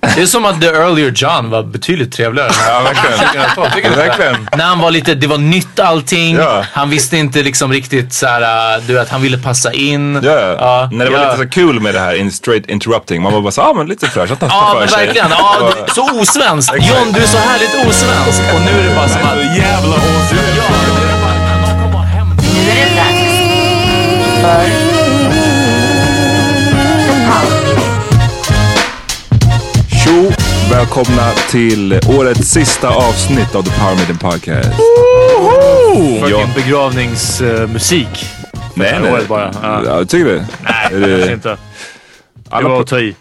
Det 0.00 0.22
är 0.22 0.26
som 0.26 0.44
att 0.44 0.60
The 0.60 0.66
Earlier 0.66 1.12
John 1.16 1.50
var 1.50 1.62
betydligt 1.62 2.12
trevligare. 2.12 2.50
Ja, 2.68 2.80
verkligen. 2.80 3.18
2012, 3.54 3.70
tycker 3.74 3.90
du 3.90 3.96
Verkligen. 3.96 4.48
När 4.56 4.64
han 4.64 4.78
var 4.78 4.90
lite, 4.90 5.14
det 5.14 5.26
var 5.26 5.38
nytt 5.38 5.80
allting. 5.80 6.36
Ja. 6.36 6.64
Han 6.72 6.90
visste 6.90 7.16
inte 7.16 7.42
liksom 7.42 7.72
riktigt 7.72 8.12
såhär, 8.12 8.80
du 8.86 8.94
vet, 8.94 9.08
han 9.08 9.22
ville 9.22 9.38
passa 9.38 9.72
in. 9.72 10.14
Ja, 10.24 10.88
när 10.92 11.04
det 11.04 11.10
var 11.10 11.18
ja. 11.18 11.24
lite 11.32 11.42
så 11.42 11.48
kul 11.48 11.80
med 11.80 11.94
det 11.94 12.00
här 12.00 12.14
in 12.14 12.32
straight 12.32 12.70
interrupting. 12.70 13.22
Man 13.22 13.32
var 13.32 13.40
bara 13.40 13.52
så, 13.52 13.62
ah, 13.62 13.72
men 13.74 13.86
lite 13.86 14.06
fräscht. 14.06 14.32
att 14.32 14.40
testa 14.40 14.54
Ja 14.56 14.70
för 14.72 14.80
men 14.80 14.88
sig. 14.88 15.06
verkligen. 15.06 15.30
Ja, 15.30 15.72
du, 15.86 15.92
så 15.94 16.20
osvenskt. 16.20 16.74
John 16.74 17.12
du 17.12 17.20
är 17.22 17.26
så 17.26 17.38
härligt 17.38 17.74
osvensk. 17.88 18.42
Och 18.54 18.60
nu 18.60 18.80
är 18.80 18.88
det 18.88 18.94
bara 18.94 19.08
som 19.08 19.20
att... 19.22 19.56
Jävla 19.56 19.96
osvensk. 19.96 20.34
Ja, 20.34 20.64
nu 20.94 21.02
är 21.02 21.06
det 21.06 21.26
han. 22.18 22.36
Nu 22.64 22.70
är 22.70 22.96
dags 22.96 23.36
för 24.42 24.85
Tjo! 30.06 30.30
Välkomna 30.70 31.30
till 31.50 32.00
årets 32.18 32.48
sista 32.50 32.88
avsnitt 32.88 33.54
av 33.54 33.62
The 33.62 33.70
Power 33.80 33.94
Meeting 33.96 34.18
Podcast. 34.18 34.68
Fucking 36.20 36.30
Ja. 36.30 36.48
begravningsmusik. 36.54 38.24
Nej, 38.74 38.88
här 38.92 39.00
nej. 39.00 39.12
året 39.12 39.28
bara. 39.28 39.50
Ja. 39.62 39.82
Ja, 39.86 40.04
tycker 40.04 40.24
du? 40.24 40.36
Nej, 40.38 40.46
kanske 40.90 41.32
inte. 41.32 41.48
Det 41.48 41.58
Alla 42.50 42.68
var 42.68 42.80
att 42.80 42.86
ta 42.86 42.98
i. 42.98 43.16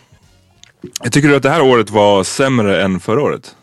Jag 1.03 1.13
tycker 1.13 1.28
du 1.29 1.35
att 1.35 1.44
det 1.44 1.50
här 1.50 1.62
året 1.62 1.90
var 1.90 2.24
sämre 2.24 2.84
än 2.84 3.00
förra 3.00 3.22
året? 3.22 3.56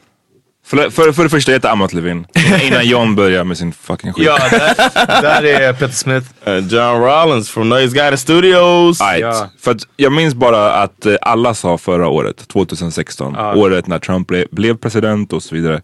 För, 0.73 0.91
för, 0.91 1.13
för 1.13 1.23
det 1.23 1.29
första, 1.29 1.53
jag 1.53 1.57
heter 1.57 1.69
Amat 1.69 1.93
Levin. 1.93 2.27
Innan 2.63 2.87
John 2.87 3.15
börjar 3.15 3.45
med 3.45 3.59
sin 3.59 3.73
fucking 3.73 4.13
skit. 4.13 4.25
Ja, 4.25 4.39
där, 4.51 5.23
där 5.23 5.45
är 5.45 5.73
Peter 5.73 5.95
Smith. 5.95 6.27
And 6.45 6.73
John 6.73 7.01
Rollins 7.01 7.51
from 7.51 7.69
Noise 7.69 7.97
Guy 7.97 8.17
Studios. 8.17 9.01
Right. 9.01 9.21
Ja. 9.21 9.51
För 9.61 9.71
att 9.71 9.83
jag 9.97 10.13
minns 10.13 10.35
bara 10.35 10.73
att 10.73 11.07
eh, 11.07 11.15
alla 11.21 11.55
sa 11.55 11.79
förra 11.79 12.09
året, 12.09 12.49
2016, 12.49 13.37
året 13.37 13.87
när 13.87 13.99
Trump 13.99 14.29
ble, 14.29 14.47
blev 14.51 14.77
president 14.77 15.33
och 15.33 15.43
så 15.43 15.55
vidare, 15.55 15.81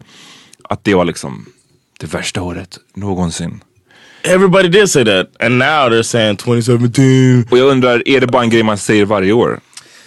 att 0.63 0.83
det 0.83 0.95
var 0.95 1.05
liksom 1.05 1.45
det 1.99 2.13
värsta 2.13 2.41
året 2.41 2.77
någonsin. 2.95 3.63
Everybody 4.23 4.69
did 4.69 4.89
say 4.89 5.05
that. 5.05 5.27
And 5.39 5.57
now 5.57 5.89
they're 5.89 6.03
saying 6.03 6.35
2017. 6.35 7.47
Och 7.51 7.57
jag 7.57 7.67
undrar, 7.67 8.07
är 8.07 8.21
det 8.21 8.27
bara 8.27 8.43
en 8.43 8.49
grej 8.49 8.63
man 8.63 8.77
säger 8.77 9.05
varje 9.05 9.33
år? 9.33 9.59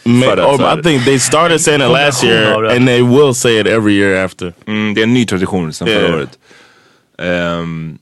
Här- 0.05 0.79
I 0.79 0.83
think 0.83 1.05
they 1.05 1.19
started 1.19 1.61
saying 1.61 1.83
it 1.83 1.89
last 1.89 2.25
year 2.25 2.65
and 2.65 2.87
they 2.87 3.03
will 3.03 3.35
say 3.35 3.61
it 3.61 3.67
every 3.67 3.93
year 3.95 4.25
after. 4.25 4.53
Mm, 4.67 4.95
det 4.95 5.01
är 5.01 5.03
en 5.03 5.15
ny 5.15 5.27
tradition 5.27 5.73
sedan 5.73 5.89
förra 5.89 6.09
Ja. 6.09 6.15
året. 6.15 6.39
Ehm, 7.19 7.99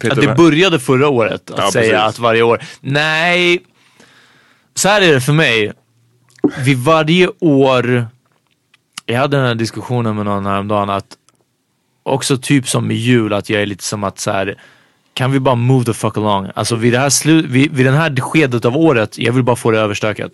Peter, 0.00 0.12
Att 0.16 0.20
det 0.28 0.34
började 0.34 0.78
förra 0.80 1.08
året 1.08 1.50
att 1.50 1.58
Ja, 1.58 1.70
säga 1.72 1.82
precis. 2.02 2.08
att 2.08 2.18
varje 2.18 2.42
år. 2.42 2.62
Nej, 2.80 3.62
så 4.74 4.88
här 4.88 5.02
är 5.02 5.12
det 5.12 5.20
för 5.20 5.32
mig. 5.32 5.72
Vid 6.64 6.78
varje 6.78 7.28
år, 7.40 8.06
jag 9.06 9.18
hade 9.18 9.36
den 9.36 9.46
här 9.46 9.54
diskussionen 9.54 10.16
med 10.16 10.24
någon 10.24 10.46
häromdagen 10.46 10.90
att 10.90 11.06
också 12.02 12.36
typ 12.36 12.68
som 12.68 12.86
med 12.86 12.96
jul 12.96 13.32
att 13.32 13.50
jag 13.50 13.62
är 13.62 13.66
lite 13.66 13.84
som 13.84 14.04
att 14.04 14.18
så 14.18 14.30
här. 14.30 14.56
Kan 15.14 15.32
vi 15.32 15.40
bara 15.40 15.54
move 15.54 15.84
the 15.84 15.92
fuck 15.94 16.16
along? 16.16 16.48
Alltså 16.54 16.76
vid 16.76 16.92
det 16.92 16.98
här, 16.98 17.08
slu- 17.08 17.46
vid, 17.48 17.72
vid 17.72 17.86
den 17.86 17.94
här 17.94 18.16
skedet 18.20 18.64
av 18.64 18.76
året, 18.76 19.18
jag 19.18 19.32
vill 19.32 19.42
bara 19.42 19.56
få 19.56 19.70
det 19.70 19.78
överstökat. 19.78 20.32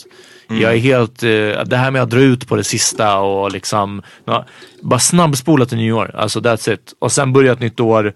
Jag 0.49 0.73
är 0.73 0.79
helt, 0.79 1.23
eh, 1.23 1.29
det 1.67 1.77
här 1.77 1.91
med 1.91 2.03
att 2.03 2.11
dra 2.11 2.21
ut 2.21 2.49
på 2.49 2.57
det 2.57 2.65
sista 2.65 3.19
och 3.19 3.53
liksom, 3.53 4.03
ja, 4.25 4.47
bara 4.83 5.01
snabbspola 5.01 5.67
till 5.67 5.79
nyår. 5.79 6.11
Alltså 6.15 6.41
that's 6.41 6.73
it. 6.73 6.95
Och 6.99 7.13
sen 7.13 7.33
börja 7.33 7.53
ett 7.53 7.61
nytt 7.61 7.81
år 7.81 8.13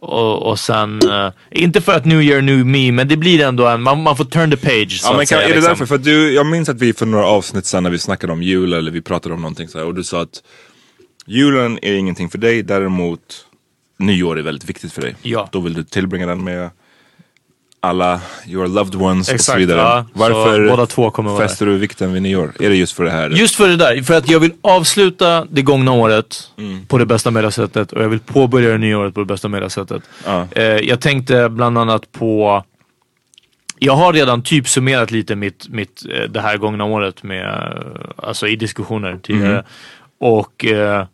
och, 0.00 0.42
och 0.42 0.58
sen, 0.58 1.00
eh, 1.10 1.30
inte 1.50 1.80
för 1.80 1.92
att 1.92 2.04
New 2.04 2.22
Year 2.22 2.42
New 2.42 2.66
Me, 2.66 2.92
men 2.92 3.08
det 3.08 3.16
blir 3.16 3.40
ändå 3.44 3.66
en, 3.66 3.82
man, 3.82 4.02
man 4.02 4.16
får 4.16 4.24
turn 4.24 4.50
the 4.50 4.56
page. 4.56 5.00
Så 5.00 5.08
Ja, 5.08 5.16
men 5.16 5.18
kan, 5.18 5.26
säga, 5.26 5.42
är 5.42 5.48
det 5.48 5.54
liksom. 5.54 5.68
därför? 5.68 5.86
För 5.86 5.98
du, 5.98 6.32
jag 6.32 6.46
minns 6.46 6.68
att 6.68 6.80
vi 6.80 6.92
för 6.92 7.06
några 7.06 7.26
avsnitt 7.26 7.66
sen 7.66 7.82
när 7.82 7.90
vi 7.90 7.98
snackade 7.98 8.32
om 8.32 8.42
jul 8.42 8.72
eller 8.72 8.90
vi 8.90 9.00
pratade 9.00 9.34
om 9.34 9.40
någonting 9.42 9.68
så 9.68 9.78
här, 9.78 9.86
och 9.86 9.94
du 9.94 10.04
sa 10.04 10.22
att 10.22 10.42
julen 11.26 11.78
är 11.82 11.92
ingenting 11.94 12.30
för 12.30 12.38
dig, 12.38 12.62
däremot 12.62 13.20
nyår 13.96 14.38
är 14.38 14.42
väldigt 14.42 14.68
viktigt 14.70 14.92
för 14.92 15.02
dig. 15.02 15.16
Ja. 15.22 15.48
Då 15.52 15.60
vill 15.60 15.74
du 15.74 15.84
tillbringa 15.84 16.26
den 16.26 16.44
med 16.44 16.70
alla 17.84 18.20
your 18.46 18.66
loved 18.68 18.94
ones 19.02 19.20
och 19.20 19.26
så 19.30 19.34
Exakt, 19.34 19.58
vidare. 19.58 19.78
ja. 19.80 20.06
Så 20.12 20.18
Varför 20.20 20.68
båda 20.68 20.86
två 20.86 21.10
kommer 21.10 21.38
fäster 21.38 21.66
du 21.66 21.76
vikten 21.78 22.12
vid 22.12 22.22
nyår? 22.22 22.52
Är 22.60 22.68
det 22.68 22.76
just 22.76 22.92
för 22.92 23.04
det 23.04 23.10
här? 23.10 23.30
Just 23.30 23.54
för 23.54 23.68
det 23.68 23.76
där, 23.76 24.02
för 24.02 24.14
att 24.14 24.28
jag 24.30 24.40
vill 24.40 24.52
avsluta 24.60 25.44
det 25.50 25.62
gångna 25.62 25.92
året 25.92 26.50
Mm. 26.58 26.86
på 26.86 26.98
det 26.98 27.06
bästa 27.06 27.30
möjliga 27.30 27.50
sättet 27.50 27.92
och 27.92 28.02
jag 28.02 28.08
vill 28.08 28.20
påbörja 28.20 28.68
det 28.70 28.78
nya 28.78 28.98
året 28.98 29.14
på 29.14 29.20
det 29.20 29.26
bästa 29.26 29.48
möjliga 29.48 29.70
sättet. 29.70 30.02
Ja. 30.26 30.46
Eh, 30.50 30.62
jag 30.64 31.00
tänkte 31.00 31.48
bland 31.48 31.78
annat 31.78 32.12
på 32.12 32.64
jag 33.78 33.92
har 33.96 34.12
redan 34.12 34.42
typ 34.42 34.68
summerat 34.68 35.10
lite 35.10 35.36
mitt, 35.36 35.68
mitt, 35.68 36.02
eh, 36.10 36.22
det 36.30 36.40
här 36.40 36.56
gångna 36.56 36.84
året 36.84 37.22
med, 37.22 37.44
eh, 37.46 38.26
alltså 38.26 38.48
i 38.48 38.56
diskussioner 38.56 39.18
tidigare. 39.22 39.52
Mm. 39.52 39.64
Och, 40.20 40.64
eh, 40.64 41.06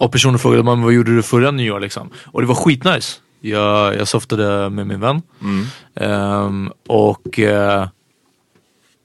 och 0.00 0.12
personer 0.12 0.38
frågade 0.38 0.62
man 0.62 0.82
vad 0.82 0.92
gjorde 0.92 1.16
du 1.16 1.22
förra 1.22 1.50
nyår 1.50 1.80
liksom? 1.80 2.10
Och 2.26 2.40
det 2.40 2.46
var 2.46 2.54
skitnice. 2.54 3.16
Jag, 3.40 3.96
jag 3.96 4.08
softade 4.08 4.70
med 4.70 4.86
min 4.86 5.00
vän. 5.00 5.22
Mm. 5.42 5.66
Ehm, 5.94 6.72
och, 6.88 7.38
eh, 7.38 7.88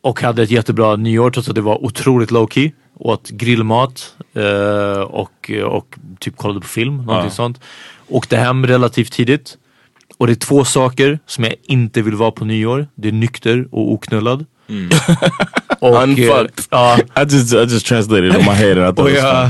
och 0.04 0.22
hade 0.22 0.44
ett 0.44 0.52
jättebra 0.52 0.96
nyår 0.96 1.32
trots 1.32 1.50
att 1.50 1.56
det 1.56 1.62
var 1.62 1.86
otroligt 1.86 2.32
low 2.32 2.48
key. 2.48 2.72
Åt 3.00 3.30
grillmat 3.30 4.16
eh, 4.34 5.02
och, 5.02 5.52
och 5.66 5.96
typ 6.20 6.38
kollade 6.38 6.60
på 6.62 6.68
film, 6.68 6.98
någonting 6.98 7.30
Ja. 7.30 7.30
sånt. 7.30 7.60
Åkte 8.08 8.38
hem 8.38 8.68
relativt 8.68 9.12
tidigt. 9.12 9.58
Och 10.18 10.28
det 10.28 10.34
är 10.34 10.36
två 10.36 10.66
saker 10.66 11.20
som 11.26 11.44
jag 11.44 11.56
inte 11.64 12.02
vill 12.02 12.16
vara 12.16 12.32
på 12.32 12.46
nyår. 12.46 12.88
Det 12.96 13.08
är 13.08 13.12
nykter 13.12 13.68
och 13.72 13.92
oknullad. 13.94 14.46
och, 15.80 16.04
Unfucked. 16.04 16.52
ja, 16.70 16.98
I 16.98 17.20
just 17.30 17.54
I 17.54 17.58
just 17.58 17.86
translated 17.86 18.26
in 18.26 18.32
my 18.46 18.52
head 18.54 18.72
and 18.72 18.80
I 18.80 18.96
thought 18.96 19.00
och 19.00 19.12
jag, 19.12 19.50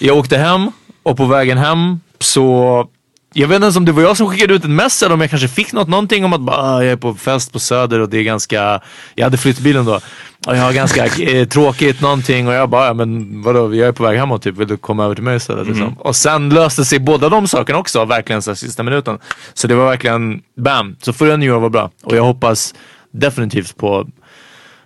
jag 0.00 0.16
åkte 0.16 0.38
hem 0.38 0.70
och 1.02 1.16
på 1.16 1.24
vägen 1.24 1.58
hem 1.58 2.00
så 2.18 2.88
jag 3.32 3.48
vet 3.48 3.54
inte 3.54 3.64
ens 3.64 3.76
om 3.76 3.84
det 3.84 3.92
var 3.92 4.02
jag 4.02 4.16
som 4.16 4.28
skickade 4.28 4.54
ut 4.54 4.64
ett 4.64 4.70
mess 4.70 5.02
eller 5.02 5.14
om 5.14 5.20
jag 5.20 5.30
kanske 5.30 5.48
fick 5.48 5.72
något, 5.72 5.88
någonting 5.88 6.24
om 6.24 6.32
att 6.32 6.40
bara, 6.40 6.56
ah, 6.56 6.82
jag 6.82 6.92
är 6.92 6.96
på 6.96 7.14
fest 7.14 7.52
på 7.52 7.58
Söder 7.58 8.00
och 8.00 8.08
det 8.08 8.18
är 8.18 8.22
ganska, 8.22 8.80
jag 9.14 9.24
hade 9.24 9.36
flyttbilen 9.36 9.84
då. 9.84 9.94
Och 10.46 10.56
jag 10.56 10.62
har 10.62 10.72
ganska 10.72 11.06
eh, 11.22 11.48
tråkigt 11.48 12.00
någonting 12.00 12.48
och 12.48 12.54
jag 12.54 12.68
bara, 12.68 12.86
ja, 12.86 12.94
men 12.94 13.42
vadå, 13.42 13.74
jag 13.74 13.88
är 13.88 13.92
på 13.92 14.02
väg 14.02 14.18
hemåt 14.18 14.42
typ, 14.42 14.56
vill 14.56 14.68
du 14.68 14.76
komma 14.76 15.04
över 15.04 15.14
till 15.14 15.24
mig 15.24 15.36
istället? 15.36 15.66
Liksom. 15.66 15.98
Och 15.98 16.16
sen 16.16 16.48
löste 16.48 16.84
sig 16.84 16.98
båda 16.98 17.28
de 17.28 17.48
sakerna 17.48 17.78
också, 17.78 18.04
verkligen 18.04 18.42
så 18.42 18.54
sista 18.54 18.82
minuten. 18.82 19.18
Så 19.54 19.66
det 19.66 19.74
var 19.74 19.86
verkligen, 19.86 20.40
bam! 20.56 20.96
Så 21.02 21.12
förra 21.12 21.36
nyår 21.36 21.60
var 21.60 21.70
bra. 21.70 21.90
Och 22.02 22.16
jag 22.16 22.22
hoppas 22.22 22.74
definitivt 23.12 23.76
på 23.76 24.06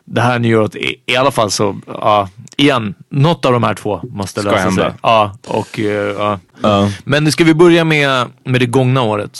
det 0.06 0.20
här 0.20 0.38
nyåret, 0.38 0.76
i, 0.76 0.96
i 1.06 1.16
alla 1.16 1.30
fall 1.30 1.50
så, 1.50 1.76
ja, 1.86 2.28
igen, 2.56 2.94
något 3.08 3.44
av 3.44 3.52
de 3.52 3.62
här 3.62 3.74
två 3.74 4.00
måste 4.10 4.40
Ska 4.40 4.50
lösa 4.50 4.62
hända. 4.62 4.82
sig. 4.82 4.92
Ja, 5.02 5.36
och, 5.46 5.78
eh, 5.80 6.14
ja. 6.18 6.38
Uh, 6.64 6.88
Men 7.04 7.32
ska 7.32 7.44
vi 7.44 7.54
börja 7.54 7.84
med, 7.84 8.26
med 8.44 8.60
det 8.60 8.66
gångna 8.66 9.02
året? 9.02 9.38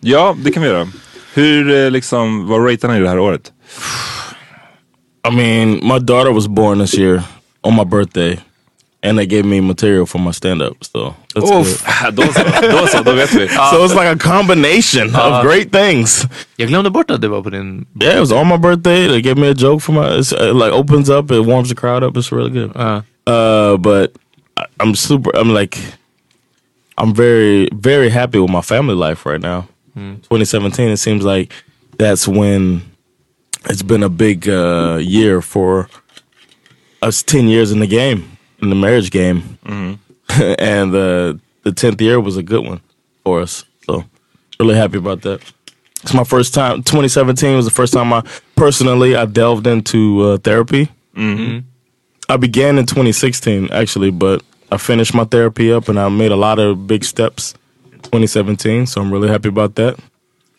Ja, 0.00 0.36
det 0.44 0.50
kan 0.50 0.62
vi 0.62 0.68
göra. 0.68 0.88
Hur 1.34 1.84
eh, 1.84 1.90
liksom, 1.90 2.46
vad 2.46 2.70
ratear 2.72 2.92
ni 2.92 3.00
det 3.00 3.08
här 3.08 3.18
året? 3.18 3.52
I 5.28 5.36
mean, 5.36 5.70
my 5.70 5.98
daughter 5.98 6.32
was 6.32 6.46
born 6.48 6.80
this 6.80 6.98
year 6.98 7.22
on 7.62 7.76
my 7.76 7.84
birthday, 7.84 8.38
and 9.02 9.18
they 9.18 9.26
gave 9.26 9.44
me 9.44 9.60
material 9.60 10.06
for 10.06 10.18
my 10.20 10.32
stand 10.32 10.62
up. 10.62 10.84
So 10.84 11.14
that's. 11.34 11.50
Då 11.50 11.64
så, 12.32 12.40
då 12.72 12.86
så, 12.86 13.02
då 13.02 13.12
vet 13.12 13.34
vi. 13.34 13.48
So 13.48 13.84
it's 13.84 13.94
like 13.94 14.06
a 14.08 14.16
combination 14.18 15.14
of 15.16 15.44
great 15.44 15.72
things. 15.72 16.26
Jag 16.56 16.68
glömde 16.68 16.90
bort 16.90 17.10
att 17.10 17.20
det 17.20 17.28
var 17.28 17.42
på 17.42 17.50
din... 17.50 17.86
Yeah, 18.00 18.16
it 18.16 18.20
was 18.20 18.32
on 18.32 18.48
my 18.48 18.56
birthday. 18.56 19.08
They 19.08 19.20
gave 19.22 19.36
me 19.36 19.48
a 19.50 19.54
joke 19.56 19.82
for 19.82 19.92
my. 19.92 20.18
It's, 20.18 20.32
uh, 20.32 20.54
like 20.54 20.72
opens 20.72 21.08
up, 21.10 21.30
it 21.30 21.44
warms 21.46 21.68
the 21.68 21.74
crowd 21.74 22.02
up. 22.02 22.16
It's 22.16 22.32
really 22.32 22.50
good. 22.50 22.76
Uh, 22.76 23.00
Uh, 23.28 23.76
but 23.76 24.12
I'm 24.80 24.94
super. 24.94 25.30
I'm 25.36 25.52
like, 25.52 25.78
I'm 26.96 27.12
very, 27.14 27.68
very 27.74 28.08
happy 28.10 28.38
with 28.38 28.50
my 28.50 28.62
family 28.62 28.94
life 28.94 29.26
right 29.26 29.40
now. 29.40 29.68
2017. 29.94 30.88
It 30.88 30.96
seems 30.96 31.24
like 31.24 31.52
that's 31.98 32.26
when 32.26 32.80
it's 33.68 33.82
been 33.82 34.02
a 34.02 34.08
big 34.08 34.48
uh, 34.48 34.96
year 35.02 35.42
for 35.42 35.88
us. 37.02 37.22
Ten 37.22 37.48
years 37.48 37.70
in 37.70 37.80
the 37.80 37.86
game, 37.86 38.37
in 38.60 38.70
the 38.70 38.74
marriage 38.76 39.10
game, 39.10 39.58
and 40.58 40.94
uh, 40.94 41.34
the 41.62 41.72
tenth 41.74 42.00
year 42.00 42.20
was 42.20 42.36
a 42.36 42.42
good 42.42 42.64
one 42.66 42.80
for 43.24 43.40
us. 43.40 43.64
So 43.86 44.04
really 44.60 44.74
happy 44.76 44.98
about 44.98 45.22
that. 45.22 45.40
It's 46.02 46.14
my 46.14 46.24
first 46.24 46.54
time. 46.54 46.82
2017 46.82 47.56
was 47.56 47.64
the 47.64 47.70
first 47.72 47.92
time 47.92 48.12
I 48.12 48.22
personally 48.56 49.16
I 49.16 49.24
delved 49.26 49.66
into 49.66 50.20
uh, 50.22 50.36
therapy. 50.38 50.88
I 52.28 52.36
began 52.36 52.78
in 52.78 52.86
2016 52.86 53.70
actually, 53.72 54.10
but 54.10 54.42
I 54.70 54.76
finished 54.76 55.14
my 55.14 55.24
therapy 55.24 55.72
up 55.72 55.88
and 55.88 55.98
I 55.98 56.08
made 56.08 56.30
a 56.30 56.36
lot 56.36 56.58
of 56.58 56.86
big 56.86 57.02
steps. 57.04 57.54
in 57.92 57.98
2017, 58.00 58.86
so 58.86 59.00
I'm 59.00 59.10
really 59.12 59.28
happy 59.28 59.48
about 59.48 59.74
that. 59.76 59.98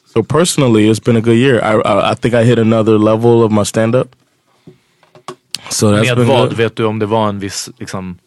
So 0.05 0.23
personally, 0.23 0.89
it's 0.89 0.99
been 0.99 1.15
a 1.15 1.21
good 1.21 1.37
year. 1.37 1.61
I 1.61 1.75
I, 1.79 2.11
I 2.11 2.13
think 2.15 2.33
I 2.33 2.43
hit 2.43 2.59
another 2.59 2.97
level 2.97 3.43
of 3.43 3.51
my 3.51 3.63
stand 3.63 3.95
up. 3.95 4.15
So 5.69 5.91
that's 5.91 6.07
med 6.07 6.17
been 6.17 6.27
vad? 6.27 6.49
good. 6.49 6.57
Vet 6.57 6.75
du 6.75 6.85
om 6.85 6.99
det 6.99 7.05
var 7.05 7.29
en 7.29 7.39
viss, 7.39 7.69
liksom... 7.79 8.17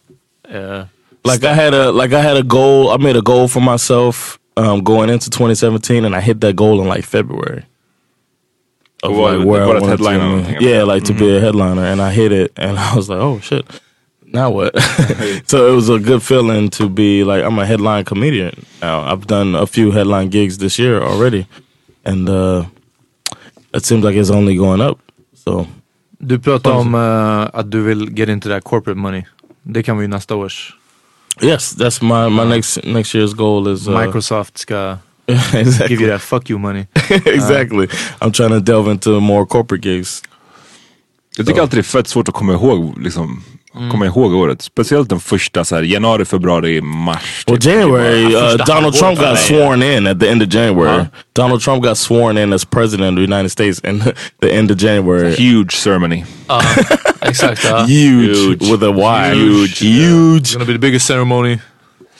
eh, 0.48 0.82
Like 1.24 1.44
I 1.44 1.54
had 1.54 1.74
a 1.74 1.90
like 1.92 2.12
I 2.16 2.20
had 2.20 2.36
a 2.36 2.42
goal. 2.42 2.90
I 2.90 3.02
made 3.02 3.16
a 3.18 3.22
goal 3.22 3.48
for 3.48 3.60
myself 3.60 4.38
um, 4.56 4.82
going 4.84 5.08
into 5.10 5.30
2017, 5.30 6.04
and 6.04 6.16
I 6.16 6.20
hit 6.20 6.40
that 6.40 6.56
goal 6.56 6.80
in 6.82 6.88
like 6.88 7.06
February. 7.06 7.62
Of 9.02 9.12
What- 9.16 9.38
like 9.38 9.46
where 9.46 9.62
I 9.62 9.66
what 9.66 9.76
a 9.76 9.80
wanted 9.80 9.98
to- 9.98 10.04
headliner 10.04 10.24
or 10.26 10.38
anything? 10.38 10.56
Yeah, 10.68 10.82
like 10.94 11.04
to 11.04 11.14
be 11.14 11.36
a 11.36 11.40
headliner, 11.40 11.84
and 11.84 12.00
I 12.00 12.10
hit 12.12 12.32
it, 12.32 12.52
and 12.56 12.78
I 12.92 12.94
was 12.96 13.08
like, 13.08 13.20
oh 13.20 13.40
shit. 13.40 13.64
Now 14.26 14.50
what? 14.50 14.72
so 15.46 15.70
it 15.70 15.74
was 15.74 15.88
a 15.90 15.98
good 15.98 16.22
feeling 16.22 16.70
to 16.70 16.88
be 16.88 17.22
like 17.22 17.44
I'm 17.44 17.58
a 17.58 17.66
headline 17.66 18.04
comedian 18.04 18.54
now. 18.80 19.02
I've 19.12 19.26
done 19.26 19.54
a 19.54 19.66
few 19.66 19.90
headline 19.92 20.28
gigs 20.30 20.56
this 20.58 20.78
year 20.78 21.02
already, 21.02 21.46
and 22.04 22.28
uh, 22.28 22.64
it 23.74 23.84
seems 23.84 24.02
like 24.04 24.16
it's 24.16 24.30
only 24.30 24.56
going 24.56 24.80
up. 24.80 24.98
So 25.34 25.66
Du 26.24 26.38
pratade 26.38 26.76
om 26.76 26.94
eh, 26.94 27.58
att 27.60 27.70
du 27.70 27.82
vill 27.82 28.18
get 28.18 28.28
into 28.28 28.48
that 28.48 28.64
corporate 28.64 29.00
money. 29.00 29.24
Det 29.62 29.82
kan 29.82 29.98
vi 29.98 30.08
nästa 30.08 30.34
års. 30.34 30.76
yes, 31.40 31.76
that's 31.76 32.02
my 32.02 32.36
my 32.36 32.56
next 32.56 32.84
next 32.84 33.14
year's 33.14 33.34
goal 33.34 33.68
is 33.68 33.88
uh, 33.88 34.00
Microsoft 34.00 34.58
ska 34.58 34.98
exactly. 35.26 35.88
give 35.88 36.02
you 36.02 36.12
that 36.12 36.22
fuck 36.22 36.50
you 36.50 36.58
money. 36.58 36.86
exactly. 37.10 37.88
I'm 38.20 38.32
trying 38.32 38.50
to 38.50 38.60
delve 38.60 38.90
into 38.90 39.20
more 39.20 39.46
corporate 39.46 39.88
gigs. 39.88 40.22
Jag 41.36 41.46
tycker 41.46 41.60
alltid 41.60 41.78
det 41.78 41.80
är 41.80 41.82
fett 41.82 42.08
svårt 42.08 42.28
att 42.28 42.34
komma 42.34 42.52
ihåg, 42.52 42.98
liksom, 43.02 43.44
komma 43.72 44.06
ihåg 44.06 44.34
året. 44.34 44.62
Speciellt 44.62 45.08
den 45.08 45.20
första, 45.20 45.64
så 45.64 45.74
här, 45.74 45.82
januari, 45.82 46.24
februari, 46.24 46.80
mars. 46.80 47.44
Well, 47.46 47.58
typ. 47.58 47.72
January, 47.72 48.34
uh, 48.34 48.64
Donald 48.66 48.94
Trump 48.94 49.18
got 49.18 49.38
sworn 49.38 49.82
in 49.82 50.06
at 50.06 50.20
the 50.20 50.30
end 50.30 50.42
of 50.42 50.48
January. 50.48 51.04
Donald 51.32 51.62
Trump 51.62 51.84
got 51.84 51.98
sworn 51.98 52.38
in 52.38 52.52
as 52.52 52.64
president 52.64 53.08
of 53.08 53.16
the 53.16 53.34
United 53.34 53.48
States 53.50 53.80
in 53.84 53.98
the 54.40 54.52
end 54.52 54.70
of 54.70 54.76
January. 54.78 55.34
Huge 55.34 55.76
ceremony. 55.76 56.24
Exakt. 57.22 57.64
ja. 57.64 57.84
Huge, 57.86 58.36
Huge. 58.36 58.70
with 58.72 58.82
a 58.82 58.90
Y. 58.90 59.34
Huge. 59.34 59.78
Huge. 59.82 60.40
It's 60.40 60.54
gonna 60.54 60.66
be 60.66 60.72
the 60.72 60.78
biggest 60.78 61.06
ceremony. 61.06 61.58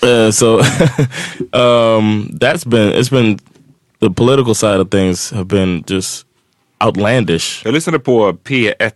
Uh, 0.03 0.31
so 0.33 0.61
um, 1.53 2.31
that's 2.41 2.65
been 2.65 2.93
it's 2.93 3.11
been 3.11 3.39
the 4.01 4.11
political 4.11 4.55
side 4.55 4.81
of 4.81 4.91
things 4.91 5.31
have 5.31 5.45
been 5.49 5.85
just 5.87 6.27
outlandish. 6.85 7.63
Jag 7.65 7.75
lyssnade 7.75 7.99
på 7.99 8.33
P1 8.45 8.91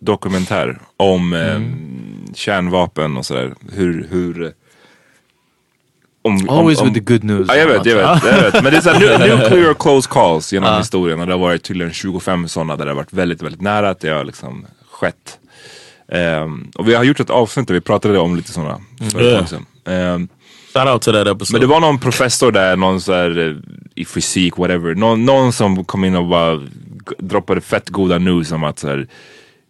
dokumentär 0.00 0.78
om 0.96 1.32
eh, 1.32 1.60
kärnvapen 2.34 3.16
och 3.16 3.26
sådär. 3.26 3.54
Hur, 3.72 4.06
hur... 4.10 4.52
Om, 6.22 6.48
Always 6.48 6.80
om, 6.80 6.88
om, 6.88 6.94
with 6.94 7.06
the 7.06 7.12
good 7.12 7.24
news. 7.24 7.48
Ja, 7.48 7.56
jag 7.56 7.66
vet, 7.66 7.86
jag 7.86 7.96
vet, 7.96 8.24
jag 8.24 8.42
vet. 8.42 8.54
Men 8.54 8.64
det 8.64 8.76
är 8.76 8.80
såhär 8.80 9.00
nu- 9.00 9.36
nuclear 9.36 9.74
close 9.78 10.08
calls 10.12 10.52
genom 10.52 10.78
historien. 10.78 11.20
Och 11.20 11.26
det 11.26 11.32
har 11.32 11.38
varit 11.40 11.62
tydligen 11.62 11.92
25 11.92 12.48
sådana 12.48 12.76
där 12.76 12.84
det 12.84 12.90
har 12.90 12.96
varit 12.96 13.12
väldigt, 13.12 13.42
väldigt 13.42 13.60
nära 13.60 13.90
att 13.90 14.00
det 14.00 14.08
har 14.08 14.24
liksom 14.24 14.66
skett. 14.90 15.38
Ehm, 16.12 16.70
och 16.74 16.88
vi 16.88 16.94
har 16.94 17.04
gjort 17.04 17.20
ett 17.20 17.30
avsnitt 17.30 17.66
där 17.68 17.74
vi 17.74 17.80
pratade 17.80 18.18
om 18.18 18.36
lite 18.36 18.52
sådana 18.52 18.80
för 19.12 19.20
ett 19.20 19.32
Ja. 19.32 19.38
tag 19.38 19.48
sedan. 19.48 19.66
Ehm, 19.86 20.28
Shout 20.74 20.88
out 20.88 21.02
to 21.02 21.12
that 21.12 21.26
episode. 21.26 21.52
men 21.52 21.60
det 21.60 21.66
var 21.74 21.80
någon 21.80 21.98
professor 21.98 22.52
där, 22.52 22.76
någon 22.76 23.00
så 23.00 23.12
här, 23.12 23.38
eh, 23.50 23.56
i 23.94 24.04
fysik, 24.04 24.56
whatever. 24.58 24.94
Någon, 24.94 25.24
någon 25.24 25.52
som 25.52 25.84
kom 25.84 26.04
in 26.04 26.16
och 26.16 26.26
bara 26.26 26.60
droppade 27.18 27.60
fett 27.60 27.88
goda 27.88 28.18
news 28.18 28.52
om 28.52 28.64
att 28.64 28.78
så 28.78 28.88
här, 28.88 29.06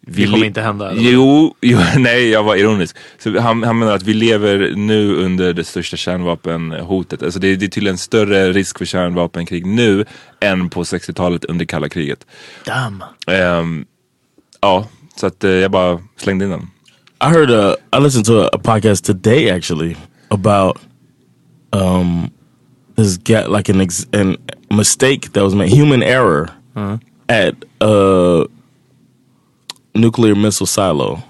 vi 0.09 0.25
Det 0.25 0.31
kommer 0.31 0.45
inte 0.45 0.61
hända, 0.61 0.91
eller? 0.91 1.01
Jo, 1.01 1.55
jo, 1.61 1.79
nej 1.97 2.29
jag 2.29 2.43
var 2.43 2.55
ironisk. 2.55 2.95
Så 3.19 3.39
han, 3.39 3.63
han 3.63 3.79
menar 3.79 3.95
att 3.95 4.03
vi 4.03 4.13
lever 4.13 4.73
nu 4.75 5.15
under 5.15 5.53
det 5.53 5.63
största 5.63 5.97
kärnvapenhotet. 5.97 7.23
Alltså 7.23 7.39
det, 7.39 7.55
det 7.55 7.65
är 7.65 7.69
tydligen 7.69 7.97
större 7.97 8.51
risk 8.51 8.77
för 8.77 8.85
kärnvapenkrig 8.85 9.65
nu 9.65 10.05
än 10.39 10.69
på 10.69 10.83
60-talet 10.83 11.45
under 11.45 11.65
kalla 11.65 11.89
kriget. 11.89 12.25
Damn. 12.65 13.03
Ehm, 13.27 13.85
ja, 14.61 14.87
så 15.15 15.27
att 15.27 15.43
eh, 15.43 15.51
jag 15.51 15.71
bara 15.71 15.99
slängde 16.17 16.45
in 16.45 16.51
den. 16.51 16.67
I 17.21 17.25
heard 17.25 17.49
uh, 17.49 17.73
I 17.91 17.99
listened 17.99 18.25
to 18.25 18.41
a, 18.41 18.49
a 18.53 18.59
podcast 18.59 19.05
today 19.05 19.49
actually 19.49 19.95
about 20.29 20.77
um 21.71 22.31
this 22.95 23.17
get 23.17 23.49
like 23.51 23.71
an 23.71 23.81
ex- 23.81 24.07
an 24.13 24.37
mistake 24.69 25.31
that 25.33 25.43
was 25.43 25.55
made, 25.55 25.69
human 25.69 26.03
error 26.03 26.49
at 27.29 27.55
a 27.81 28.45
nuclear 29.97 30.35
missile 30.35 30.67
silo 30.67 31.23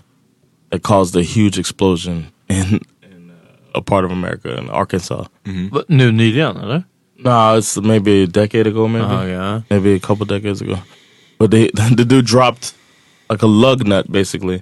that 0.70 0.82
caused 0.84 1.16
a 1.16 1.24
huge 1.24 1.58
explosion 1.60 2.28
in, 2.50 2.80
in 3.02 3.32
uh, 3.32 3.36
a 3.76 3.82
part 3.82 4.06
of 4.06 4.12
America 4.12 4.58
in 4.58 4.70
Arkansas. 4.70 5.26
Va- 5.46 5.86
Nu 5.90 6.12
nyligen 6.12 6.58
eller? 6.62 6.84
No, 7.20 7.58
it's 7.58 7.78
maybe 7.82 8.24
a 8.24 8.28
decade 8.28 8.68
ago, 8.68 8.88
maybe. 8.88 9.06
Oh 9.06 9.26
yeah. 9.26 9.62
maybe 9.70 9.94
a 9.94 10.00
couple 10.00 10.26
decades 10.26 10.62
ago. 10.62 10.78
But 11.40 11.52
they 11.52 11.68
the 11.96 12.06
dude 12.06 12.26
dropped 12.26 12.74
like 13.30 13.42
a 13.42 13.48
lug 13.48 13.86
nut 13.88 14.12
basically, 14.12 14.62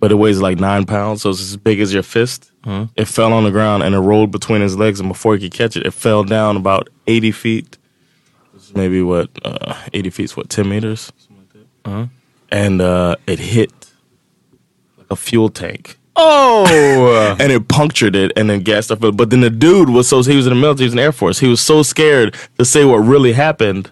but 0.00 0.10
it 0.10 0.14
weighs 0.16 0.40
like 0.40 0.58
nine 0.60 0.84
pounds, 0.86 1.22
so 1.22 1.30
it's 1.30 1.40
as 1.40 1.56
big 1.56 1.80
as 1.80 1.92
your 1.92 2.02
fist. 2.04 2.50
It 2.96 3.06
fell 3.08 3.32
on 3.32 3.44
the 3.44 3.50
ground 3.52 3.82
and 3.84 3.94
it 3.94 4.00
rolled 4.00 4.30
between 4.32 4.60
his 4.62 4.74
legs, 4.76 5.00
and 5.00 5.08
before 5.08 5.36
he 5.36 5.40
could 5.48 5.56
catch 5.58 5.76
it, 5.76 5.86
it 5.86 5.92
fell 5.94 6.24
down 6.24 6.56
about 6.56 6.88
eighty 7.06 7.30
feet. 7.32 7.78
Maybe 8.74 9.02
what 9.02 9.28
uh, 9.44 9.74
eighty 9.92 10.10
feet 10.10 10.24
is 10.24 10.36
what 10.36 10.48
ten 10.48 10.68
meters, 10.68 11.12
and 12.50 12.80
uh, 12.80 13.16
it 13.26 13.38
hit 13.38 13.72
like 14.98 15.06
a 15.10 15.16
fuel 15.16 15.48
tank 15.48 15.98
Oh! 16.16 17.36
and 17.40 17.52
it 17.52 17.68
punctured 17.68 18.16
it 18.16 18.32
and 18.36 18.48
then 18.48 18.60
gassed 18.60 18.90
up. 18.90 19.00
But 19.00 19.30
then 19.30 19.42
the 19.42 19.50
dude 19.50 19.90
was 19.90 20.08
so 20.08 20.22
he 20.22 20.36
was 20.36 20.46
in 20.46 20.54
the 20.54 20.60
military, 20.60 20.84
he 20.84 20.86
was 20.86 20.92
in 20.94 20.96
the 20.96 21.02
Air 21.02 21.12
Force. 21.12 21.38
He 21.38 21.48
was 21.48 21.60
so 21.60 21.82
scared 21.82 22.34
to 22.58 22.64
say 22.64 22.84
what 22.84 22.98
really 22.98 23.32
happened 23.32 23.90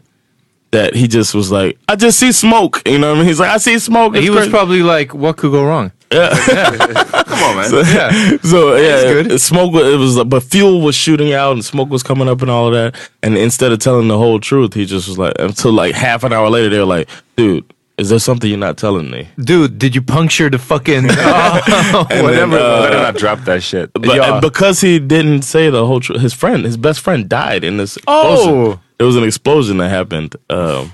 that 0.70 0.94
he 0.94 1.06
just 1.06 1.34
was 1.34 1.52
like, 1.52 1.78
"I 1.86 1.96
just 1.96 2.18
see 2.18 2.32
smoke." 2.32 2.82
You 2.86 2.98
know 2.98 3.10
what 3.10 3.16
I 3.16 3.18
mean? 3.20 3.28
He's 3.28 3.38
like, 3.38 3.50
"I 3.50 3.58
see 3.58 3.78
smoke." 3.78 4.16
he 4.16 4.30
was 4.30 4.48
probably 4.48 4.82
like, 4.82 5.14
what 5.14 5.36
could 5.36 5.52
go 5.52 5.64
wrong? 5.64 5.92
Yeah. 6.10 6.30
Come 7.26 7.42
on 7.42 7.56
man. 7.56 7.72
Yeah. 7.72 8.36
so 8.42 8.76
yeah, 8.76 9.22
good. 9.22 9.40
smoke. 9.40 9.74
It 9.74 9.98
was, 9.98 10.22
but 10.24 10.42
fuel 10.42 10.80
was 10.80 10.94
shooting 10.94 11.32
out 11.32 11.52
and 11.52 11.64
smoke 11.64 11.90
was 11.90 12.02
coming 12.02 12.28
up 12.28 12.40
and 12.40 12.50
all 12.50 12.68
of 12.68 12.72
that. 12.72 13.10
And 13.22 13.36
instead 13.36 13.72
of 13.72 13.80
telling 13.80 14.08
the 14.08 14.18
whole 14.18 14.38
truth, 14.40 14.74
he 14.74 14.86
just 14.86 15.08
was 15.08 15.18
like, 15.18 15.34
until 15.38 15.72
like 15.72 15.94
half 15.94 16.24
an 16.24 16.32
hour 16.32 16.48
later, 16.48 16.68
they 16.70 16.78
were 16.78 16.84
like, 16.84 17.08
"Dude, 17.36 17.64
is 17.98 18.08
there 18.10 18.18
something 18.18 18.48
you're 18.50 18.58
not 18.58 18.76
telling 18.76 19.10
me?" 19.10 19.28
Dude, 19.38 19.78
did 19.78 19.94
you 19.94 20.02
puncture 20.02 20.50
the 20.50 20.58
fucking... 20.58 21.06
Oh, 21.10 22.04
whatever. 22.22 22.30
then, 22.32 22.52
uh, 22.54 22.82
Better 22.82 22.96
not 23.02 23.16
drop 23.16 23.40
that 23.44 23.62
shit. 23.62 23.92
But 23.92 24.04
Yeah. 24.16 24.32
and 24.34 24.40
because 24.40 24.80
he 24.80 24.98
didn't 24.98 25.42
say 25.42 25.70
the 25.70 25.86
whole 25.86 26.00
truth, 26.00 26.20
his 26.20 26.34
friend, 26.34 26.64
his 26.64 26.76
best 26.76 27.00
friend, 27.00 27.28
died 27.28 27.64
in 27.64 27.76
this 27.76 27.96
explosion. 27.96 28.54
Oh. 28.54 28.80
There 28.98 29.06
was 29.06 29.16
an 29.16 29.24
explosion 29.24 29.78
that 29.78 29.88
happened. 29.90 30.36
Um, 30.50 30.92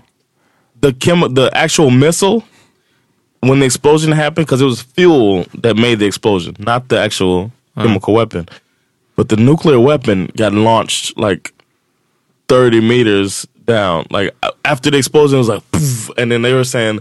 the 0.80 0.92
chem, 0.94 1.34
the 1.34 1.50
actual 1.54 1.90
missile, 1.90 2.44
when 3.40 3.58
the 3.60 3.66
explosion 3.66 4.12
happened, 4.12 4.46
because 4.46 4.60
it 4.62 4.66
was 4.66 4.80
fuel 4.82 5.44
that 5.58 5.76
made 5.76 5.98
the 5.98 6.06
explosion, 6.06 6.56
not 6.58 6.88
the 6.88 6.98
actual 6.98 7.52
chemical 7.76 8.14
weapon. 8.14 8.48
But 9.16 9.28
the 9.28 9.36
nuclear 9.36 9.78
weapon 9.78 10.30
got 10.36 10.52
launched 10.54 11.18
like 11.18 11.52
thirty 12.48 12.80
meters 12.80 13.46
down. 13.70 14.06
Like 14.10 14.34
after 14.64 14.90
the 14.90 14.98
explosion, 14.98 15.36
it 15.36 15.38
was 15.38 15.48
like, 15.48 15.70
poof, 15.70 16.10
and 16.18 16.30
then 16.30 16.42
they 16.42 16.52
were 16.52 16.64
saying 16.64 17.00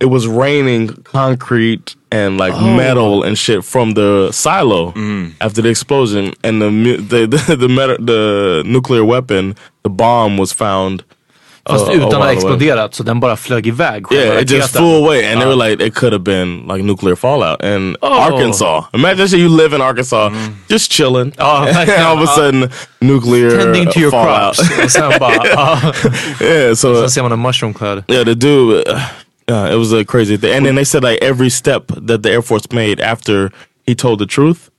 it 0.00 0.06
was 0.06 0.26
raining 0.26 0.88
concrete 1.02 1.94
and 2.10 2.38
like 2.38 2.54
oh. 2.54 2.76
metal 2.76 3.22
and 3.22 3.38
shit 3.38 3.64
from 3.64 3.92
the 3.92 4.32
silo 4.32 4.92
mm. 4.92 5.32
after 5.40 5.62
the 5.62 5.68
explosion, 5.68 6.32
and 6.42 6.60
the 6.60 6.68
the 6.96 7.26
the 7.46 7.56
the, 7.56 7.68
metal, 7.68 7.96
the 7.98 8.62
nuclear 8.66 9.04
weapon, 9.04 9.54
the 9.82 9.90
bomb 9.90 10.36
was 10.36 10.52
found. 10.52 11.04
Fast 11.68 11.88
uh, 11.88 11.94
utan 11.94 12.08
att 12.08 12.14
ha 12.14 12.32
exploderat 12.32 12.94
så 12.94 13.02
den 13.02 13.20
bara 13.20 13.36
flög 13.36 13.66
iväg. 13.66 14.06
Yeah, 14.12 14.42
it 14.42 14.50
just 14.50 14.76
flew 14.76 15.04
away, 15.04 15.24
and 15.32 15.40
they 15.40 15.46
were 15.56 15.68
like, 15.70 15.84
it 15.86 15.94
could 15.94 16.12
have 16.12 16.22
been 16.24 16.66
like 16.68 16.82
nuclear 16.82 17.16
fallout 17.16 17.62
in 17.64 17.96
Oh. 18.02 18.20
Arkansas. 18.32 18.84
Imagine 18.94 19.28
that 19.28 19.38
you 19.38 19.48
live 19.48 19.76
in 19.76 19.82
Arkansas, 19.82 20.30
just 20.68 20.90
chilling, 20.90 21.32
Ja, 21.38 21.64
verkligen. 21.64 22.02
all 22.06 22.16
of 22.16 22.22
a 22.22 22.26
sudden 22.34 22.70
nuclear 23.00 23.50
Tending 23.50 23.90
to 23.90 24.00
your 24.00 24.10
fallout. 24.10 24.56
crops. 24.56 26.04
Yeah, 26.40 26.74
so 26.74 27.06
ser 27.08 27.22
man 27.22 27.32
en 27.32 27.38
mushroom 27.38 27.74
cloud. 27.74 28.04
yeah, 28.08 28.24
the 28.24 28.34
dude, 28.34 28.88
uh, 28.88 28.98
yeah, 29.48 29.72
it 29.72 29.76
was 29.76 29.92
a 29.92 30.04
crazy 30.04 30.36
thing. 30.38 30.54
And 30.56 30.66
then 30.66 30.74
they 30.76 30.84
said 30.84 31.02
like 31.02 31.18
every 31.22 31.50
step 31.50 31.86
that 32.06 32.22
the 32.22 32.30
Air 32.30 32.42
Force 32.42 32.70
made 32.72 33.00
after 33.00 33.50
he 33.86 33.94
told 33.94 34.18
the 34.18 34.26
truth 34.26 34.69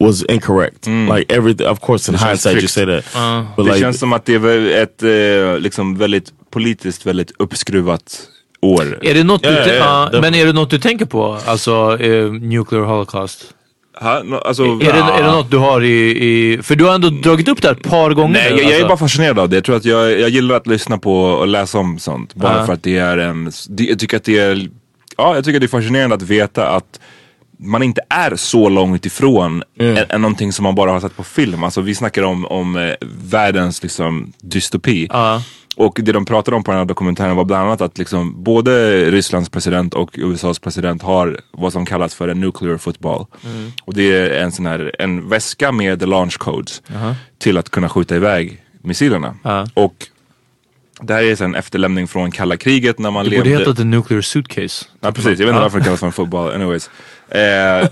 was 0.00 0.22
incorrect. 0.22 0.86
Like 0.86 1.34
everything, 1.34 1.66
of 1.66 1.80
course, 1.80 2.10
in 2.10 2.12
Det 2.12 2.18
känns 2.18 2.30
hindsight, 2.30 2.52
you 2.52 2.60
tricks. 2.60 2.72
say 2.72 2.86
that, 2.86 3.04
but 3.56 3.66
Det 3.66 3.72
like 3.72 3.80
känns 3.84 3.98
som 3.98 4.12
att 4.12 4.24
det 4.24 4.34
är 4.34 4.82
ett 4.82 5.02
eh, 5.02 5.58
liksom 5.60 5.96
väldigt 5.98 6.32
politiskt 6.50 7.06
väldigt 7.06 7.32
uppskruvat 7.38 8.20
år. 8.62 8.98
Är 9.02 9.14
det 9.14 9.24
något 9.24 9.42
du, 9.42 9.48
ja, 9.48 9.54
ja, 9.66 9.74
ja, 9.74 10.04
definitivt. 10.04 10.20
men 10.22 10.34
är 10.34 10.46
det 10.46 10.52
något 10.52 10.70
du 10.70 10.78
tänker 10.78 11.04
på? 11.06 11.38
Alltså 11.46 11.98
eh, 12.00 12.32
nuclear 12.32 12.82
holocaust? 12.82 13.44
Ha, 14.00 14.22
no, 14.22 14.34
alltså, 14.34 14.62
Är, 14.64 14.78
det, 14.78 14.86
är 15.18 15.22
det 15.22 15.30
något 15.32 15.50
du 15.50 15.56
har 15.56 15.80
i, 15.84 16.10
i... 16.26 16.62
För 16.62 16.76
du 16.76 16.84
har 16.84 16.94
ändå 16.94 17.10
dragit 17.10 17.48
upp 17.48 17.62
det 17.62 17.68
här 17.68 17.74
ett 17.74 17.82
par 17.82 18.10
gånger 18.10 18.32
Nej, 18.32 18.50
jag, 18.50 18.58
jag 18.58 18.64
är 18.70 18.72
alltså. 18.74 18.88
bara 18.88 18.96
fascinerad 18.96 19.38
av 19.38 19.48
det. 19.48 19.56
Jag 19.56 19.64
tror 19.64 19.76
att 19.76 19.84
jag, 19.84 20.20
jag 20.20 20.28
gillar 20.30 20.54
att 20.56 20.66
lyssna 20.66 20.98
på 20.98 21.14
och 21.24 21.46
läsa 21.46 21.78
om 21.78 21.98
sånt. 21.98 22.34
Bara 22.34 22.66
för 22.66 22.72
att 22.72 22.82
det 22.82 22.96
är 22.96 23.18
en... 23.18 23.52
det- 23.68 23.84
Jag 23.84 23.98
tycker 23.98 24.16
att 24.16 24.24
det 24.24 24.38
är... 24.38 24.68
Ja, 25.16 25.34
jag 25.34 25.44
tycker 25.44 25.56
att 25.56 25.60
det 25.60 25.66
är 25.66 25.80
fascinerande 25.80 26.14
att 26.16 26.22
veta 26.22 26.68
att 26.68 27.00
man 27.58 27.82
inte 27.82 28.00
är 28.08 28.36
så 28.36 28.68
långt 28.68 29.06
ifrån 29.06 29.62
än, 29.78 29.98
än 30.08 30.22
någonting 30.22 30.52
som 30.52 30.62
man 30.62 30.74
bara 30.74 30.90
har 30.90 31.00
sett 31.00 31.16
på 31.16 31.24
film. 31.24 31.64
Alltså 31.64 31.80
vi 31.80 31.94
snackar 31.94 32.22
om, 32.22 32.46
om 32.46 32.76
eh, 32.76 32.94
världens 33.22 33.82
liksom 33.82 34.32
dystopi. 34.40 35.06
Ja. 35.10 35.42
Och 35.76 35.98
det 36.02 36.12
de 36.12 36.24
pratade 36.24 36.56
om 36.56 36.64
på 36.64 36.70
den 36.70 36.78
här 36.78 36.84
dokumentären 36.84 37.36
var 37.36 37.44
bland 37.44 37.66
annat 37.66 37.80
att 37.80 37.98
liksom 37.98 38.42
både 38.42 39.04
Rysslands 39.10 39.48
president 39.48 39.94
och 39.94 40.10
USAs 40.14 40.58
president 40.58 41.02
har 41.02 41.40
vad 41.50 41.72
som 41.72 41.86
kallas 41.86 42.14
för 42.14 42.28
en 42.28 42.40
nuclear 42.40 42.76
football. 42.76 43.26
Och 43.84 43.94
det 43.94 44.16
är 44.16 44.42
en 44.42 44.52
sån 44.52 44.66
här 44.66 44.92
en 44.98 45.28
väska 45.28 45.72
med 45.72 46.08
launch 46.08 46.38
codes 46.38 46.82
till 47.38 47.58
att 47.58 47.70
kunna 47.70 47.88
skjuta 47.88 48.16
iväg 48.16 48.62
missilerna. 48.82 49.34
Ja. 49.42 49.66
Och 49.74 50.06
det 51.00 51.14
här 51.14 51.22
är 51.22 51.42
en 51.42 51.54
efterlämning 51.54 52.08
från 52.08 52.30
kalla 52.30 52.56
kriget 52.56 52.98
när 52.98 53.10
man 53.10 53.24
Det 53.24 53.30
levde... 53.30 53.50
borde 53.50 53.58
heta 53.58 53.74
the 53.74 53.84
nuclear 53.84 54.20
suitcase. 54.20 54.86
Ja 55.00 55.12
precis, 55.12 55.38
jag 55.38 55.46
vet 55.46 55.48
inte 55.48 55.60
varför 55.60 55.78
det 55.78 55.84
kallas 55.84 56.00
för 56.00 56.06
en 56.06 56.12
fotboll. 56.12 56.54
Anyways. 56.54 56.90
Eh, 57.28 57.80
eh, 57.80 57.86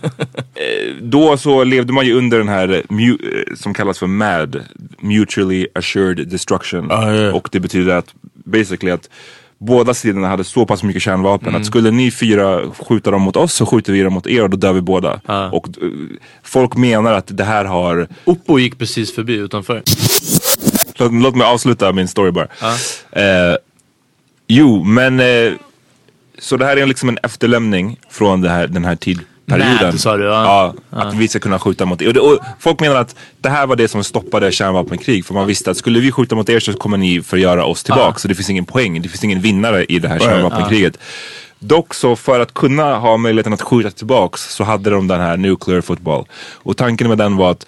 då 1.03 1.37
så 1.37 1.65
levde 1.65 1.93
man 1.93 2.07
ju 2.07 2.15
under 2.15 2.39
den 2.39 2.49
här 2.49 2.69
eh, 2.69 3.57
som 3.57 3.75
kallas 3.75 3.99
för 3.99 4.07
MAD, 4.07 4.65
Mutually 4.99 5.67
Assured 5.75 6.29
Destruction. 6.29 6.91
Ah, 6.91 7.13
ja. 7.13 7.33
Och 7.33 7.49
det 7.53 7.61
betyder 7.61 7.95
att 7.95 8.15
basically 8.45 8.93
att 8.93 9.09
båda 9.59 9.95
sidorna 9.95 10.29
hade 10.29 10.45
så 10.45 10.67
pass 10.67 10.83
mycket 10.83 11.03
kärnvapen 11.03 11.55
att 11.55 11.67
skulle 11.67 11.91
ni 11.91 12.11
fyra 12.11 12.61
skjuta 12.89 13.11
dem 13.11 13.23
mot 13.23 13.37
oss 13.37 13.55
så 13.55 13.67
skjuter 13.67 13.93
vi 13.93 14.03
dem 14.03 14.13
mot 14.13 14.27
er 14.27 14.43
och 14.43 14.51
då 14.51 14.57
dör 14.57 14.73
vi 14.73 14.81
båda. 14.81 15.21
Och 15.53 15.69
eh, 15.69 15.89
folk 16.43 16.77
menar 16.77 17.13
att 17.13 17.37
det 17.37 17.45
här 17.45 17.65
har 17.65 18.09
Oppo 18.25 18.59
gick 18.59 18.79
precis 18.79 19.15
förbi 19.15 19.35
utanför. 19.35 19.83
Låt, 20.95 21.13
låt 21.13 21.37
mig 21.37 21.47
avsluta 21.47 21.93
min 21.93 22.09
story 22.09 22.31
bara. 22.31 22.49
Eh, 23.13 23.57
jo, 24.47 24.85
men 24.85 25.21
eh, 25.21 25.53
så 26.39 26.57
det 26.57 26.65
här 26.65 26.77
är 26.77 26.87
liksom 26.87 27.09
en 27.09 27.19
efterlämning 27.23 28.01
från 28.11 28.45
här, 28.45 28.67
den 28.67 28.85
här 28.85 28.97
tidperioden. 28.97 29.99
Sa 29.99 30.17
du, 30.17 30.25
ja. 30.25 30.75
att 30.91 31.15
vi 31.15 31.29
ska 31.29 31.39
kunna 31.39 31.59
skjuta 31.59 31.85
mot 31.85 32.03
er. 32.03 32.07
Och, 32.07 32.15
det, 32.15 32.21
och 32.21 32.39
folk 32.59 32.81
menar 32.81 32.97
att 32.97 33.17
det 33.41 33.49
här 33.49 33.67
var 33.67 33.77
det 33.77 33.89
som 33.89 34.05
stoppade 34.05 34.53
kärnvapenkrig. 34.53 35.25
För 35.25 35.35
man 35.35 35.47
visste 35.47 35.71
att 35.71 35.77
skulle 35.77 36.01
vi 36.01 36.13
skjuta 36.13 36.35
mot 36.35 36.49
er 36.49 36.61
så 36.61 36.73
kommer 36.73 36.97
ni 36.97 37.23
förgöra 37.23 37.65
oss 37.65 37.85
tillbaka. 37.85 38.19
Så 38.19 38.29
det 38.29 38.35
finns 38.35 38.51
ingen 38.51 38.65
poäng, 38.65 39.03
det 39.03 39.09
finns 39.09 39.25
ingen 39.25 39.41
vinnare 39.41 39.85
i 39.85 39.99
det 39.99 40.09
här 40.09 40.19
kärnvapenkriget. 40.19 40.99
Dock 41.59 41.95
så 41.95 42.17
för 42.17 42.41
att 42.41 42.55
kunna 42.55 42.99
ha 42.99 43.17
möjligheten 43.17 43.53
att 43.53 43.63
skjuta 43.63 43.91
tillbaks 43.91 44.55
så 44.55 44.65
hade 44.65 44.91
de 44.91 45.09
den 45.09 45.21
här 45.21 45.37
nuclear 45.37 45.81
football. 45.81 46.25
Och 46.53 46.77
tanken 46.77 47.09
med 47.09 47.19
den 47.19 47.37
var 47.37 47.51
att 47.51 47.67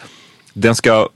den 0.53 0.75
ska 0.75 1.09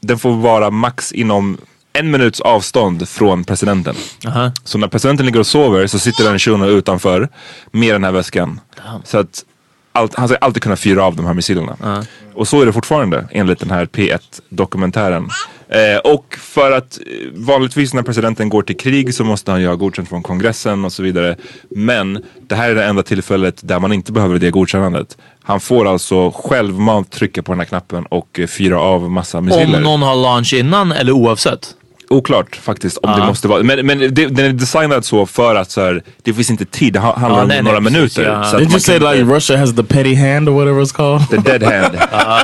den 0.00 0.18
får 0.18 0.32
vara 0.32 0.70
max 0.70 1.12
inom 1.12 1.58
en 1.92 2.10
minuts 2.10 2.40
avstånd 2.40 3.08
från 3.08 3.44
presidenten. 3.44 3.94
Aha. 4.26 4.52
Så 4.64 4.78
när 4.78 4.88
presidenten 4.88 5.26
ligger 5.26 5.40
och 5.40 5.46
sover 5.46 5.86
så 5.86 5.98
sitter 5.98 6.24
den 6.24 6.38
shunon 6.38 6.68
utanför 6.68 7.28
med 7.70 7.94
den 7.94 8.04
här 8.04 8.12
väskan. 8.12 8.60
Så 9.04 9.18
att 9.18 9.44
allt, 9.92 10.14
han 10.14 10.28
ska 10.28 10.36
alltid 10.36 10.62
kunna 10.62 10.76
fyra 10.76 11.04
av 11.04 11.16
de 11.16 11.26
här 11.26 11.34
missilerna. 11.34 12.04
Och 12.34 12.48
så 12.48 12.62
är 12.62 12.66
det 12.66 12.72
fortfarande 12.72 13.28
enligt 13.30 13.58
den 13.58 13.70
här 13.70 13.86
P1-dokumentären. 13.86 15.28
Eh, 15.70 15.98
och 15.98 16.36
för 16.38 16.72
att 16.72 16.98
eh, 17.06 17.28
vanligtvis 17.32 17.94
när 17.94 18.02
presidenten 18.02 18.48
går 18.48 18.62
till 18.62 18.76
krig 18.76 19.14
så 19.14 19.24
måste 19.24 19.50
han 19.50 19.60
ju 19.60 19.66
ha 19.66 19.74
godkänt 19.74 20.08
från 20.08 20.22
kongressen 20.22 20.84
och 20.84 20.92
så 20.92 21.02
vidare. 21.02 21.36
Men 21.70 22.24
det 22.48 22.54
här 22.54 22.70
är 22.70 22.74
det 22.74 22.84
enda 22.84 23.02
tillfället 23.02 23.60
där 23.62 23.78
man 23.78 23.92
inte 23.92 24.12
behöver 24.12 24.38
det 24.38 24.50
godkännandet. 24.50 25.18
Han 25.42 25.60
får 25.60 25.88
alltså 25.88 26.30
självmant 26.30 27.10
trycka 27.10 27.42
på 27.42 27.52
den 27.52 27.58
här 27.58 27.66
knappen 27.66 28.04
och 28.04 28.40
eh, 28.40 28.46
fyra 28.46 28.80
av 28.80 29.10
massa 29.10 29.40
missiler. 29.40 29.76
Om 29.76 29.82
någon 29.82 30.02
har 30.02 30.16
launch 30.16 30.54
innan 30.54 30.92
eller 30.92 31.12
oavsett? 31.12 31.74
Oklart 32.10 32.56
faktiskt 32.56 32.96
om 32.98 33.20
det 33.20 33.26
måste 33.26 33.48
vara. 33.48 33.62
Men, 33.62 33.86
men 33.86 33.98
det, 33.98 34.08
den 34.08 34.38
är 34.38 34.52
designad 34.52 35.04
så 35.04 35.26
för 35.26 35.54
att 35.54 35.70
så 35.70 35.80
här, 35.80 36.02
det 36.22 36.34
finns 36.34 36.50
inte 36.50 36.64
tid. 36.64 36.92
Det 36.92 36.98
ha- 36.98 37.18
handlar 37.18 37.58
om 37.58 37.64
några 37.64 37.80
minuter. 37.80 38.22
ja. 38.22 38.44
Så 38.44 38.58
Did 38.58 38.70
you 38.70 38.80
say 38.80 38.98
like 38.98 39.34
Russia 39.34 39.56
has 39.56 39.76
the 39.76 39.82
petty 39.82 40.14
hand 40.14 40.48
or 40.48 40.52
whatever 40.52 40.80
it's 40.82 40.94
called? 40.94 41.44
The 41.44 41.58
dead 41.58 41.62
hand. 41.62 41.98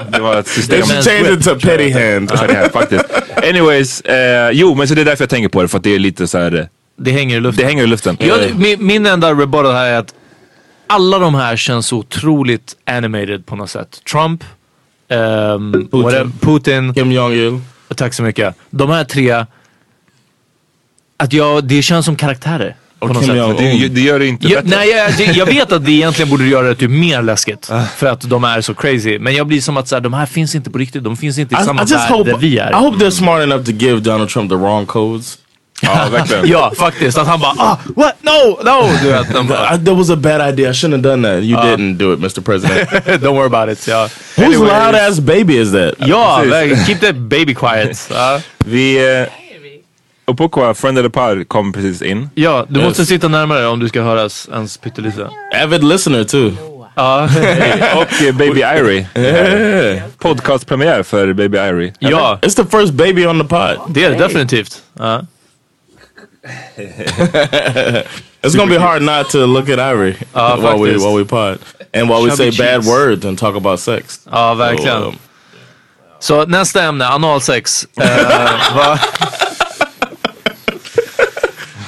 det 0.12 0.20
var 0.20 0.36
ett 0.36 0.46
system. 0.48 0.82
They 0.82 0.88
should 0.88 1.04
change 1.04 1.32
it 1.38 1.44
to 1.44 1.54
petty 1.68 1.90
hand. 1.90 2.28
Petty 2.28 2.54
hand, 2.54 2.72
faktiskt. 2.72 3.04
Anyways, 3.48 4.00
eh, 4.00 4.50
jo 4.52 4.74
men 4.74 4.88
så 4.88 4.94
det 4.94 5.00
är 5.00 5.04
därför 5.04 5.22
jag 5.22 5.30
tänker 5.30 5.48
på 5.48 5.62
det. 5.62 5.68
För 5.68 5.78
att 5.78 5.84
det 5.84 5.94
är 5.94 5.98
lite 5.98 6.26
så 6.26 6.38
här. 6.38 6.68
Det 6.98 7.10
hänger 7.10 7.36
i 7.36 7.40
luften. 7.40 7.62
det 7.64 7.68
hänger 7.68 7.84
i 7.84 7.86
luften. 7.86 8.16
Jag, 8.20 8.38
min, 8.58 8.86
min 8.86 9.06
enda 9.06 9.30
rebuttal 9.30 9.72
här 9.72 9.86
är 9.86 9.98
att 9.98 10.14
alla 10.86 11.18
de 11.18 11.34
här 11.34 11.56
känns 11.56 11.92
otroligt 11.92 12.76
animated 12.86 13.46
på 13.46 13.56
något 13.56 13.70
sätt. 13.70 14.00
Trump, 14.12 14.44
ehm, 15.08 15.88
Putin, 15.92 16.32
Putin 16.40 16.94
Kim 16.94 17.12
Jong 17.12 17.32
Il. 17.32 17.60
Tack 17.96 18.14
så 18.14 18.22
mycket. 18.22 18.54
De 18.70 18.90
här 18.90 19.04
tre, 19.04 19.44
att 21.16 21.32
jag, 21.32 21.64
det 21.64 21.82
känns 21.82 22.06
som 22.06 22.16
karaktärer. 22.16 22.76
På 22.98 23.06
något 23.06 23.16
Kim 23.16 23.26
sätt. 23.26 23.36
Jong- 23.36 23.56
Det, 23.80 23.88
det 23.88 24.00
gör 24.00 24.18
det 24.18 24.26
inte 24.26 24.48
Ja, 24.48 24.62
bättre. 24.62 24.76
nej, 24.76 24.90
jag, 25.18 25.36
jag 25.36 25.46
vet 25.46 25.72
att 25.72 25.84
det 25.84 25.92
egentligen 25.92 26.30
borde 26.30 26.44
göra 26.44 26.68
det 26.68 26.74
typ 26.74 26.90
mer 26.90 27.22
läskigt. 27.22 27.70
För 27.96 28.06
att 28.06 28.20
de 28.20 28.44
är 28.44 28.60
så 28.60 28.74
crazy. 28.74 29.18
Men 29.18 29.34
jag 29.34 29.46
blir 29.46 29.60
som 29.60 29.76
att 29.76 29.88
så 29.88 29.94
här, 29.96 30.00
de 30.00 30.14
här 30.14 30.26
finns 30.26 30.54
inte 30.54 30.70
på 30.70 30.78
riktigt. 30.78 31.04
De 31.04 31.16
finns 31.16 31.38
inte 31.38 31.54
i 31.54 31.64
samma 31.64 31.84
värld 31.84 32.26
där 32.26 32.36
vi 32.38 32.58
är. 32.58 32.70
I 32.70 32.74
hope 32.74 33.04
they're 33.04 33.10
smart 33.10 33.42
enough 33.42 33.64
to 33.64 33.70
give 33.70 34.00
Donald 34.00 34.28
Trump 34.30 34.50
the 34.50 34.56
wrong 34.56 34.86
codes. 34.86 35.38
Ja, 35.82 36.08
verkligen. 36.12 36.48
Ja, 36.50 36.72
faktiskt. 36.78 37.18
Att 37.18 37.26
han 37.26 37.40
bara 37.40 37.52
ah, 37.58 37.78
what? 37.96 38.14
No, 38.22 38.58
no! 38.64 38.90
Du 39.02 39.08
vet, 39.08 39.32
de 39.34 39.46
bara, 39.46 39.78
that 39.78 39.96
was 39.96 40.10
a 40.10 40.16
bad 40.16 40.48
idea. 40.52 40.70
I 40.70 40.72
shouldn't 40.72 40.92
have 40.92 41.02
done 41.16 41.22
that. 41.28 41.44
You 41.44 41.56
didn't 41.56 41.96
do 41.98 42.12
it, 42.14 42.20
Mr. 42.20 42.40
President. 42.40 42.90
don't 43.22 43.34
worry 43.36 43.46
about 43.54 43.68
it. 43.78 43.88
Ja, 43.88 44.08
Whose 44.36 44.58
loud 44.58 44.94
ass 44.94 45.20
baby 45.20 45.56
is 45.58 45.72
that? 45.72 45.94
ja 46.08 46.42
keep 46.86 47.00
the 47.00 47.12
baby 47.12 47.54
quiet. 47.54 48.08
Ja, 48.10 48.40
Vi... 48.66 48.96
Eh, 49.20 49.26
Opokwa, 50.26 50.74
friend 50.74 50.98
of 50.98 51.04
the 51.04 51.10
pod, 51.10 51.48
kom 51.48 51.72
precis 51.72 52.02
in. 52.02 52.30
ja 52.34 52.66
du 52.68 52.80
Yes. 52.80 52.88
måste 52.88 53.06
sitta 53.06 53.28
närmare 53.28 53.66
om 53.66 53.78
du 53.80 53.88
ska 53.88 54.02
höras 54.02 54.48
ens 54.52 54.76
pyttelite. 54.76 55.28
Avid 55.62 55.84
listener 55.84 56.24
too. 56.24 56.52
Ja, 56.94 57.24
Och 57.94 58.22
eh, 58.22 58.34
Baby 58.34 58.60
Irie. 58.60 59.06
Podcastpremiär 60.18 61.02
för 61.02 61.32
Baby 61.32 61.58
Irie. 61.58 61.92
ja, 61.98 62.38
It's 62.42 62.56
the 62.56 62.64
first 62.78 62.92
baby 62.92 63.26
on 63.26 63.40
the 63.40 63.46
pod. 63.48 63.76
det 63.88 64.04
är 64.04 64.10
det 64.10 64.16
definitivt. 64.18 64.82
Ja. 64.98 65.22
It's 68.42 68.54
gonna 68.56 68.66
be 68.70 68.78
hard 68.78 69.02
not 69.02 69.30
to 69.30 69.38
look 69.46 69.68
at 69.68 69.78
Ivory 69.78 70.14
Ja, 70.34 70.56
while 70.56 70.78
we 70.78 70.92
while 70.98 71.16
we 71.16 71.24
pod 71.24 71.58
and 71.94 72.08
while 72.08 72.22
we 72.22 72.30
say 72.36 72.50
bad 72.50 72.84
words 72.84 73.24
and 73.24 73.38
talk 73.38 73.56
about 73.56 73.80
sex. 73.80 74.20
Ja, 74.30 74.54
verkligen. 74.54 75.00
So, 75.02 75.08
um, 75.08 75.16
Så 76.20 76.44
nästa 76.46 76.82
ämne, 76.82 77.06
analsex. 77.08 77.86
Eh, 78.00 78.08
vad 78.76 78.98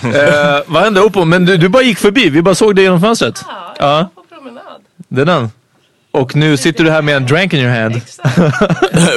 eh, 0.04 0.60
vad 0.66 0.82
hände 0.82 1.00
Oppo? 1.00 1.24
Men 1.24 1.44
du, 1.46 1.56
du 1.56 1.68
bara 1.68 1.82
gick 1.82 1.98
förbi, 1.98 2.28
vi 2.30 2.42
bara 2.42 2.54
såg 2.54 2.74
dig 2.76 2.84
genom 2.84 3.00
fönstret. 3.00 3.44
Ja, 3.78 4.10
På 4.14 4.22
promenad. 4.34 4.62
det 5.08 5.20
är 5.20 5.24
den. 5.24 5.50
Och 6.10 6.36
nu 6.36 6.56
sitter 6.56 6.84
du 6.84 6.90
här 6.90 7.02
med 7.02 7.16
en 7.16 7.26
drank 7.26 7.52
in 7.54 7.60
your 7.60 7.70
hand. 7.80 7.94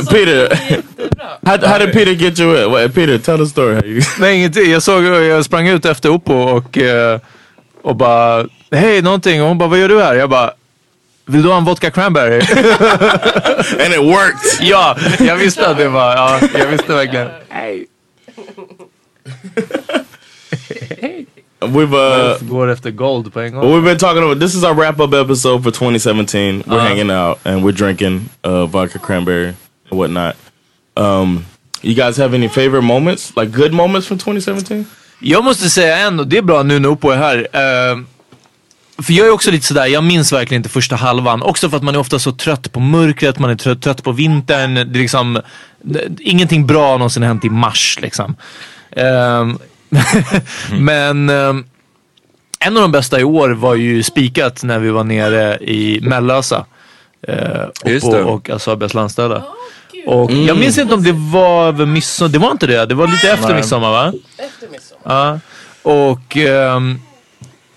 Peter, 0.10 0.60
Jättebra. 0.70 1.28
how, 1.46 1.68
how 1.68 1.80
did 1.80 1.94
Peter 1.94 2.12
get 2.12 2.40
you 2.40 2.64
in? 2.66 2.72
Wait, 2.72 2.94
Peter, 2.96 3.18
tell 3.18 3.38
the 3.38 3.46
story. 3.46 4.02
Nej 4.20 4.36
ingenting, 4.38 4.72
jag 4.72 4.84
såg, 4.84 5.04
jag 5.04 5.46
sprang 5.46 5.68
ut 5.68 5.86
efter 5.86 6.10
Oppo 6.10 6.34
och, 6.34 6.78
eh, 6.78 7.20
och 7.82 7.96
bara 7.96 8.46
Hej 8.72 9.02
någonting 9.02 9.42
och 9.42 9.48
hon 9.48 9.58
bara 9.58 9.70
vad 9.70 9.80
gör 9.80 9.90
du 9.90 10.02
här? 10.02 10.14
Jag 10.14 10.30
bara 10.30 10.52
Vill 11.26 11.42
du 11.44 11.50
ha 11.50 11.58
en 11.58 11.66
vodka 11.66 11.92
cranberry? 11.92 12.40
and 13.86 13.94
it 13.94 14.00
worked. 14.00 14.40
ja, 14.68 14.98
jag 15.20 15.36
visste 15.36 15.68
att 15.68 15.78
det 15.78 15.88
var, 15.90 16.16
ja, 16.16 16.40
jag 16.60 16.68
visste 16.68 16.94
verkligen. 16.94 17.28
Hej. 17.50 17.86
We've 21.62 21.94
uh, 21.94 22.50
Går 22.50 22.72
efter 22.72 22.92
gold 22.92 23.34
på 23.34 23.40
en 23.40 23.52
gång. 23.52 23.62
well, 23.62 23.74
we've 23.74 23.86
been 23.86 23.98
talking 23.98 24.24
about 24.24 24.40
this 24.40 24.56
is 24.56 24.64
our 24.64 24.74
wrap 24.74 25.00
up 25.00 25.14
episode 25.14 25.64
for 25.64 25.72
2017. 25.72 26.64
We're 26.68 26.80
hanging 26.80 27.12
out 27.12 27.40
and 27.46 27.64
we're 27.64 27.78
drinking 27.78 28.30
uh, 28.44 28.66
vodka 28.66 29.00
cranberry 29.00 29.54
and 29.92 30.00
whatnot. 30.00 30.36
Um, 30.98 31.46
you 31.82 31.94
guys 31.96 32.18
have 32.18 32.34
any 32.34 32.48
favorite 32.48 32.84
moments, 32.84 33.36
like 33.38 33.52
good 33.52 33.74
moments 33.74 34.08
from 34.08 34.18
2017? 34.18 34.86
Jag 35.20 35.44
måste 35.44 35.70
säga 35.70 35.98
en, 35.98 36.20
och 36.20 36.28
det 36.28 36.38
är 36.38 36.42
bra 36.42 36.64
nu 36.64 36.80
när 36.80 36.90
Oppo 36.90 37.10
är 37.10 37.18
här. 37.18 37.38
Eh, 37.38 37.98
för 39.04 39.14
jag 39.14 39.28
är 39.28 39.32
också 39.32 39.52
lite 39.52 39.66
sådär, 39.66 39.86
jag 39.86 40.04
minns 40.04 40.34
verkligen 40.34 40.60
inte 40.60 40.70
första 40.70 40.96
halvan. 40.96 41.42
Också 41.42 41.70
för 41.70 41.78
att 41.78 41.84
man 41.84 41.96
är 41.96 42.00
ofta 42.00 42.20
så 42.20 42.32
trött 42.32 42.72
på 42.72 42.80
mörkret, 42.80 43.40
man 43.40 43.50
är 43.50 43.56
trött, 43.56 43.82
trött 43.82 44.04
på 44.04 44.12
vintern. 44.12 44.74
Det 44.74 44.82
är 44.82 44.86
liksom, 44.86 45.42
det, 45.82 46.08
ingenting 46.20 46.68
bra 46.68 46.92
har 46.92 46.98
någonsin 46.98 47.24
hänt 47.24 47.46
i 47.46 47.50
mars 47.50 48.00
liksom. 48.02 48.36
Ehm, 48.92 49.58
men 50.80 51.30
ehm, 51.30 51.66
en 52.60 52.78
av 52.78 52.82
de 52.82 52.92
bästa 52.92 53.20
i 53.20 53.24
år 53.24 53.50
var 53.50 53.76
ju 53.76 54.04
spikat 54.04 54.64
när 54.64 54.80
vi 54.80 54.90
var 54.90 55.04
nere 55.04 55.58
i 55.58 56.00
Mellösa. 56.02 56.66
Uh, 57.30 57.36
Just 57.92 58.06
Oppo 58.06 58.16
det. 58.18 58.24
och 58.24 58.50
Asabias 58.50 58.94
landställe. 58.94 59.42
Och 60.06 60.32
jag 60.32 60.58
minns 60.58 60.78
inte 60.78 60.94
om 60.94 61.04
det 61.04 61.12
var 61.12 61.68
över 61.68 61.86
midsommar, 61.86 62.30
det 62.30 62.40
var 62.40 62.52
inte 62.52 62.68
det. 62.68 62.86
Det 62.86 62.96
var 62.96 63.08
lite 63.08 63.32
efter 63.32 63.56
midsommar 63.56 63.92
va? 63.92 64.14
Efter 64.38 64.68
midsommar. 64.72 65.02
Ja, 65.04 65.40
och 65.92 66.38
ehm, 66.38 67.00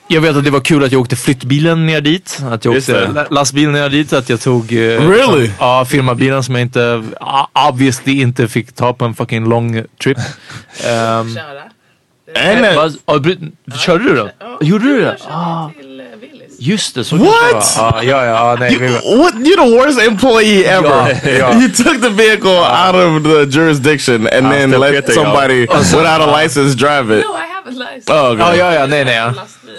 jag 0.08 0.20
vet 0.20 0.36
att 0.36 0.44
det 0.44 0.50
var 0.50 0.60
kul 0.60 0.84
att 0.84 0.92
jag 0.92 1.00
åkte 1.00 1.16
flyttbilen 1.16 1.86
ner 1.86 2.00
dit. 2.00 2.38
Att 2.50 2.64
jag 2.64 2.74
Just 2.74 2.88
åkte 2.88 3.00
det. 3.00 3.12
la- 3.12 3.26
lastbilen 3.30 3.72
ner 3.72 3.88
dit. 3.88 4.12
Att 4.12 4.28
jag 4.28 4.40
tog 4.40 4.72
eh, 4.72 4.76
Really? 5.08 5.50
ja, 5.58 5.84
firmabilen 5.84 6.44
som 6.44 6.54
jag 6.54 6.62
inte, 6.62 7.04
obviously 7.70 8.20
inte 8.20 8.48
fick 8.48 8.72
ta 8.72 8.92
på 8.92 9.04
en 9.04 9.14
fucking 9.14 9.48
long 9.48 9.82
trip. 10.02 10.18
Ehm, 10.86 11.38
Köra. 12.34 12.50
And 12.56 12.64
that, 12.64 12.76
vad- 12.76 12.96
ah, 13.06 13.18
bry- 13.18 13.52
körde 13.78 14.04
du 14.04 14.14
då? 14.14 14.30
Gjorde 14.60 14.84
du 14.84 15.00
det? 15.00 15.04
Jag 15.06 15.18
körde 15.20 15.74
till 15.80 16.00
eh, 16.00 16.06
Willys. 16.20 16.56
Just 16.58 16.94
det, 16.94 17.04
så 17.04 17.16
What? 17.16 17.34
kanske 17.52 17.76
det 17.76 17.82
var. 17.82 17.92
Ah, 17.98 18.02
ja, 18.02 18.24
ja, 18.24 18.34
ah, 18.52 18.56
nej. 18.60 18.76
vi 18.80 18.86
var- 18.86 19.16
what? 19.18 19.34
You're 19.34 19.64
the 19.70 19.76
worst 19.76 20.00
employee 20.08 20.64
ever. 20.64 21.08
Yeah, 21.08 21.26
yeah. 21.26 21.60
You 21.62 21.68
took 21.68 22.02
the 22.02 22.08
vehicle 22.08 22.58
out 22.58 22.94
of 22.94 23.22
the 23.24 23.46
jurisdiction 23.58 24.26
and 24.26 24.50
then 24.52 24.68
still 24.70 24.80
let 24.80 24.92
getting 24.94 25.14
somebody 25.14 25.60
without 25.66 26.20
a 26.28 26.42
license 26.42 26.74
drive 26.76 27.18
it. 27.18 27.24
No, 27.26 27.34
I 27.34 27.46
have 27.54 27.63
a 27.63 27.63
license. 27.72 28.12
Oh, 28.12 28.32
okay. 28.32 28.56
Ja, 28.56 28.56
ja, 28.56 28.74
ja, 28.74 28.86
nej, 28.86 29.04
nej. 29.04 29.14
Ja. 29.14 29.32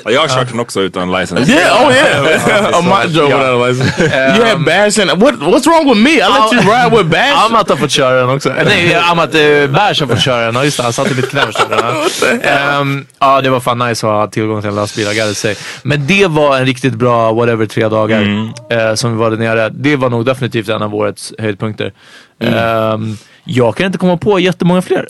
Ja, 0.05 0.11
Jag 0.11 0.21
har 0.21 0.27
kört 0.27 0.49
den 0.49 0.59
också 0.59 0.81
utan 0.81 1.11
license. 1.11 1.51
Yeah, 1.51 1.85
oh 1.85 1.93
yeah. 1.93 2.79
a 2.79 2.81
macho 2.81 3.09
yeah. 3.09 3.27
without 3.27 3.61
a 3.61 3.67
license. 3.67 4.03
you 4.37 4.45
had 4.45 4.65
bash 4.65 4.99
and 4.99 5.21
what? 5.21 5.33
What's 5.35 5.67
wrong 5.67 5.87
with 5.87 6.01
me? 6.01 6.11
I 6.11 6.27
let 6.27 6.53
you 6.53 6.61
ride 6.61 6.97
with 6.97 7.09
bash. 7.09 7.45
Amat 7.45 7.69
har 7.69 7.75
fått 7.75 7.91
köra 7.91 8.19
den 8.19 8.29
också. 8.29 8.53
Nej, 8.65 8.95
Amat 8.95 9.35
uh, 9.35 9.67
Bärs 9.67 10.01
har 10.01 10.07
fått 10.07 10.21
köra 10.21 10.45
den. 10.45 10.55
Ja, 10.55 10.63
Just 10.63 10.77
det, 10.77 10.83
han 10.83 10.93
satt 10.93 11.11
i 11.11 11.15
mitt 11.15 11.29
knä 11.29 11.43
och 11.43 11.53
körde 11.53 11.75
den. 11.75 12.81
Um, 12.81 13.05
ja, 13.19 13.41
det 13.41 13.49
var 13.49 13.59
fan 13.59 13.79
nice 13.79 14.07
att 14.07 14.13
ha 14.13 14.27
tillgång 14.27 14.61
till 14.61 14.69
en 14.69 14.75
lastbil, 14.75 15.07
I 15.07 15.15
gotta 15.15 15.33
say. 15.33 15.55
Men 15.83 16.07
det 16.07 16.27
var 16.27 16.57
en 16.57 16.65
riktigt 16.65 16.93
bra 16.93 17.33
whatever 17.33 17.65
tre 17.65 17.87
dagar 17.87 18.51
eh, 18.69 18.93
som 18.95 19.11
vi 19.11 19.17
var 19.17 19.31
där 19.31 19.37
nere. 19.37 19.69
Det 19.69 19.95
var 19.95 20.09
nog 20.09 20.25
definitivt 20.25 20.69
en 20.69 20.81
av 20.81 20.95
årets 20.95 21.33
höjdpunkter. 21.39 21.93
Ehm, 22.39 23.17
jag 23.45 23.75
kan 23.75 23.85
inte 23.85 23.97
komma 23.97 24.17
på 24.17 24.39
jättemånga 24.39 24.81
fler. 24.81 25.07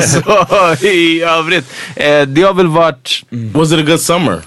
Så 0.00 0.86
i 0.86 1.22
övrigt. 1.22 1.72
Eh, 1.96 2.22
det 2.22 2.42
har 2.42 2.54
väl 2.54 2.66
varit... 2.66 3.24
Was 3.30 3.72
it 3.72 3.78
a 3.78 3.82
good 3.82 4.00
summer? 4.00 4.42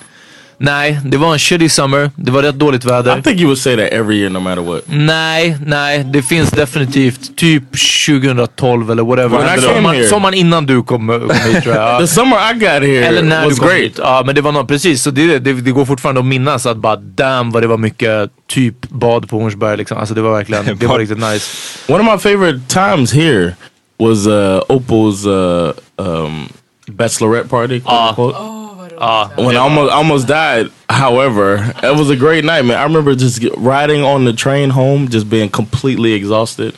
Nej, 0.64 1.00
det 1.06 1.18
var 1.18 1.34
en 1.34 1.40
shitty 1.40 1.70
summer. 1.70 2.12
Det 2.16 2.32
var 2.32 2.44
rätt 2.44 2.56
dåligt 2.56 2.86
väder. 2.86 3.18
I 3.20 3.22
think 3.22 3.40
you 3.40 3.46
would 3.48 3.58
say 3.58 3.76
that 3.76 3.94
every 3.94 4.18
year, 4.18 4.30
no 4.30 4.40
matter 4.40 4.62
what. 4.62 4.82
Nej, 4.86 5.58
nej. 5.66 6.04
Det 6.04 6.22
finns 6.22 6.52
definitivt 6.52 7.36
typ 7.38 7.64
2012 8.08 8.92
eller 8.92 9.04
whatever. 9.04 10.08
Sommaren, 10.08 10.34
innan 10.34 10.66
du 10.66 10.84
kom, 10.84 11.08
kom 11.08 11.32
hit 11.46 11.64
tror 11.64 11.76
jag. 11.76 12.00
The 12.02 12.08
summer 12.08 12.38
I 12.38 12.54
got 12.54 12.90
here 12.90 13.06
Eller 13.06 13.22
när 13.24 13.46
was 13.46 13.54
du 13.54 13.60
kom 13.60 13.68
great. 13.70 13.82
hit. 13.82 14.00
Ja, 14.04 14.24
men 14.26 14.36
det 14.36 14.42
var 14.42 14.52
något, 14.52 14.68
precis. 14.68 15.02
Så 15.02 15.12
det, 15.12 15.40
det, 15.40 15.54
det 15.54 15.72
går 15.72 15.86
fortfarande 15.86 16.22
att 16.22 16.28
minnas 16.28 16.66
att 16.66 16.78
bara 16.78 16.96
damn 16.96 17.52
vad 17.52 17.64
det 17.64 17.68
var 17.68 17.78
mycket 17.78 18.30
typ 18.48 18.90
bad 18.90 19.30
på 19.30 19.40
Hornsberg 19.40 19.78
liksom. 19.78 19.98
Alltså 19.98 20.16
det 20.16 20.22
var 20.22 20.32
verkligen, 20.32 20.66
det 20.80 20.88
var 20.88 21.00
riktigt 21.00 21.20
nice. 21.20 21.52
One 21.94 22.04
of 22.04 22.14
my 22.14 22.18
favorite 22.32 22.60
times 22.68 23.14
here 23.14 23.56
was 24.00 24.28
uh, 24.28 24.62
Opal's 24.70 25.26
uh, 25.28 25.74
um, 25.98 26.50
bachelorette 26.88 27.50
party. 27.50 27.82
quote 28.16 28.61
Ja, 29.02 29.32
when 29.36 29.56
I 29.56 29.58
almost 29.58 29.92
almost 29.92 30.28
died. 30.28 30.70
However, 30.88 31.74
it 31.84 31.98
was 31.98 32.10
a 32.10 32.16
great 32.16 32.46
night, 32.46 32.66
man. 32.66 32.78
I 32.78 32.84
remember 32.84 33.16
just 33.16 33.44
riding 33.58 34.04
on 34.04 34.26
the 34.26 34.34
train 34.34 34.70
home, 34.70 35.08
just 35.10 35.28
being 35.30 35.50
completely 35.50 36.14
exhausted 36.14 36.74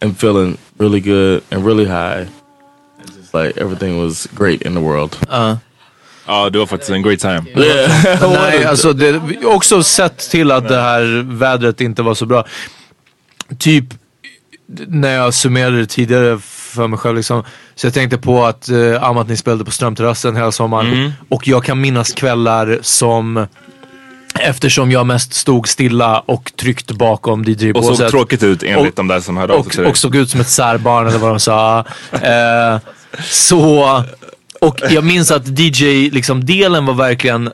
and 0.00 0.16
feeling 0.16 0.58
really 0.78 1.00
good 1.00 1.42
and 1.50 1.64
really 1.64 1.84
high. 1.84 2.26
And 2.98 3.16
just 3.16 3.32
like 3.34 3.56
everything 3.56 3.98
was 3.98 4.26
great 4.34 4.62
in 4.62 4.74
the 4.74 4.80
world. 4.80 5.16
Ja, 6.26 6.50
det 6.50 6.58
var 6.58 6.66
faktiskt 6.66 6.90
en 6.90 7.02
great 7.02 7.20
time. 7.20 7.42
Yeah. 7.56 8.20
Nej, 8.32 8.64
alltså 8.64 8.92
det, 8.92 9.20
också 9.44 9.82
sett 9.82 10.18
till 10.18 10.50
att 10.50 10.68
det 10.68 10.80
här 10.80 11.22
vädret 11.38 11.80
inte 11.80 12.02
var 12.02 12.14
så 12.14 12.26
bra. 12.26 12.44
Typ 13.58 13.84
när 14.88 15.14
jag 15.14 15.34
summerade 15.34 15.78
det 15.78 15.86
tidigare 15.86 16.38
för 16.42 16.86
mig 16.88 16.98
själv 16.98 17.16
liksom. 17.16 17.42
Så 17.74 17.86
jag 17.86 17.94
tänkte 17.94 18.18
på 18.18 18.44
att 18.46 18.68
uh, 18.70 19.02
Amat 19.04 19.28
ni 19.28 19.36
spelade 19.36 19.64
på 19.64 19.70
Strömterrassen 19.70 20.36
hela 20.36 20.52
sommaren. 20.52 21.12
Och 21.28 21.48
jag 21.48 21.64
kan 21.64 21.80
minnas 21.80 22.12
kvällar 22.12 22.78
som 22.82 23.46
Eftersom 24.40 24.90
jag 24.90 25.06
mest 25.06 25.34
stod 25.34 25.68
stilla 25.68 26.20
och 26.20 26.52
tryckte 26.56 26.94
bakom 26.94 27.40
Och 27.40 27.46
såg 27.46 27.60
DJ-båset. 27.62 28.10
tråkigt 28.10 28.42
ut 28.42 28.62
enligt 28.62 28.88
Och- 28.88 28.94
de 28.96 29.08
där 29.08 29.20
som 29.20 29.36
hörde 29.36 29.52
av 29.54 29.62
sig 29.62 29.84
Och, 29.84 29.90
och 29.90 29.96
såg 29.96 30.16
ut 30.16 30.30
som 30.30 30.40
ett 30.40 30.48
särbarn 30.48 31.06
eller 31.06 31.18
vad 31.18 31.30
de 31.30 31.40
sa. 31.40 31.84
Eh, 32.12 32.78
så, 33.24 34.02
och 34.60 34.80
jag 34.90 35.04
minns 35.04 35.30
att 35.30 35.46
DJ-delen 35.58 36.10
liksom, 36.14 36.44
delen 36.44 36.86
var 36.86 36.94
verkligen 36.94 37.50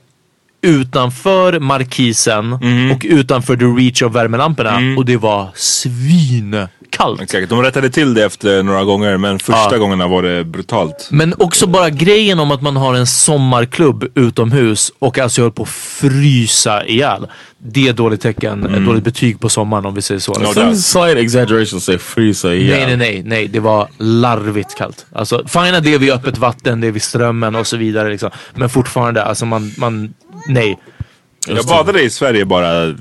utanför 0.62 1.60
markisen 1.60 2.48
Mhm. 2.50 2.90
och 2.92 3.02
utanför 3.08 3.56
the 3.56 3.64
reach 3.64 4.02
av 4.02 4.12
värmelamporna. 4.12 4.80
Och 4.98 5.04
det 5.04 5.16
var 5.16 5.48
svinkall 5.54 6.68
kallt. 6.96 7.20
Exakt, 7.20 7.48
de 7.50 7.62
rättade 7.62 7.90
till 7.90 8.14
det 8.14 8.24
efter 8.24 8.62
några 8.62 8.84
gånger 8.84 9.16
men 9.16 9.38
första 9.38 9.68
Ja. 9.74 9.78
gångerna 9.78 10.08
var 10.08 10.22
det 10.22 10.44
brutalt. 10.44 11.08
Men 11.10 11.34
också 11.38 11.66
bara 11.66 11.90
grejen 11.90 12.38
om 12.38 12.50
att 12.50 12.62
man 12.62 12.76
har 12.76 12.94
en 12.94 13.06
sommarklubb 13.06 14.04
utomhus 14.14 14.92
och 14.98 15.18
alltså 15.18 15.42
höll 15.42 15.52
på 15.52 15.62
att 15.62 15.68
frysa 15.68 16.84
ihjäl. 16.86 17.26
Det 17.58 17.88
är 17.88 17.92
dåligt 17.92 18.20
tecken, 18.20 18.74
ett 18.74 18.86
dåligt 18.86 19.04
betyg 19.04 19.40
på 19.40 19.48
sommaren 19.48 19.86
om 19.86 19.94
vi 19.94 20.02
säger 20.02 20.20
så. 20.20 20.34
Mm. 20.34 20.46
Ja, 20.48 20.54
Some 20.54 20.76
slight 20.76 21.16
exaggeration 21.18 21.80
say 21.80 21.98
frysa 21.98 22.48
Nej, 22.48 22.62
yeah. 22.62 22.86
nej, 22.88 22.96
nej, 22.96 23.22
nej. 23.26 23.48
Det 23.48 23.60
var 23.60 23.88
larvigt 23.98 24.74
kallt. 24.78 25.06
Alltså, 25.12 25.42
fina 25.48 25.80
det 25.80 25.94
är 25.94 25.98
vid 25.98 26.12
öppet 26.12 26.38
vatten, 26.38 26.80
det 26.80 26.86
är 26.86 26.92
vid 26.92 27.02
strömmen 27.02 27.54
och 27.54 27.66
så 27.66 27.76
vidare. 27.76 28.10
Liksom. 28.10 28.30
Men 28.54 28.68
fortfarande, 28.68 29.24
alltså 29.24 29.46
man, 29.46 29.72
man, 29.78 30.14
nej. 30.48 30.78
Jag 31.48 31.66
badade 31.66 32.02
i 32.02 32.10
Sverige 32.10 32.44
bara. 32.44 32.94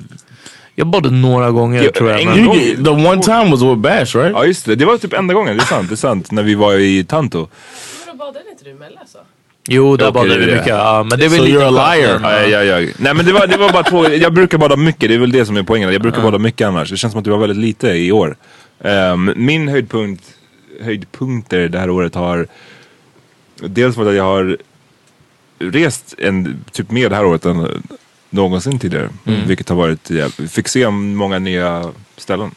Jag 0.75 0.87
badade 0.87 1.15
några 1.15 1.51
gånger 1.51 1.83
Ja, 1.83 1.91
tror 1.95 2.09
jag. 2.09 2.21
en 2.21 2.27
Men, 2.29 2.45
gång. 2.45 2.55
You 2.57 2.83
the 2.83 2.89
one 2.89 3.21
time 3.21 3.51
was 3.51 3.61
with 3.61 3.75
Bash, 3.75 4.15
right? 4.15 4.31
Ja 4.33 4.45
just 4.45 4.65
det, 4.65 4.75
det 4.75 4.85
var 4.85 4.97
typ 4.97 5.13
enda 5.13 5.33
gången, 5.33 5.57
det 5.57 5.63
är 5.63 5.65
sant, 5.65 5.89
det 5.89 5.93
är 5.93 5.97
sant. 5.97 6.31
När 6.31 6.43
vi 6.43 6.55
var 6.55 6.73
i 6.75 7.03
Tanto. 7.03 7.47
Vadå 8.07 8.17
badade 8.17 8.45
inte 8.51 8.63
du 8.63 8.73
med 8.73 8.91
Lasse? 8.91 9.17
jo, 9.67 9.97
där 9.97 10.05
Okej, 10.09 10.13
badade 10.13 10.39
vi 10.39 10.45
det 10.45 10.51
är 10.51 10.55
mycket. 10.55 10.67
Ja, 10.69 11.03
men 11.09 11.19
det 11.19 11.25
är 11.25 11.29
väl 11.29 11.39
So 11.39 11.45
lite 11.45 11.57
you're 11.57 11.79
a 11.79 11.95
liar. 11.95 12.19
men, 12.19 12.51
Ja, 12.51 12.63
ja, 12.63 12.79
ja. 12.79 12.91
Nej 12.99 13.13
men 13.13 13.25
det 13.25 13.33
var, 13.33 13.47
det 13.47 13.57
var 13.57 13.71
bara 13.71 13.83
två, 13.83 14.09
jag 14.09 14.33
brukar 14.33 14.57
bada 14.57 14.75
mycket, 14.75 15.09
det 15.09 15.15
är 15.15 15.19
väl 15.19 15.31
det 15.31 15.45
som 15.45 15.57
är 15.57 15.63
poängen. 15.63 15.93
Jag 15.93 16.01
brukar 16.01 16.21
bada 16.21 16.37
mycket 16.37 16.67
annars. 16.67 16.89
Det 16.91 16.97
känns 16.97 17.11
som 17.13 17.19
att 17.19 17.25
det 17.25 17.31
var 17.31 17.37
väldigt 17.37 17.57
lite 17.57 17.87
i 17.87 18.11
år. 18.11 18.35
Ehm, 18.83 19.33
min 19.35 19.67
höjdpunkt, 19.67 20.23
höjdpunkter 20.81 21.67
det 21.69 21.79
här 21.79 21.89
året 21.89 22.15
har 22.15 22.47
dels 23.61 23.97
varit 23.97 24.09
att 24.09 24.15
jag 24.15 24.23
har 24.23 24.57
rest 25.59 26.15
en, 26.17 26.63
typ 26.71 26.91
mer 26.91 27.09
det 27.09 27.15
här 27.15 27.25
året 27.25 27.45
än 27.45 27.83
någonsin 28.33 28.79
tidigare. 28.79 29.09
Vilket 29.23 29.69
har 29.69 29.75
varit, 29.75 30.09
jag 30.09 30.31
fick 30.33 30.67
se 30.67 30.89
många 30.89 31.39
nya 31.39 31.91
ställen. 32.17 32.51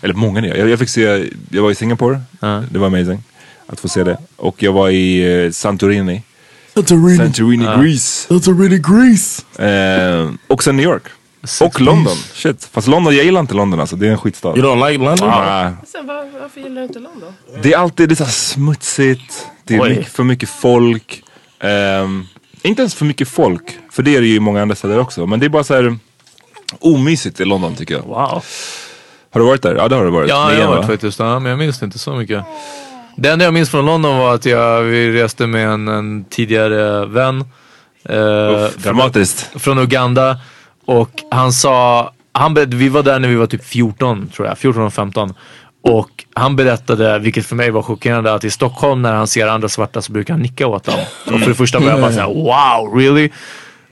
Eller 0.00 0.14
många 0.14 0.40
nya. 0.40 0.56
Jag, 0.56 0.68
jag 0.68 0.78
fick 0.78 0.88
se, 0.88 1.30
jag 1.50 1.62
var 1.62 1.70
i 1.70 1.74
Singapore. 1.74 2.20
Ja. 2.40 2.62
Det 2.70 2.78
var 2.78 2.86
amazing 2.86 3.22
att 3.66 3.80
få 3.80 3.88
se 3.88 4.04
det. 4.04 4.18
Och 4.36 4.62
jag 4.62 4.72
var 4.72 4.88
i 4.90 5.42
eh, 5.44 5.50
Santorini. 5.50 6.22
Santorini. 6.74 7.16
Santorini, 7.16 7.64
Greece. 7.64 8.26
Santorini, 8.28 8.78
Greece. 8.78 9.42
Eh, 9.64 10.30
och 10.46 10.64
sen 10.64 10.76
New 10.76 10.84
York. 10.86 11.02
Och 11.60 11.80
London. 11.80 12.16
Shit. 12.34 12.64
Fast 12.72 12.88
London, 12.88 13.16
jag 13.16 13.24
gillar 13.24 13.40
inte 13.40 13.54
London 13.54 13.80
alltså. 13.80 13.96
Det 13.96 14.06
är 14.06 14.10
en 14.10 14.18
skitstad. 14.18 14.56
You 14.56 14.66
don't 14.66 14.90
like 14.90 15.04
London? 15.04 15.28
Ah, 15.30 15.72
Sen, 15.86 16.06
var, 16.06 16.40
varför 16.40 16.60
gillar 16.60 16.80
du 16.80 16.86
inte 16.86 16.98
London? 16.98 17.32
det 17.62 17.72
är 17.72 17.78
alltid 17.78 18.08
det 18.08 18.12
är 18.12 18.16
så 18.16 18.24
här 18.24 18.30
smutsigt. 18.30 19.46
Det 19.64 19.74
är 19.76 19.88
mycket, 19.88 20.08
för 20.08 20.24
mycket 20.24 20.48
folk. 20.48 21.22
Ehm, 21.60 22.26
inte 22.68 22.82
ens 22.82 22.94
för 22.94 23.04
mycket 23.04 23.28
folk. 23.28 23.78
För 23.90 24.02
det 24.02 24.16
är 24.16 24.20
det 24.20 24.26
ju 24.26 24.34
i 24.34 24.40
många 24.40 24.62
andra 24.62 24.76
städer 24.76 24.98
också. 24.98 25.26
Men 25.26 25.40
det 25.40 25.46
är 25.46 25.50
bara 25.50 25.64
så 25.64 25.74
här 25.74 25.98
omysigt 26.80 27.40
i 27.40 27.44
London 27.44 27.74
tycker 27.74 27.94
jag. 27.94 28.02
Wow. 28.02 28.44
Har 29.30 29.40
du 29.40 29.46
varit 29.46 29.62
där? 29.62 29.74
Ja 29.74 29.88
det 29.88 29.96
har 29.96 30.04
du 30.04 30.10
varit. 30.10 30.28
Ja, 30.28 30.52
jag 30.52 30.60
har 30.60 30.68
varit 30.68 30.80
va? 30.80 30.86
faktiskt. 30.86 31.18
Ja, 31.18 31.38
men 31.38 31.50
jag 31.50 31.58
minns 31.58 31.82
inte 31.82 31.98
så 31.98 32.14
mycket. 32.14 32.44
Det 33.16 33.28
enda 33.28 33.44
jag 33.44 33.54
minns 33.54 33.70
från 33.70 33.86
London 33.86 34.18
var 34.18 34.34
att 34.34 34.44
jag, 34.44 34.82
vi 34.82 35.22
reste 35.22 35.46
med 35.46 35.68
en, 35.68 35.88
en 35.88 36.24
tidigare 36.24 37.06
vän. 37.06 37.44
Eh, 38.04 38.16
Uff, 38.16 38.72
från, 38.72 38.82
dramatiskt. 38.82 39.50
från 39.54 39.78
Uganda. 39.78 40.38
Och 40.84 41.10
han 41.30 41.52
sa, 41.52 42.12
han, 42.32 42.54
vi 42.54 42.88
var 42.88 43.02
där 43.02 43.18
när 43.18 43.28
vi 43.28 43.34
var 43.34 43.46
typ 43.46 43.64
14 43.64 44.28
tror 44.28 44.48
jag, 44.48 44.58
14 44.58 44.82
och 44.82 44.94
15. 44.94 45.34
Och 45.88 46.24
han 46.34 46.56
berättade, 46.56 47.18
vilket 47.18 47.46
för 47.46 47.56
mig 47.56 47.70
var 47.70 47.82
chockerande, 47.82 48.34
att 48.34 48.44
i 48.44 48.50
Stockholm 48.50 49.02
när 49.02 49.12
han 49.12 49.26
ser 49.26 49.46
andra 49.46 49.68
svarta 49.68 50.02
så 50.02 50.12
brukar 50.12 50.34
han 50.34 50.40
nicka 50.42 50.66
åt 50.66 50.84
dem. 50.84 51.00
Och 51.26 51.40
för 51.40 51.48
det 51.48 51.54
första 51.54 51.78
var 51.78 51.90
jag 51.90 52.00
bara 52.00 52.12
såhär, 52.12 52.26
wow, 52.26 52.98
really? 52.98 53.30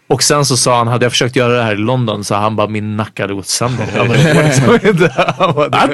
Och 0.08 0.22
sen 0.22 0.44
så 0.44 0.56
sa 0.56 0.78
han, 0.78 0.88
hade 0.88 1.04
jag 1.04 1.12
försökt 1.12 1.36
göra 1.36 1.52
det 1.52 1.62
här 1.62 1.72
i 1.72 1.76
London 1.76 2.24
så 2.24 2.34
han 2.34 2.56
bara, 2.56 2.66
min 2.66 2.96
nacke 2.96 3.22
hade 3.22 3.34
gått 3.34 3.46
sönder. 3.46 3.84
I 3.84 4.94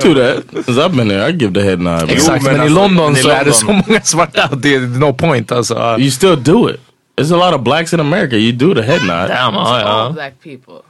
do 0.01 0.15
that. 0.15 0.67
Cause 0.67 0.81
I've 0.81 0.97
been 0.97 1.09
there. 1.09 1.29
I 1.29 1.33
give 1.33 1.55
the 1.55 1.61
head 1.61 1.77
nod. 1.77 2.11
Exakt, 2.11 2.45
men 2.45 2.53
men, 2.53 2.61
i 2.61 2.65
alltså, 2.65 2.81
London 2.81 3.17
så 3.17 3.29
är 3.29 3.45
det 3.45 3.53
så 3.53 3.67
många 3.67 4.01
svarta 4.03 4.45
att 4.45 4.63
det 4.63 4.75
är 4.75 4.81
no 4.81 5.13
point 5.13 5.53
alltså. 5.53 5.97
You 5.99 6.11
still 6.11 6.43
do 6.43 6.71
it. 6.71 6.81
There's 7.17 7.35
a 7.35 7.51
lot 7.51 7.55
of 7.55 7.65
blacks 7.65 7.93
in 7.93 8.01
America. 8.01 8.37
You 8.37 8.53
do 8.53 8.75
the 8.75 8.83
head 8.83 9.01
nod. 9.01 9.29
Damn, 9.29 9.55
ja, 9.55 9.61
All 9.61 9.81
ja. 9.81 10.11
black 10.15 10.35
people. 10.43 10.83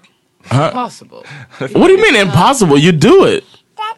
Huh? 0.49 0.73
Possible. 0.73 1.19
What 1.59 1.73
do 1.73 1.91
you 1.91 2.13
mean 2.13 2.27
impossible? 2.27 2.79
You 2.79 2.93
do 2.93 3.27
it. 3.29 3.45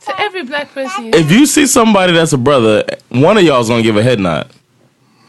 To 0.07 0.21
every 0.21 0.43
black 0.43 0.73
person 0.75 1.05
you 1.07 1.11
If 1.15 1.31
you 1.33 1.47
see 1.47 1.67
somebody 1.67 2.13
that's 2.13 2.33
a 2.33 2.39
brother, 2.39 2.85
one 3.09 3.39
of 3.39 3.43
y'all's 3.45 3.69
gonna 3.69 3.83
give 3.83 3.97
a 3.97 4.03
head 4.03 4.21
nod. 4.21 4.47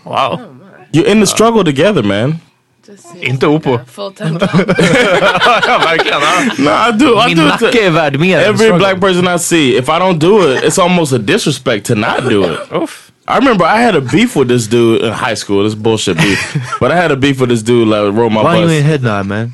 Wow. 0.03 0.37
Oh, 0.41 0.55
You're 0.91 1.05
in 1.07 1.19
the 1.19 1.25
struggle 1.27 1.63
together, 1.63 2.03
man. 2.03 2.41
just 2.85 3.05
Inte 3.15 3.45
opo. 3.47 3.85
full 3.87 4.11
time. 4.11 4.37
verkligen. 4.37 6.21
No, 6.59 6.71
I 6.71 6.91
do. 6.91 7.17
I 7.17 7.27
Min 7.27 7.37
do 7.37 7.47
it 7.47 7.61
nacke 7.61 7.79
är 7.85 7.89
värd 7.91 8.19
mer 8.19 8.39
every 8.39 8.71
black 8.77 8.99
person 8.99 9.27
I 9.27 9.37
see. 9.37 9.75
If 9.77 9.89
I 9.89 9.99
don't 9.99 10.19
do 10.19 10.41
it, 10.51 10.63
it's 10.63 10.77
almost 10.79 11.13
a 11.13 11.17
disrespect 11.19 11.85
to 11.87 11.95
not 11.95 12.29
do 12.29 12.43
it. 12.43 12.59
Uff. 12.71 13.11
I 13.27 13.37
remember 13.37 13.65
I 13.65 13.79
had 13.81 13.95
a 13.95 14.01
beef 14.01 14.35
with 14.35 14.47
this 14.49 14.67
dude 14.67 15.01
in 15.01 15.11
high 15.13 15.33
school. 15.35 15.63
This 15.63 15.73
bullshit 15.75 16.17
beef. 16.17 16.39
but 16.79 16.91
I 16.91 16.95
had 16.95 17.11
a 17.11 17.15
beef 17.15 17.39
with 17.39 17.49
this 17.49 17.63
dude 17.63 17.87
like 17.87 18.13
roll 18.13 18.29
my 18.29 18.43
Why 18.43 18.57
you 18.57 18.65
bus. 18.65 18.71
in 18.71 18.83
head 18.83 19.01
nod 19.03 19.25
man? 19.25 19.51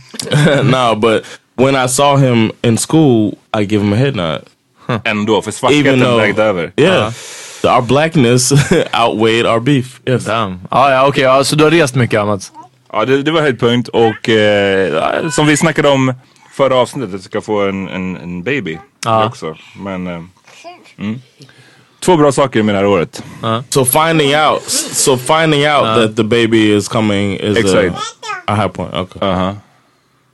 no, 0.70 0.96
but 0.96 1.26
when 1.56 1.76
I 1.76 1.86
saw 1.88 2.18
him 2.18 2.52
in 2.64 2.78
school, 2.78 3.38
I 3.54 3.64
give 3.66 3.82
him 3.82 3.94
a 3.94 3.98
head 3.98 4.16
nod. 4.16 4.44
Ändå, 5.04 5.42
för 5.42 5.50
Even 5.50 5.54
svartheten 5.54 6.00
though, 6.00 6.18
vägde 6.18 6.44
över. 6.44 6.72
yeah, 6.78 7.14
our 7.64 7.82
blackness 7.82 8.52
outweighed 8.94 9.46
our 9.46 9.60
beef. 9.60 10.02
Yes. 10.06 10.26
Damn. 10.26 10.60
Ah, 10.70 10.92
ja, 10.92 11.08
okej. 11.08 11.24
ja, 11.24 11.44
så 11.44 11.56
du 11.56 11.64
har 11.64 11.72
rest 11.72 11.96
mycket 11.96 12.26
Mats? 12.26 12.52
Ja, 12.94 13.06
det, 13.06 13.24
det 13.24 13.32
var 13.32 13.42
höjdpunkt 13.42 13.88
och 13.90 14.30
eh, 14.30 15.30
som 15.30 15.48
vi 15.48 15.58
snackade 15.58 15.90
om 15.90 16.14
förra 16.54 16.76
avsnittet, 16.76 17.16
att 17.16 17.24
ska 17.24 17.42
få 17.42 17.62
en, 17.62 17.88
en, 17.90 18.16
en 18.18 18.44
baby 18.44 18.78
Ja. 19.06 19.26
också. 19.26 19.56
Men, 19.80 20.08
eh, 20.08 20.22
mm. 20.98 21.22
Två 22.00 22.18
bra 22.18 22.32
saker 22.32 22.64
med 22.64 22.76
det 22.76 22.80
här 22.80 22.86
året. 22.86 23.24
So 23.70 23.86
finding 23.86 24.36
out, 24.36 24.62
so 24.70 25.18
finding 25.18 25.62
out 25.68 25.84
that 25.96 26.16
the 26.16 26.24
baby 26.24 26.76
is 26.76 26.88
coming 26.88 27.34
is 27.40 27.58
a, 27.58 27.60
Exakt. 27.60 27.96
a 28.48 28.56
high 28.56 28.68
point. 28.68 28.94
Okay. 28.94 29.30
Aha. 29.30 29.56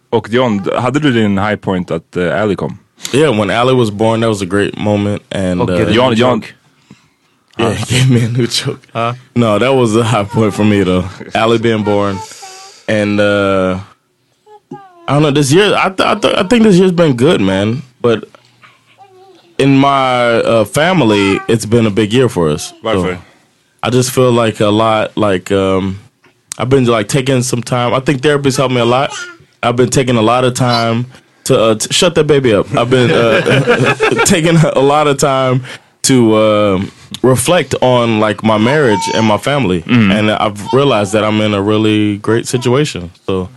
Och 0.09 0.29
John, 0.29 0.65
hade 0.77 0.99
du 0.99 1.11
din 1.11 1.37
high 1.37 1.55
point 1.55 1.91
att 1.91 2.17
uh, 2.17 2.41
Ali 2.41 2.55
kom? 2.55 2.77
Yeah, 3.13 3.29
when 3.29 3.49
Allie 3.49 3.73
was 3.75 3.89
born, 3.91 4.19
that 4.21 4.27
was 4.27 4.41
a 4.41 4.45
great 4.45 4.77
moment, 4.77 5.21
and 5.31 5.61
Och 5.61 5.69
uh, 5.69 5.77
get 5.77 5.89
a 5.89 5.93
John, 5.93 6.39
new 6.39 6.45
yeah, 7.59 7.73
he 7.73 7.85
gave 7.99 8.09
me 8.09 8.23
a 8.25 8.29
new 8.29 8.47
choke. 8.47 8.81
No, 9.35 9.57
that 9.59 9.69
was 9.73 9.95
a 9.95 10.03
high 10.03 10.23
point 10.25 10.53
for 10.53 10.63
me 10.65 10.83
though. 10.83 11.05
Allie 11.35 11.57
being 11.57 11.83
born, 11.83 12.17
and 12.87 13.19
uh, 13.19 13.79
I 15.07 15.13
don't 15.13 15.21
know. 15.21 15.31
This 15.31 15.51
year, 15.51 15.73
I 15.75 15.89
th- 15.89 16.07
I, 16.07 16.15
th- 16.15 16.35
I 16.35 16.43
think 16.47 16.63
this 16.63 16.75
year's 16.77 16.91
been 16.91 17.15
good, 17.15 17.41
man. 17.41 17.81
But 18.01 18.29
in 19.57 19.77
my 19.77 20.35
uh, 20.43 20.65
family, 20.65 21.39
it's 21.47 21.65
been 21.65 21.85
a 21.87 21.91
big 21.91 22.13
year 22.13 22.29
for 22.29 22.49
us. 22.49 22.73
varför? 22.83 23.15
So 23.15 23.21
I 23.83 23.89
just 23.89 24.11
feel 24.11 24.31
like 24.31 24.59
a 24.59 24.67
lot. 24.67 25.15
Like 25.17 25.51
um, 25.51 25.99
I've 26.57 26.69
been 26.69 26.85
like 26.85 27.07
taking 27.07 27.41
some 27.43 27.61
time. 27.61 27.93
I 27.93 27.99
think 28.01 28.21
therapy's 28.21 28.57
helped 28.57 28.73
me 28.73 28.81
a 28.81 28.85
lot. 28.85 29.11
I've 29.63 29.75
been 29.75 29.89
taking 29.89 30.17
a 30.17 30.21
lot 30.21 30.43
of 30.43 30.53
time 30.53 31.05
to, 31.47 31.59
uh, 31.59 31.75
t- 31.75 31.91
shut 31.91 32.15
that 32.15 32.25
baby 32.27 32.53
up. 32.53 32.65
I've 32.75 32.89
been 32.89 33.11
uh, 33.11 33.95
taking 34.25 34.55
a 34.57 34.79
lot 34.79 35.07
of 35.07 35.17
time 35.17 35.63
to 36.03 36.35
um 36.37 36.91
reflect 37.23 37.75
on 37.81 38.19
like 38.21 38.43
my 38.43 38.57
marriage 38.57 39.05
and 39.15 39.25
my 39.25 39.37
family, 39.37 39.83
and 39.87 40.31
I've 40.31 40.59
realized 40.73 41.11
that 41.13 41.23
I'm 41.23 41.41
in 41.41 41.53
a 41.53 41.61
really 41.61 42.17
great 42.17 42.47
situation. 42.47 43.11
So. 43.25 43.49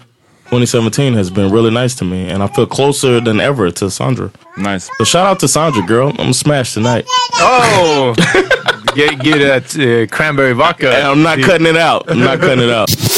2017 0.50 1.14
has 1.14 1.30
been 1.30 1.48
really 1.52 1.70
nice 1.70 1.94
to 1.94 2.04
me, 2.04 2.28
and 2.28 2.42
I 2.42 2.48
feel 2.48 2.66
closer 2.66 3.20
than 3.20 3.38
ever 3.38 3.70
to 3.70 3.88
Sandra. 3.88 4.32
Nice. 4.56 4.90
So 4.98 5.04
shout 5.04 5.24
out 5.24 5.38
to 5.40 5.46
Sandra, 5.46 5.80
girl. 5.86 6.08
I'm 6.08 6.16
gonna 6.16 6.34
smash 6.34 6.74
tonight, 6.74 7.04
Oh! 7.34 8.14
get, 8.96 9.20
get 9.20 9.38
that 9.38 9.66
uh, 9.78 10.12
cranberry 10.12 10.52
vodka. 10.52 10.90
and 10.92 11.06
I'm 11.06 11.22
not 11.22 11.38
cutting 11.40 11.68
it 11.68 11.76
out. 11.76 12.10
I'm 12.10 12.18
not 12.18 12.40
cutting 12.40 12.64
it 12.64 12.70
out. 12.70 12.88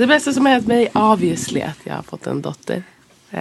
Det 0.00 0.06
bästa 0.06 0.32
som 0.32 0.46
har 0.46 0.52
hänt 0.52 0.66
mig 0.66 0.88
obviously 0.94 1.60
att 1.60 1.78
jag 1.84 1.94
har 1.94 2.02
fått 2.02 2.26
en 2.26 2.42
dotter. 2.42 2.82
Eh, 3.30 3.40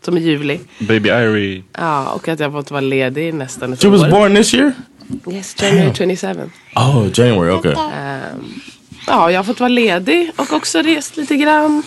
som 0.00 0.16
är 0.16 0.20
ljuvlig. 0.20 0.60
Baby 0.78 1.08
Irie. 1.08 1.62
Ja, 1.72 2.08
och 2.12 2.28
att 2.28 2.40
jag 2.40 2.50
har 2.50 2.60
fått 2.60 2.70
vara 2.70 2.80
ledig 2.80 3.34
nästan 3.34 3.72
ett 3.72 3.82
She 3.82 3.88
was 3.88 4.02
år. 4.02 4.10
born 4.10 4.34
this 4.34 4.54
year. 4.54 4.72
Yes, 5.30 5.56
January 5.62 5.94
27. 6.16 6.50
Oh, 6.76 7.06
January. 7.14 7.50
Okay. 7.50 7.74
Ja, 9.06 9.30
jag 9.30 9.38
har 9.38 9.44
fått 9.44 9.60
vara 9.60 9.68
ledig 9.68 10.30
och 10.36 10.52
också 10.52 10.78
rest 10.82 11.16
lite 11.16 11.36
grann. 11.36 11.82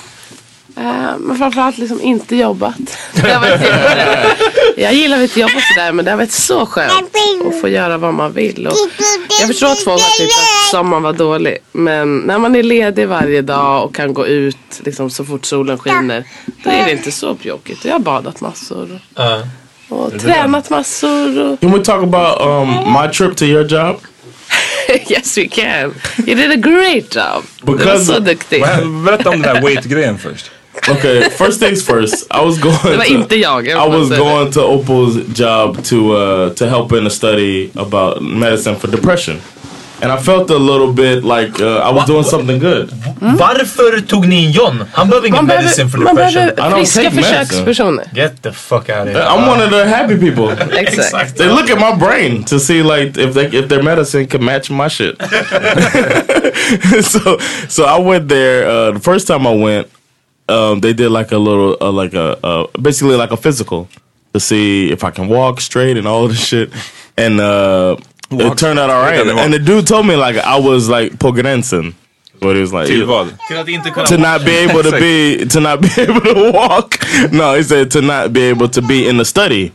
Eh, 0.77 1.17
men 1.19 1.37
framförallt 1.37 1.77
liksom 1.77 2.01
inte 2.01 2.35
jobbat. 2.35 2.75
Det 3.13 3.31
har 3.33 3.41
varit 3.41 3.61
jätte- 3.61 4.35
jag 4.77 4.93
gillar 4.93 5.21
inte 5.21 5.39
jobba 5.39 5.53
sådär 5.73 5.91
men 5.91 6.05
det 6.05 6.11
har 6.11 6.17
varit 6.17 6.31
så 6.31 6.65
skönt 6.65 7.15
att 7.47 7.61
få 7.61 7.67
göra 7.67 7.97
vad 7.97 8.13
man 8.13 8.33
vill. 8.33 8.67
Och 8.67 8.73
jag 9.39 9.47
förstår 9.47 9.67
att 9.71 9.83
folk 9.83 10.01
har 10.01 10.17
tyckt 10.19 10.33
att 10.39 10.71
sommaren 10.71 11.03
var 11.03 11.13
dålig. 11.13 11.57
Men 11.71 12.17
när 12.17 12.37
man 12.39 12.55
är 12.55 12.63
ledig 12.63 13.07
varje 13.07 13.41
dag 13.41 13.85
och 13.85 13.95
kan 13.95 14.13
gå 14.13 14.27
ut 14.27 14.57
liksom, 14.79 15.09
så 15.09 15.25
fort 15.25 15.45
solen 15.45 15.77
skiner. 15.77 16.23
Då 16.63 16.69
är 16.69 16.85
det 16.85 16.91
inte 16.91 17.11
så 17.11 17.33
bjåkigt. 17.33 17.85
Jag 17.85 17.91
har 17.91 17.99
badat 17.99 18.41
massor. 18.41 18.99
Och, 19.89 19.99
och 20.05 20.19
tränat 20.19 20.69
massor. 20.69 21.39
Och, 21.39 21.59
Can 21.59 21.71
we 21.71 21.79
talk 21.79 22.03
about 22.03 22.41
um, 22.41 22.93
my 22.93 23.07
trip 23.13 23.35
to 23.37 23.45
your 23.45 23.63
job? 23.71 23.95
yes 25.09 25.37
we 25.37 25.47
can. 25.47 25.93
You 26.27 26.35
did 26.35 26.51
a 26.51 26.55
great 26.55 27.15
job. 27.15 27.43
Du 27.61 27.85
var 27.85 27.97
så 27.97 28.19
duktig. 28.19 28.63
Berätta 29.05 29.29
om 29.29 29.41
den 29.41 29.55
där 29.55 29.61
weight-grejen 29.61 30.17
först. 30.17 30.51
Okay, 30.89 31.29
first 31.29 31.59
things 31.59 31.83
first. 31.85 32.25
I 32.31 32.41
was 32.45 32.57
going. 32.57 32.77
Det 32.83 32.97
var 32.97 33.05
to, 33.05 33.13
inte 33.13 33.35
jag. 33.35 33.67
jag 33.67 33.87
I 33.87 33.89
was 33.97 34.07
säga 34.09 34.19
det. 34.19 34.29
going 34.31 34.51
to 34.51 34.59
Opal's 34.61 35.39
job 35.39 35.83
to 35.83 35.95
uh, 36.15 36.49
to 36.53 36.65
help 36.65 36.91
in 36.91 37.07
a 37.07 37.09
study 37.09 37.69
about 37.75 38.21
medicine 38.21 38.75
for 38.75 38.87
depression, 38.91 39.37
and 40.01 40.11
I 40.11 40.17
felt 40.17 40.49
a 40.49 40.57
little 40.57 40.93
bit 40.93 41.23
like 41.23 41.59
uh, 41.63 41.89
I 41.89 41.93
was 41.93 42.05
doing 42.07 42.23
something 42.23 42.59
good. 42.59 42.89
Varför 43.19 44.01
tog 44.07 44.27
ni 44.27 44.45
in 44.45 44.51
John? 44.51 44.83
Han 44.93 45.09
behöver 45.09 45.27
ingen 45.27 45.45
Man 45.45 45.55
medicine 45.55 45.89
for 45.89 45.97
behöver, 45.97 46.13
man 46.21 46.33
depression. 46.33 46.49
I 46.49 46.55
behöver 46.55 46.75
don't 46.75 46.79
friska 46.79 47.01
take 47.01 47.15
medicine. 47.15 47.45
försökspersoner. 47.45 48.05
Get 48.13 48.41
the 48.41 48.51
fuck 48.51 48.89
out 48.89 49.07
of 49.07 49.13
here. 49.13 49.23
I'm 49.23 49.47
one 49.49 49.63
of 49.65 49.69
the 49.71 49.85
happy 49.85 50.17
people. 50.17 50.77
Exakt. 50.79 51.37
They 51.37 51.47
look 51.47 51.69
at 51.69 51.79
my 51.79 51.95
brain 52.07 52.43
to 52.43 52.59
see 52.59 52.81
like 52.83 53.21
if 53.21 53.33
they 53.33 53.45
if 53.59 53.67
their 53.67 53.83
medicine 53.83 54.27
can 54.27 54.43
match 54.45 54.69
my 54.71 54.87
shit. 54.89 55.15
so 57.03 57.37
so 57.69 57.83
I 57.85 57.99
went 57.99 58.27
there. 58.27 58.67
Uh, 58.67 58.91
the 58.91 58.99
first 58.99 59.27
time 59.27 59.45
I 59.47 59.53
went, 59.55 59.87
um, 60.49 60.79
they 60.81 60.93
did 60.93 61.09
like 61.11 61.31
a 61.31 61.37
little 61.37 61.77
uh, 61.81 61.91
like 61.91 62.13
a 62.13 62.37
uh, 62.45 62.67
basically 62.81 63.15
like 63.15 63.31
a 63.31 63.37
physical 63.37 63.87
to 64.33 64.39
see 64.39 64.91
if 64.91 65.03
I 65.03 65.11
can 65.11 65.27
walk 65.29 65.61
straight 65.61 65.97
and 65.97 66.07
all 66.07 66.27
this 66.27 66.45
shit. 66.47 66.69
And 67.17 67.39
uh, 67.39 67.95
it 68.31 68.57
turned 68.57 68.79
out 68.79 68.89
all 68.89 69.01
right. 69.03 69.15
Utan 69.19 69.27
det 69.27 69.33
var- 69.33 69.43
And 69.43 69.53
the 69.53 69.59
dude 69.59 69.85
told 69.87 70.05
me 70.05 70.15
like 70.15 70.37
I 70.37 70.59
was 70.59 70.87
like 70.89 71.17
på 71.19 71.31
gränsen. 71.31 71.93
What 72.43 72.55
he 72.55 72.61
was 72.61 72.73
like. 72.73 72.87
Till 72.87 73.05
vad? 73.05 73.27
Till 73.47 73.57
att 73.59 73.67
inte 73.69 73.89
kunna 73.91 74.05
to 74.07 74.17
not 74.17 74.43
be 74.45 74.57
able 74.63 74.83
to 74.83 74.91
be 74.99 75.45
to 75.49 75.59
not 75.59 75.79
be 75.81 75.89
able 76.01 76.21
to 76.21 76.51
walk. 76.51 76.97
No, 77.31 77.53
he 77.55 77.63
said 77.63 77.91
to 77.91 78.01
not 78.01 78.33
be 78.33 78.49
able 78.49 78.67
to 78.69 78.81
be 78.81 79.07
in 79.09 79.17
the 79.17 79.25
study. 79.25 79.71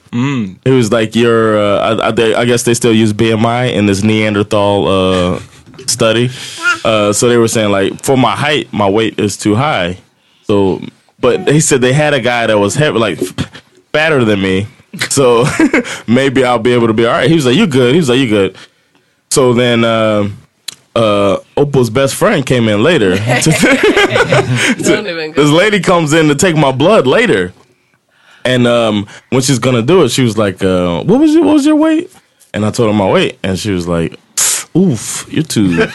He 0.64 0.70
was 0.72 0.90
like, 0.90 1.14
"You're." 1.14 1.56
Uh, 1.58 2.00
I, 2.00 2.10
I, 2.10 2.40
I 2.40 2.44
guess 2.44 2.64
they 2.64 2.74
still 2.74 2.92
use 2.92 3.12
BMI 3.12 3.72
in 3.72 3.86
this 3.86 4.02
Neanderthal 4.02 4.88
uh, 4.88 5.40
study. 5.86 6.28
Uh, 6.84 7.12
so 7.12 7.28
they 7.28 7.36
were 7.38 7.46
saying 7.48 7.70
like, 7.70 8.02
for 8.04 8.16
my 8.16 8.34
height, 8.34 8.72
my 8.72 8.88
weight 8.90 9.20
is 9.20 9.36
too 9.36 9.54
high. 9.54 9.98
So, 10.46 10.80
but 11.18 11.48
he 11.48 11.60
said 11.60 11.80
they 11.80 11.92
had 11.92 12.14
a 12.14 12.20
guy 12.20 12.46
that 12.46 12.58
was 12.58 12.74
heavy, 12.74 12.98
like 12.98 13.18
fatter 13.92 14.24
than 14.24 14.40
me. 14.40 14.68
So 15.10 15.44
maybe 16.06 16.44
I'll 16.44 16.58
be 16.58 16.72
able 16.72 16.86
to 16.86 16.92
be 16.94 17.04
all 17.04 17.12
right. 17.12 17.28
He 17.28 17.34
was 17.34 17.46
like, 17.46 17.56
"You 17.56 17.66
good?" 17.66 17.92
He 17.92 17.98
was 17.98 18.08
like, 18.08 18.18
"You 18.18 18.28
good?" 18.28 18.56
So 19.30 19.52
then. 19.52 19.84
Uh, 19.84 20.30
uh, 20.94 21.40
Opal's 21.58 21.90
best 21.90 22.14
friend 22.14 22.46
came 22.46 22.68
in 22.68 22.82
later. 22.82 23.10
This 25.34 25.50
lady 25.50 25.80
comes 25.80 26.14
in 26.14 26.28
to 26.28 26.34
take 26.34 26.56
my 26.56 26.72
blood 26.72 27.06
later, 27.06 27.52
and 28.46 28.66
um, 28.66 29.06
when 29.28 29.42
she's 29.42 29.58
gonna 29.58 29.82
do 29.82 30.04
it, 30.04 30.08
she 30.08 30.22
was 30.22 30.38
like, 30.38 30.62
uh, 30.62 31.02
"What 31.02 31.20
was 31.20 31.34
your 31.34 31.44
What 31.44 31.52
was 31.52 31.66
your 31.66 31.76
weight?" 31.76 32.10
And 32.54 32.64
I 32.64 32.70
told 32.70 32.88
her 32.88 32.96
my 32.96 33.10
weight, 33.10 33.38
and 33.42 33.58
she 33.58 33.72
was 33.72 33.86
like, 33.86 34.18
"Oof, 34.74 35.26
you're 35.30 35.42
too." 35.44 35.86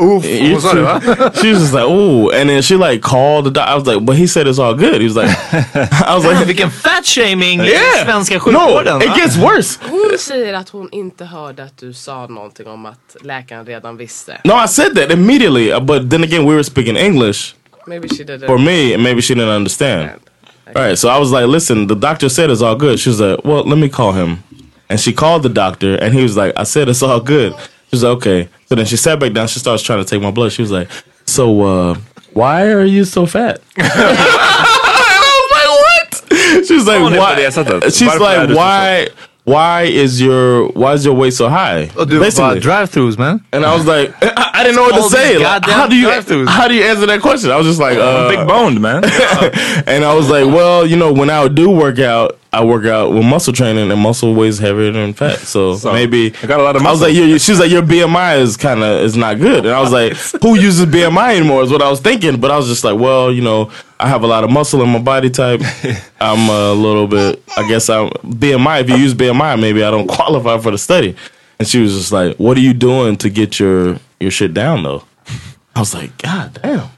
Oof, 0.00 0.24
you're 0.24 0.52
vad 0.52 0.62
sa 0.62 0.74
du. 0.74 1.40
She 1.40 1.52
was 1.52 1.60
just 1.60 1.72
like, 1.72 1.84
"Ooh," 1.84 2.30
and 2.30 2.50
then 2.50 2.62
she 2.62 2.76
like 2.76 3.00
called 3.00 3.44
the 3.44 3.50
doctor. 3.50 3.72
I 3.72 3.74
was 3.74 3.86
like, 3.86 4.04
"But 4.04 4.16
he 4.16 4.26
said 4.26 4.46
it's 4.46 4.58
all 4.58 4.74
good." 4.74 5.00
He 5.00 5.04
was 5.04 5.16
like, 5.16 5.30
"I 6.06 6.14
was 6.14 6.24
like, 6.24 6.46
Vilken 6.46 6.70
fat 6.70 7.04
shaming 7.04 7.60
yeah. 7.60 7.66
i 7.66 7.72
yeah, 7.72 8.04
svenska 8.04 8.40
no, 8.50 8.80
it 9.00 9.14
gets 9.16 9.36
worse." 9.36 9.78
Hon 9.82 10.18
säger 10.18 10.54
att 10.54 10.68
hon 10.68 10.88
inte 10.92 11.24
hörde 11.24 11.64
att 11.64 11.78
du 11.78 11.92
sa 11.92 12.26
någonting 12.26 12.66
om 12.66 12.86
att 12.86 13.16
läkaren 13.20 13.66
redan 13.66 13.96
visste. 13.96 14.40
No, 14.44 14.64
I 14.64 14.68
said 14.68 14.94
that 14.94 15.10
immediately, 15.10 15.72
uh, 15.72 15.80
but 15.80 16.10
then 16.10 16.24
again, 16.24 16.44
we 16.44 16.54
were 16.54 16.64
speaking 16.64 16.96
English. 16.96 17.54
Maybe 17.86 18.08
she 18.08 18.24
didn't. 18.24 18.46
for 18.46 18.58
me, 18.58 18.94
and 18.94 19.02
maybe 19.02 19.22
she 19.22 19.34
didn't 19.34 19.56
understand. 19.56 20.10
All 20.74 20.82
right, 20.82 20.98
so 20.98 21.08
I 21.08 21.18
was 21.18 21.30
like, 21.30 21.46
"Listen, 21.46 21.86
the 21.86 21.94
doctor 21.94 22.28
said 22.28 22.50
it's 22.50 22.62
all 22.62 22.76
good." 22.76 22.98
She 22.98 23.10
was 23.10 23.20
like, 23.20 23.44
"Well, 23.44 23.62
let 23.64 23.78
me 23.78 23.88
call 23.88 24.12
him," 24.12 24.42
and 24.88 25.00
she 25.00 25.12
called 25.12 25.42
the 25.42 25.48
doctor, 25.48 25.94
and 25.94 26.12
he 26.14 26.22
was 26.22 26.36
like, 26.36 26.52
"I 26.56 26.64
said 26.64 26.88
it's 26.88 27.02
all 27.02 27.20
good." 27.20 27.54
She 27.96 28.04
was 28.04 28.04
like, 28.04 28.16
"Okay." 28.18 28.48
So 28.68 28.74
then 28.74 28.86
she 28.86 28.96
sat 28.96 29.18
back 29.18 29.32
down. 29.32 29.48
She 29.48 29.58
starts 29.58 29.82
trying 29.82 30.04
to 30.04 30.08
take 30.08 30.22
my 30.22 30.30
blood. 30.30 30.52
She 30.52 30.62
was 30.62 30.70
like, 30.70 30.88
"So, 31.24 31.62
uh, 31.62 31.94
why 32.32 32.70
are 32.72 32.84
you 32.84 33.04
so 33.04 33.26
fat?" 33.26 33.60
I 33.78 35.22
was 35.40 35.50
like, 35.58 35.70
"What?" 35.84 36.66
She 36.66 36.74
was 36.74 36.86
like, 36.86 37.00
Hon 37.00 37.12
är 37.12 37.16
på 37.16 37.80
"Why?" 37.80 37.90
She's 37.90 38.20
like, 38.20 38.48
"Why?" 38.56 39.08
Why 39.46 39.82
is 39.84 40.20
your 40.20 40.66
why 40.74 40.94
is 40.94 41.04
your 41.06 41.14
weight 41.14 41.32
so 41.32 41.48
high? 41.48 41.88
Och 41.96 42.08
du 42.08 42.18
bara 42.18 42.58
drive-thrus 42.58 43.16
man. 43.16 43.40
and 43.52 43.64
I 43.64 43.76
was 43.76 43.86
like, 43.86 44.12
I, 44.20 44.50
I 44.54 44.64
didn't 44.64 44.74
know 44.74 44.82
what 44.82 44.96
to 44.96 45.08
say. 45.08 45.38
Like, 45.38 45.64
how 45.70 45.86
do 45.86 45.94
you 45.94 46.10
how 46.48 46.66
do 46.66 46.74
you 46.74 46.82
answer 46.82 47.06
that 47.06 47.20
question? 47.20 47.52
I 47.52 47.56
was 47.56 47.66
just 47.66 47.78
like, 47.78 47.96
uh, 47.96 48.28
Big 48.28 48.44
boned 48.48 48.80
man. 48.80 49.04
and 49.86 50.04
I 50.04 50.14
was 50.14 50.28
like, 50.28 50.46
well, 50.46 50.84
you 50.84 50.96
know, 50.96 51.12
when 51.12 51.30
I 51.30 51.46
do 51.46 51.70
work 51.70 52.00
out, 52.00 52.38
I 52.56 52.64
work 52.64 52.86
out 52.86 53.12
with 53.12 53.22
muscle 53.22 53.52
training, 53.52 53.90
and 53.90 54.00
muscle 54.00 54.34
weighs 54.34 54.58
heavier 54.58 54.90
than 54.90 55.12
fat. 55.12 55.40
So, 55.40 55.76
So, 55.76 55.92
maybe 55.92 56.32
I 56.42 56.46
got 56.46 56.58
a 56.58 56.62
lot 56.62 56.74
of 56.74 56.82
Muscle. 56.82 57.04
I 57.04 57.08
was 57.08 57.14
like, 57.18 57.28
your, 57.28 57.38
she 57.38 57.52
was 57.52 57.60
like, 57.60 57.70
your 57.70 57.82
BMI 57.82 58.38
is 58.38 58.56
kind 58.56 58.82
of 58.82 59.02
is 59.02 59.14
not 59.14 59.38
good, 59.38 59.66
and 59.66 59.74
I 59.74 59.80
was 59.80 59.92
like, 59.92 60.14
who 60.42 60.58
uses 60.58 60.86
BMI 60.86 61.36
anymore? 61.36 61.62
Is 61.62 61.70
what 61.70 61.82
I 61.82 61.90
was 61.90 62.00
thinking, 62.00 62.40
but 62.40 62.50
I 62.50 62.56
was 62.56 62.66
just 62.66 62.82
like, 62.82 62.98
well, 62.98 63.30
you 63.30 63.42
know, 63.42 63.70
I 64.00 64.08
have 64.08 64.22
a 64.22 64.26
lot 64.26 64.42
of 64.42 64.50
muscle 64.50 64.82
in 64.82 64.88
my 64.88 65.00
body 65.00 65.28
type. 65.28 65.60
I'm 66.20 66.48
a 66.48 66.72
little 66.72 67.06
bit, 67.06 67.42
I 67.58 67.68
guess, 67.68 67.90
I'm 67.90 68.08
BMI. 68.24 68.80
If 68.80 68.88
you 68.88 68.96
use 68.96 69.12
BMI, 69.12 69.60
maybe 69.60 69.84
I 69.84 69.90
don't 69.90 70.08
qualify 70.18 70.56
for 70.56 70.70
the 70.70 70.78
study. 70.78 71.14
And 71.58 71.68
she 71.68 71.80
was 71.80 71.92
just 71.94 72.10
like, 72.10 72.38
what 72.38 72.56
are 72.56 72.60
you 72.60 72.72
doing 72.72 73.16
to 73.16 73.28
get 73.28 73.60
your 73.60 73.98
your 74.18 74.30
shit 74.30 74.54
down 74.54 74.82
though? 74.82 75.04
I 75.74 75.80
was 75.80 75.92
like, 75.92 76.16
God 76.16 76.58
damn. 76.62 76.88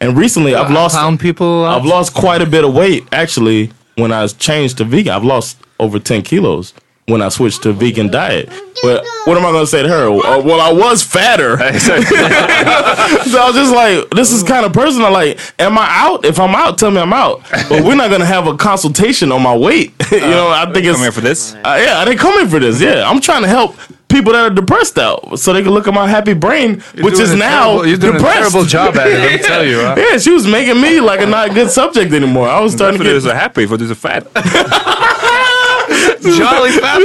And 0.00 0.16
recently, 0.16 0.54
I've 0.54 0.70
uh, 0.70 0.74
lost 0.74 0.94
Pound 0.94 1.18
people 1.18 1.64
I've 1.64 1.84
lost 1.84 2.14
quite 2.14 2.40
a 2.40 2.46
bit 2.46 2.64
of 2.64 2.72
weight 2.72 3.04
actually 3.12 3.72
when 3.96 4.12
I 4.12 4.26
changed 4.26 4.78
to 4.78 4.84
vegan. 4.84 5.12
I've 5.12 5.24
lost 5.24 5.58
over 5.78 5.98
10 5.98 6.22
kilos 6.22 6.74
when 7.06 7.20
I 7.20 7.28
switched 7.28 7.62
to 7.64 7.72
vegan 7.72 8.10
diet. 8.10 8.48
But 8.82 9.04
what 9.24 9.36
am 9.36 9.44
I 9.46 9.52
going 9.52 9.62
to 9.62 9.66
say 9.66 9.82
to 9.82 9.88
her? 9.88 10.08
Uh, 10.08 10.42
well, 10.42 10.60
I 10.60 10.72
was 10.72 11.02
fatter. 11.02 11.56
so 11.78 11.94
I 11.94 13.46
was 13.46 13.54
just 13.54 13.74
like, 13.74 14.10
this 14.10 14.32
is 14.32 14.42
kind 14.42 14.66
of 14.66 14.72
personal. 14.72 15.12
Like, 15.12 15.38
am 15.58 15.78
I 15.78 15.86
out? 15.88 16.24
If 16.24 16.40
I'm 16.40 16.54
out, 16.54 16.78
tell 16.78 16.90
me 16.90 17.00
I'm 17.00 17.12
out. 17.12 17.42
But 17.50 17.84
we're 17.84 17.94
not 17.94 18.08
going 18.08 18.20
to 18.20 18.26
have 18.26 18.46
a 18.46 18.56
consultation 18.56 19.30
on 19.30 19.42
my 19.42 19.56
weight. 19.56 19.92
you 20.10 20.20
know, 20.20 20.48
I 20.48 20.64
think 20.72 20.86
it's. 20.86 20.96
Come 20.96 21.02
here 21.02 21.12
for 21.12 21.20
this. 21.20 21.54
Uh, 21.54 21.80
yeah, 21.84 21.98
I 21.98 22.04
didn't 22.04 22.18
come 22.18 22.38
in 22.40 22.48
for 22.48 22.58
this. 22.58 22.80
Yeah, 22.80 23.08
I'm 23.08 23.20
trying 23.20 23.42
to 23.42 23.48
help 23.48 23.76
people 24.16 24.32
that 24.34 24.44
are 24.48 24.54
depressed 24.62 24.98
out 24.98 25.20
so 25.38 25.52
they 25.52 25.62
can 25.62 25.72
look 25.76 25.88
at 25.88 25.94
my 25.94 26.06
happy 26.16 26.34
brain, 26.34 26.82
which 27.06 27.18
is 27.18 27.34
now 27.34 27.48
terrible- 27.64 27.86
you're 27.88 27.96
doing 27.98 28.14
a 28.14 28.18
depressed. 28.18 28.38
terrible 28.38 28.64
job 28.64 28.96
at 28.96 29.06
it, 29.06 29.18
let 29.18 29.32
me 29.32 29.38
tell 29.52 29.64
you, 29.70 29.78
huh? 29.86 29.94
yeah, 29.96 30.18
she 30.18 30.30
was 30.30 30.46
making 30.46 30.78
me 30.80 31.00
like 31.00 31.20
a 31.22 31.26
not 31.26 31.54
good 31.54 31.70
subject 31.70 32.12
anymore. 32.12 32.48
I 32.48 32.60
was 32.60 32.72
starting 32.72 33.00
Därför 33.00 33.04
to 33.10 33.20
get. 33.20 33.22
så 33.22 33.32
happy, 33.34 33.64
att 33.64 33.78
du 33.78 33.90
är 33.90 33.94
fat. 33.94 34.24
Jolly 36.38 36.70
fat 36.70 37.00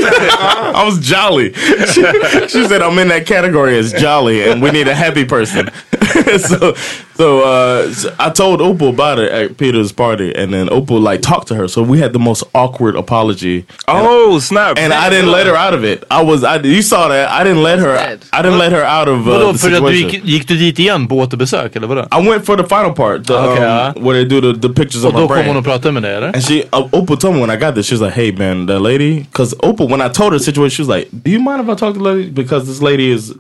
I 0.76 0.84
was 0.86 1.00
jolly. 1.00 1.54
She, 1.54 2.04
she 2.48 2.68
said 2.68 2.82
I'm 2.82 2.98
in 3.00 3.08
that 3.10 3.26
category 3.26 3.78
as 3.78 3.92
jolly, 3.94 4.44
and 4.50 4.62
we 4.62 4.72
need 4.72 4.88
a 4.88 4.96
happy 4.96 5.26
person. 5.26 5.70
so, 6.38 6.74
so, 7.16 7.42
uh, 7.44 7.92
so 7.94 8.14
I 8.20 8.30
told 8.30 8.62
Opal 8.62 8.90
about 8.90 9.20
it 9.20 9.32
at 9.32 9.58
Peter's 9.58 9.92
party, 9.92 10.34
and 10.36 10.54
then 10.54 10.70
Opal 10.70 11.00
like 11.00 11.22
talked 11.22 11.48
to 11.50 11.56
her. 11.56 11.68
So 11.68 11.82
we 11.82 12.00
had 12.00 12.14
the 12.14 12.20
most 12.20 12.44
awkward 12.54 12.96
apology, 12.96 13.66
Oh, 13.88 14.40
snap! 14.40 14.78
and 14.78 14.94
I 14.94 15.10
didn't 15.10 15.32
let 15.32 15.48
her 15.48 15.56
out 15.56 15.74
of 15.74 15.84
it. 15.84 16.04
I 16.12 16.22
was, 16.24 16.44
I 16.44 16.58
you 16.58 16.82
saw 16.82 17.08
that. 17.08 17.30
I 17.30 17.44
didn't 17.44 17.64
let 17.64 17.80
her. 17.80 17.98
I 18.34 18.42
didn't 18.42 18.60
let 18.60 18.72
her 18.72 18.84
out 18.84 19.08
of 19.08 19.28
uh, 19.28 19.32
Vadå, 19.32 19.52
the 19.54 19.58
för 19.60 19.70
du 19.70 19.76
situation. 19.76 20.10
gick, 20.10 20.26
gick 20.26 20.48
du 20.48 20.56
dit 20.58 20.80
igen 20.80 21.08
på 21.08 21.16
återbesök 21.18 21.76
eller 21.76 21.88
vadå? 21.88 22.02
I 22.12 22.30
went 22.30 22.46
for 22.46 22.58
the 22.58 22.64
final 22.64 22.94
part, 22.94 23.26
the, 23.28 23.34
Okay, 23.34 23.64
um, 23.66 23.98
uh. 23.98 24.04
where 24.06 24.14
they 24.14 24.26
do 24.26 24.42
the, 24.54 24.60
the 24.68 24.74
pictures 24.74 25.04
Och 25.04 25.10
of 25.10 25.14
my 25.16 25.22
då 25.22 25.28
kom 25.28 25.36
brain. 25.36 25.48
hon 25.48 25.58
och 25.58 25.64
pratade 25.64 25.92
med 25.92 26.04
dig 26.04 26.16
eller? 26.16 26.28
And 26.28 26.44
she, 26.44 26.64
uh, 26.74 26.88
Opal 26.92 27.18
told 27.18 27.36
me 27.36 27.42
when 27.42 27.52
I 27.58 27.60
got 27.66 27.76
this, 27.76 27.88
she 27.88 27.96
was 27.96 28.02
like, 28.02 28.14
"Hey 28.22 28.32
man, 28.32 28.68
that 28.68 28.82
lady." 28.82 29.07
Because 29.16 29.54
Opal, 29.62 29.88
when 29.88 30.02
I 30.02 30.10
told 30.10 30.34
her 30.34 30.40
the 30.40 30.44
situation, 30.44 30.76
she 30.76 30.82
was 30.82 30.90
like, 30.90 31.10
"Do 31.24 31.32
you 31.32 31.40
mind 31.40 31.62
if 31.62 31.70
I 31.70 31.76
talk 31.76 31.94
to 31.94 32.00
the 32.00 32.04
lady? 32.04 32.30
Because 32.30 32.68
this 32.68 32.82
lady 32.82 33.12
is, 33.12 33.34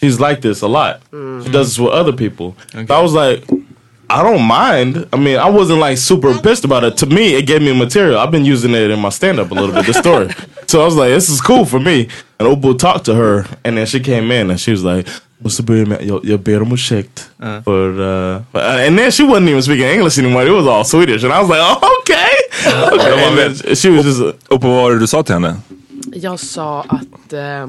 she's 0.00 0.18
like 0.20 0.40
this 0.40 0.62
a 0.62 0.68
lot. 0.68 1.00
She 1.10 1.50
does 1.50 1.68
this 1.68 1.78
with 1.78 1.92
other 1.92 2.12
people." 2.12 2.56
So 2.72 2.94
I 2.94 3.00
was 3.00 3.12
like, 3.12 3.44
"I 4.10 4.22
don't 4.22 4.42
mind. 4.42 5.06
I 5.12 5.16
mean, 5.16 5.38
I 5.38 5.48
wasn't 5.50 5.80
like 5.80 5.98
super 5.98 6.38
pissed 6.38 6.64
about 6.64 6.84
it. 6.84 6.96
To 6.98 7.06
me, 7.06 7.34
it 7.34 7.46
gave 7.46 7.62
me 7.62 7.72
material. 7.78 8.18
I've 8.18 8.30
been 8.30 8.44
using 8.44 8.74
it 8.74 8.90
in 8.90 8.98
my 8.98 9.10
stand 9.10 9.38
up 9.38 9.50
a 9.50 9.54
little 9.54 9.74
bit. 9.74 9.86
The 9.86 9.94
story. 9.94 10.28
so 10.66 10.82
I 10.82 10.84
was 10.84 10.96
like, 10.96 11.10
this 11.10 11.28
is 11.28 11.40
cool 11.40 11.64
for 11.64 11.80
me." 11.80 12.08
And 12.38 12.48
Opal 12.48 12.74
talked 12.74 13.04
to 13.04 13.14
her, 13.14 13.46
and 13.64 13.76
then 13.76 13.86
she 13.86 14.00
came 14.00 14.30
in, 14.30 14.50
and 14.50 14.60
she 14.60 14.70
was 14.70 14.82
like. 14.84 15.06
Måste 15.44 15.62
börja 15.62 15.86
med, 15.86 15.98
jag, 16.06 16.20
jag 16.24 16.40
ber 16.40 16.62
om 16.62 16.72
ursäkt 16.72 17.30
för... 17.64 18.00
Uh, 18.00 18.42
and 18.86 18.98
then 18.98 19.10
she 19.10 19.24
wasn't 19.24 19.48
even 19.48 19.62
speaking 19.62 19.86
English 19.86 20.18
anymore, 20.18 20.46
it 20.46 20.52
was 20.52 20.66
all 20.66 20.84
Swedish. 20.84 21.24
And 21.24 21.32
I 21.32 21.40
was 21.40 21.48
like, 21.48 21.60
oh, 21.60 21.98
okay! 22.00 22.31
Och 24.48 24.60
på 24.60 24.68
vad 24.68 24.82
var 24.82 24.92
det 24.92 24.98
du 24.98 25.06
sa 25.06 25.22
till 25.22 25.34
henne? 25.34 25.56
Jag 26.12 26.40
sa 26.40 26.82
att 26.88 27.32
eh, 27.32 27.68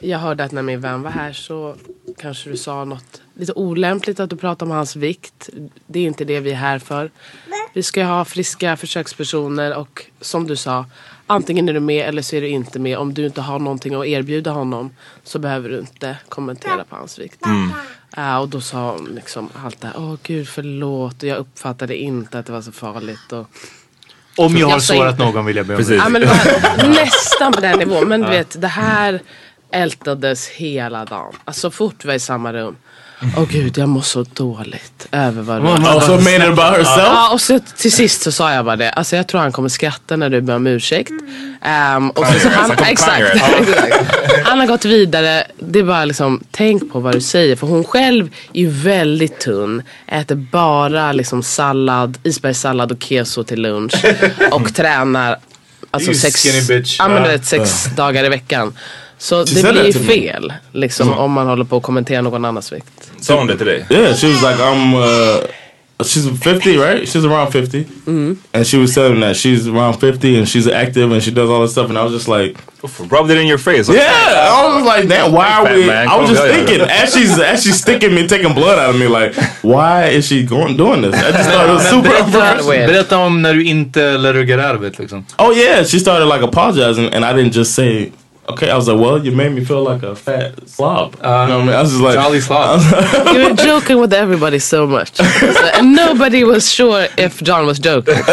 jag 0.00 0.18
hörde 0.18 0.44
att 0.44 0.52
när 0.52 0.62
min 0.62 0.80
vän 0.80 1.02
var 1.02 1.10
här 1.10 1.32
så 1.32 1.76
kanske 2.18 2.50
du 2.50 2.56
sa 2.56 2.84
något 2.84 3.20
lite 3.34 3.52
olämpligt 3.52 4.20
att 4.20 4.30
du 4.30 4.36
pratade 4.36 4.70
om 4.70 4.76
hans 4.76 4.96
vikt. 4.96 5.48
Det 5.86 5.98
är 5.98 6.06
inte 6.06 6.24
det 6.24 6.40
vi 6.40 6.50
är 6.50 6.54
här 6.54 6.78
för. 6.78 7.10
Vi 7.72 7.82
ska 7.82 8.00
ju 8.00 8.06
ha 8.06 8.24
friska 8.24 8.76
försökspersoner 8.76 9.76
och 9.76 10.06
som 10.20 10.46
du 10.46 10.56
sa, 10.56 10.86
antingen 11.26 11.68
är 11.68 11.72
du 11.72 11.80
med 11.80 12.08
eller 12.08 12.22
så 12.22 12.36
är 12.36 12.40
du 12.40 12.48
inte 12.48 12.78
med. 12.78 12.98
Om 12.98 13.14
du 13.14 13.26
inte 13.26 13.40
har 13.40 13.58
någonting 13.58 13.94
att 13.94 14.06
erbjuda 14.06 14.50
honom 14.50 14.90
så 15.24 15.38
behöver 15.38 15.68
du 15.68 15.78
inte 15.78 16.16
kommentera 16.28 16.84
på 16.84 16.96
hans 16.96 17.18
vikt. 17.18 17.40
Ja, 18.16 18.38
och 18.38 18.48
då 18.48 18.60
sa 18.60 18.92
hon 18.92 19.04
liksom 19.14 19.48
allt 19.64 19.80
det 19.80 19.86
här, 19.86 19.94
åh 19.98 20.16
gud 20.22 20.48
förlåt 20.48 21.22
och 21.22 21.28
jag 21.28 21.38
uppfattade 21.38 21.96
inte 21.96 22.38
att 22.38 22.46
det 22.46 22.52
var 22.52 22.62
så 22.62 22.72
farligt. 22.72 23.32
Och, 23.32 23.46
Om 24.36 24.56
jag 24.56 24.68
har 24.68 24.78
sårat 24.78 25.18
någon 25.18 25.44
vill 25.46 25.56
jag 25.56 25.66
be 25.66 25.74
om 25.74 25.78
Precis. 25.78 25.96
Ja 25.96 26.08
men 26.08 26.20
det 26.20 26.26
var 26.26 26.88
nästan 26.88 27.52
på 27.52 27.60
den 27.60 27.78
nivån. 27.78 28.08
Men 28.08 28.20
du 28.20 28.28
vet 28.28 28.60
det 28.60 28.68
här 28.68 29.20
ältades 29.70 30.48
hela 30.48 31.04
dagen. 31.04 31.34
Alltså 31.44 31.60
så 31.60 31.70
fort 31.70 32.04
vi 32.04 32.06
var 32.06 32.14
i 32.14 32.20
samma 32.20 32.52
rum. 32.52 32.76
Åh 33.36 33.44
gud, 33.50 33.78
jag 33.78 33.88
mår 33.88 34.02
så 34.02 34.24
dåligt 34.34 35.06
över 35.12 35.42
vad 35.42 35.62
du 35.62 35.66
Oh, 35.66 36.06
so 36.06 36.12
made 36.12 36.36
it 36.36 36.42
about 36.42 36.76
herself? 36.76 36.86
Ja, 36.96 37.32
och 37.32 37.40
så 37.40 37.60
till 37.76 37.92
sist 37.92 38.22
så 38.22 38.32
sa 38.32 38.54
jag 38.54 38.64
bara 38.64 38.76
det. 38.76 38.90
Alltså 38.90 39.16
jag 39.16 39.26
tror 39.26 39.40
han 39.40 39.52
kommer 39.52 39.68
skratta 39.68 40.16
när 40.16 40.30
du 40.30 40.40
ber 40.40 40.56
om 40.56 40.66
ursäkt. 40.66 41.10
Um, 41.96 42.10
och 42.10 42.26
så, 42.26 42.40
så 42.40 42.48
han, 42.48 42.70
Like 42.70 42.82
a 42.82 42.86
exakt. 42.90 43.40
Han 44.44 44.60
har 44.60 44.66
gått 44.66 44.84
vidare. 44.84 45.44
Det 45.58 45.78
är 45.78 45.84
bara 45.84 46.04
liksom, 46.04 46.44
tänk 46.50 46.92
på 46.92 47.00
vad 47.00 47.14
du 47.14 47.20
säger. 47.20 47.56
För 47.56 47.66
hon 47.66 47.84
själv 47.84 48.30
är 48.52 48.60
ju 48.60 48.68
väldigt 48.68 49.40
tunn. 49.40 49.82
Äter 50.06 50.34
bara 50.34 51.12
liksom 51.12 51.42
sallad, 51.42 52.18
isbergssallad 52.22 52.92
och 52.92 53.02
keso 53.02 53.44
till 53.44 53.62
lunch. 53.62 54.04
Och 54.50 54.74
tränar 54.74 55.38
alltså 55.90 56.14
sex, 56.14 56.46
ja, 56.98 57.08
men 57.08 57.22
vet, 57.22 57.44
sex 57.44 57.84
dagar 57.96 58.24
i 58.24 58.28
veckan. 58.28 58.74
Så 59.18 59.44
det 59.44 59.72
blir 59.72 59.84
ju 59.84 59.92
fel 59.92 60.52
liksom, 60.72 61.12
om 61.12 61.32
man 61.32 61.46
håller 61.46 61.64
på 61.64 61.76
att 61.76 61.82
kommentera 61.82 62.20
någon 62.22 62.44
annans 62.44 62.72
vikt. 62.72 63.03
Sa 63.24 63.36
hon 63.36 63.46
det 63.46 63.56
till 63.56 63.66
dig? 63.66 63.84
Yeah, 63.90 64.14
she 64.14 64.26
was 64.28 64.42
like, 64.42 64.60
I'm. 64.60 64.94
Uh, 64.94 65.46
she's 66.04 66.26
50, 66.28 66.76
right? 66.76 67.08
She's 67.08 67.24
around 67.24 67.52
50, 67.52 67.86
and 68.52 68.66
she 68.66 68.76
was 68.78 68.94
telling 68.94 69.20
that 69.20 69.36
she's 69.36 69.66
around 69.68 69.94
50 70.00 70.36
and 70.38 70.48
she's 70.48 70.66
active 70.66 71.12
and 71.12 71.22
she 71.22 71.30
does 71.30 71.48
all 71.48 71.62
this 71.62 71.70
stuff, 71.72 71.88
and 71.88 71.96
I 71.98 72.02
was 72.04 72.12
just 72.12 72.28
like, 72.28 72.56
Rubbed 73.10 73.30
it 73.30 73.38
in 73.38 73.46
your 73.46 73.58
face. 73.58 73.88
yeah. 73.88 74.50
I 74.52 74.76
was 74.76 74.84
like, 74.84 75.08
damn, 75.08 75.32
why 75.32 75.46
are 75.46 75.64
we? 75.74 75.86
man, 75.86 76.06
I 76.08 76.16
was 76.20 76.28
just 76.30 76.42
thinking 76.42 76.80
as 76.82 77.14
she's 77.14 77.38
as 77.38 77.62
she's 77.62 77.80
sticking 77.80 78.14
me, 78.14 78.26
taking 78.26 78.52
blood 78.54 78.78
out 78.78 78.90
of 78.94 79.00
me, 79.00 79.06
like, 79.06 79.34
why 79.62 80.08
is 80.16 80.26
she 80.26 80.44
going 80.44 80.76
doing 80.76 81.00
this? 81.02 81.14
I 81.14 81.30
just 81.32 81.48
thought 81.48 81.68
it 81.70 81.72
was 81.72 81.88
super 81.88 82.08
unprofessional. 82.10 82.68
Weird. 82.68 82.88
Berätta 82.90 83.18
om 83.18 83.42
när 83.42 83.54
du 83.54 83.64
inte 83.64 84.18
let 84.18 84.34
her 84.34 84.44
get 84.44 84.58
out 84.60 84.74
of 84.76 84.82
it 84.84 84.98
liksom. 84.98 85.24
Oh 85.38 85.52
yeah, 85.56 85.84
she 85.84 85.98
started 85.98 86.26
like 86.26 86.42
apologizing, 86.44 87.14
and 87.14 87.24
I 87.24 87.32
didn't 87.32 87.52
just 87.54 87.74
say. 87.74 88.12
Okay, 88.46 88.68
I 88.70 88.76
was 88.76 88.86
like, 88.88 89.00
well, 89.00 89.24
you 89.24 89.32
made 89.32 89.52
me 89.52 89.64
feel 89.64 89.82
like 89.82 90.02
a 90.02 90.14
fat 90.14 90.68
slob. 90.68 91.14
you 91.16 91.22
know 91.22 91.28
what 91.28 91.50
I 91.50 91.58
mean? 91.64 91.68
I 91.70 91.80
was 91.80 91.90
just 91.92 92.02
like, 92.02 92.14
Jolly 92.14 92.40
slob. 92.40 92.80
You 93.34 93.48
were 93.48 93.54
joking 93.56 93.98
with 93.98 94.12
everybody 94.12 94.58
so 94.58 94.86
much. 94.86 95.16
So- 95.16 95.24
and 95.74 95.94
nobody 95.96 96.44
was 96.44 96.70
sure 96.70 97.06
if 97.16 97.42
John 97.42 97.64
was 97.66 97.78
joking. 97.78 98.14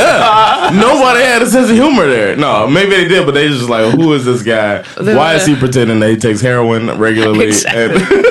Nobody 0.73 1.21
had 1.23 1.41
a 1.41 1.45
sense 1.45 1.69
of 1.69 1.75
humor 1.75 2.05
there. 2.07 2.35
No, 2.35 2.67
maybe 2.67 2.91
they 2.91 3.07
did, 3.07 3.25
but 3.25 3.33
they 3.33 3.47
just 3.47 3.69
like, 3.69 3.93
who 3.93 4.13
is 4.13 4.25
this 4.25 4.43
guy? 4.43 4.83
Why 4.97 5.35
is 5.35 5.45
he 5.45 5.55
pretending 5.65 5.99
that 6.01 6.09
he 6.09 6.17
takes 6.17 6.41
heroin 6.41 6.97
regularly? 6.97 7.47
Exactly. 7.47 8.01
And- 8.01 8.25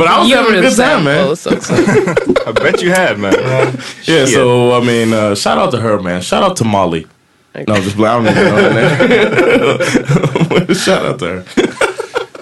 but 0.00 0.08
I 0.08 0.18
was 0.20 0.30
having 0.32 0.56
a 0.56 0.60
good 0.60 0.76
time, 0.76 1.04
man. 1.04 1.36
Samples 1.36 1.46
också. 1.46 1.74
I 2.46 2.52
bet 2.52 2.82
you 2.82 2.90
had 2.90 3.18
man. 3.18 3.32
Yeah, 4.04 4.26
so 4.26 4.72
I 4.72 4.80
mean, 4.84 5.12
uh, 5.12 5.34
shout 5.34 5.56
out 5.58 5.70
to 5.72 5.80
her, 5.80 6.00
man. 6.00 6.20
Shout 6.22 6.42
out 6.42 6.56
to 6.56 6.64
Molly. 6.64 7.06
No, 7.54 7.76
just 7.76 7.96
I 7.96 8.02
don't 8.02 8.26
even 8.26 8.34
know 8.34 8.56
her 8.62 9.78
name. 10.58 10.74
shout 10.84 11.04
out 11.04 11.18
to 11.20 11.26
her. 11.26 11.42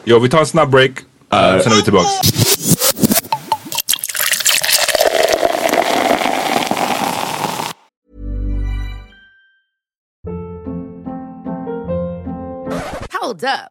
Ja, 0.04 0.18
vi 0.18 0.28
tar 0.28 0.38
en 0.40 0.46
snabb 0.46 0.70
break. 0.70 0.90
Uh, 1.32 1.60
sen 1.62 1.72
är 1.72 1.76
vi 1.76 1.82
tillbaks. 1.82 2.08
Hold 13.20 13.44
up. 13.44 13.70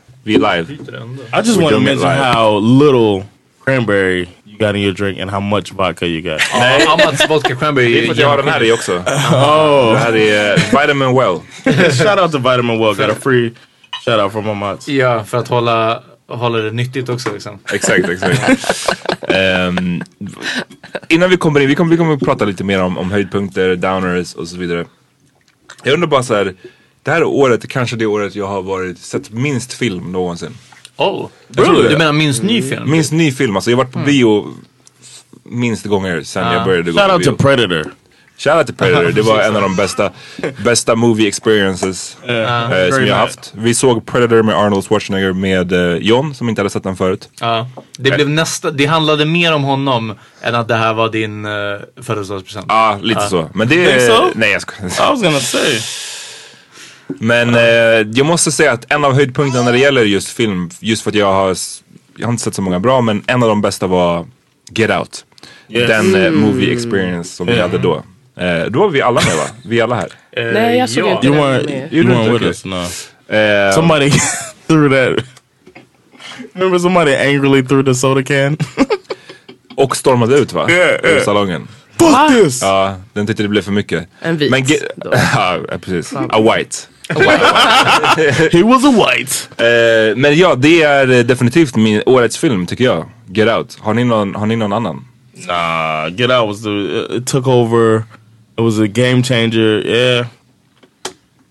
Vi 0.23 0.35
är 0.35 0.39
live. 0.39 0.73
I 0.73 1.41
just 1.45 1.57
want 1.61 1.73
to 1.73 1.79
mention 1.79 2.09
live. 2.09 2.33
how 2.33 2.59
little 2.59 3.25
cranberry 3.65 4.27
you 4.45 4.57
got 4.57 4.75
in 4.75 4.81
your 4.81 4.93
drink 4.93 5.19
and 5.19 5.31
how 5.31 5.39
much 5.39 5.71
vodka 5.73 6.05
you 6.05 6.21
got. 6.21 6.41
Nej. 6.53 6.85
Amats 6.87 7.29
vodka 7.29 7.55
cranberry 7.55 7.93
Det 7.93 7.99
är 7.99 8.05
för 8.05 8.11
att 8.11 8.17
jag 8.19 8.27
har 8.27 8.37
den 8.37 8.47
här 8.47 8.63
i 8.63 8.71
också. 8.71 8.97
oh, 8.97 9.91
Det 9.93 9.99
här 9.99 10.15
är 10.15 10.53
uh, 10.53 10.81
Vitamin 10.81 11.15
Well. 11.15 11.39
shout 11.91 12.19
out 12.19 12.31
to 12.31 12.37
Vitamin 12.37 12.79
Well. 12.79 12.95
Got 12.95 13.09
a 13.09 13.15
free 13.23 13.51
shout 14.05 14.19
out 14.19 14.31
from 14.31 14.49
Amat. 14.49 14.87
Ja, 14.87 15.23
för 15.23 15.37
att 15.37 15.47
hålla, 15.47 16.03
hålla 16.27 16.57
det 16.57 16.71
nyttigt 16.71 17.09
också 17.09 17.33
liksom. 17.33 17.59
Exakt, 17.73 18.09
exakt. 18.09 18.41
Ehm, 19.27 20.01
innan 21.07 21.29
vi 21.29 21.37
kommer 21.37 21.59
in, 21.59 21.67
vi 21.67 21.75
kommer, 21.75 21.91
vi 21.91 21.97
kommer 21.97 22.13
att 22.13 22.19
prata 22.19 22.45
lite 22.45 22.63
mer 22.63 22.81
om, 22.81 22.97
om 22.97 23.11
höjdpunkter, 23.11 23.75
downers 23.75 24.33
och 24.33 24.47
så 24.47 24.57
vidare. 24.57 24.85
Jag 25.83 25.93
undrar 25.93 26.07
bara 26.07 26.23
så 26.23 26.35
här. 26.35 26.53
Det 27.03 27.11
här 27.11 27.23
året 27.23 27.63
är 27.63 27.67
kanske 27.67 27.95
det 27.95 28.05
året 28.05 28.35
jag 28.35 28.47
har 28.47 28.61
varit, 28.61 28.99
sett 28.99 29.31
minst 29.31 29.73
film 29.73 30.11
någonsin. 30.11 30.57
Oh, 30.97 31.27
det. 31.47 31.89
du 31.89 31.97
menar 31.97 32.13
minst 32.13 32.43
ny 32.43 32.61
film? 32.61 32.91
Minst 32.91 33.11
ny 33.11 33.31
film, 33.31 33.55
alltså 33.55 33.71
jag 33.71 33.77
har 33.77 33.83
varit 33.83 33.93
på 33.93 33.99
bio 33.99 34.53
minst 35.43 35.85
gånger 35.85 36.23
sen 36.23 36.53
jag 36.53 36.65
började 36.65 36.91
gå 36.91 36.99
Shout 36.99 37.07
på 37.07 37.13
out 37.13 37.23
bio. 37.23 37.31
to 37.31 37.43
Predator. 37.43 37.91
Shoutout 38.37 38.65
till 38.65 38.75
Predator, 38.75 39.11
det 39.11 39.21
var 39.21 39.41
en 39.47 39.55
av 39.55 39.61
de 39.61 39.75
bästa, 39.75 40.11
bästa 40.63 40.95
movie 40.95 41.27
experiences 41.27 42.17
eh, 42.21 42.27
som 42.27 42.69
Very 42.69 43.07
jag 43.07 43.15
har 43.15 43.21
haft. 43.21 43.53
Vi 43.55 43.73
såg 43.73 44.05
Predator 44.05 44.43
med 44.43 44.55
Arnold 44.55 44.85
Schwarzenegger 44.85 45.33
med 45.33 45.71
eh, 45.71 45.97
John 45.97 46.33
som 46.35 46.49
inte 46.49 46.61
hade 46.61 46.69
sett 46.69 46.83
den 46.83 46.95
förut. 46.95 47.29
Ja. 47.39 47.69
Det, 47.97 48.11
blev 48.11 48.29
nästa, 48.29 48.71
det 48.71 48.85
handlade 48.85 49.25
mer 49.25 49.53
om 49.53 49.63
honom 49.63 50.13
än 50.41 50.55
att 50.55 50.67
det 50.67 50.75
här 50.75 50.93
var 50.93 51.09
din 51.09 51.45
uh, 51.45 51.79
födelsedagspresent. 52.01 52.65
Ja, 52.69 52.99
lite 53.01 53.21
så. 53.21 53.49
Men 53.53 53.67
det 53.67 53.75
Think 53.75 53.87
är... 53.87 54.07
so? 54.07 54.31
Nej 54.35 54.51
jag 54.51 54.61
skojar. 54.61 54.87
I 54.87 55.11
was 55.11 55.21
gonna 55.21 55.39
say. 55.39 55.79
Men 57.19 57.55
eh, 57.55 57.61
jag 58.13 58.25
måste 58.25 58.51
säga 58.51 58.71
att 58.71 58.91
en 58.91 59.05
av 59.05 59.13
höjdpunkterna 59.13 59.63
när 59.65 59.71
det 59.71 59.77
gäller 59.79 60.03
just 60.03 60.27
film, 60.29 60.69
just 60.79 61.03
för 61.03 61.09
att 61.11 61.15
jag 61.15 61.33
har, 61.33 61.57
jag 62.15 62.27
har 62.27 62.31
inte 62.31 62.43
sett 62.43 62.55
så 62.55 62.61
många 62.61 62.79
bra, 62.79 63.01
men 63.01 63.23
en 63.27 63.43
av 63.43 63.49
de 63.49 63.61
bästa 63.61 63.87
var 63.87 64.25
Get 64.71 64.89
Out. 64.91 65.25
Yes. 65.69 65.87
Den 65.87 66.15
eh, 66.15 66.31
movie 66.31 66.73
experience 66.73 67.35
som 67.35 67.47
vi 67.47 67.59
hade 67.59 67.77
då. 67.77 68.03
Eh, 68.37 68.65
då 68.69 68.79
var 68.79 68.89
vi 68.89 69.01
alla 69.01 69.21
med 69.27 69.37
va? 69.37 69.43
Vi 69.65 69.81
alla 69.81 69.95
här. 69.95 70.09
Nej, 70.53 70.77
jag 70.77 70.89
såg 70.89 71.03
ja. 71.07 71.11
inte 71.15 71.27
You 71.27 71.35
den 71.35 71.43
weren't, 71.45 71.65
med. 71.65 71.93
you 71.93 72.03
weren't 72.07 72.23
with 72.23 72.35
okay. 72.35 72.47
us, 72.47 72.65
no. 72.65 73.35
Eh, 73.35 73.73
Somebody 73.73 74.11
threw 74.67 74.89
that. 75.15 75.25
Remember 76.53 76.79
somebody 76.79 77.15
angrily 77.15 77.63
threw 77.63 77.83
the 77.83 77.95
soda 77.95 78.23
can? 78.23 78.57
och 79.75 79.97
stormade 79.97 80.35
ut 80.37 80.53
va? 80.53 80.69
Yeah, 80.71 80.99
Ur 81.03 81.09
yeah. 81.09 81.23
salongen. 81.23 81.67
Fuck 81.97 82.43
this! 82.43 82.61
Ja, 82.61 82.95
den 83.13 83.27
tyckte 83.27 83.43
det 83.43 83.49
blev 83.49 83.61
för 83.61 83.71
mycket. 83.71 84.07
En 84.21 84.37
vit 84.37 84.51
Men 84.51 84.63
ge- 84.63 84.87
ja, 85.35 85.59
precis. 85.81 86.13
A 86.13 86.41
white. 86.41 86.77
He 88.51 88.63
was 88.63 88.85
a 88.85 88.91
white. 88.91 89.47
Eh, 89.57 90.15
men 90.15 90.35
ja, 90.37 90.55
det 90.55 90.81
är 90.81 91.23
definitivt 91.23 91.75
min 91.75 92.01
årets 92.05 92.37
film 92.37 92.65
tycker 92.65 92.83
jag. 92.83 93.09
Get 93.27 93.47
Out. 93.49 93.77
Har 93.79 93.93
ni 93.93 94.03
någon, 94.03 94.35
har 94.35 94.45
ni 94.45 94.55
någon 94.55 94.73
annan? 94.73 95.05
Nah, 95.47 96.09
Get 96.09 96.29
Out 96.31 96.47
was 96.47 96.61
the 96.63 97.15
it 97.17 97.27
took 97.27 97.47
over. 97.47 98.03
It 98.57 98.61
was 98.63 98.79
a 98.79 98.87
game 98.87 99.23
changer. 99.23 99.87
Yeah, 99.87 100.25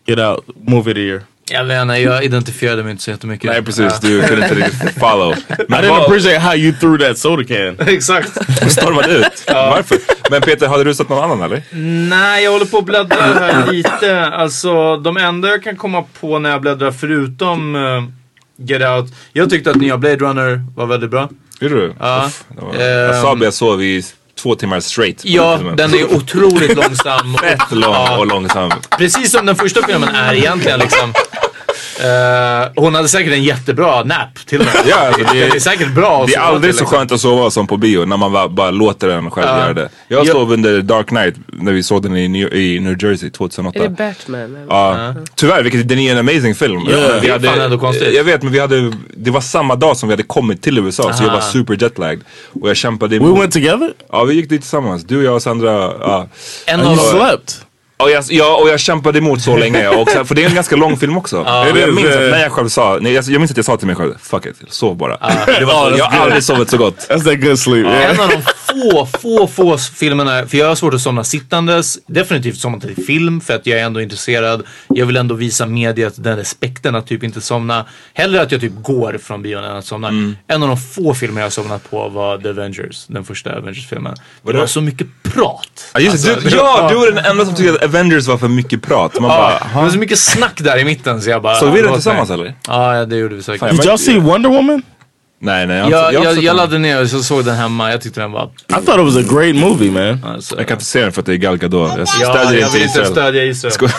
Get 0.06 0.18
Out 0.18 0.44
movie 0.66 0.90
of 0.90 0.94
the 0.94 1.00
year. 1.02 1.22
Jag 1.52 1.64
vet 1.64 1.82
inte, 1.82 1.94
jag 1.94 2.24
identifierade 2.24 2.82
mig 2.82 2.90
inte 2.90 3.02
så 3.02 3.10
jättemycket. 3.10 3.50
Nej 3.50 3.62
precis, 3.62 4.00
du 4.00 4.22
kunde 4.22 4.42
inte 4.42 4.54
riktigt 4.54 4.98
follow. 5.00 5.32
I 5.48 5.54
Men 5.68 5.84
didn't 5.84 5.88
vad, 5.90 6.02
appreciate 6.02 6.38
how 6.38 6.54
you 6.54 6.72
threw 6.80 7.08
that 7.08 7.18
soda 7.18 7.44
can. 7.44 7.76
Exakt. 7.88 8.30
stormade 8.72 9.08
ut? 9.12 9.44
Varför? 9.46 9.98
Men 10.30 10.42
Peter, 10.42 10.68
hade 10.68 10.84
du 10.84 10.94
sett 10.94 11.08
någon 11.08 11.24
annan 11.24 11.42
eller? 11.42 11.62
Nej, 12.08 12.44
jag 12.44 12.52
håller 12.52 12.64
på 12.66 12.78
att 12.78 12.84
bläddra 12.84 13.16
här 13.20 13.66
lite. 13.72 14.26
Alltså, 14.26 14.96
de 14.96 15.16
enda 15.16 15.48
jag 15.48 15.62
kan 15.64 15.76
komma 15.76 16.04
på 16.20 16.38
när 16.38 16.50
jag 16.50 16.60
bläddrar 16.60 16.90
förutom 16.92 17.76
eh, 17.76 18.04
Get 18.66 18.82
Out. 18.82 19.12
Jag 19.32 19.50
tyckte 19.50 19.70
att 19.70 19.76
nya 19.76 19.98
Blade 19.98 20.16
Runner 20.16 20.62
var 20.76 20.86
väldigt 20.86 21.10
bra. 21.10 21.28
Gjorde 21.60 21.74
du? 21.74 21.94
Ja. 22.00 22.30
Det 22.48 22.60
var- 22.64 22.74
Jag 22.84 23.22
sa 23.22 23.32
Ehm. 23.32 23.42
jag 23.42 23.54
sov 23.54 23.82
i 23.82 24.04
två 24.42 24.54
timmar 24.54 24.80
straight. 24.80 25.24
Ja, 25.24 25.60
den 25.76 25.94
är 25.94 26.14
otroligt 26.14 26.76
långsam. 26.76 27.34
Fett 27.40 27.70
lång 27.72 28.08
och 28.18 28.26
långsam. 28.26 28.70
Precis 28.98 29.30
som 29.32 29.46
den 29.46 29.56
första 29.56 29.86
filmen 29.86 30.08
är 30.08 30.34
egentligen 30.34 30.78
liksom. 30.80 31.12
Eh, 32.00 32.68
hon 32.76 32.94
hade 32.94 33.08
säkert 33.08 33.32
en 33.32 33.42
jättebra 33.42 34.04
nap 34.04 34.34
till 34.46 34.58
och 34.60 34.64
med. 34.66 34.74
Ja, 34.88 34.96
alltså, 34.96 35.22
det- 35.34 35.40
det 35.40 35.56
är 35.56 35.60
säkert 35.60 35.94
bra 35.94 36.24
Det 36.26 36.34
är 36.34 36.40
aldrig 36.40 36.62
till, 36.72 36.78
så 36.78 36.82
liksom. 36.84 36.98
skönt 36.98 37.12
att 37.12 37.20
sova 37.20 37.50
som 37.50 37.66
på 37.66 37.76
bio 37.76 38.04
när 38.04 38.16
man 38.16 38.32
bara, 38.32 38.48
bara 38.48 38.70
låter 38.70 39.08
den 39.08 39.30
själv 39.30 39.46
göra 39.46 39.72
det. 39.72 39.88
Jag 40.08 40.26
Ja. 40.26 40.32
sov 40.32 40.52
under 40.52 40.82
Dark 40.82 41.06
Knight 41.06 41.34
när 41.46 41.72
vi 41.72 41.82
såg 41.82 42.02
den 42.02 42.16
i 42.16 42.28
New, 42.28 42.54
i 42.54 42.80
New 42.80 43.04
Jersey 43.04 43.30
2008. 43.30 43.78
Är 43.78 43.88
det 43.88 43.90
Batman? 44.28 44.66
Ja, 44.68 45.14
tyvärr, 45.34 45.62
vilket 45.62 45.88
den 45.88 45.98
är 45.98 46.12
en 46.12 46.18
amazing 46.18 46.54
film. 46.54 46.80
Ja, 46.90 46.96
Vi 47.22 47.28
det 47.28 47.34
är 47.34 47.38
fan 47.38 47.60
ändå 47.60 47.78
konstigt. 47.78 48.14
Jag 48.16 48.24
vet, 48.24 48.42
men 48.42 48.52
vi 48.52 48.58
hade, 48.58 48.92
det 49.16 49.30
var 49.30 49.40
samma 49.40 49.76
dag 49.76 49.96
som 49.96 50.08
vi 50.08 50.12
hade 50.12 50.22
kommit 50.22 50.62
till 50.62 50.78
USA 50.78 51.12
så 51.12 51.24
jag 51.24 51.30
var 51.32 51.40
super 51.40 51.76
jetlagged. 51.82 52.20
Och 52.62 52.68
jag 52.68 52.76
kämpade 52.76 53.18
We 53.18 53.40
went 53.40 53.52
together? 53.52 53.92
Ja, 54.12 54.24
vi 54.24 54.34
gick 54.34 54.48
dit 54.48 54.60
tillsammans. 54.60 55.04
Du, 55.04 55.24
jag 55.24 55.34
och 55.34 55.42
Sandra. 55.42 55.70
Ja. 56.00 56.28
And 56.72 56.82
you 56.82 56.96
slept? 56.96 57.66
Och 58.02 58.10
jag, 58.10 58.24
ja, 58.28 58.56
och 58.56 58.68
jag 58.68 58.80
kämpade 58.80 59.18
emot 59.18 59.42
så 59.42 59.56
länge. 59.56 59.88
Och 59.88 60.08
sen, 60.08 60.26
för 60.26 60.34
det 60.34 60.44
är 60.44 60.48
en 60.48 60.54
ganska 60.54 60.76
lång 60.76 60.96
film 60.96 61.16
också. 61.16 61.40
It 61.40 61.76
jag 61.76 61.94
minns 61.94 62.08
att 62.08 62.20
när 62.20 62.42
jag 62.42 62.52
själv 62.52 62.68
sa, 62.68 62.98
nej, 63.00 63.12
jag, 63.12 63.24
jag 63.24 63.38
minns 63.40 63.50
att 63.50 63.56
jag 63.56 63.66
sa 63.66 63.76
till 63.76 63.86
mig 63.86 63.96
själv, 63.96 64.14
fuck 64.22 64.46
it, 64.46 64.56
sov 64.68 64.96
bara. 64.96 65.16
det 65.46 65.64
var, 65.64 65.92
jag 65.98 66.04
har 66.04 66.24
aldrig 66.24 66.44
sovit 66.44 66.70
så 66.70 66.76
gott. 66.76 67.08
That's 67.10 67.24
that 67.24 67.40
good 67.40 67.58
sleep. 67.58 67.86
Yeah. 67.86 68.10
en 68.10 68.20
av 68.20 68.28
de 68.28 68.42
få, 68.70 69.06
få, 69.06 69.46
få 69.46 69.78
filmerna, 69.78 70.46
för 70.46 70.58
jag 70.58 70.68
har 70.68 70.74
svårt 70.74 70.94
att 70.94 71.00
somna 71.00 71.24
sittandes. 71.24 71.98
Definitivt 72.06 72.58
somna 72.58 72.80
till 72.80 73.04
film 73.04 73.40
för 73.40 73.54
att 73.54 73.66
jag 73.66 73.80
är 73.80 73.84
ändå 73.84 74.00
intresserad. 74.00 74.62
Jag 74.88 75.06
vill 75.06 75.16
ändå 75.16 75.34
visa 75.34 75.66
mediet 75.66 76.14
den 76.16 76.36
respekten 76.36 76.94
att 76.94 77.06
typ 77.06 77.22
inte 77.24 77.40
somna. 77.40 77.86
Hellre 78.14 78.42
att 78.42 78.52
jag 78.52 78.60
typ 78.60 78.72
går 78.82 79.18
från 79.22 79.42
bion 79.42 79.64
än 79.64 79.76
att 79.76 79.84
somna. 79.84 80.08
Mm. 80.08 80.36
En 80.46 80.62
av 80.62 80.68
de 80.68 80.76
få 80.76 81.14
filmer 81.14 81.40
jag 81.40 81.46
har 81.46 81.50
somnat 81.50 81.90
på 81.90 82.08
var 82.08 82.38
The 82.38 82.48
Avengers, 82.48 83.06
den 83.06 83.24
första 83.24 83.56
Avengers-filmen. 83.56 84.14
Det 84.42 84.52
var 84.52 84.66
så 84.66 84.80
mycket 84.80 85.06
prat. 85.22 85.90
Ja, 85.94 86.00
just. 86.00 86.28
Alltså, 86.28 86.48
du, 86.48 86.56
ja, 86.56 86.88
du 86.90 86.94
var 86.94 87.10
den 87.10 87.24
enda 87.24 87.44
som 87.44 87.54
tyckte 87.54 87.84
att 87.84 87.89
Avengers 87.90 88.28
var 88.28 88.38
för 88.38 88.48
mycket 88.48 88.82
prat. 88.82 89.20
Man 89.20 89.28
bara, 89.28 89.48
det 89.50 89.74
var 89.74 89.90
så 89.90 89.98
mycket 89.98 90.18
snack 90.18 90.54
där 90.56 90.78
i 90.78 90.84
mitten 90.84 91.22
så 91.22 91.30
jag 91.30 91.42
bara... 91.42 91.54
såg 91.54 91.72
vi 91.72 91.78
den 91.78 91.86
låt 91.86 91.94
tillsammans 91.94 92.30
eller? 92.30 92.54
Ja, 92.68 93.04
det 93.04 93.16
gjorde 93.16 93.34
vi 93.34 93.42
säkert. 93.42 93.70
Did 93.70 93.80
y'all 93.80 93.96
see 93.96 94.18
Wonder 94.18 94.50
Woman? 94.50 94.82
Nej, 95.42 95.66
nej. 95.66 95.76
Jag, 95.76 95.84
har 95.84 95.90
Jag, 95.92 96.00
har 96.02 96.12
jag, 96.12 96.24
jag, 96.36 96.44
den. 96.44 96.56
laddade 96.56 96.78
ner 96.78 97.02
och 97.02 97.08
så 97.08 97.22
såg 97.22 97.44
den 97.44 97.56
hemma. 97.56 97.90
Jag 97.90 98.00
tyckte 98.00 98.20
den 98.20 98.32
var... 98.32 98.44
I 98.68 98.72
thought 98.72 98.88
it 99.08 99.14
was 99.14 99.16
a 99.16 99.34
great 99.34 99.56
movie, 99.56 99.90
man. 99.90 100.24
Alltså, 100.34 100.56
Jag 100.58 100.68
kan 100.68 100.74
inte 100.74 100.84
se 100.84 101.00
den 101.02 101.12
för 101.12 101.20
att 101.22 101.26
det 101.26 101.32
är 101.32 101.36
Gal 101.36 101.56
Gadot. 101.58 101.90
Jag 101.90 102.00
ja, 102.00 102.06
stödjer 102.06 102.60
jag 102.60 102.68
inte 102.68 102.78
vill 102.78 102.82
inte 102.86 103.00
Israel. 103.00 103.12
stödja 103.12 103.44
Israel. 103.44 103.90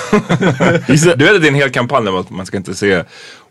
Du 1.18 1.26
vet 1.26 1.36
att 1.36 1.42
det 1.42 1.48
är 1.48 1.52
en 1.52 1.56
hel 1.56 1.70
kampanj 1.70 2.08
om 2.10 2.16
att 2.18 2.30
man 2.30 2.46
ska 2.46 2.58
inte 2.58 2.76
se 2.76 3.04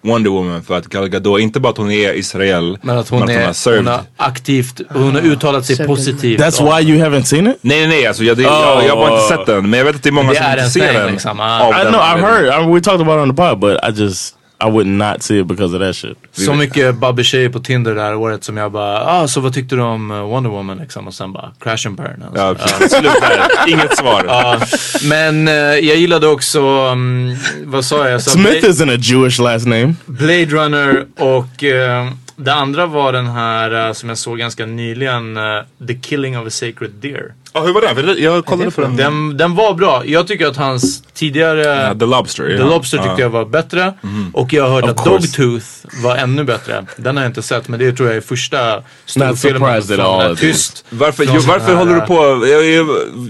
Wonder 0.02 0.30
Woman 0.30 0.62
för 0.62 0.76
att 0.78 0.86
Gal 0.86 1.08
Gadot, 1.08 1.40
inte 1.40 1.60
bara 1.60 1.68
att 1.68 1.76
hon 1.76 1.90
är 1.90 2.14
Israel, 2.14 2.78
Men 2.82 2.98
att 2.98 3.08
hon, 3.08 3.22
har 3.22 3.28
är, 3.30 3.52
served. 3.52 3.78
hon 3.78 3.86
har 3.86 4.00
aktivt, 4.16 4.80
hon 4.88 5.14
har 5.14 5.22
uttalat 5.22 5.66
sig 5.66 5.86
positivt. 5.86 6.40
That's 6.40 6.60
om- 6.62 6.76
why 6.76 6.92
you 6.92 7.04
haven't 7.04 7.22
seen 7.22 7.46
it? 7.46 7.56
Nej 7.60 7.78
nej 7.80 7.88
nej, 7.88 8.06
alltså, 8.06 8.24
jag, 8.24 8.36
det, 8.36 8.42
jag, 8.42 8.84
jag 8.84 8.96
har 8.96 8.96
bara 8.96 9.12
inte 9.14 9.28
sett 9.36 9.46
den. 9.46 9.70
Men 9.70 9.78
jag 9.78 9.84
vet 9.86 9.96
att 9.96 10.02
det 10.02 10.08
är 10.08 10.12
många 10.12 10.30
Det 10.30 10.36
som 10.36 10.44
är 10.46 10.56
inte 10.58 10.70
ser 10.70 10.80
thing, 10.88 10.98
den. 10.98 11.12
liksom. 11.12 11.40
Ah. 11.40 11.68
I 11.82 11.84
know, 11.84 12.00
I've 12.00 12.00
anledningen. 12.00 12.52
heard. 12.52 12.68
I, 12.68 12.74
we 12.74 12.80
talked 12.80 13.00
about 13.00 13.16
it 13.18 13.22
on 13.22 13.36
the 13.36 13.42
pod, 13.42 13.58
but 13.60 13.78
I 13.84 14.02
just 14.02 14.34
I 14.66 14.70
would 14.70 14.86
not 14.86 15.22
see 15.22 15.40
it 15.40 15.46
because 15.46 15.76
of 15.76 15.82
that 15.82 15.96
shit. 15.96 16.18
Så 16.32 16.54
mycket 16.54 16.94
babbeltjejer 16.94 17.48
på 17.48 17.60
Tinder 17.60 17.94
det 17.94 18.00
här 18.00 18.14
året 18.14 18.44
som 18.44 18.56
jag 18.56 18.72
bara, 18.72 19.04
ah, 19.04 19.28
så 19.28 19.40
vad 19.40 19.54
tyckte 19.54 19.76
du 19.76 19.82
om 19.82 20.10
eh, 20.10 20.16
Wonder 20.16 20.50
Woman 20.50 20.78
liksom? 20.78 21.06
Och 21.08 21.14
sen 21.14 21.32
bara, 21.32 21.52
crash 21.60 21.86
and 21.86 21.96
burn. 21.96 22.22
Alltså. 22.22 22.42
Ja, 22.42 22.54
precis. 22.54 22.98
Slut 22.98 23.12
där. 23.20 23.68
Inget 23.68 23.98
svar. 23.98 24.24
Ja, 24.28 24.60
men 25.04 25.48
eh, 25.48 25.54
jag 25.54 25.96
gillade 25.96 26.26
också, 26.26 26.60
mm, 26.60 27.36
vad 27.64 27.84
sa 27.84 28.04
jag? 28.04 28.12
jag 28.12 28.22
sa 28.22 28.30
Smith 28.30 28.60
Blade, 28.60 28.68
isn't 28.68 28.94
a 28.94 28.98
Jewish 29.00 29.38
last 29.38 29.66
name. 29.66 29.94
Blade 30.06 30.46
Runner 30.46 31.06
och 31.18 31.64
eh, 31.64 32.08
det 32.36 32.54
andra 32.54 32.86
var 32.86 33.12
den 33.12 33.26
här 33.26 33.86
eh, 33.86 33.92
som 33.92 34.08
jag 34.08 34.18
såg 34.18 34.38
ganska 34.38 34.66
nyligen, 34.66 35.36
eh, 35.36 35.42
The 35.86 35.94
Killing 35.94 36.38
of 36.38 36.46
a 36.46 36.50
Sacred 36.50 36.90
Deer. 37.00 37.32
Ja, 37.52 37.60
hur 37.60 37.72
var 37.72 37.80
den? 37.80 37.94
För 37.94 38.20
Jag 38.20 38.44
kollade 38.44 38.70
på 38.70 38.80
den. 38.80 38.96
Den, 38.96 39.36
den 39.36 39.54
var 39.54 39.74
bra. 39.74 40.02
Jag 40.06 40.26
tycker 40.26 40.46
att 40.46 40.56
hans 40.56 41.02
tidigare 41.14 41.60
Ja, 41.60 41.94
The 41.94 42.06
Lobster. 42.06 42.46
The 42.46 42.52
ja. 42.52 42.64
Lobster 42.64 42.98
tyckte. 42.98 43.12
Mhm. 43.12 43.20
jag 43.20 43.30
var 43.30 43.44
bättre. 43.44 43.94
Och 44.32 44.52
jag 44.52 44.62
har 44.62 44.70
hört 44.70 44.84
Of 44.84 44.90
att 44.90 45.04
course. 45.04 45.26
Dogtooth 45.26 45.66
var 46.02 46.16
ännu 46.16 46.44
bättre. 46.44 46.86
Den 46.96 47.16
har 47.16 47.24
jag 47.24 47.30
inte 47.30 47.42
sett 47.42 47.68
men 47.68 47.78
det 47.78 47.92
tror 47.92 48.08
jag 48.08 48.16
är 48.16 48.20
första 48.20 48.82
storfilmen 49.06 49.82
från 49.82 50.00
all. 50.00 50.36
Tyst. 50.36 50.84
Varför, 50.90 51.24
jo, 51.24 51.40
varför 51.48 51.74
håller 51.74 51.94
du 51.94 52.00
på? 52.00 52.46
Jag, 52.46 52.66
jag, 52.66 52.86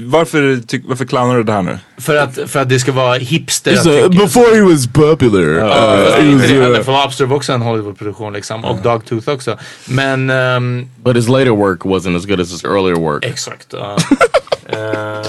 varför, 0.07 0.61
tyck, 0.67 0.83
varför 0.87 1.05
clownar 1.05 1.37
du 1.37 1.43
det 1.43 1.53
här 1.53 1.63
nu? 1.63 1.79
För 1.99 2.17
att, 2.17 2.39
för 2.47 2.61
att 2.61 2.69
det 2.69 2.81
ska 2.81 2.93
vara 2.93 3.15
hipster. 3.15 4.05
A, 4.05 4.09
before 4.09 4.55
he 4.55 4.63
was 4.63 4.87
popular, 4.87 5.41
uh, 5.41 5.65
was, 5.65 6.17
det 6.17 6.55
uh, 6.57 6.63
heller, 6.63 6.83
för 6.83 6.93
Lobster 6.93 7.25
var 7.25 7.37
också 7.37 7.53
en 7.53 7.63
Hollywood-produktion 7.63 8.33
liksom. 8.33 8.65
Och 8.65 8.79
Dogtooth 8.83 9.31
också. 9.31 9.59
Men 9.85 10.31
ehm, 10.31 10.89
but 11.05 11.17
his 11.17 11.29
later 11.29 11.51
work 11.51 11.81
wasn't 11.81 12.17
as 12.17 12.27
good 12.27 12.41
as 12.41 12.53
his 12.53 12.65
earlier 12.65 12.97
work. 12.97 13.25
Exakt. 13.25 13.75
Eh, 14.73 15.23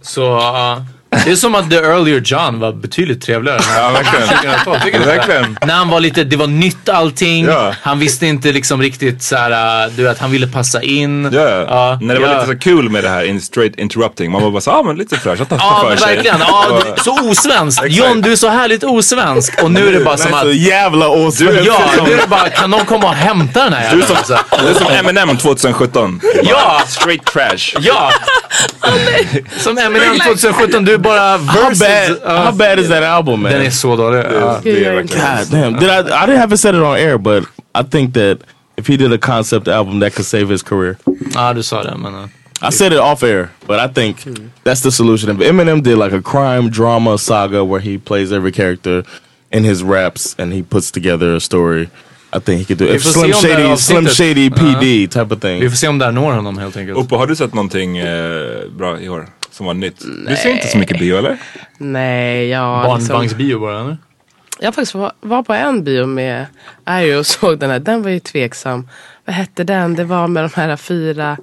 så 0.00 0.22
ja 0.22 0.97
det 1.24 1.30
är 1.30 1.36
som 1.36 1.54
att 1.54 1.70
The 1.70 1.76
Earlier 1.76 2.20
John 2.24 2.60
var 2.60 2.72
betydligt 2.72 3.22
trevligare. 3.22 3.60
Ja, 3.76 3.90
verkligen. 3.90 4.28
2012, 4.28 4.80
tycker? 4.80 5.00
Verkligen. 5.00 5.58
När 5.66 5.74
han 5.74 5.88
var 5.88 6.00
lite, 6.00 6.24
det 6.24 6.36
var 6.36 6.46
nytt 6.46 6.88
allting. 6.88 7.46
Ja. 7.46 7.74
Han 7.82 7.98
visste 7.98 8.26
inte 8.26 8.52
liksom 8.52 8.82
riktigt 8.82 9.22
såhär, 9.22 9.84
äh, 9.86 9.90
du 9.96 10.02
vet 10.02 10.18
han 10.18 10.30
ville 10.30 10.46
passa 10.46 10.82
in. 10.82 11.24
Ja, 11.32 11.98
när 12.00 12.14
det 12.14 12.20
var 12.20 12.28
ja. 12.28 12.34
lite 12.40 12.46
så 12.52 12.58
kul 12.58 12.88
med 12.90 13.04
det 13.04 13.08
här 13.10 13.24
in 13.24 13.40
straight 13.40 13.78
interrupting. 13.78 14.30
Man 14.32 14.42
var 14.42 14.50
bara 14.50 14.60
så, 14.60 14.70
ah 14.70 14.82
men 14.82 14.96
lite 14.96 15.16
fräscht. 15.16 15.40
att 15.42 15.48
ta 15.48 15.56
Ja 15.56 15.86
för 15.90 15.96
sig. 15.96 16.14
verkligen, 16.14 16.36
ja, 16.40 16.80
det- 16.96 17.02
så 17.02 17.30
osvenskt. 17.30 17.82
John 17.88 18.20
du 18.20 18.32
är 18.32 18.36
så 18.36 18.48
härligt 18.48 18.84
osvensk. 18.84 19.62
Och 19.62 19.70
nu 19.70 19.88
är 19.88 19.92
det 19.92 20.04
bara 20.04 20.16
som 20.16 20.34
att, 20.34 20.44
a 20.44 20.50
jävla 20.52 21.08
osvensk. 21.08 21.62
ja 21.66 21.80
nu 22.06 22.12
är 22.12 22.16
det 22.16 22.28
bara, 22.28 22.48
kan 22.48 22.70
någon 22.70 22.84
komma 22.86 23.08
och 23.08 23.14
hämta 23.14 23.64
den 23.64 23.72
här 23.72 23.80
Du 23.80 24.02
är 24.02 24.06
jäveln? 24.08 24.24
som, 24.24 24.36
du 24.62 24.68
är 24.68 24.74
som 24.74 24.86
Eminem 24.86 25.36
2017. 25.36 26.20
Ja! 26.42 26.82
Straight 26.86 27.24
trash. 27.24 27.80
Ja! 27.80 28.12
Som 29.58 29.78
Eminem 29.78 30.18
2017, 30.18 30.84
du 30.84 30.97
är 30.98 31.02
bara 31.02 31.36
How 31.36 31.70
bad? 31.70 32.18
Ja. 32.24 32.44
How 32.44 32.52
bad 32.52 32.78
is 32.78 32.88
that 32.88 33.02
album, 33.02 33.42
man? 33.42 33.52
Den 33.52 33.62
är 33.62 33.70
så 33.70 33.96
dålig. 33.96 34.18
Ja. 34.18 34.60
Det 34.62 34.84
är. 34.84 34.94
God 34.94 35.50
damn! 35.50 35.72
Did 35.72 35.88
I? 35.88 35.98
I 35.98 36.26
didn't 36.26 36.38
have 36.38 36.56
said 36.56 36.74
it 36.74 36.82
on 36.82 36.96
air, 36.96 37.18
but 37.18 37.44
I 37.74 37.82
think 37.90 38.14
that 38.14 38.38
if 38.76 38.88
he 38.88 38.96
did 38.96 39.12
a 39.12 39.18
concept 39.18 39.68
album, 39.68 40.00
that 40.00 40.14
could 40.14 40.26
save 40.26 40.48
his 40.48 40.62
career. 40.62 40.96
ja, 41.34 41.52
du 41.52 41.62
sa 41.62 41.82
det 41.82 41.96
men... 41.96 42.14
uh, 42.14 42.28
I 42.60 42.70
said 42.70 42.92
it 42.92 42.98
off 42.98 43.22
air, 43.22 43.50
but 43.66 43.78
I 43.78 43.86
think 43.86 44.22
hmm. 44.22 44.48
that's 44.64 44.80
the 44.80 44.90
solution. 44.90 45.30
If 45.30 45.48
Eminem 45.48 45.82
did 45.82 45.96
like 45.96 46.12
a 46.12 46.22
crime 46.22 46.70
drama 46.70 47.18
saga 47.18 47.64
where 47.64 47.80
he 47.80 47.98
plays 47.98 48.32
every 48.32 48.52
character 48.52 49.04
in 49.52 49.64
his 49.64 49.82
raps 49.82 50.34
and 50.38 50.52
he 50.52 50.62
puts 50.62 50.90
together 50.90 51.36
a 51.36 51.40
story, 51.40 51.88
I 52.32 52.40
think 52.40 52.58
he 52.58 52.64
could 52.64 52.78
do 52.78 52.84
it. 52.84 52.96
If 52.96 53.04
Slim 53.04 53.32
se 53.32 53.38
om 53.38 53.42
det 53.42 53.54
här 53.54 53.76
Shady, 53.76 53.76
Slim 53.76 54.08
Shady 54.08 54.50
PD 54.50 55.08
type 55.08 55.34
of 55.34 55.40
thing. 55.40 55.60
Vi 55.60 55.70
får 55.70 55.76
se 55.76 55.88
om 55.88 55.98
det 55.98 56.04
här 56.04 56.12
når 56.12 56.32
honom 56.32 56.58
helt 56.58 56.76
enkelt. 56.76 56.98
Oppo, 56.98 57.16
har 57.16 57.26
du 57.26 57.36
sett 57.36 57.54
någonting 57.54 57.98
eh, 57.98 58.68
bra 58.70 59.00
i 59.00 59.08
år? 59.08 59.26
Som 59.58 59.66
var 59.66 59.74
nytt? 59.74 60.04
Du 60.28 60.36
ser 60.36 60.50
inte 60.50 60.68
så 60.68 60.78
mycket 60.78 60.98
bio 60.98 61.18
eller? 61.18 61.38
Nej, 61.78 62.48
jag 62.48 62.82
liksom, 62.98 63.08
Barnvagnsbio 63.08 63.58
bara 63.60 63.80
eller? 63.80 63.96
Jag 64.60 64.74
faktiskt 64.74 64.94
var, 64.94 65.12
var 65.20 65.42
på 65.42 65.52
en 65.52 65.84
bio 65.84 66.06
med 66.06 66.46
Ari 66.84 67.14
och 67.14 67.26
såg 67.26 67.58
den 67.58 67.70
här. 67.70 67.78
Den 67.78 68.02
var 68.02 68.10
ju 68.10 68.20
tveksam. 68.20 68.88
Vad 69.24 69.36
hette 69.36 69.64
den? 69.64 69.94
Det 69.94 70.04
var 70.04 70.26
med 70.28 70.44
de 70.44 70.50
här 70.60 70.76
fyra 70.76 71.36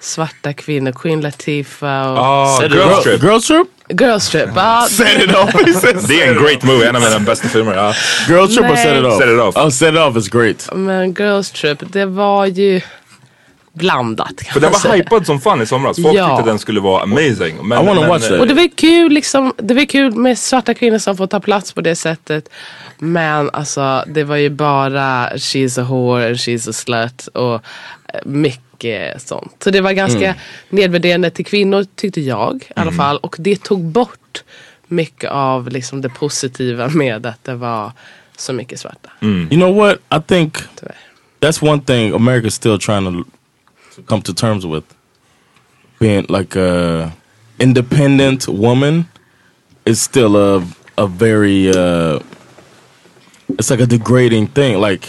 svarta 0.00 0.52
kvinnor. 0.52 0.92
Queen 0.92 1.20
Latifah 1.20 2.12
och 2.12 2.18
Ah, 2.18 2.58
du- 2.60 2.76
Girls 2.76 3.06
Girl, 3.06 3.18
Trip. 3.18 3.22
Girls 3.22 3.46
Trip? 3.46 3.66
Girls 4.00 4.28
Trip. 4.28 4.48
Ja, 4.56 4.86
Set 4.90 5.22
it 5.22 5.34
off. 5.34 5.52
Det 6.08 6.22
är 6.22 6.36
en 6.36 6.42
great 6.44 6.62
movie, 6.62 6.88
en 6.88 6.96
av 6.96 7.02
mina 7.02 7.18
bästa 7.20 7.48
filmer. 7.48 7.74
Ja. 7.74 7.94
Girls 8.28 8.54
Trip 8.56 8.66
Nej. 8.68 8.76
Set 8.76 8.98
It 8.98 9.04
Off? 9.04 9.18
Set 9.18 9.28
It 9.28 9.40
Off. 9.40 9.56
Oh, 9.56 9.68
Set 9.68 9.94
It 9.94 10.00
Off 10.00 10.16
is 10.16 10.28
great. 10.28 10.68
men 10.74 11.12
Girls 11.12 11.50
Trip, 11.50 11.78
det 11.92 12.06
var 12.06 12.46
ju 12.46 12.80
blandat 13.76 14.40
För 14.52 14.60
den 14.60 14.72
var 14.72 14.78
säga. 14.78 14.94
hypad 14.94 15.26
som 15.26 15.40
fan 15.40 15.62
i 15.62 15.66
somras. 15.66 16.02
Folk 16.02 16.16
Ja. 16.16 16.36
tyckte 16.36 16.50
den 16.50 16.58
skulle 16.58 16.80
vara 16.80 17.02
amazing. 17.02 17.56
Men, 17.68 17.82
I 17.82 17.86
wanna 17.86 18.00
men, 18.00 18.08
watch 18.10 18.30
eh, 18.30 18.40
Och 18.40 18.46
det 18.46 18.54
var 18.54 18.68
kul 18.76 19.12
liksom, 19.12 19.52
det 19.56 19.74
var 19.74 19.84
kul 19.84 20.12
med 20.16 20.38
svarta 20.38 20.74
kvinnor 20.74 20.98
som 20.98 21.16
får 21.16 21.26
ta 21.26 21.40
plats 21.40 21.72
på 21.72 21.80
det 21.80 21.96
sättet. 21.96 22.48
Men 22.98 23.50
alltså 23.50 24.04
det 24.06 24.24
var 24.24 24.36
ju 24.36 24.50
bara 24.50 25.30
she's 25.30 25.80
a 25.80 25.84
whore 25.90 26.26
and 26.26 26.36
she's 26.36 26.70
a 26.70 26.72
slut 26.72 27.26
och 27.26 27.54
eh, 27.54 27.60
mycket 28.24 29.22
sånt. 29.22 29.52
Så 29.64 29.70
det 29.70 29.80
var 29.80 29.92
ganska 29.92 30.34
nedvärderande 30.68 31.30
till 31.30 31.46
kvinnor 31.46 31.86
tyckte 31.96 32.20
jag 32.20 32.62
i 32.76 32.80
alla 32.80 32.92
fall. 32.92 33.16
Och 33.18 33.36
det 33.38 33.62
tog 33.62 33.84
bort 33.84 34.44
mycket 34.86 35.30
av 35.30 35.68
liksom 35.68 36.00
det 36.00 36.08
positiva 36.08 36.88
med 36.88 37.26
att 37.26 37.44
det 37.44 37.54
var 37.54 37.92
så 38.36 38.52
mycket 38.52 38.80
svarta. 38.80 39.10
You 39.20 39.48
know 39.48 39.74
what? 39.76 39.94
I 39.94 40.22
think 40.28 40.54
Tyvärr. 40.80 40.96
that's 41.40 41.70
one 41.72 41.82
thing 41.82 42.12
America's 42.14 42.50
still 42.50 42.78
trying 42.78 43.04
to 43.24 43.30
come 44.02 44.22
to 44.22 44.34
terms 44.34 44.66
with. 44.66 44.84
Being 45.98 46.26
like 46.28 46.56
a 46.56 47.16
independent 47.58 48.48
woman 48.48 49.08
is 49.86 50.00
still 50.00 50.36
a 50.36 50.66
a 50.98 51.06
very 51.06 51.70
uh, 51.70 52.20
it's 53.58 53.70
like 53.70 53.80
a 53.80 53.86
degrading 53.86 54.48
thing. 54.48 54.78
Like 54.78 55.08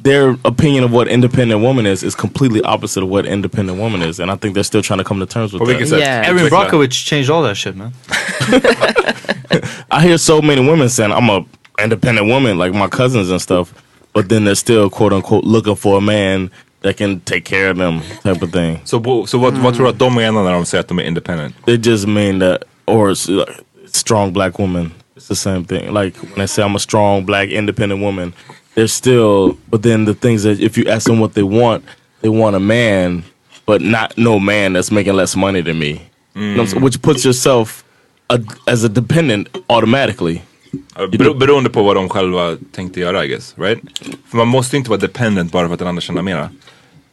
their 0.00 0.36
opinion 0.44 0.84
of 0.84 0.92
what 0.92 1.08
independent 1.08 1.60
woman 1.62 1.86
is 1.86 2.02
is 2.02 2.14
completely 2.14 2.62
opposite 2.62 3.02
of 3.02 3.08
what 3.08 3.26
independent 3.26 3.78
woman 3.78 4.02
is, 4.02 4.20
and 4.20 4.30
I 4.30 4.36
think 4.36 4.54
they're 4.54 4.64
still 4.64 4.82
trying 4.82 4.98
to 4.98 5.04
come 5.04 5.20
to 5.20 5.26
terms 5.26 5.52
with 5.52 5.60
På 5.60 5.66
that. 5.66 5.98
Yeah. 5.98 6.22
Erin 6.26 6.46
Utveckla. 6.46 6.68
Brockovich 6.70 7.04
changed 7.04 7.30
all 7.30 7.42
that 7.42 7.56
shit 7.56 7.74
man. 7.76 7.92
I 9.90 10.02
hear 10.02 10.18
so 10.18 10.40
many 10.42 10.66
women 10.66 10.88
saying 10.88 11.12
I'm 11.12 11.30
a 11.30 11.44
independent 11.82 12.26
woman, 12.28 12.58
like 12.58 12.72
my 12.72 12.88
cousins 12.88 13.30
and 13.30 13.40
stuff, 13.40 13.74
but 14.12 14.28
then 14.28 14.44
they're 14.44 14.54
still 14.54 14.90
quote 14.90 15.12
unquote 15.12 15.44
looking 15.44 15.76
for 15.76 15.98
a 15.98 16.00
man 16.00 16.50
that 16.84 16.96
can 16.96 17.20
take 17.20 17.40
care 17.44 17.70
of 17.70 17.78
them, 17.78 18.00
type 18.22 18.44
of 18.44 18.52
thing. 18.52 18.78
So, 18.84 18.98
bo- 18.98 19.26
så 19.26 19.38
vad, 19.38 19.54
vad 19.54 19.74
tror 19.74 19.84
du 19.84 19.90
att 19.90 19.98
de 19.98 20.14
menar 20.14 20.44
när 20.44 20.52
de 20.52 20.64
säger 20.64 20.80
att 20.80 20.88
de 20.88 20.98
är 20.98 21.02
independent? 21.02 21.54
They 21.66 21.76
just 21.76 22.06
mean 22.06 22.40
that, 22.40 22.64
or 22.86 23.10
it's 23.10 23.28
like, 23.28 23.52
strong 23.92 24.32
black 24.32 24.58
woman. 24.58 24.90
It's 25.16 25.28
the 25.28 25.36
same 25.36 25.64
thing. 25.64 25.92
Like 25.94 26.16
when 26.34 26.44
I 26.44 26.48
say 26.48 26.62
I'm 26.64 26.76
a 26.76 26.78
strong 26.78 27.24
black 27.24 27.48
independent 27.48 28.02
woman, 28.02 28.32
they're 28.74 28.88
still. 28.88 29.56
But 29.70 29.82
then 29.82 30.04
the 30.04 30.14
things 30.14 30.42
that 30.42 30.60
if 30.60 30.78
you 30.78 30.90
ask 30.90 31.06
them 31.06 31.20
what 31.20 31.34
they 31.34 31.42
want, 31.44 31.84
they 32.20 32.28
want 32.30 32.56
a 32.56 32.60
man, 32.60 33.22
but 33.66 33.80
not 33.80 34.12
no 34.16 34.38
man 34.38 34.72
that's 34.72 34.90
making 34.90 35.16
less 35.16 35.36
money 35.36 35.62
than 35.62 35.78
me. 35.78 36.00
You 36.34 36.42
know 36.42 36.48
what 36.48 36.60
I'm 36.60 36.66
saying? 36.66 36.80
Mm. 36.80 36.84
Which 36.84 37.02
puts 37.02 37.24
yourself 37.24 37.84
a, 38.28 38.38
as 38.66 38.84
a 38.84 38.88
dependent 38.88 39.48
automatically. 39.68 40.42
Bero, 41.10 41.34
beroende 41.34 41.70
på 41.70 41.82
vad 41.82 41.96
de 41.96 42.08
själva 42.08 42.56
tänkte 42.72 43.00
göra 43.00 43.24
I 43.24 43.28
guess, 43.28 43.54
right? 43.58 43.78
För 44.30 44.36
man 44.36 44.48
måste 44.48 44.76
inte 44.76 44.90
vara 44.90 45.00
dependent 45.00 45.52
bara 45.52 45.66
för 45.66 45.72
att 45.72 45.78
den 45.78 45.88
andra 45.88 46.00
tjänar 46.00 46.22
mera. 46.22 46.50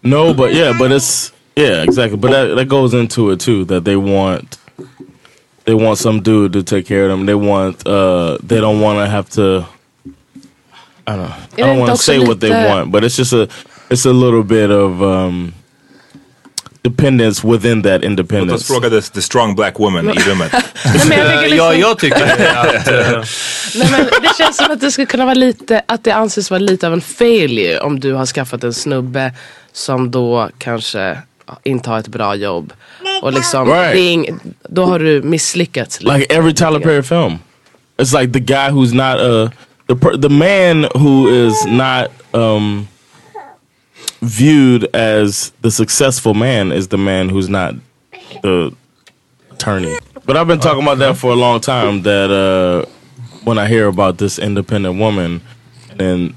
No, 0.04 0.34
but 0.34 0.54
yeah, 0.54 0.74
but 0.78 0.92
it's 0.92 1.32
yeah, 1.56 1.84
exactly. 1.84 2.18
But 2.18 2.32
that 2.32 2.56
that 2.56 2.68
goes 2.68 2.94
into 2.94 3.32
it 3.32 3.40
too. 3.40 3.66
That 3.66 3.84
they 3.86 3.96
want 3.96 4.58
they 5.66 5.74
want 5.74 5.98
some 5.98 6.22
dude 6.22 6.54
to 6.54 6.64
take 6.64 6.86
care 6.88 7.06
of 7.06 7.10
them. 7.10 7.26
They 7.26 7.36
want 7.36 7.86
uh 7.88 8.38
they 8.44 8.60
don't 8.60 8.82
want 8.82 9.00
to 9.00 9.08
have 9.08 9.30
to. 9.32 9.66
I 11.08 11.16
don't 11.16 11.30
know. 11.30 11.36
I 11.54 11.68
don't 11.68 11.80
want 11.80 11.92
to 11.92 11.98
say 11.98 12.20
what 12.20 12.40
they 12.40 12.50
want, 12.50 12.92
but 12.92 13.04
it's 13.04 13.16
just 13.18 13.34
a 13.34 13.48
it's 13.90 14.06
a 14.06 14.14
little 14.14 14.44
bit 14.44 14.72
of 14.72 15.02
um 15.02 15.54
dependence 16.84 17.44
within 17.44 17.82
that 17.84 18.02
Låt 18.02 18.04
oss 18.04 18.06
independence. 18.10 18.68
fråga 18.68 18.90
the, 18.90 19.02
the 19.02 19.22
strong 19.22 19.56
black 19.56 19.80
woman 19.80 20.10
i 20.10 20.20
rummet. 20.20 20.52
Nej, 20.86 21.10
men 21.10 21.18
jag 21.20 21.30
tycker 21.30 21.50
liksom, 21.50 21.58
Ja, 21.58 21.74
jag 21.74 22.00
tycker 22.00 22.24
att... 22.58 22.88
eh, 22.88 23.24
nej, 23.76 23.92
men 23.92 24.06
det 24.22 24.36
känns 24.38 24.58
som 24.58 24.72
att 24.72 24.82
det 24.82 24.92
skulle 24.92 25.06
kunna 25.08 25.26
vara 25.26 25.34
lite, 25.36 25.82
att 25.86 26.04
det 26.04 26.12
anses 26.12 26.52
vara 26.52 26.60
lite 26.60 26.88
av 26.88 26.94
en 26.94 27.02
failure 27.02 27.80
om 27.80 28.00
du 28.00 28.14
har 28.14 28.26
skaffat 28.26 28.64
en 28.64 28.74
snubbe 28.74 29.34
som 29.74 30.12
då 30.12 30.50
kanske 30.58 31.18
inte 31.64 31.90
har 31.90 32.00
ett 32.00 32.08
bra 32.08 32.36
jobb. 32.36 32.74
Och 33.22 33.34
liksom, 33.34 33.68
Right. 33.70 33.96
ing, 33.98 34.40
då 34.70 34.86
har 34.86 35.00
du 35.00 35.22
misslyckats. 35.22 36.02
lite. 36.02 36.18
like 36.18 36.34
every 36.36 36.54
Tyler 36.54 36.80
Perry 36.80 37.04
film. 37.04 37.38
It's 37.98 38.20
like 38.22 38.34
the 38.34 38.40
guy 38.40 38.70
who's 38.70 38.94
not 38.94 39.20
uh 39.22 39.50
the 39.88 39.96
per- 39.96 40.18
the 40.18 40.30
man 40.30 40.88
who 40.96 41.28
is 41.48 41.66
not 41.68 42.08
um 42.34 42.88
viewed 44.22 44.96
as 44.96 45.52
the 45.62 45.72
successful 45.72 46.34
man 46.34 46.72
is 46.72 46.88
the 46.88 46.98
man 46.98 47.30
who's 47.30 47.50
not 47.50 47.74
the 48.42 48.72
attorney. 49.52 49.98
But 50.26 50.38
I've 50.38 50.48
been 50.48 50.60
talking 50.60 50.84
about 50.84 51.00
that 51.00 51.18
for 51.18 51.32
a 51.32 51.36
long 51.36 51.60
time. 51.60 52.02
That 52.04 52.30
uh 52.32 52.86
when 53.44 53.58
I 53.58 53.68
hear 53.68 53.88
about 53.88 54.18
this 54.18 54.40
independent 54.40 55.00
woman, 55.00 55.42
and 56.00 56.34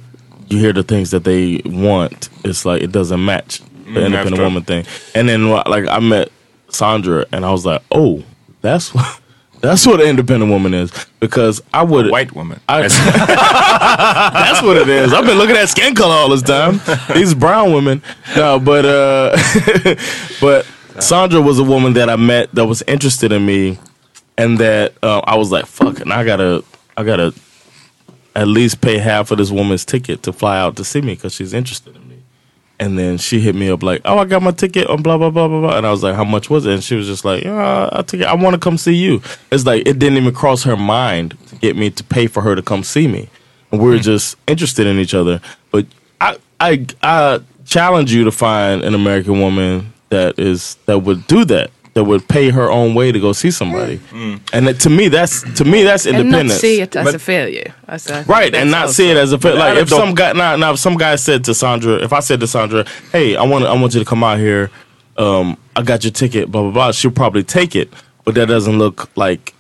you 0.48 0.58
hear 0.58 0.72
the 0.72 0.82
things 0.82 1.10
that 1.10 1.24
they 1.24 1.60
want, 1.64 2.28
it's 2.44 2.64
like 2.64 2.82
it 2.82 2.92
doesn't 2.92 3.24
match 3.24 3.60
the 3.86 4.06
independent 4.06 4.38
woman 4.42 4.62
thing. 4.62 4.86
And 5.14 5.28
then 5.28 5.48
like 5.50 5.88
I 5.88 6.00
met 6.00 6.30
Sandra, 6.68 7.26
and 7.32 7.44
I 7.44 7.50
was 7.50 7.64
like, 7.66 7.82
oh, 7.90 8.22
that's 8.60 8.94
what. 8.94 9.20
That's 9.60 9.86
what 9.86 9.98
an 9.98 10.08
independent 10.08 10.52
woman 10.52 10.74
is 10.74 10.92
because 11.20 11.62
I 11.72 11.84
would 11.84 12.10
White 12.10 12.34
woman. 12.34 12.60
I, 12.68 12.82
that's 12.88 14.60
what 14.60 14.76
it 14.76 14.90
is. 14.90 15.14
I've 15.14 15.24
been 15.24 15.38
looking 15.38 15.56
at 15.56 15.70
skin 15.70 15.94
color 15.94 16.12
all 16.12 16.28
this 16.28 16.42
time. 16.42 16.82
These 17.14 17.32
brown 17.32 17.72
women. 17.72 18.02
No, 18.36 18.60
but 18.60 18.84
uh 18.84 19.34
but 20.42 20.66
Sandra 21.00 21.40
was 21.40 21.58
a 21.58 21.64
woman 21.64 21.94
that 21.94 22.10
I 22.10 22.16
met 22.16 22.54
that 22.54 22.66
was 22.66 22.82
interested 22.82 23.32
in 23.32 23.46
me 23.46 23.78
and 24.36 24.58
that 24.58 24.94
uh, 25.02 25.20
I 25.20 25.36
was 25.36 25.50
like, 25.50 25.64
fuck, 25.66 26.00
and 26.00 26.12
I 26.12 26.24
gotta 26.24 26.62
I 26.96 27.04
gotta 27.04 27.32
at 28.34 28.48
least 28.48 28.80
pay 28.80 28.98
half 28.98 29.30
of 29.30 29.38
this 29.38 29.50
woman's 29.50 29.84
ticket 29.84 30.22
to 30.24 30.32
fly 30.32 30.58
out 30.58 30.76
to 30.76 30.84
see 30.84 31.00
me 31.00 31.14
because 31.14 31.34
she's 31.34 31.54
interested 31.54 31.94
in 31.94 32.08
me. 32.08 32.22
And 32.80 32.98
then 32.98 33.18
she 33.18 33.38
hit 33.38 33.54
me 33.54 33.70
up 33.70 33.82
like, 33.82 34.02
"Oh, 34.04 34.18
I 34.18 34.24
got 34.24 34.42
my 34.42 34.50
ticket 34.50 34.88
on 34.88 35.02
blah 35.02 35.16
blah 35.16 35.30
blah 35.30 35.46
blah 35.46 35.60
blah," 35.60 35.76
and 35.76 35.86
I 35.86 35.90
was 35.92 36.02
like, 36.02 36.16
"How 36.16 36.24
much 36.24 36.50
was 36.50 36.66
it?" 36.66 36.72
And 36.74 36.82
she 36.82 36.96
was 36.96 37.06
just 37.06 37.24
like, 37.24 37.44
"Yeah, 37.44 37.88
I 37.92 38.02
took 38.02 38.20
it. 38.20 38.26
I 38.26 38.34
want 38.34 38.54
to 38.54 38.58
come 38.58 38.76
see 38.78 38.94
you." 38.94 39.22
It's 39.52 39.64
like 39.64 39.86
it 39.86 40.00
didn't 40.00 40.18
even 40.18 40.34
cross 40.34 40.64
her 40.64 40.76
mind 40.76 41.36
to 41.48 41.56
get 41.56 41.76
me 41.76 41.90
to 41.90 42.02
pay 42.02 42.26
for 42.26 42.42
her 42.42 42.56
to 42.56 42.62
come 42.62 42.82
see 42.82 43.06
me, 43.06 43.28
and 43.70 43.80
we 43.80 43.88
were 43.88 43.94
mm-hmm. 43.94 44.02
just 44.02 44.36
interested 44.48 44.88
in 44.88 44.98
each 44.98 45.14
other. 45.14 45.40
But 45.70 45.86
I, 46.20 46.36
I, 46.58 46.86
I 47.02 47.40
challenge 47.64 48.12
you 48.12 48.24
to 48.24 48.32
find 48.32 48.82
an 48.82 48.94
American 48.94 49.40
woman 49.40 49.92
that 50.10 50.38
is 50.38 50.76
that 50.86 50.98
would 50.98 51.28
do 51.28 51.44
that, 51.44 51.70
that 51.94 52.04
would 52.04 52.26
pay 52.28 52.50
her 52.50 52.70
own 52.70 52.94
way 52.94 53.12
to 53.12 53.20
go 53.20 53.32
see 53.32 53.50
somebody. 53.52 54.00
And 54.52 54.66
that, 54.66 54.80
to 54.80 54.90
me, 54.90 55.08
that's 55.08 55.42
to 55.58 55.64
me 55.64 55.84
that's 55.84 56.06
independence. 56.06 56.40
And 56.40 56.48
not 56.48 56.58
see 56.60 56.80
it 56.80 56.96
as 56.96 57.04
But- 57.06 57.14
a 57.14 57.18
failure. 57.20 57.72
Alltså, 57.88 58.26
Right, 58.26 58.52
and 58.54 58.72
that's 58.72 58.88
not 58.88 58.90
see 58.90 59.10
it 59.10 59.16
as 59.16 59.32
a 59.32 59.38
failure. 59.38 59.58
like 59.60 59.78
if 59.78 59.88
some 59.88 60.14
guy 60.14 60.32
now 60.32 60.56
now 60.56 60.72
if 60.72 60.78
some 60.80 60.96
guy 60.96 61.14
said 61.16 61.44
to 61.44 61.54
Sandra, 61.54 62.02
if 62.02 62.12
I 62.12 62.20
said 62.20 62.40
to 62.40 62.46
Sandra, 62.48 62.84
"Hey, 63.12 63.36
I 63.36 63.44
want 63.44 63.64
I 63.64 63.72
want 63.72 63.94
you 63.94 64.00
to 64.00 64.06
come 64.06 64.24
out 64.24 64.38
here, 64.38 64.70
um, 65.16 65.56
I 65.76 65.82
got 65.82 66.02
your 66.04 66.10
ticket, 66.10 66.50
blah 66.50 66.62
blah 66.62 66.72
blah," 66.72 66.92
she'll 66.92 67.10
probably 67.12 67.44
take 67.44 67.76
it, 67.76 67.92
but 68.24 68.34
that 68.34 68.48
doesn't 68.48 68.76
look 68.78 69.08
like 69.16 69.53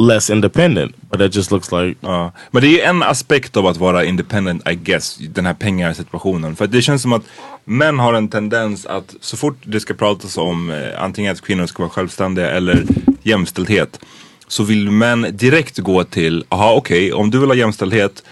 less 0.00 0.30
independent, 0.30 0.96
but 1.10 1.18
that 1.18 1.34
just 1.34 1.50
looks 1.50 1.72
like 1.72 1.98
Ja. 2.00 2.32
Men 2.50 2.62
det 2.62 2.68
är 2.68 2.70
ju 2.70 2.80
en 2.80 3.02
aspekt 3.02 3.56
av 3.56 3.66
att 3.66 3.76
vara 3.76 4.04
independent 4.04 4.68
I 4.68 4.74
guess, 4.74 5.16
den 5.16 5.46
här 5.46 5.54
pengasituationen. 5.54 6.56
För 6.56 6.66
det 6.66 6.82
känns 6.82 7.02
som 7.02 7.12
att 7.12 7.22
män 7.64 7.98
har 7.98 8.14
en 8.14 8.28
tendens 8.28 8.86
att 8.86 9.14
så 9.20 9.36
fort 9.36 9.58
det 9.62 9.80
ska 9.80 9.94
pratas 9.94 10.38
om 10.38 10.70
eh, 10.70 11.02
antingen 11.02 11.32
att 11.32 11.40
kvinnor 11.40 11.66
ska 11.66 11.82
vara 11.82 11.90
självständiga 11.90 12.50
eller 12.50 12.84
jämställdhet. 13.22 14.00
Så 14.48 14.62
vill 14.62 14.90
män 14.90 15.26
direkt 15.32 15.78
gå 15.78 16.04
till, 16.04 16.44
aha 16.48 16.74
okej, 16.74 17.12
om 17.12 17.30
du 17.30 17.38
vill 17.38 17.48
ha 17.48 17.54
jämställdhet 17.54 18.22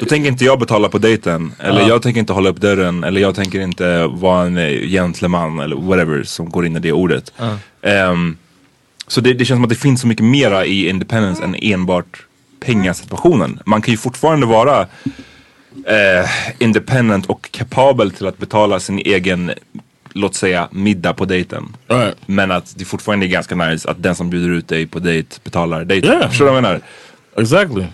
då 0.00 0.06
tänker 0.06 0.28
inte 0.30 0.44
jag 0.44 0.58
betala 0.58 0.88
på 0.88 0.98
dejten. 0.98 1.52
Eller 1.58 1.88
jag 1.88 2.02
tänker 2.02 2.20
inte 2.20 2.32
hålla 2.32 2.50
upp 2.50 2.60
dörren. 2.60 3.04
Eller 3.04 3.20
jag 3.20 3.34
tänker 3.34 3.60
inte 3.60 4.06
vara 4.06 4.46
en 4.46 4.56
eh, 4.56 4.88
gentleman 4.88 5.60
eller 5.60 5.76
whatever 5.76 6.22
som 6.22 6.50
går 6.50 6.66
in 6.66 6.76
i 6.76 6.80
det 6.80 6.92
ordet. 6.92 7.32
Ehm, 7.82 8.36
så 9.12 9.20
det, 9.20 9.32
det 9.32 9.44
känns 9.44 9.56
som 9.56 9.64
att 9.64 9.70
det 9.70 9.76
finns 9.76 10.00
så 10.00 10.06
mycket 10.06 10.24
mera 10.24 10.64
i 10.64 10.88
independence 10.88 11.44
än 11.44 11.56
enbart 11.62 12.22
pengasituationen. 12.60 13.58
Man 13.66 13.82
kan 13.82 13.92
ju 13.92 13.98
fortfarande 13.98 14.46
vara 14.46 14.80
eh, 15.86 16.30
independent 16.58 17.26
och 17.26 17.50
kapabel 17.50 18.10
till 18.10 18.26
att 18.26 18.38
betala 18.38 18.80
sin 18.80 18.98
egen, 18.98 19.52
låt 20.12 20.34
säga 20.34 20.68
middag 20.70 21.12
på 21.12 21.24
dejten. 21.24 21.76
Right. 21.88 22.16
Men 22.26 22.50
att 22.50 22.74
det 22.76 22.84
fortfarande 22.84 23.26
är 23.26 23.28
ganska 23.28 23.54
nice 23.54 23.90
att 23.90 24.02
den 24.02 24.14
som 24.14 24.30
bjuder 24.30 24.50
ut 24.50 24.68
dig 24.68 24.86
på 24.86 24.98
dejt 24.98 25.36
betalar 25.44 25.84
dejten. 25.84 26.10
Yeah. 26.10 26.28
Förstår 26.28 26.44
du 26.44 26.50
vad 26.50 26.56
jag 26.56 26.62
menar? 26.62 26.80
exactly. 27.36 27.86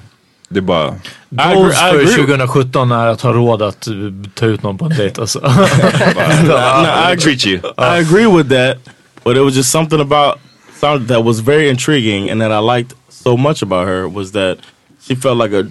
Det 0.48 0.58
är 0.58 0.62
bara... 0.62 0.94
Goals 1.30 1.74
I 1.74 1.78
för 1.78 1.88
agree. 1.88 2.06
2017 2.06 2.92
är 2.92 3.06
att 3.06 3.20
ha 3.20 3.32
råd 3.32 3.62
att 3.62 3.86
eh, 3.86 3.94
ta 4.34 4.46
ut 4.46 4.62
någon 4.62 4.78
på 4.78 4.84
en 4.84 4.96
dejt 4.96 5.20
alltså. 5.20 5.38
No, 6.44 6.52
I 6.52 7.12
I 7.12 7.16
treat 7.16 7.46
you. 7.46 7.56
I 7.78 8.00
agree 8.00 8.36
with 8.36 8.48
that, 8.48 8.78
but 9.24 9.36
it 9.36 9.42
was 9.42 9.56
just 9.56 9.70
something 9.70 10.00
about 10.00 10.38
Sandra 10.80 11.06
that 11.06 11.24
was 11.24 11.40
very 11.40 11.68
intriguing 11.68 12.30
and 12.30 12.40
that 12.40 12.52
I 12.52 12.58
liked 12.58 12.94
so 13.08 13.36
much 13.36 13.62
about 13.62 13.86
her 13.88 14.08
was 14.08 14.32
that 14.32 14.58
she 15.00 15.14
felt 15.14 15.36
like 15.36 15.52
a 15.52 15.70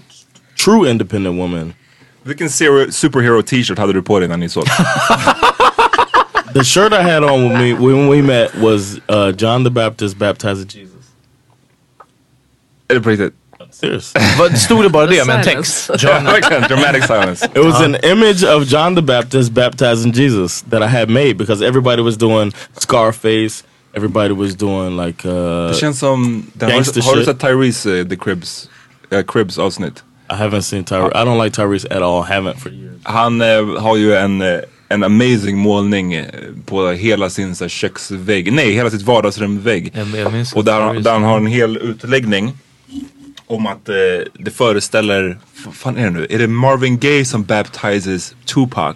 true 0.56 0.86
independent 0.86 1.38
woman. 1.38 1.74
Vilken 2.26 2.50
zero, 2.50 2.86
superhero 2.88 3.42
t-shirt 3.42 3.78
hade 3.78 3.94
du 3.94 4.02
på 4.02 4.20
dig 4.20 4.30
när 4.30 4.38
ni 4.38 4.50
såg? 4.50 4.66
The 6.54 6.64
shirt 6.64 6.94
I 6.94 7.02
had 7.02 7.24
on 7.24 7.44
with 7.44 7.58
me 7.60 7.74
when 7.74 8.10
we 8.10 8.22
met 8.22 8.56
was 8.56 9.00
uh, 9.10 9.32
John 9.38 9.64
the 9.64 9.70
Baptist 9.70 10.18
baptizing 10.18 10.68
Jesus. 10.68 11.06
Är 12.88 12.96
det 12.96 13.02
på 13.02 13.10
riktigt? 13.10 13.34
Serious. 13.72 14.14
Vad 14.40 14.58
stod 14.58 14.84
det 14.84 14.90
bara 14.90 15.06
det 15.06 15.28
med 15.28 15.36
en 15.36 15.44
text? 15.44 15.90
John, 16.00 16.24
dramatic 16.70 17.06
silence. 17.06 17.46
It 17.46 17.64
was 17.64 17.82
an 17.82 17.96
image 17.96 18.44
of 18.44 18.64
John 18.72 18.96
the 18.96 19.02
Baptist 19.02 19.54
baptizing 19.54 20.14
Jesus 20.14 20.62
that 20.70 20.82
I 20.82 20.88
had 20.88 21.10
made 21.10 21.34
because 21.38 21.62
everybody 21.62 22.02
was 22.02 22.18
doing 22.18 22.54
Scarface. 22.78 23.64
Everybody 23.94 24.34
was 24.34 24.56
doing 24.56 24.98
like 25.06 25.28
uh, 25.28 25.68
Det 25.68 25.74
känns 25.76 26.00
som, 26.00 26.44
den, 26.54 26.70
har, 26.72 26.78
har 27.02 27.16
du 27.16 27.26
sett 27.26 27.40
Tyrese, 27.40 27.90
uh, 27.90 28.08
The 28.08 28.16
Cribs, 28.16 28.70
uh, 29.14 29.22
Cribs 29.22 29.58
avsnitt? 29.58 30.04
I 30.30 30.34
haven't 30.34 30.62
seen 30.62 30.84
Tyrese. 30.84 31.12
I 31.16 31.26
don't 31.26 31.44
like 31.44 31.56
Tyrese 31.56 31.86
at 31.86 32.02
all. 32.02 32.24
Haven't 32.24 32.58
for 32.60 32.70
years. 32.72 32.94
Han 33.04 33.42
eh, 33.42 33.82
har 33.82 33.96
ju 33.96 34.16
en, 34.16 34.42
eh, 34.42 34.60
en 34.90 35.04
amazing 35.04 35.58
målning 35.58 36.26
på 36.66 36.90
hela 36.92 37.30
sin 37.30 37.56
så 37.56 37.68
köksvägg, 37.68 38.54
nej 38.54 38.72
hela 38.72 38.90
sitt 38.90 39.02
vardagsrumvägg. 39.02 39.94
Och 40.56 40.64
där, 40.66 40.82
han- 40.82 41.04
där 41.04 41.12
han 41.14 41.24
har 41.24 41.38
en 41.38 41.46
hel 41.48 41.78
utläggning 41.78 42.58
om 43.48 43.68
att 43.68 43.90
eh, 43.90 43.96
det 44.34 44.52
föreställer, 44.52 45.38
vad 45.66 45.74
fan 45.76 45.98
är 45.98 46.04
det 46.04 46.10
nu? 46.10 46.28
Är 46.30 46.40
det 46.40 46.48
Marvin 46.48 46.98
Gaye 47.00 47.26
som 47.26 47.44
baptizes 47.44 48.36
Tupac? 48.46 48.96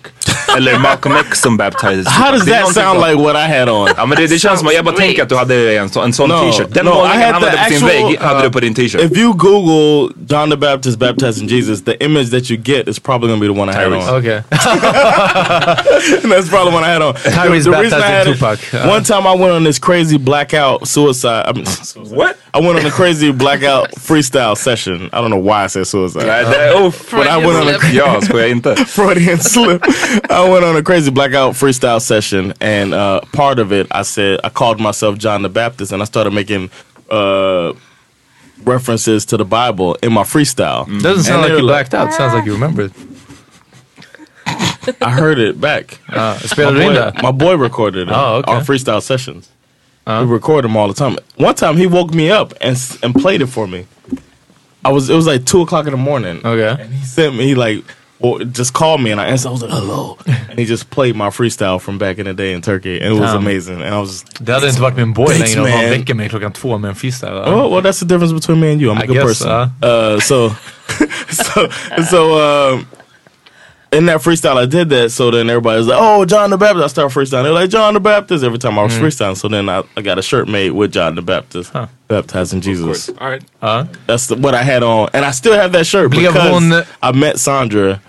Eller 0.57 0.79
Malcolm 0.79 1.15
X 1.29 1.41
som 1.41 1.57
baptizes 1.57 2.07
How 2.07 2.31
does 2.31 2.45
that 2.45 2.73
sound 2.73 2.99
som- 2.99 3.09
like 3.09 3.21
what 3.23 3.35
I 3.35 3.59
had 3.59 3.69
on? 3.69 3.89
Ja 3.97 4.05
men 4.05 4.17
det, 4.17 4.27
det 4.27 4.39
känns 4.39 4.59
som 4.59 4.67
att 4.67 4.73
jag 4.73 4.85
bara 4.85 4.95
Sweet. 4.95 5.07
tänker 5.07 5.23
att 5.23 5.29
du 5.29 5.35
hade 5.35 5.75
en, 5.77 5.89
så, 5.89 6.01
en 6.01 6.13
sån 6.13 6.29
No, 6.29 6.51
t-shirt. 6.51 6.67
Den 6.73 6.85
no, 6.85 6.91
I 6.91 6.93
målningen 6.93 7.21
had 7.33 7.33
han 7.33 7.41
the 7.41 7.49
hade 7.49 7.57
på 7.69 7.75
sin 7.75 7.87
actual, 7.87 8.09
vägg 8.09 8.19
hade 8.19 8.35
uh, 8.39 8.43
du 8.43 8.49
på 8.51 8.59
din 8.59 8.75
t-shirt. 8.75 9.01
If 9.01 9.17
you 9.17 9.33
Google 9.33 10.13
John 10.29 10.49
the 10.49 10.57
Baptist 10.57 10.99
baptizing 10.99 11.47
Jesus, 11.49 11.81
the 11.83 12.03
image 12.05 12.29
that 12.31 12.49
you 12.51 12.59
get 12.63 12.87
is 12.87 12.99
probably 12.99 13.29
gonna 13.29 13.41
be 13.41 13.47
the 13.53 13.59
one 13.61 13.71
I 13.71 13.75
had 13.75 13.93
on. 13.93 14.15
Okay. 14.19 14.41
That's 15.21 16.49
probably 16.49 16.73
what 16.73 16.83
I 16.83 16.89
had 16.93 17.01
on. 17.01 17.13
Tyrese 17.15 17.63
The 17.63 17.71
reason 17.71 18.01
I 18.01 18.05
had 18.07 18.23
Tupac. 18.27 18.59
Uh. 18.73 18.87
One 18.87 19.03
time 19.03 19.27
I 19.27 19.33
went 19.35 19.53
on 19.53 19.63
this 19.63 19.79
crazy 19.79 20.17
blackout 20.17 20.87
suicide. 20.87 21.45
I 21.47 21.51
mean, 21.53 21.65
What? 22.17 22.37
I 22.53 22.59
went 22.59 22.79
on 22.79 22.85
a 22.85 22.91
crazy 22.91 23.31
blackout 23.31 23.91
freestyle 23.91 24.57
session. 24.57 25.09
I 25.13 25.21
don't 25.21 25.29
know 25.29 25.37
why 25.37 25.63
I 25.63 25.67
said 25.67 25.87
suicide. 25.87 26.25
Nej, 26.25 26.43
det, 26.43 26.73
uff. 26.87 27.11
But 27.11 27.27
I 27.27 27.37
went 27.37 27.57
on 27.59 27.67
a 27.69 27.77
Ja, 27.93 28.21
skojar 28.21 28.47
inte. 28.47 28.75
Freudian 28.87 29.39
slip. 29.39 29.81
I 30.29 30.40
went 30.49 30.63
on 30.65 30.75
a 30.75 30.83
crazy 30.83 31.11
blackout 31.11 31.53
freestyle 31.53 32.01
session, 32.01 32.53
and 32.61 32.93
uh, 32.93 33.21
part 33.33 33.59
of 33.59 33.71
it, 33.71 33.87
I 33.91 34.03
said 34.03 34.39
I 34.43 34.49
called 34.49 34.79
myself 34.79 35.17
John 35.17 35.41
the 35.41 35.49
Baptist, 35.49 35.91
and 35.91 36.01
I 36.01 36.05
started 36.05 36.31
making 36.31 36.69
uh, 37.09 37.73
references 38.63 39.25
to 39.27 39.37
the 39.37 39.45
Bible 39.45 39.95
in 40.01 40.13
my 40.13 40.23
freestyle. 40.23 40.85
Doesn't 41.01 41.23
sound 41.23 41.35
And 41.35 41.41
like 41.43 41.49
you 41.49 41.55
were 41.65 41.71
blacked 41.71 41.93
out. 41.93 42.13
Sounds 42.13 42.33
like 42.33 42.45
you 42.45 42.53
remembered. 42.53 42.93
I 45.01 45.11
heard 45.11 45.37
it 45.39 45.61
back. 45.61 45.99
Uh, 46.09 46.37
spelade 46.39 46.95
my, 46.95 47.11
boy, 47.11 47.21
my 47.21 47.31
boy 47.31 47.55
recorded 47.55 48.07
it, 48.09 48.11
Oh, 48.13 48.37
okay. 48.37 48.51
our 48.51 48.61
freestyle 48.61 49.01
sessions. 49.01 49.49
We 50.07 50.13
record 50.25 50.65
them 50.65 50.75
all 50.75 50.87
the 50.89 50.93
time. 50.93 51.15
One 51.37 51.55
time 51.55 51.77
he 51.77 51.87
woke 51.87 52.13
me 52.13 52.29
up 52.31 52.53
and 52.59 52.77
and 53.01 53.13
played 53.15 53.41
it 53.41 53.47
for 53.47 53.65
me. 53.67 53.85
I 54.83 54.91
was 54.91 55.09
it 55.09 55.15
was 55.15 55.25
like 55.27 55.45
two 55.45 55.61
o'clock 55.61 55.85
in 55.85 55.91
the 55.91 55.97
morning. 55.97 56.41
Okay. 56.43 56.83
And 56.83 56.93
he 56.93 57.05
sent 57.05 57.35
me 57.35 57.55
like 57.55 57.85
well, 58.21 58.39
just 58.45 58.73
called 58.73 59.01
me 59.01 59.11
and 59.11 59.19
I 59.21 59.25
answered. 59.25 59.49
I 59.49 59.51
was 59.51 59.61
like 59.61 59.71
hello, 59.71 60.17
and 60.49 60.59
he 60.59 60.65
just 60.65 60.89
played 60.89 61.15
my 61.15 61.29
freestyle 61.31 61.79
from 61.79 61.97
back 61.97 62.17
in 62.19 62.25
the 62.25 62.33
day 62.33 62.53
in 62.53 62.61
Turkey, 62.61 62.99
and 63.01 63.15
it 63.15 63.19
was 63.19 63.31
Damn. 63.31 63.37
amazing. 63.41 63.81
And 63.81 63.93
I 63.95 63.99
was 63.99 64.09
just, 64.23 64.45
Det 64.45 64.53
hade 64.53 64.67
inte 64.67 64.81
varit 64.81 64.95
min 64.97 65.13
boy 65.13 65.27
Thanks, 65.27 65.55
längre 65.55 65.61
om 65.65 65.71
han 65.71 65.81
man. 65.81 65.89
väcker 65.89 66.13
mig 66.13 66.29
klockan 66.29 66.51
två 66.51 66.77
med 66.77 66.89
en 66.89 66.95
freestyle. 66.95 67.43
oh 67.45 67.67
well, 67.71 67.81
that's 67.81 67.99
the 67.99 68.05
difference 68.05 68.33
between 68.33 68.59
me 68.59 68.71
and 68.71 68.81
you. 68.81 68.91
I'm 68.91 68.97
a 68.97 69.03
I 69.03 69.07
good 69.07 69.17
guess, 69.17 69.39
person. 69.39 69.69
Uh, 69.81 70.19
so 70.19 70.49
so 71.29 71.67
so 72.09 72.19
um, 72.73 72.85
in 73.93 74.05
that 74.05 74.21
freestyle, 74.21 74.57
I 74.57 74.65
did 74.65 74.89
that. 74.89 75.11
So 75.11 75.31
then 75.31 75.49
everybody 75.49 75.77
was 75.79 75.87
like, 75.87 75.97
"Oh, 75.99 76.25
John 76.25 76.49
the 76.49 76.57
Baptist." 76.57 76.83
I 76.85 76.87
start 76.87 77.11
freestyling. 77.11 77.43
They're 77.43 77.61
like, 77.61 77.69
"John 77.69 77.93
the 77.93 77.99
Baptist." 77.99 78.43
Every 78.43 78.57
time 78.59 78.79
I 78.79 78.83
was 78.83 78.93
freestyling. 78.93 79.35
So 79.35 79.47
then 79.49 79.67
I, 79.69 79.83
I 79.97 80.01
got 80.01 80.17
a 80.17 80.21
shirt 80.21 80.47
made 80.47 80.71
with 80.71 80.93
John 80.93 81.15
the 81.15 81.21
Baptist, 81.21 81.71
Huh. 81.73 81.87
baptizing 82.07 82.61
Jesus. 82.61 83.09
All 83.19 83.29
right. 83.29 83.43
Ja. 83.61 83.85
That's 84.07 84.27
the, 84.27 84.35
what 84.35 84.53
I 84.55 84.63
had 84.63 84.83
on, 84.83 85.09
and 85.13 85.25
I 85.25 85.31
still 85.31 85.53
have 85.55 85.71
that 85.73 85.85
shirt 85.85 86.09
Blev 86.11 86.33
because 86.33 86.49
hon- 86.51 86.85
I 87.03 87.11
met 87.11 87.37
Sandra. 87.39 87.99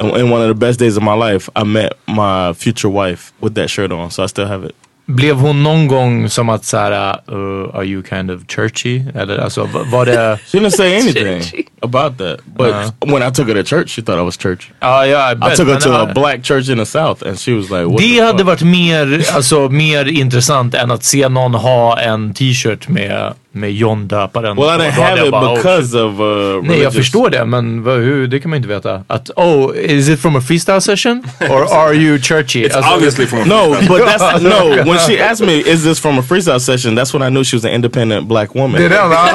In 0.00 0.30
one 0.30 0.40
of 0.42 0.48
the 0.48 0.54
best 0.66 0.78
days 0.78 0.96
of 0.96 1.02
my 1.02 1.14
life, 1.14 1.50
I 1.56 1.64
met 1.64 1.92
my 2.06 2.54
future 2.54 2.88
wife 2.88 3.32
with 3.40 3.54
that 3.54 3.68
shirt 3.70 3.92
on, 3.92 4.10
so 4.10 4.22
I 4.22 4.26
still 4.28 4.46
have 4.46 4.64
it. 4.64 4.74
Blev 5.10 5.36
hon 5.36 5.62
någon 5.62 5.86
gång 5.88 6.28
som 6.30 6.48
att 6.48 6.64
såhär, 6.64 6.92
uh, 7.32 7.74
are 7.74 7.84
you 7.84 8.02
kind 8.02 8.30
of 8.30 8.40
churchy? 8.48 9.02
Eller 9.14 9.38
alltså 9.38 9.68
var 9.90 10.06
det... 10.06 10.38
She 10.46 10.58
didn't 10.58 10.70
say 10.70 10.96
anything 10.96 11.66
about 11.82 12.18
that, 12.18 12.40
but 12.56 12.74
when 13.12 13.22
I 13.22 13.30
took 13.30 13.48
her 13.48 13.54
to 13.54 13.64
church, 13.64 13.88
she 13.90 14.02
thought 14.02 14.18
I 14.18 14.22
was 14.24 14.36
church. 14.36 14.70
Ja, 14.80 15.06
ja, 15.06 15.32
I 15.32 15.34
bet, 15.34 15.56
took 15.56 15.68
her 15.68 15.80
to 15.80 15.88
ja. 15.88 16.00
a 16.02 16.12
black 16.14 16.42
church 16.44 16.68
in 16.68 16.76
the 16.78 16.86
south, 16.86 17.22
and 17.22 17.38
she 17.38 17.52
was 17.54 17.70
like, 17.70 17.86
What 17.86 17.98
Det 17.98 18.08
the 18.08 18.20
hade 18.20 18.38
fuck? 18.38 18.46
varit 18.46 18.62
mer, 18.62 19.24
alltså, 19.34 19.68
mer 19.68 20.08
intressant 20.08 20.74
än 20.74 20.90
att 20.90 21.04
se 21.04 21.28
någon 21.28 21.54
ha 21.54 21.98
en 21.98 22.34
t-shirt 22.34 22.88
med, 22.88 23.34
med 23.52 23.72
John 23.72 24.08
döparen. 24.08 24.56
Well, 24.56 24.68
I 24.80 24.84
didn't 24.84 24.90
have 25.02 25.24
it 25.26 25.30
bara, 25.30 25.52
oh, 25.52 25.56
because 25.56 25.98
of 25.98 26.20
uh, 26.20 26.62
Nej, 26.62 26.78
jag 26.80 26.90
religious- 26.92 26.96
förstår 26.96 27.30
det, 27.30 27.44
men 27.44 27.82
vad, 27.82 27.96
hur, 27.98 28.26
det 28.26 28.40
kan 28.40 28.50
man 28.50 28.56
inte 28.56 28.68
veta. 28.68 29.02
Att, 29.06 29.30
oh, 29.36 29.76
is 29.76 30.08
it 30.08 30.20
from 30.20 30.36
a 30.36 30.40
freestyle 30.40 30.80
session? 30.80 31.22
Or 31.50 31.74
are 31.74 31.94
you 31.94 32.18
churchy? 32.18 32.64
It's 32.66 32.76
Alltså, 32.76 32.94
obviously 32.94 33.26
from 33.26 33.38
a 33.40 33.44
No, 33.44 33.76
but 33.88 34.06
that's 34.06 34.42
no. 34.42 34.84
When 34.92 34.98
she 34.98 35.20
asked 35.30 35.46
me, 35.46 35.52
"Is 35.72 35.82
this 35.84 36.00
from 36.00 36.18
a 36.18 36.22
freestyle 36.22 36.60
session?" 36.60 36.94
That's 36.98 37.12
when 37.14 37.22
I 37.22 37.30
knew 37.30 37.44
she 37.44 37.56
was 37.56 37.64
an 37.64 37.70
independent 37.72 38.28
black 38.28 38.54
woman. 38.54 38.80
Det 38.80 38.86
är 38.86 38.90
den, 38.90 39.10
ja. 39.10 39.28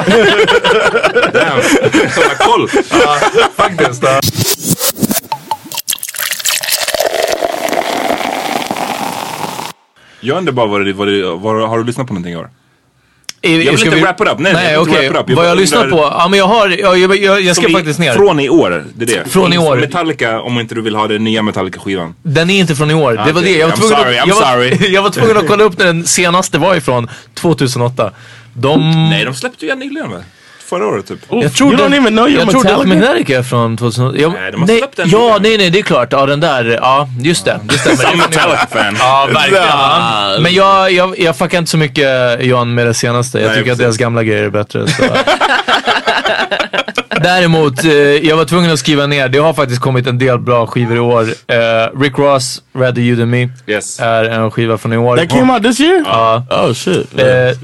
Damn. 1.32 1.60
Koll. 2.38 2.68
Faktiskt. 3.56 4.02
ja. 4.02 4.20
Jag 10.20 10.38
undrar 10.38 10.52
bara 10.52 10.66
vad 10.66 10.84
det, 10.86 10.92
vad 10.92 11.08
det, 11.08 11.22
vad, 11.34 11.68
har 11.68 11.78
du 11.78 11.84
lyssnat 11.84 12.06
på 12.06 12.12
någonting 12.14 12.32
i 12.32 12.36
år? 12.36 12.50
Jag 13.50 13.58
vill 13.58 13.84
inte 13.84 14.00
wrap 14.00 14.20
it 14.20 14.28
up. 14.28 14.38
Nej, 14.38 14.52
nej 14.52 14.78
inte 14.78 14.90
okej. 14.90 15.08
wrap 15.08 15.24
it 15.24 15.30
up. 15.30 15.36
Vad 15.36 15.48
jag 15.48 15.56
lyssnar 15.56 15.90
på? 15.90 15.96
Ja, 15.96 16.28
men 16.30 16.38
jag 16.38 16.46
har, 16.46 16.68
jag, 16.68 16.98
jag, 16.98 17.16
jag, 17.16 17.40
jag 17.40 17.56
ska 17.56 17.68
faktiskt 17.68 17.98
ner. 17.98 18.12
Från 18.12 18.40
i 18.40 18.48
år, 18.48 18.84
det 18.94 19.04
är 19.04 19.18
det. 19.18 19.30
Från 19.30 19.52
i 19.52 19.58
år. 19.58 19.76
Metallica, 19.76 20.40
om 20.40 20.60
inte 20.60 20.74
du 20.74 20.80
vill 20.80 20.96
ha 20.96 21.08
den 21.08 21.24
nya 21.24 21.42
Metallica-skivan. 21.42 22.14
Den 22.22 22.50
är 22.50 22.60
inte 22.60 22.74
från 22.74 22.90
i 22.90 22.94
år. 22.94 23.22
Det 23.26 23.32
var 23.32 23.42
det. 23.42 23.50
Jag 23.50 23.68
var, 23.68 23.74
I'm 23.74 23.78
tvungen 23.78 23.98
sorry, 23.98 24.18
att, 24.18 24.28
var, 24.28 24.52
sorry. 24.52 24.92
jag 24.94 25.02
var 25.02 25.10
tvungen 25.10 25.36
att 25.36 25.46
kolla 25.46 25.64
upp 25.64 25.78
när 25.78 25.86
den 25.86 26.04
senaste 26.04 26.58
var 26.58 26.74
ifrån. 26.74 27.10
2008. 27.34 28.10
De... 28.52 28.90
Nej, 29.10 29.24
de 29.24 29.34
släppte 29.34 29.66
ju 29.66 29.72
en 29.72 29.78
nyligen 29.78 30.10
va? 30.10 30.18
Förra 30.66 30.86
året 30.86 31.06
typ. 31.06 31.18
Jag 31.30 31.52
tror 31.54 31.72
You 31.72 31.82
don't 31.82 31.96
even 31.96 32.12
know 32.16 32.28
you're 32.28 32.68
jag 32.68 32.86
Metallica? 32.88 33.38
Är 33.38 33.42
från 33.42 33.76
2008. 33.76 34.18
Jag, 34.22 34.32
Nej, 34.32 34.52
de 34.52 34.60
har 34.60 34.66
nej, 34.66 34.78
släppt 34.78 34.96
den 34.96 35.08
Ja, 35.08 35.38
nej, 35.40 35.58
nej, 35.58 35.70
det 35.70 35.78
är 35.78 35.82
klart. 35.82 36.08
Ja, 36.12 36.26
den 36.26 36.40
där. 36.40 36.78
Ja, 36.82 37.08
just 37.20 37.44
det. 37.44 37.60
Det 37.64 37.78
stämmer. 37.78 37.96
Som 37.96 38.18
Metallica-fan. 38.18 38.96
Ja, 38.98 39.28
verkligen. 39.34 39.64
Ja. 39.64 40.36
Men 40.40 40.54
jag, 40.54 40.92
jag, 40.92 41.18
jag 41.18 41.36
fuckar 41.36 41.58
inte 41.58 41.70
så 41.70 41.76
mycket 41.76 42.44
Johan 42.44 42.74
med 42.74 42.86
det 42.86 42.94
senaste. 42.94 43.38
Jag 43.40 43.46
Nej, 43.48 43.56
tycker 43.56 43.72
att 43.72 43.78
precis. 43.78 43.84
deras 43.86 43.96
gamla 43.96 44.22
grejer 44.22 44.42
är 44.42 44.50
bättre. 44.50 44.86
Så. 44.88 45.02
Däremot, 47.22 47.84
eh, 47.84 47.92
jag 47.92 48.36
var 48.36 48.44
tvungen 48.44 48.70
att 48.70 48.78
skriva 48.78 49.06
ner. 49.06 49.28
Det 49.28 49.38
har 49.38 49.54
faktiskt 49.54 49.80
kommit 49.80 50.06
en 50.06 50.18
del 50.18 50.38
bra 50.38 50.66
skivor 50.66 50.96
i 50.96 51.00
år. 51.00 51.22
Eh, 51.22 52.00
Rick 52.00 52.18
Ross, 52.18 52.62
Rather 52.76 53.02
You 53.02 53.16
Than 53.16 53.30
Me, 53.30 53.48
Yes. 53.66 54.00
är 54.00 54.24
en 54.24 54.50
skiva 54.50 54.78
från 54.78 54.92
i 54.92 54.96
år. 54.96 55.16
That 55.16 55.28
came 55.30 55.52
out 55.52 55.62
this 55.62 55.80
year. 55.80 56.02
Ja. 56.06 56.46
Oh 56.50 56.72
shit. 56.72 57.06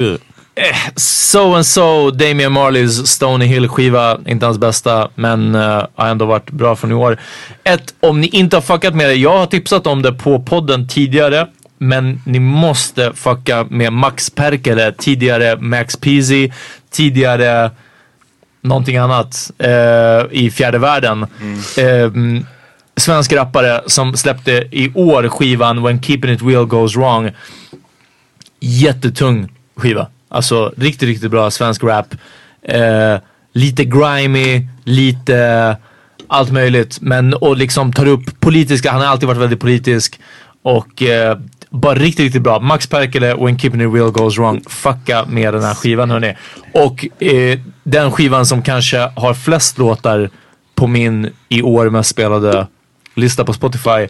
Uh. 0.01 0.15
So 0.97 1.55
and 1.55 1.67
So, 1.67 2.11
Damian 2.11 2.53
Marleys 2.53 3.07
Stony 3.07 3.47
Hill 3.47 3.69
skiva, 3.69 4.19
inte 4.27 4.47
hans 4.47 4.59
bästa, 4.59 5.09
men 5.15 5.55
eh, 5.55 5.87
har 5.95 6.09
ändå 6.09 6.25
varit 6.25 6.51
bra 6.51 6.77
från 6.77 6.91
i 6.91 6.95
år. 6.95 7.19
Ett, 7.65 7.95
om 8.01 8.21
ni 8.21 8.27
inte 8.27 8.57
har 8.57 8.63
fuckat 8.63 8.95
med 8.95 9.09
det, 9.09 9.15
jag 9.15 9.39
har 9.39 9.47
tipsat 9.47 9.87
om 9.87 10.03
det 10.03 10.13
på 10.13 10.43
podden 10.43 10.89
tidigare, 10.89 11.47
men 11.79 12.23
ni 12.27 12.41
måste 12.41 13.13
fucka 13.15 13.67
med 13.71 13.93
Max 13.93 14.31
Perkele, 14.31 14.93
tidigare 14.93 15.57
Max 15.57 15.97
Peasy, 15.97 16.51
tidigare 16.91 17.71
någonting 18.63 18.97
annat 18.97 19.51
eh, 19.59 20.27
i 20.31 20.51
fjärde 20.51 20.79
världen. 20.79 21.27
Eh, 21.77 22.11
svensk 22.97 23.33
rappare 23.33 23.83
som 23.87 24.17
släppte 24.17 24.53
i 24.71 24.93
år 24.95 25.29
skivan 25.29 25.83
When 25.83 26.03
Keeping 26.03 26.31
It 26.31 26.43
Real 26.43 26.65
Goes 26.67 26.97
Wrong. 26.97 27.31
Jättetung 28.61 29.49
skiva. 29.77 30.07
Alltså 30.33 30.73
riktigt, 30.77 31.09
riktigt 31.09 31.31
bra 31.31 31.51
svensk 31.51 31.85
rap. 31.85 32.15
Eh, 32.63 33.17
lite 33.53 33.85
grimy, 33.85 34.69
lite 34.85 35.77
allt 36.29 36.51
möjligt. 36.53 36.99
Men 37.01 37.35
och 37.35 37.57
liksom 37.57 37.93
tar 37.93 38.07
upp 38.07 38.41
politiska, 38.41 38.93
han 38.93 39.01
har 39.01 39.09
alltid 39.09 39.29
varit 39.29 39.41
väldigt 39.41 39.61
politisk. 39.61 40.21
Och 40.63 41.03
eh, 41.03 41.39
bara 41.71 41.95
riktigt, 41.95 42.25
riktigt 42.25 42.43
bra. 42.43 42.61
Max 42.61 42.87
Perkele, 42.87 43.35
When 43.35 43.59
Keeping 43.59 43.81
It 43.81 43.95
Real 43.95 44.11
Goes 44.11 44.39
Wrong. 44.39 44.63
Fucka 44.69 45.25
med 45.25 45.55
den 45.55 45.63
här 45.63 45.75
skivan 45.75 46.11
hörni. 46.11 46.37
Och 46.75 47.23
eh, 47.23 47.59
den 47.85 48.13
skivan 48.13 48.47
som 48.47 48.63
kanske 48.63 49.11
har 49.17 49.35
flest 49.35 49.79
låtar 49.79 50.31
på 50.75 50.87
min 50.87 51.31
i 51.49 51.63
år 51.63 51.91
mest 51.91 52.11
spelade 52.11 52.67
lista 53.15 53.45
på 53.45 53.53
Spotify. 53.53 54.09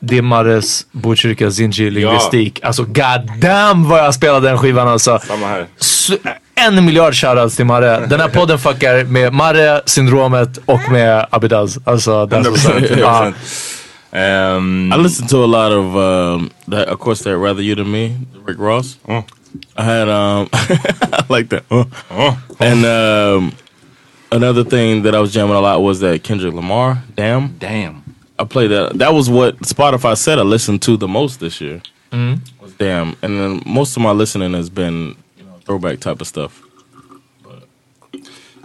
Det 0.00 0.18
är 0.18 0.22
Marres 0.22 0.86
Botkyrka 0.92 1.50
Zinji 1.50 1.90
Linguistik. 1.90 2.64
Alltså 2.64 2.84
god 2.84 3.30
damn 3.40 3.88
vad 3.88 3.98
jag 3.98 4.14
spelade 4.14 4.48
den 4.48 4.58
skivan 4.58 4.88
alltså. 4.88 5.18
Samma 5.18 5.46
här. 5.46 5.66
En 6.54 6.84
miljard 6.84 7.14
shoutouts 7.14 7.56
till 7.56 7.64
Marre. 7.64 8.06
Den 8.06 8.20
här 8.20 8.28
podden 8.28 8.58
fuckar 8.58 9.04
med 9.04 9.32
Marre, 9.32 9.80
Syndromet 9.86 10.58
och 10.66 10.80
med 10.90 11.26
Abidaz. 11.30 11.78
Alltså, 11.84 12.26
that's 12.26 12.42
what's 12.42 12.76
up. 12.76 12.90
100%. 12.90 12.98
Ja. 13.00 13.32
100%. 14.12 14.56
Um, 14.56 14.92
I 14.92 14.96
listened 14.96 15.28
to 15.30 15.44
a 15.44 15.46
lot 15.46 15.72
of, 15.72 15.96
um, 15.96 16.50
that, 16.70 16.88
of 16.88 16.98
course, 16.98 17.24
that 17.24 17.36
"Rather 17.38 17.60
You 17.62 17.74
Than 17.76 17.90
Me," 17.90 18.16
Rick 18.46 18.58
Ross. 18.58 18.96
Oh. 19.06 19.22
I 19.76 19.82
had, 19.82 20.08
um, 20.08 20.48
I 20.52 21.24
like 21.28 21.48
that. 21.50 21.64
Uh. 21.70 21.84
oh. 22.10 22.38
And 22.58 22.84
um, 22.86 23.52
another 24.32 24.64
thing 24.64 25.02
that 25.02 25.14
I 25.14 25.20
was 25.20 25.32
jamming 25.34 25.56
a 25.56 25.60
lot 25.60 25.82
was 25.82 26.00
that 26.00 26.22
Kendrick 26.22 26.54
Lamar. 26.54 27.02
Damn, 27.16 27.56
Damn. 27.58 28.02
I 28.38 28.44
played 28.44 28.70
that. 28.70 28.98
That 28.98 29.12
was 29.12 29.28
what 29.28 29.58
Spotify 29.60 30.16
said 30.16 30.38
I 30.38 30.42
listened 30.42 30.80
to 30.82 30.96
the 30.96 31.08
most 31.08 31.40
this 31.40 31.60
year. 31.60 31.80
Was 32.12 32.72
Damn, 32.78 33.16
and 33.22 33.38
then 33.40 33.62
most 33.66 33.96
of 33.96 34.02
my 34.02 34.12
listening 34.12 34.54
has 34.54 34.70
been 34.70 35.16
you 35.38 35.44
know, 35.44 35.58
throwback 35.66 36.00
type 36.00 36.20
of 36.20 36.26
stuff. 36.26 36.62
But, 37.42 37.62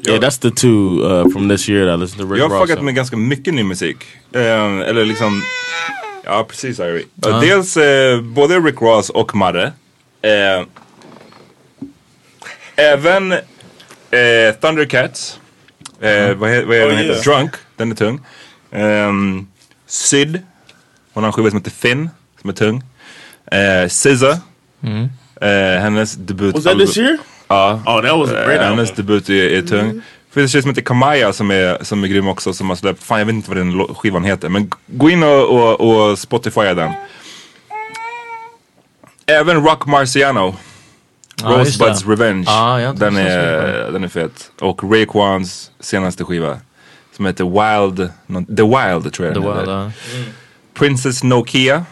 yeah, 0.08 0.20
that's 0.20 0.38
the 0.38 0.52
two 0.52 1.02
uh, 1.04 1.30
from 1.34 1.48
this 1.48 1.68
year 1.68 1.86
that 1.86 1.94
I 1.94 1.96
listened 1.96 2.22
to. 2.22 2.26
Rick 2.28 2.40
Jag 2.40 2.50
har 2.50 2.60
Ross. 2.60 2.70
fuckat 2.70 2.84
med 2.84 2.96
ganska 2.96 3.18
mycket 3.18 3.54
ny 3.54 3.64
musik. 3.64 3.98
Eh, 4.32 4.42
eller 4.80 5.06
liksom, 5.06 5.42
ja 6.24 6.44
precis 6.50 6.80
Irie. 6.80 7.06
Uh, 7.28 7.40
dels 7.40 7.78
eh, 7.78 8.22
både 8.22 8.60
Rick 8.60 8.82
Ross 8.82 9.10
och 9.10 9.36
Marre. 9.36 9.74
Eh, 10.22 10.66
även 12.76 13.32
eh, 13.32 14.54
Thundercats. 14.62 15.40
Eh, 16.02 16.34
vad, 16.36 16.50
he, 16.50 16.66
vad 16.66 16.78
är 16.78 16.88
den 16.88 16.98
Oh, 16.98 17.02
yeah. 17.02 17.24
Drunk, 17.24 17.52
den 17.76 17.92
är 17.92 17.96
tung. 17.96 18.20
Um, 18.72 19.48
Syd. 19.94 20.42
Hon 21.14 21.24
har 21.24 21.28
en 21.30 21.34
skiva 21.34 21.50
som 21.50 21.60
heter 21.60 21.72
Finn, 21.72 22.10
som 22.42 22.50
är 22.50 22.54
tung. 22.54 22.84
Eh, 23.52 23.88
SZA, 23.90 24.40
Mm. 24.84 25.10
eh, 25.42 25.82
hennes 25.82 26.16
debut. 26.16 26.54
Was 26.56 26.64
that 26.64 26.80
this 26.80 26.98
year? 26.98 27.18
Ja. 27.48 27.82
Oh, 27.86 28.02
that 28.02 28.18
was 28.18 28.30
great 28.32 28.62
Eh, 28.62 28.70
hennes 28.70 28.92
debut 28.92 29.30
är, 29.30 29.34
är 29.58 29.62
tung. 29.62 29.80
Mm. 29.80 29.96
Det 30.28 30.34
finns 30.34 30.44
en 30.44 30.50
tjej 30.50 30.62
som 30.62 30.70
heter 30.72 30.82
Kamaya 30.82 31.34
som 31.34 31.52
är, 31.52 31.84
som 31.84 32.04
är 32.04 32.08
grym 32.08 32.28
också 32.28 32.54
som 32.54 32.70
har 32.70 32.76
släppt, 32.76 33.04
fan 33.04 33.20
jag 33.20 33.26
vet 33.26 33.36
inte 33.36 33.50
vad 33.50 33.58
den 33.58 33.96
skivan 33.96 34.24
heter 34.24 34.50
men 34.50 34.72
gå 34.88 35.10
in 35.10 35.24
och, 35.24 35.50
och, 35.50 35.82
och 36.10 36.20
Spotifya 36.20 36.74
den. 36.74 36.92
Även 39.26 39.64
Rock 39.64 39.86
Marciano. 39.86 40.56
Just 41.44 41.80
Rosebuds. 41.80 42.06
Revenge. 42.08 42.40
Inte 42.90 43.06
den, 43.06 43.18
är, 43.18 43.92
den 43.92 44.04
är 44.04 44.08
fet. 44.08 44.52
Och 44.62 44.84
Raekwans 44.92 45.72
senaste 45.80 46.24
skiva. 46.24 46.58
Som 47.16 47.26
heter 47.26 47.44
Wild, 47.44 47.98
The 48.58 48.64
Wild 48.64 49.14
tror 49.14 49.28
jag 49.28 49.36
The 49.36 49.42
den 49.42 49.58
Wild, 49.58 49.70
ja. 49.70 49.92
Princess 50.74 51.24
Nokia. 51.24 51.86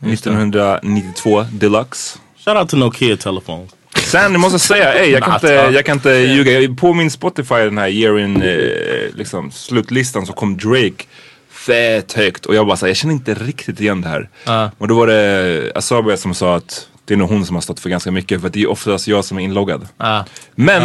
1992 0.00 1.44
Deluxe. 1.52 2.18
Shout 2.44 2.56
out 2.56 2.68
to 2.68 2.76
Nokia 2.76 3.16
telephone. 3.16 3.66
Sen, 3.94 4.32
jag 4.32 4.40
måste 4.40 4.58
säga, 4.58 4.94
ey, 4.94 5.10
jag, 5.10 5.22
kan 5.22 5.34
inte, 5.34 5.52
ja. 5.52 5.70
jag 5.70 5.84
kan 5.86 5.96
inte 5.96 6.10
ljuga. 6.10 6.74
På 6.74 6.94
min 6.94 7.10
Spotify, 7.10 7.54
den 7.54 7.78
här 7.78 7.88
year 7.88 8.18
in, 8.18 8.42
eh, 8.42 9.16
liksom, 9.16 9.50
slutlistan 9.50 10.26
så 10.26 10.32
kom 10.32 10.56
Drake 10.56 11.04
fett 11.50 12.12
högt. 12.12 12.46
Och 12.46 12.54
jag 12.54 12.66
bara 12.66 12.76
såhär, 12.76 12.90
jag 12.90 12.96
känner 12.96 13.14
inte 13.14 13.34
riktigt 13.34 13.80
igen 13.80 14.00
det 14.00 14.08
här. 14.08 14.28
Ja. 14.44 14.70
Och 14.78 14.88
då 14.88 14.94
var 14.94 15.06
det 15.06 15.72
Asabia 15.74 16.16
som 16.16 16.34
sa 16.34 16.56
att 16.56 16.88
det 17.08 17.14
är 17.14 17.18
nog 17.18 17.28
hon 17.28 17.46
som 17.46 17.56
har 17.56 17.60
stått 17.60 17.80
för 17.80 17.90
ganska 17.90 18.10
mycket. 18.10 18.40
För 18.40 18.48
det 18.48 18.62
är 18.62 18.70
oftast 18.70 19.08
jag 19.08 19.24
som 19.24 19.38
är 19.38 19.42
inloggad. 19.42 19.88
Ja. 19.96 20.24
Men 20.54 20.82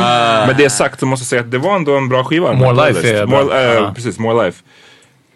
med 0.47 0.55
det 0.57 0.69
sagt 0.69 0.99
så 0.99 1.05
måste 1.05 1.23
jag 1.23 1.27
säga 1.27 1.41
att 1.41 1.51
det 1.51 1.57
var 1.57 1.75
ändå 1.75 1.97
en 1.97 2.09
bra 2.09 2.23
skiva. 2.23 2.53
More. 2.53 2.87
Life 2.87 3.09
är 3.09 3.25
bra. 3.25 3.43
More, 3.43 3.65
eh, 3.65 3.73
Ja. 3.73 3.93
Precis, 3.95 4.19
More 4.19 4.45
Life. 4.45 4.63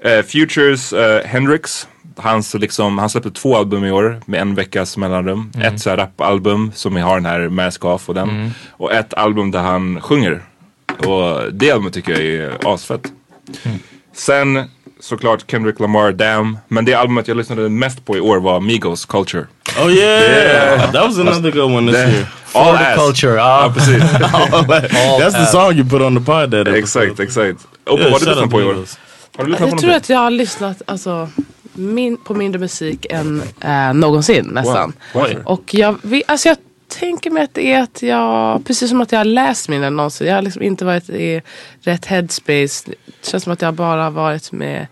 Eh, 0.03 0.23
Futures 0.25 0.93
eh, 0.93 1.25
Hendrix. 1.25 1.87
Hans, 2.17 2.53
liksom, 2.53 2.97
han 2.97 3.09
släppte 3.09 3.31
två 3.31 3.57
album 3.57 3.85
i 3.85 3.91
år 3.91 4.21
med 4.25 4.41
en 4.41 4.55
veckas 4.55 4.97
mellanrum. 4.97 5.51
Mm. 5.55 5.73
Ett 5.73 5.81
så 5.81 5.89
här 5.89 5.97
rapalbum 5.97 6.71
som 6.75 6.95
har 6.95 7.15
den 7.15 7.25
här 7.25 7.49
Mask 7.49 7.85
Off 7.85 8.09
och 8.09 8.15
den. 8.15 8.29
Mm. 8.29 8.49
Och 8.71 8.93
ett 8.93 9.13
album 9.13 9.51
där 9.51 9.59
han 9.59 10.01
sjunger. 10.01 10.41
Och 10.97 11.53
det 11.53 11.71
albumet 11.71 11.93
tycker 11.93 12.11
jag 12.11 12.21
är 12.21 12.73
asfett. 12.73 13.11
Mm. 13.63 13.79
Sen 14.13 14.69
såklart 14.99 15.51
Kendrick 15.51 15.79
Lamar, 15.79 16.11
Damn. 16.11 16.57
Men 16.67 16.85
det 16.85 16.93
albumet 16.93 17.27
jag 17.27 17.37
lyssnade 17.37 17.69
mest 17.69 18.05
på 18.05 18.17
i 18.17 18.19
år 18.19 18.39
var 18.39 18.59
Migos 18.59 19.05
Culture. 19.05 19.45
Oh 19.83 19.91
yeah, 19.91 20.91
that 20.91 21.05
was 21.07 21.19
another 21.19 21.51
good 21.51 21.71
one 21.75 21.91
this 21.91 22.01
Det- 22.01 22.11
year. 22.11 22.25
All 22.53 22.75
ass. 22.75 22.95
culture, 22.97 23.35
Ja, 23.35 23.61
ja. 23.63 23.73
precis. 23.73 24.03
That's 25.19 25.31
the 25.31 25.45
song 25.45 25.73
you 25.73 25.89
put 25.89 26.01
on 26.01 26.15
the 26.19 26.23
pod 26.25 26.51
that 26.51 26.67
exakt, 26.67 27.19
exakt. 27.19 27.67
Och 27.89 27.99
Yeah, 27.99 28.11
vad 28.11 28.11
har 28.11 28.19
du 28.19 28.25
lyssnat 28.25 28.49
på 28.51 28.61
i 28.61 28.63
år? 28.63 28.73
Migos. 28.73 28.99
Har 29.37 29.43
du 29.45 29.51
lyssnat 29.51 29.69
på 29.69 29.75
Jag 29.75 29.81
tror 29.81 29.91
att 29.93 30.09
jag 30.09 30.19
har 30.19 30.31
lyssnat 30.31 30.81
alltså, 30.85 31.29
min, 31.73 32.17
på 32.17 32.33
mindre 32.33 32.59
musik 32.59 33.05
än 33.09 33.43
äh, 33.61 33.93
någonsin 33.93 34.45
nästan. 34.53 34.93
Wow. 35.13 35.25
Och 35.45 35.63
jag, 35.73 35.95
vet- 36.01 36.23
alltså 36.27 36.47
jag 36.49 36.57
tänker 36.87 37.31
mig 37.31 37.43
att 37.43 37.53
det 37.53 37.73
är 37.73 37.81
att 37.81 38.01
jag, 38.01 38.65
precis 38.65 38.89
som 38.89 39.01
att 39.01 39.11
jag 39.11 39.19
har 39.19 39.25
läst 39.25 39.69
mina 39.69 39.87
annonser. 39.87 40.25
Jag 40.25 40.35
har 40.35 40.41
liksom 40.41 40.61
inte 40.61 40.85
varit 40.85 41.09
i 41.09 41.41
rätt 41.81 42.05
headspace. 42.05 42.91
Det 43.05 43.27
känns 43.27 43.43
som 43.43 43.53
att 43.53 43.61
jag 43.61 43.73
bara 43.73 44.03
har 44.03 44.11
varit 44.11 44.51
med 44.51 44.87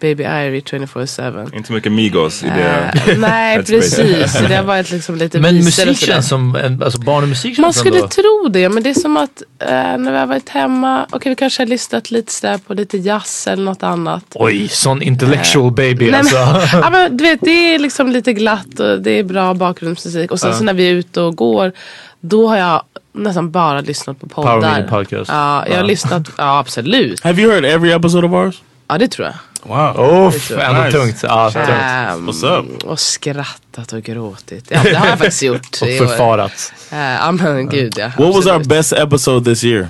Baby 0.00 0.24
Ivy 0.24 0.60
24-7. 0.60 1.56
Inte 1.56 1.72
mycket 1.72 1.92
Migos 1.92 2.42
i 2.42 2.46
det. 2.46 2.92
Eh, 3.06 3.18
nej 3.18 3.64
precis, 3.64 4.32
det 4.48 4.56
har 4.56 4.64
varit 4.64 4.90
liksom 4.90 5.16
lite 5.16 5.40
Men 5.40 5.54
musik 5.56 5.98
känns 5.98 6.28
som, 6.28 6.56
en, 6.56 6.82
alltså 6.82 7.00
barn 7.00 7.22
och 7.22 7.28
musik 7.28 7.56
känns 7.56 7.58
Man 7.58 7.72
skulle 7.72 7.96
ändå... 7.96 8.08
tro 8.08 8.48
det, 8.50 8.68
men 8.68 8.82
det 8.82 8.90
är 8.90 8.94
som 8.94 9.16
att 9.16 9.42
eh, 9.58 9.68
när 9.68 10.12
vi 10.12 10.18
har 10.18 10.26
varit 10.26 10.48
hemma, 10.48 11.06
okej 11.10 11.30
vi 11.30 11.36
kanske 11.36 11.62
har 11.62 11.66
lyssnat 11.66 12.10
lite 12.10 12.32
sådär 12.32 12.58
på 12.58 12.74
lite 12.74 12.98
jazz 12.98 13.46
eller 13.46 13.64
något 13.64 13.82
annat. 13.82 14.24
Oj, 14.34 14.68
sån 14.68 15.02
intellectual 15.02 15.72
baby 15.72 16.10
Nej, 16.10 16.20
alltså. 16.20 16.36
men, 16.36 16.60
ja, 16.82 16.90
men, 16.90 17.16
du 17.16 17.24
vet, 17.24 17.40
det 17.40 17.74
är 17.74 17.78
liksom 17.78 18.10
lite 18.10 18.32
glatt 18.32 18.80
och 18.80 19.02
det 19.02 19.10
är 19.10 19.22
bra 19.22 19.54
bakgrundsmusik. 19.54 20.30
Och 20.30 20.40
sen 20.40 20.54
så 20.54 20.64
när 20.64 20.74
vi 20.74 20.88
är 20.90 20.94
ute 20.94 21.20
och 21.20 21.36
går, 21.36 21.72
då 22.20 22.48
har 22.48 22.56
jag 22.56 22.82
nästan 23.12 23.50
bara 23.50 23.80
lyssnat 23.80 24.20
på 24.20 24.28
poddar. 24.28 24.52
Power 24.52 24.70
Meeting 24.70 24.88
Podcast. 24.90 25.30
Ja, 25.30 25.66
jag 25.68 25.76
har 25.76 25.84
lyssnat, 25.84 26.30
ja 26.38 26.58
absolut. 26.58 27.24
Have 27.24 27.42
you 27.42 27.52
heard 27.52 27.64
every 27.64 27.92
episode 27.92 28.26
of 28.26 28.32
ours? 28.32 28.62
Ja 28.88 28.98
det 28.98 29.08
tror 29.08 29.26
jag. 29.26 29.34
Wow. 29.62 30.26
Uff, 30.26 30.50
ändå 30.50 30.82
Nice. 30.82 30.98
tungt. 30.98 31.16
Ja, 31.22 31.50
tungt. 31.50 31.68
Ehm, 31.68 32.28
What's 32.30 32.58
up? 32.76 32.84
och 32.84 33.00
skrattat 33.00 33.92
och 33.92 34.02
gråtit. 34.02 34.64
Ja, 34.68 34.80
det 34.84 34.94
har 34.94 35.06
jag 35.06 35.18
faktiskt 35.18 35.42
gjort. 35.42 35.78
Och 35.82 35.88
i 35.88 35.98
förfarat. 35.98 36.72
Eh, 36.92 36.98
Ja 36.98 37.32
men 37.32 37.68
gud 37.68 37.94
ja. 37.98 38.06
What 38.06 38.18
was 38.18 38.28
our 38.28 38.36
absolut. 38.36 38.66
best 38.68 38.92
episode 38.92 39.44
this 39.54 39.64
year? 39.64 39.88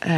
Skulle- 0.00 0.12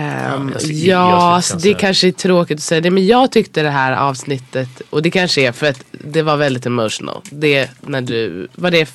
ja, 0.48 0.58
skulle 0.58 0.96
alltså, 0.96 1.56
det 1.56 1.74
kanske 1.74 2.08
är 2.08 2.12
tråkigt 2.12 2.56
att 2.58 2.62
säga 2.62 2.80
det. 2.80 2.90
Men 2.90 3.06
jag 3.06 3.32
tyckte 3.32 3.62
det 3.62 3.70
här 3.70 3.92
avsnittet, 3.92 4.68
och 4.90 5.02
det 5.02 5.10
kanske 5.10 5.40
är 5.40 5.52
för 5.52 5.66
att 5.66 5.84
det 5.90 6.22
var 6.22 6.36
väldigt 6.36 6.66
emotional. 6.66 7.20
Det 7.30 7.70
när 7.80 8.00
du, 8.00 8.48
var 8.54 8.70
det 8.70 8.88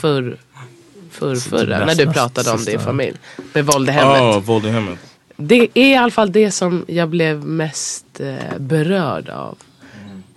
för, 0.00 0.36
för, 1.10 1.36
förra, 1.36 1.84
när 1.86 1.94
du 1.94 2.12
pratade 2.12 2.50
om 2.50 2.64
din 2.64 2.80
familj. 2.80 3.16
Med 3.52 3.66
våld 3.66 3.88
i 3.88 3.92
hemmet. 3.92 4.20
Oh, 4.20 4.38
Voldy 4.40 4.70
Hammond. 4.70 4.98
Det 5.36 5.68
är 5.74 5.92
i 5.92 5.96
alla 5.96 6.10
fall 6.10 6.32
det 6.32 6.50
som 6.50 6.84
jag 6.88 7.08
blev 7.08 7.44
mest 7.44 8.20
eh, 8.20 8.58
berörd 8.58 9.28
av. 9.28 9.58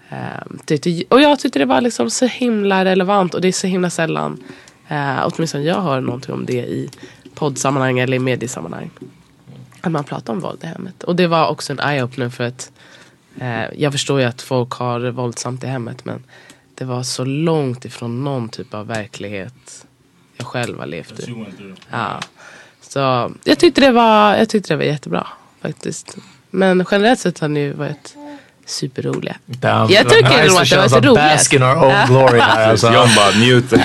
Ehm, 0.09 0.59
tyckte, 0.65 1.03
och 1.09 1.21
jag 1.21 1.39
tyckte 1.39 1.59
det 1.59 1.65
var 1.65 1.81
liksom 1.81 2.09
så 2.09 2.25
himla 2.25 2.85
relevant 2.85 3.33
och 3.33 3.41
det 3.41 3.47
är 3.47 3.51
så 3.51 3.67
himla 3.67 3.89
sällan, 3.89 4.43
eh, 4.87 5.17
åtminstone 5.23 5.63
jag 5.63 5.81
hör 5.81 6.01
någonting 6.01 6.33
om 6.33 6.45
det 6.45 6.53
i 6.53 6.89
poddsammanhang 7.33 7.99
eller 7.99 8.17
i 8.17 8.19
mediesammanhang. 8.19 8.89
Att 9.81 9.91
man 9.91 10.03
pratar 10.03 10.33
om 10.33 10.39
våld 10.39 10.63
i 10.63 10.67
hemmet. 10.67 11.03
Och 11.03 11.15
det 11.15 11.27
var 11.27 11.47
också 11.47 11.73
en 11.73 11.79
eye-opener 11.79 12.29
för 12.29 12.43
att 12.43 12.71
eh, 13.39 13.63
jag 13.75 13.91
förstår 13.91 14.19
ju 14.19 14.25
att 14.25 14.41
folk 14.41 14.71
har 14.71 15.11
våldsamt 15.11 15.63
i 15.63 15.67
hemmet 15.67 16.05
men 16.05 16.23
det 16.75 16.85
var 16.85 17.03
så 17.03 17.25
långt 17.25 17.85
ifrån 17.85 18.23
någon 18.23 18.49
typ 18.49 18.73
av 18.73 18.87
verklighet 18.87 19.85
jag 20.37 20.47
själv 20.47 20.79
har 20.79 20.85
levt 20.85 21.19
i. 21.19 21.45
Ja. 21.91 22.19
Så 22.97 23.31
jag 23.43 23.59
tyckte 23.59 23.81
det 23.81 23.91
var, 23.91 24.35
jag 24.35 24.49
tyckte 24.49 24.73
det 24.73 24.77
var 24.77 24.83
jättebra 24.83 25.27
faktiskt. 25.61 26.17
Men 26.51 26.85
generellt 26.91 27.19
sett 27.19 27.39
har 27.39 27.47
ni 27.47 27.69
varit 27.73 28.15
superroliga. 28.65 29.35
Damn, 29.45 29.91
Jag 29.91 30.09
tycker 30.09 30.43
nice 30.43 30.61
att 30.61 30.69
det 30.69 30.77
var 30.77 30.87
så 30.87 30.95
roligt. 30.99 31.15
Bask 31.15 31.53
in 31.53 31.63
our 31.63 31.75
own 31.75 31.93
glory 32.07 32.39
här 32.39 32.69
alltså. 32.71 32.87
John 32.93 33.07
bara 33.15 33.31
njuter. 33.39 33.77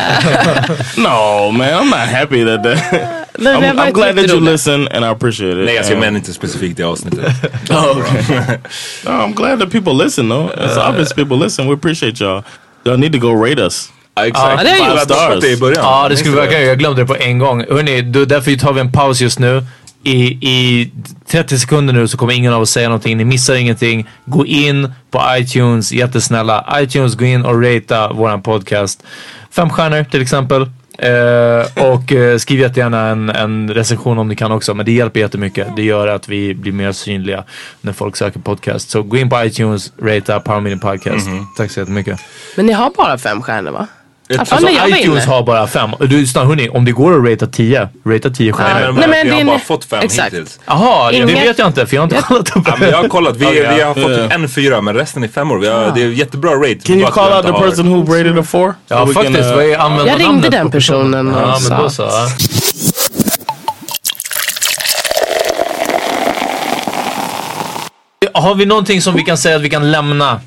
No, 0.96 1.50
man, 1.50 1.68
I'm 1.68 1.84
not 1.84 2.08
happy 2.20 2.44
that 2.44 2.62
that. 2.62 2.92
Nej, 3.38 3.54
I'm, 3.54 3.78
I'm 3.78 3.92
glad 3.92 4.16
that 4.16 4.28
you 4.30 4.40
listen 4.40 4.88
and 4.88 5.04
I 5.04 5.08
appreciate 5.08 5.58
it. 5.60 5.64
Nej 5.66 5.74
jag 5.74 5.86
And- 5.90 6.00
menar 6.00 6.18
inte 6.18 6.32
specifikt 6.32 6.76
det 6.76 6.82
avsnittet. 6.82 7.32
Oh, 7.70 7.98
okay. 7.98 8.58
no, 9.04 9.10
I'm 9.10 9.34
glad 9.34 9.60
that 9.60 9.70
people 9.70 10.04
listen 10.04 10.28
though. 10.28 10.50
It's 10.50 10.88
obvious 10.88 11.12
people 11.12 11.36
listen. 11.36 11.66
We 11.68 11.74
appreciate 11.74 12.24
y'all. 12.24 12.42
Y'all 12.84 12.98
need 12.98 13.12
to 13.12 13.18
go 13.18 13.44
rate 13.44 13.66
us. 13.66 13.91
Ja 14.14 14.26
exakt. 14.26 14.54
Ja, 14.58 14.64
det 14.64 14.78
jag 14.78 14.84
hade 14.84 15.34
fått 15.34 15.40
det 15.40 15.50
i 15.50 15.56
början. 15.56 15.84
Ja, 15.84 16.08
det 16.08 16.16
skulle 16.16 16.36
verkligen 16.36 16.66
Jag 16.66 16.78
glömde 16.78 17.02
det 17.02 17.06
på 17.06 17.16
en 17.16 17.38
gång. 17.38 17.64
Hörrni, 17.70 18.02
då, 18.02 18.24
därför 18.24 18.56
tar 18.56 18.72
vi 18.72 18.80
en 18.80 18.92
paus 18.92 19.20
just 19.20 19.38
nu. 19.38 19.64
I, 20.04 20.22
I 20.48 20.90
30 21.26 21.58
sekunder 21.58 21.94
nu 21.94 22.08
så 22.08 22.16
kommer 22.16 22.32
ingen 22.32 22.52
av 22.52 22.62
oss 22.62 22.70
säga 22.70 22.88
någonting. 22.88 23.16
Ni 23.16 23.24
missar 23.24 23.54
ingenting. 23.54 24.08
Gå 24.24 24.46
in 24.46 24.92
på 25.10 25.22
iTunes, 25.38 25.92
jättesnälla. 25.92 26.78
iTunes, 26.80 27.14
gå 27.14 27.24
in 27.24 27.44
och 27.44 27.62
ratea 27.62 28.12
våran 28.12 28.42
podcast. 28.42 29.02
Fem 29.50 29.70
stjärnor 29.70 30.04
till 30.04 30.22
exempel. 30.22 30.62
Eh, 30.98 31.84
och 31.92 32.12
eh, 32.12 32.38
skriv 32.38 32.60
jättegärna 32.60 33.08
en, 33.08 33.30
en 33.30 33.74
recension 33.74 34.18
om 34.18 34.28
ni 34.28 34.36
kan 34.36 34.52
också. 34.52 34.74
Men 34.74 34.86
det 34.86 34.92
hjälper 34.92 35.20
jättemycket. 35.20 35.76
Det 35.76 35.82
gör 35.82 36.08
att 36.08 36.28
vi 36.28 36.54
blir 36.54 36.72
mer 36.72 36.92
synliga 36.92 37.44
när 37.80 37.92
folk 37.92 38.16
söker 38.16 38.40
podcast. 38.40 38.90
Så 38.90 39.02
gå 39.02 39.16
in 39.16 39.30
på 39.30 39.44
iTunes, 39.44 39.92
ratea 40.02 40.40
Power 40.40 40.60
Meeting 40.60 40.80
Podcast. 40.80 41.28
Tack 41.56 41.70
så 41.70 41.80
jättemycket. 41.80 42.20
Men 42.56 42.66
ni 42.66 42.72
har 42.72 42.90
bara 42.96 43.18
fem 43.18 43.42
stjärnor 43.42 43.70
va? 43.70 43.86
Alltså 44.39 44.57
när 44.59 44.72
jag 44.72 45.01
iTunes 45.01 45.26
har 45.26 45.43
bara 45.43 45.66
fem. 45.66 45.91
Du, 46.01 46.26
snart 46.26 46.47
hörni, 46.47 46.68
om 46.68 46.85
det 46.85 46.93
går 46.93 47.18
att 47.18 47.30
ratea 47.30 47.49
10, 47.49 47.89
ratea 48.07 48.30
10 48.30 48.45
Nej, 48.45 48.53
stjärnor. 48.53 48.93
men, 48.93 48.95
Nej, 48.95 49.09
men 49.09 49.22
vi 49.24 49.28
det 49.28 49.35
har 49.35 49.41
är 49.41 49.45
bara 49.45 49.59
fått 49.59 49.85
fem 49.85 50.01
Exakt. 50.03 50.33
hittills. 50.35 50.61
Jaha, 50.66 51.12
det 51.12 51.24
vet 51.24 51.59
jag 51.59 51.66
inte 51.66 51.87
för 51.87 51.97
jag 51.97 52.03
har 52.03 52.05
inte 52.05 52.22
kollat 52.22 52.57
upp 52.57 52.62
Ja, 52.66 52.76
men 52.80 52.89
jag 52.91 52.97
har 52.97 53.09
kollat, 53.09 53.37
vi, 53.37 53.47
Okej, 53.47 53.68
vi 53.74 53.80
har 53.80 53.95
fått 53.95 54.14
typ 54.14 54.33
en 54.33 54.49
fyra 54.49 54.80
men 54.80 54.95
resten 54.95 55.24
är 55.24 55.28
femmor. 55.28 55.59
Vi 55.59 55.68
har, 55.68 55.93
det 55.95 56.03
är 56.03 56.09
jättebra 56.09 56.51
rate. 56.55 56.74
Can 56.85 56.97
you 57.01 57.11
call 57.11 57.33
out 57.33 57.47
the 57.47 57.53
person 57.53 57.89
who 57.89 58.14
rated 58.14 58.39
a 58.39 58.43
four? 58.43 58.74
Ja 58.89 59.07
So 59.07 59.12
faktiskt, 59.12 59.39
can, 59.41 59.93
uh, 60.01 60.07
Jag 60.07 60.20
ringde 60.20 60.49
den 60.49 60.70
personen 60.70 61.35
och 61.35 61.41
Ja 61.43 61.47
men 61.47 61.61
sa. 61.61 61.83
då 61.83 61.91
så. 61.91 62.03
ja. 62.03 62.26
Har 68.35 68.55
vi 68.55 68.66
någonting 68.66 69.03
som 69.03 69.14
vi 69.14 69.22
kan 69.22 69.39
säga 69.39 69.57
att 69.57 69.62
vi 69.62 69.70
kan 69.70 69.91
lämna 69.91 70.41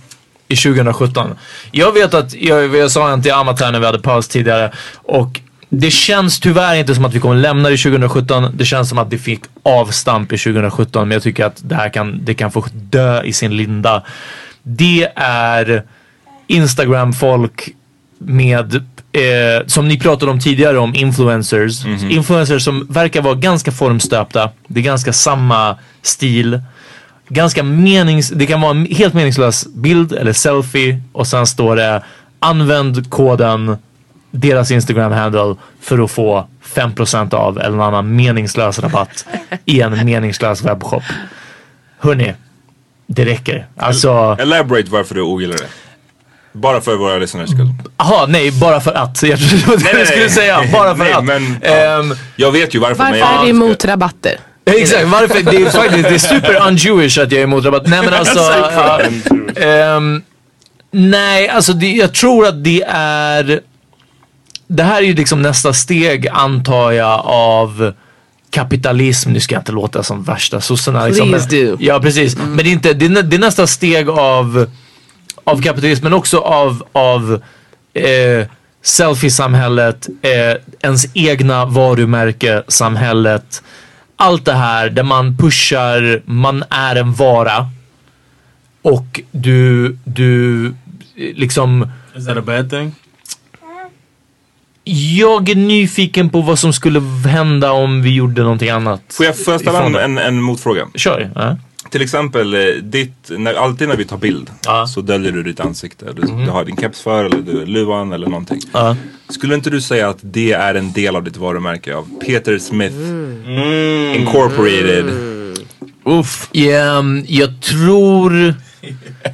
i 0.48 0.56
2017? 0.56 1.36
Jag 1.72 1.92
vet 1.92 2.14
att, 2.14 2.34
jag, 2.34 2.76
jag 2.76 2.92
sa 2.92 3.22
till 3.22 3.34
Amat 3.34 3.60
här 3.62 3.72
när 3.72 3.80
vi 3.80 3.86
hade 3.86 4.00
paus 4.00 4.28
tidigare 4.28 4.72
och 4.94 5.42
det 5.70 5.92
känns 5.92 6.40
tyvärr 6.40 6.76
inte 6.76 6.96
som 6.96 7.06
att 7.06 7.14
vi 7.14 7.20
kommer 7.20 7.36
lämna 7.36 7.70
det 7.70 7.76
i 7.76 7.78
2017. 7.78 8.52
Det 8.54 8.66
känns 8.66 8.90
som 8.90 8.98
att 8.98 9.10
det 9.10 9.18
fick 9.18 9.42
avstamp 9.64 10.34
i 10.34 10.38
2017 10.38 11.08
men 11.08 11.16
jag 11.16 11.24
tycker 11.24 11.46
att 11.46 11.62
det 11.70 11.76
här 11.76 11.90
kan, 11.90 12.26
det 12.26 12.34
kan 12.34 12.52
få 12.52 12.66
dö 12.74 13.24
i 13.24 13.34
sin 13.34 13.58
linda. 13.58 14.04
Det 14.64 15.08
är 15.16 15.84
Instagram-folk 16.48 17.70
med, 18.18 18.76
eh, 19.12 19.66
som 19.68 19.88
ni 19.88 20.00
pratade 20.00 20.32
om 20.32 20.40
tidigare 20.40 20.78
om 20.78 20.96
influencers. 20.96 21.86
Influencers 22.10 22.64
som 22.64 22.88
verkar 22.90 23.22
vara 23.22 23.36
ganska 23.36 23.72
formstöpta. 23.72 24.50
Det 24.68 24.80
är 24.80 24.84
ganska 24.84 25.14
samma 25.14 25.78
stil. 26.02 26.62
Ganska 27.28 27.64
menings... 27.64 28.30
Det 28.30 28.46
kan 28.46 28.62
vara 28.62 28.72
en 28.72 28.86
helt 28.86 29.14
meningslös 29.14 29.68
bild 29.68 30.12
eller 30.14 30.34
selfie 30.34 31.02
och 31.14 31.28
sen 31.28 31.48
står 31.48 31.76
det 31.76 32.04
använd 32.40 33.10
koden 33.10 33.78
deras 34.32 34.72
Instagram-handle 34.72 35.56
för 35.82 36.04
att 36.04 36.12
få 36.12 36.48
5% 36.76 37.34
av 37.34 37.60
eller 37.60 37.78
någon 37.78 37.88
annan 37.88 38.16
meningslös 38.16 38.80
rabatt 38.80 39.26
i 39.66 39.82
en 39.82 40.06
meningslös 40.06 40.64
webbshop. 40.64 41.04
Hörni, 42.00 42.34
det 43.08 43.26
räcker. 43.26 43.68
Alltså, 43.78 44.38
Elaborate 44.40 44.90
varför 44.92 45.16
du 45.16 45.22
ogillar 45.22 45.58
det. 45.58 45.68
Bara 46.52 46.82
för 46.82 46.96
våra 46.96 47.18
lyssnares 47.18 47.50
skull. 47.52 47.70
aha, 47.98 48.26
nej, 48.30 48.52
bara 48.52 48.82
för 48.82 48.94
att. 48.94 49.24
Jag 49.24 49.40
trodde 49.40 49.78
det 49.78 49.84
var 49.84 49.94
det 49.94 50.00
du 50.00 50.06
skulle 50.06 50.30
säga. 50.30 50.64
Bara 50.74 50.96
för 50.96 51.04
Nej, 51.04 51.14
att. 51.14 51.24
men, 51.24 51.58
ja. 51.64 51.70
Ehm, 52.00 52.14
Jag 52.36 52.52
vet 52.52 52.76
ju 52.76 52.80
varför. 52.80 53.04
men 53.04 53.12
Varför 53.12 53.26
jag 53.34 53.40
är 53.42 53.44
du 53.44 53.50
emot 53.50 53.86
rabatter? 53.86 54.38
Exakt, 54.66 55.08
varför? 55.08 55.44
Det 55.52 55.58
är 55.58 55.70
faktiskt 55.70 56.04
det 56.04 56.16
är 56.16 56.40
super 56.40 56.68
un-Jewish 56.68 57.24
att 57.24 57.32
jag 57.32 57.40
är 57.40 57.44
emot 57.44 57.66
rabatt. 57.66 57.88
Nej 57.88 58.02
men 58.02 58.14
alltså. 58.14 58.40
ja, 58.40 59.02
ehm, 59.56 60.22
nej, 60.92 61.50
alltså 61.50 61.74
det, 61.74 61.92
jag 61.92 62.14
tror 62.14 62.48
att 62.48 62.64
det 62.64 62.84
är. 62.90 63.62
Det 64.68 64.84
här 64.84 64.98
är 64.98 65.06
ju 65.06 65.14
liksom 65.14 65.42
nästa 65.42 65.74
steg 65.74 66.28
antar 66.28 66.92
jag 66.92 67.22
av 67.26 67.94
kapitalism. 68.50 69.30
Nu 69.30 69.40
ska 69.40 69.56
jag 69.56 69.62
inte 69.62 69.72
låta 69.72 70.04
som 70.04 70.24
värsta 70.24 70.62
sossarna. 70.62 71.06
Liksom, 71.06 71.30
Please 71.30 71.50
do. 71.50 71.78
Ja 71.80 72.00
precis. 72.00 72.38
Men 72.38 72.58
det 72.58 72.64
är, 72.64 72.72
inte, 72.72 72.94
det, 72.94 73.06
är, 73.06 73.24
det 73.24 73.36
är 73.36 73.40
nästa 73.40 73.68
steg 73.68 74.10
av, 74.10 74.70
av 75.44 75.62
kapitalism 75.62 76.04
men 76.04 76.14
också 76.14 76.40
av, 76.40 76.84
av 76.92 77.42
eh, 77.94 78.48
selfie-samhället, 78.84 80.08
eh, 80.22 80.58
ens 80.82 81.06
egna 81.14 81.66
varumärke, 81.66 82.64
samhället. 82.68 83.64
Allt 84.18 84.46
det 84.46 84.54
här 84.54 84.90
där 84.90 85.04
man 85.04 85.38
pushar, 85.38 86.22
man 86.26 86.64
är 86.70 86.96
en 86.96 87.14
vara. 87.14 87.70
Och 88.82 89.22
du, 89.32 89.98
du 90.04 90.74
liksom 91.16 91.90
Is 92.16 92.26
that 92.26 92.38
a 92.38 92.42
bad 92.42 92.70
thing? 92.70 92.96
jag 95.18 95.50
är 95.50 95.56
nyfiken 95.56 96.30
på 96.30 96.42
vad 96.42 96.60
som 96.60 96.74
skulle 96.74 97.02
hända 97.30 97.72
om 97.72 98.02
vi 98.02 98.16
gjorde 98.16 98.42
någonting 98.42 98.70
annat. 98.70 99.02
Får 99.10 99.26
jag, 99.26 99.44
får 99.46 99.54
jag 99.54 99.62
ställa 99.62 99.84
en, 99.84 99.96
en, 99.96 100.18
en 100.18 100.42
motfråga? 100.42 100.88
Kör. 100.96 101.32
Ja. 101.36 101.58
Till 101.96 102.02
exempel, 102.02 102.54
eh, 102.54 102.60
ditt, 102.84 103.30
när, 103.30 103.54
alltid 103.54 103.88
när 103.88 103.96
vi 103.96 104.06
tar 104.06 104.18
bild. 104.18 104.50
Mhm. 104.68 104.88
så 104.88 105.02
döljer 105.02 105.32
du 105.32 105.44
ditt 105.44 105.60
ansikte. 105.60 106.06
Du, 106.14 106.22
du 106.22 106.52
har 106.52 106.66
din 106.66 106.78
keps 106.78 107.02
för 107.02 107.26
eller 107.26 107.38
du, 107.38 107.66
luvan 107.66 108.14
eller 108.14 108.28
någonting. 108.28 108.60
Ja. 108.74 108.96
Skulle 109.30 109.56
inte 109.56 109.70
du 109.70 109.82
säga 109.82 110.10
att 110.10 110.18
det 110.22 110.52
är 110.52 110.76
en 110.76 110.92
del 110.92 111.16
av 111.16 111.24
ditt 111.24 111.38
varumärke 111.38 111.96
av 111.96 112.08
Peter 112.26 112.58
Smith 112.58 112.96
Incorporated? 114.16 115.06
Uff. 116.06 116.50
Ja, 116.52 117.04
jag 117.28 117.62
tror... 117.62 118.54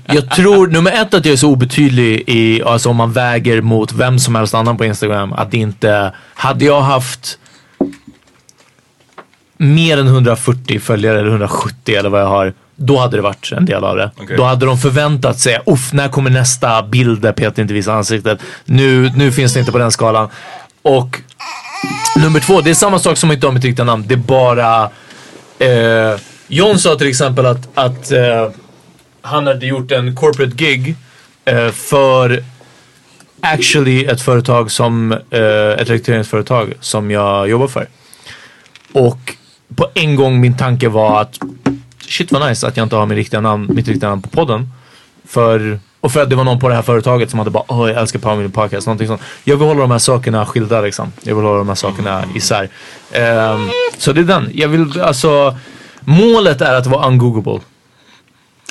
Jag 0.05 0.29
tror 0.31 0.67
nummer 0.67 0.91
ett 0.91 1.13
att 1.13 1.25
jag 1.25 1.33
är 1.33 1.37
så 1.37 1.49
obetydlig 1.49 2.23
i, 2.27 2.63
alltså 2.63 2.89
om 2.89 2.95
man 2.95 3.11
väger 3.11 3.61
mot 3.61 3.93
vem 3.93 4.19
som 4.19 4.35
helst 4.35 4.53
annan 4.53 4.77
på 4.77 4.85
Instagram. 4.85 5.33
Att 5.33 5.51
det 5.51 5.57
inte, 5.57 6.13
hade 6.33 6.65
jag 6.65 6.81
haft 6.81 7.37
mer 9.61 9.97
än 9.97 10.07
140 10.07 10.79
följare 10.79 11.19
eller 11.19 11.29
170 11.29 11.95
eller 11.95 12.09
vad 12.09 12.21
jag 12.21 12.27
har. 12.27 12.53
Då 12.75 12.97
hade 12.97 13.17
det 13.17 13.21
varit 13.21 13.51
en 13.51 13.65
del 13.65 13.83
av 13.83 13.97
det. 13.97 14.11
Okej. 14.17 14.37
Då 14.37 14.43
hade 14.43 14.65
de 14.65 14.77
förväntat 14.77 15.39
sig, 15.39 15.59
uff 15.65 15.93
när 15.93 16.07
kommer 16.07 16.29
nästa 16.29 16.83
bild 16.83 17.21
där 17.21 17.31
Peter 17.31 17.61
inte 17.61 17.73
visar 17.73 17.93
ansiktet. 17.93 18.39
Nu, 18.65 19.11
nu 19.15 19.31
finns 19.31 19.53
det 19.53 19.59
inte 19.59 19.71
på 19.71 19.77
den 19.77 19.91
skalan. 19.91 20.29
Och 20.81 21.21
nummer 22.17 22.39
två, 22.39 22.61
det 22.61 22.69
är 22.69 22.73
samma 22.73 22.99
sak 22.99 23.17
som 23.17 23.31
inte 23.31 23.47
ha 23.47 23.53
mitt 23.53 23.63
riktiga 23.63 23.85
namn. 23.85 24.05
Det 24.07 24.13
är 24.13 24.17
bara 24.17 24.89
Eh, 25.61 26.19
John 26.47 26.79
sa 26.79 26.95
till 26.95 27.07
exempel 27.07 27.45
att, 27.45 27.77
att 27.77 28.11
eh, 28.11 28.49
han 29.21 29.47
hade 29.47 29.65
gjort 29.65 29.91
en 29.91 30.15
corporate 30.15 30.55
gig 30.55 30.95
eh, 31.45 31.71
för 31.71 32.43
actually 33.41 34.05
ett 34.05 34.21
företag 34.21 34.71
som, 34.71 35.11
eh, 35.11 35.79
ett 35.79 35.89
rekryteringsföretag 35.89 36.73
som 36.79 37.11
jag 37.11 37.49
jobbar 37.49 37.67
för. 37.67 37.87
Och 38.93 39.35
på 39.75 39.87
en 39.93 40.15
gång 40.15 40.39
min 40.39 40.57
tanke 40.57 40.89
var 40.89 41.21
att 41.21 41.39
shit 42.07 42.31
vad 42.31 42.49
nice 42.49 42.67
att 42.67 42.77
jag 42.77 42.85
inte 42.85 42.95
har 42.95 43.05
min 43.05 43.17
riktiga 43.17 43.41
namn, 43.41 43.69
mitt 43.73 43.87
riktiga 43.87 44.09
namn 44.09 44.21
på 44.21 44.29
podden. 44.29 44.69
För, 45.25 45.79
och 46.01 46.11
för 46.11 46.21
att 46.21 46.29
det 46.29 46.35
var 46.35 46.43
någon 46.43 46.59
på 46.59 46.69
det 46.69 46.75
här 46.75 46.81
företaget 46.81 47.29
som 47.29 47.39
hade 47.39 47.51
bara 47.51 47.63
åh 47.67 47.89
jag 47.89 48.01
älskar 48.01 48.19
Power 48.19 48.35
Meeting 48.35 48.51
Podcast. 48.51 48.87
Någonting 48.87 49.07
sånt. 49.07 49.21
Jag 49.43 49.57
vill 49.57 49.67
hålla 49.67 49.81
de 49.81 49.91
här 49.91 49.97
sakerna 49.97 50.45
skilda 50.45 50.81
liksom. 50.81 51.11
Jag 51.23 51.35
vill 51.35 51.45
hålla 51.45 51.57
de 51.57 51.67
här 51.67 51.75
sakerna 51.75 52.23
isär. 52.35 52.63
Um, 52.63 53.69
så 53.97 54.13
det 54.13 54.21
är 54.21 54.25
den. 54.25 54.49
Jag 54.53 54.67
vill 54.67 55.01
alltså 55.01 55.55
Målet 56.05 56.61
är 56.61 56.73
att 56.73 56.87
vara 56.87 57.07
ungoogable. 57.07 57.59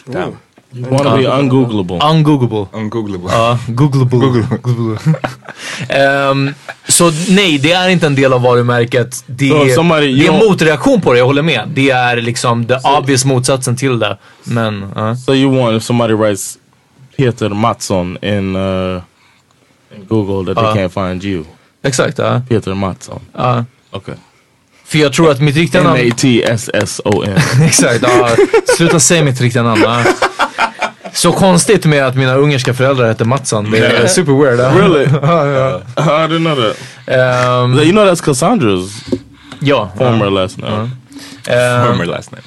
Damn. 0.05 0.37
You 0.73 0.91
want 0.91 1.03
to 1.03 1.17
be 1.17 1.27
ungooglable. 1.27 1.99
Ungoogable. 2.01 2.67
Ungoogleable. 2.73 3.31
Ja, 3.33 3.59
googleable. 3.69 4.19
Googleable. 4.63 4.99
Ehm, 5.89 6.55
så 6.89 7.11
nej, 7.29 7.59
det 7.59 7.73
är 7.73 7.89
inte 7.89 8.07
en 8.07 8.15
del 8.15 8.33
av 8.33 8.43
varumärket. 8.43 9.25
Det, 9.27 9.49
So 9.49 9.67
if 9.67 9.77
somebody- 9.77 10.19
det 10.19 10.27
är 10.27 10.31
don't- 10.33 10.49
motreaktion 10.49 11.01
på 11.01 11.13
det, 11.13 11.19
jag 11.19 11.27
håller 11.27 11.43
med. 11.43 11.69
Det 11.75 11.91
är 11.91 12.17
liksom 12.17 12.65
the 12.65 12.75
obvious 12.99 13.25
motsatsen 13.25 13.77
till 13.77 13.99
det. 13.99 14.19
Men, 14.45 14.85
ja. 14.95 15.17
So 15.17 15.35
you 15.35 15.57
want 15.59 15.77
if 15.77 15.83
somebody 15.83 16.15
writes 16.15 16.59
Peter 17.17 17.49
Mattsson 17.49 18.19
in, 18.23 18.57
uh, 18.57 19.01
in 19.97 20.07
Google 20.09 20.55
that 20.55 20.65
Uh. 20.65 20.73
they 20.75 20.85
can't 20.85 21.09
find 21.11 21.25
you. 21.25 21.45
exakt. 21.83 22.19
Ja. 22.19 22.43
Peter 22.49 22.75
Mattsson. 22.75 23.21
Ja. 23.37 23.65
Okay. 23.93 24.15
För 24.85 24.99
jag 24.99 25.13
tror 25.13 25.31
att 25.31 25.41
mitt 25.41 25.57
riktiga 25.57 25.83
namn... 25.83 26.01
M-A-T-S-S-O-N. 26.01 27.39
Exakt, 27.67 28.03
ja. 28.03 28.29
Sluta 28.77 29.01
säga 29.01 29.25
mitt 29.25 29.41
riktiga 29.41 29.63
namn. 29.63 29.85
Så 31.13 31.33
konstigt 31.33 31.85
med 31.85 32.07
att 32.07 32.15
mina 32.17 32.35
ungerska 32.35 32.75
föräldrar 32.75 33.09
heter 33.09 33.25
Mattsson. 33.25 33.71
Det 33.71 33.79
är 33.79 34.07
super 34.07 34.33
weird. 34.33 34.61
ja. 34.61 34.71
really? 34.81 35.05
I 35.97 36.27
didn't 36.29 36.39
know 36.45 36.55
that. 36.57 36.77
Ehm, 37.07 37.79
You 37.79 37.91
know 37.93 38.05
that's 38.07 38.23
Cassandra's 38.25 38.91
ja. 39.61 39.91
former 39.99 40.31
last 40.31 40.59
name. 40.59 40.91
Ehm, 41.47 41.87
Former 41.87 42.05
last 42.05 42.33
name. 42.33 42.43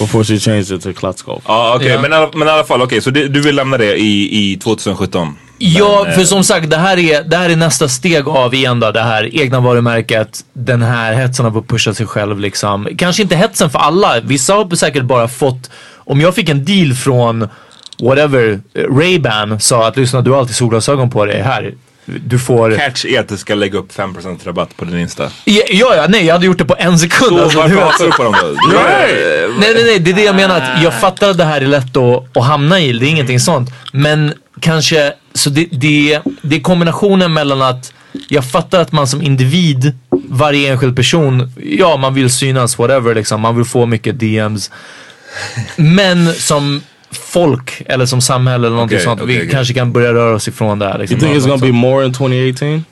Before 0.00 0.24
she 0.24 0.38
changed 0.38 0.70
it 0.72 0.82
to 0.82 0.92
Klatskov. 0.92 1.42
Ja 1.46 1.72
okej, 1.76 1.88
Ja. 1.88 2.00
men, 2.00 2.12
i 2.12 2.14
alla- 2.14 2.30
men 2.34 2.48
i 2.48 2.50
alla 2.50 2.64
fall, 2.64 2.82
okej 2.82 3.00
så 3.00 3.10
det, 3.10 3.28
du 3.28 3.40
vill 3.40 3.56
lämna 3.56 3.76
det 3.78 3.96
i, 3.96 4.52
i 4.52 4.56
2017? 4.56 5.36
Ja, 5.60 6.02
Men, 6.04 6.14
för 6.14 6.20
eh, 6.20 6.26
som 6.26 6.44
sagt, 6.44 6.70
det 6.70 6.76
här, 6.76 6.98
är, 6.98 7.22
det 7.22 7.36
här 7.36 7.50
är 7.50 7.56
nästa 7.56 7.88
steg 7.88 8.28
av 8.28 8.54
igen 8.54 8.80
då, 8.80 8.90
det 8.90 9.00
här 9.02 9.34
egna 9.40 9.60
varumärket, 9.60 10.40
den 10.52 10.82
här 10.82 11.12
hetsen 11.12 11.46
av 11.46 11.56
att 11.58 11.68
pusha 11.68 11.94
sig 11.94 12.06
själv 12.06 12.40
liksom. 12.40 12.88
Kanske 12.98 13.22
inte 13.22 13.36
hetsen 13.36 13.70
för 13.70 13.78
alla, 13.78 14.20
vissa 14.20 14.54
har 14.54 14.76
säkert 14.76 15.02
bara 15.02 15.28
fått, 15.28 15.70
om 15.96 16.20
jag 16.20 16.34
fick 16.34 16.48
en 16.48 16.64
deal 16.64 16.94
från 16.94 17.48
whatever, 18.02 18.60
eh, 18.74 18.82
Ray-Ban 18.82 19.58
sa 19.58 19.88
att 19.88 19.96
lyssna 19.96 20.20
du 20.20 20.30
har 20.30 20.38
alltid 20.38 20.56
solglasögon 20.56 21.10
på 21.10 21.24
dig 21.24 21.42
här. 21.42 21.74
Du 22.04 22.38
får... 22.38 22.76
Catch 22.76 23.04
är 23.04 23.20
att 23.20 23.28
du 23.28 23.36
ska 23.36 23.54
lägga 23.54 23.78
upp 23.78 23.92
5% 23.92 24.38
rabatt 24.44 24.76
på 24.76 24.84
din 24.84 24.98
Insta. 24.98 25.30
Ja, 25.44 25.62
ja, 25.70 26.06
nej 26.08 26.24
jag 26.24 26.34
hade 26.34 26.46
gjort 26.46 26.58
det 26.58 26.64
på 26.64 26.76
en 26.78 26.98
sekund. 26.98 27.36
Så 27.36 27.42
alltså, 27.42 27.58
varför 27.58 28.04
du 28.04 28.10
du 28.10 28.16
på 28.16 28.22
dem 28.22 28.34
då? 28.42 28.72
Nej, 28.72 29.48
nej, 29.60 29.84
nej, 29.84 29.98
det 29.98 30.10
är 30.10 30.14
det 30.14 30.22
jag 30.22 30.36
menar. 30.36 30.60
Att 30.60 30.82
jag 30.82 31.00
fattar 31.00 31.30
att 31.30 31.38
det 31.38 31.44
här 31.44 31.60
är 31.60 31.66
lätt 31.66 31.96
att, 31.96 32.36
att 32.36 32.44
hamna 32.44 32.80
i. 32.80 32.92
Det 32.92 33.06
är 33.06 33.10
ingenting 33.10 33.40
sånt. 33.40 33.70
Men 33.92 34.34
kanske, 34.60 35.12
så 35.34 35.50
det, 35.50 35.68
det, 35.70 36.20
det 36.42 36.56
är 36.56 36.60
kombinationen 36.60 37.32
mellan 37.32 37.62
att 37.62 37.92
jag 38.28 38.50
fattar 38.50 38.80
att 38.80 38.92
man 38.92 39.06
som 39.06 39.22
individ, 39.22 39.98
varje 40.28 40.72
enskild 40.72 40.96
person, 40.96 41.52
ja 41.62 41.96
man 41.96 42.14
vill 42.14 42.30
synas, 42.30 42.78
whatever 42.78 43.14
liksom. 43.14 43.40
Man 43.40 43.56
vill 43.56 43.64
få 43.64 43.86
mycket 43.86 44.18
DMs. 44.18 44.70
Men 45.76 46.34
som 46.34 46.82
folk 47.10 47.82
eller 47.86 48.06
som 48.06 48.20
samhälle 48.20 48.66
eller 48.66 48.76
någonting 48.76 48.96
Okej, 48.96 49.04
sånt. 49.04 49.20
okej, 49.20 49.34
vi 49.36 49.40
okej. 49.42 49.50
kanske 49.50 49.74
kan 49.74 49.92
börja 49.92 50.12
röra 50.14 50.36
oss 50.36 50.48
ifrån 50.48 50.78
det 50.78 50.86
här. 50.88 50.98
Liksom, 50.98 51.18
You 51.18 51.26
think 51.26 51.42
it's 51.42 51.48
gonna 51.48 51.66
be 51.66 51.72
more 51.72 52.06
in 52.06 52.12
2018? 52.12 52.84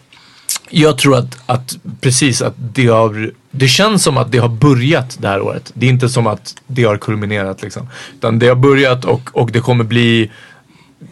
jag 0.71 0.99
tror 0.99 1.17
att, 1.17 1.39
att 1.47 1.77
precis 2.01 2.43
att 2.43 2.55
det 2.57 2.87
har, 2.87 3.31
det 3.51 3.69
känns 3.69 4.03
som 4.03 4.17
att 4.17 4.33
det 4.33 4.39
har 4.39 4.49
börjat 4.49 5.17
det 5.21 5.29
här 5.29 5.41
året. 5.41 5.73
Det 5.75 5.87
är 5.87 5.91
inte 5.91 6.09
som 6.09 6.27
att 6.27 6.55
det 6.67 6.85
har 6.85 6.97
kulminerat 6.97 7.63
liksom. 7.63 7.89
Utan 8.15 8.39
det 8.39 8.49
har 8.49 8.55
börjat 8.55 9.05
och, 9.05 9.31
och 9.33 9.51
det 9.53 9.61
kommer 9.61 9.85
bli 9.85 10.31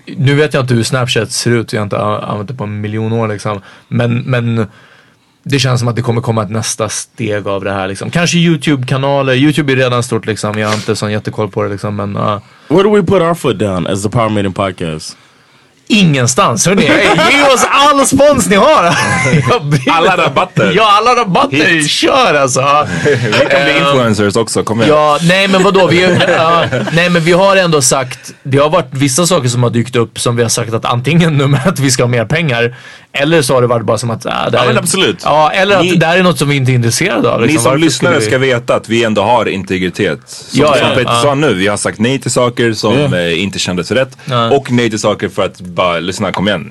nu 0.06 0.34
vet 0.34 0.54
jag 0.54 0.62
inte 0.62 0.74
hur 0.74 0.82
Snapchat 0.82 1.32
ser 1.32 1.50
ut, 1.50 1.72
jag 1.72 1.80
har 1.80 1.84
inte 1.84 1.98
använt 1.98 2.48
det 2.48 2.54
på 2.54 2.64
en 2.64 2.80
miljon 2.80 3.12
år 3.12 3.28
liksom. 3.28 3.60
Men, 3.88 4.18
men 4.18 4.66
det 5.44 5.58
känns 5.58 5.80
som 5.80 5.88
att 5.88 5.96
det 5.96 6.02
kommer 6.02 6.20
komma 6.20 6.42
ett 6.42 6.50
nästa 6.50 6.88
steg 6.88 7.48
av 7.48 7.64
det 7.64 7.72
här 7.72 7.88
liksom. 7.88 8.10
Kanske 8.10 8.38
YouTube-kanaler, 8.38 9.34
YouTube 9.34 9.72
är 9.72 9.76
redan 9.76 10.02
stort 10.02 10.26
liksom. 10.26 10.58
Jag 10.58 10.68
har 10.68 10.74
inte 10.74 10.96
sån 10.96 11.12
jättekoll 11.12 11.50
på 11.50 11.62
det 11.62 11.68
liksom. 11.68 11.96
Men 11.96 12.16
uh, 12.16 12.38
Where 12.68 12.82
do 12.82 12.94
we 12.94 13.02
put 13.02 13.22
our 13.22 13.34
foot 13.34 13.58
down 13.58 13.86
as 13.86 14.02
the 14.02 14.08
Power 14.08 14.28
Meeting 14.28 14.52
Podcast? 14.52 15.16
ingenstans 15.86 16.66
hörni. 16.66 16.86
Hey, 16.86 17.32
ge 17.32 17.42
oss 17.42 17.66
all 17.70 18.06
spons 18.06 18.48
ni 18.48 18.56
har. 18.56 18.84
Alla 19.90 20.16
rabatter. 20.16 20.72
Ja, 20.76 20.96
alla 20.98 21.20
rabatter. 21.20 21.88
Kör 21.88 22.34
alltså. 22.34 22.60
Vi 23.04 23.46
kan 23.50 23.64
bli 23.64 23.78
influencers 23.78 24.36
också, 24.36 24.64
kom 24.64 24.82
igen. 24.82 24.94
Ja, 24.94 25.18
nej 25.22 25.48
men 25.48 25.62
vadå? 25.62 25.86
Vi, 25.86 26.02
ja, 26.28 26.64
nej 26.92 27.10
men 27.10 27.22
vi 27.22 27.32
har 27.32 27.56
ändå 27.56 27.82
sagt, 27.82 28.34
det 28.42 28.58
har 28.58 28.70
varit 28.70 28.88
vissa 28.90 29.26
saker 29.26 29.48
som 29.48 29.62
har 29.62 29.70
dykt 29.70 29.96
upp 29.96 30.20
som 30.20 30.36
vi 30.36 30.42
har 30.42 30.50
sagt 30.50 30.74
att 30.74 30.84
antingen 30.84 31.36
nummer 31.36 31.68
att 31.68 31.78
vi 31.78 31.90
ska 31.90 32.02
ha 32.02 32.08
mer 32.08 32.24
pengar 32.24 32.76
Eller 33.16 33.42
så 33.42 33.54
har 33.54 33.60
det 33.60 33.66
varit 33.66 33.86
bara 33.86 33.98
som 33.98 34.10
att... 34.10 34.26
Ah, 34.26 34.50
det 34.50 34.56
Ja, 34.58 34.64
men 34.66 34.76
är- 34.76 34.80
absolut. 34.80 35.16
Ja, 35.24 35.50
eller 35.50 35.76
att 35.76 35.82
Ni- 35.84 35.96
det 35.96 36.06
här 36.06 36.18
är 36.18 36.22
något 36.22 36.38
som 36.38 36.48
vi 36.48 36.56
inte 36.56 36.72
är 36.72 36.74
intresserade 36.74 37.30
av. 37.30 37.40
Ni 37.40 37.46
liksom. 37.46 37.62
som 37.62 37.70
Varför 37.72 37.84
lyssnare 37.84 38.14
skulle 38.14 38.26
ska 38.30 38.38
vi- 38.38 38.46
veta 38.46 38.74
att 38.74 38.88
vi 38.88 39.04
ändå 39.04 39.22
har 39.22 39.46
integritet. 39.48 40.18
Som, 40.26 40.60
Ja, 40.60 40.74
som 40.74 40.88
ja, 40.88 40.94
Peter 40.94 41.10
ja. 41.12 41.20
sa 41.22 41.34
nu, 41.34 41.54
vi 41.54 41.66
har 41.66 41.76
sagt 41.76 41.98
nej 41.98 42.18
till 42.18 42.30
saker 42.30 42.72
som 42.72 43.14
eh, 43.14 43.42
inte 43.42 43.58
kändes 43.58 43.90
rätt. 43.90 44.16
Ja. 44.24 44.50
Och 44.50 44.72
nej 44.72 44.90
till 44.90 44.98
saker 44.98 45.28
för 45.28 45.42
att 45.44 45.60
bara, 45.60 45.98
lyssna 46.00 46.32
kom 46.32 46.48
igen. 46.48 46.70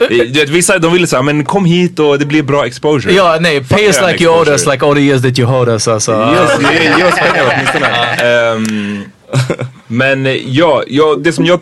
Eh, 0.00 0.48
vissa 0.48 0.78
de 0.78 0.92
ville 0.92 1.06
säga, 1.06 1.22
men 1.22 1.44
kom 1.44 1.64
hit 1.64 1.98
och 1.98 2.18
det 2.18 2.26
blir 2.26 2.42
bra 2.42 2.66
exposure. 2.66 3.14
Ja, 3.14 3.36
nej. 3.40 3.64
Pay 3.64 3.84
us 3.86 4.00
like 4.10 4.24
you 4.24 4.34
owed 4.38 4.48
us, 4.48 4.66
like 4.66 4.86
all 4.86 4.94
the 4.94 5.00
years 5.00 5.22
that 5.22 5.38
you 5.38 5.52
owed 5.56 5.68
us. 5.68 5.88
Alltså. 5.88 6.12
Ge, 6.72 6.84
ge 6.98 7.04
oss 7.04 7.14
pengar 7.14 7.44
åtminstone. 7.54 7.86
Ehm, 8.22 9.04
men 9.86 10.26
eh, 10.26 10.32
ja, 10.46 10.82
ja, 10.86 11.16
det 11.20 11.32
som 11.32 11.46
jag 11.46 11.60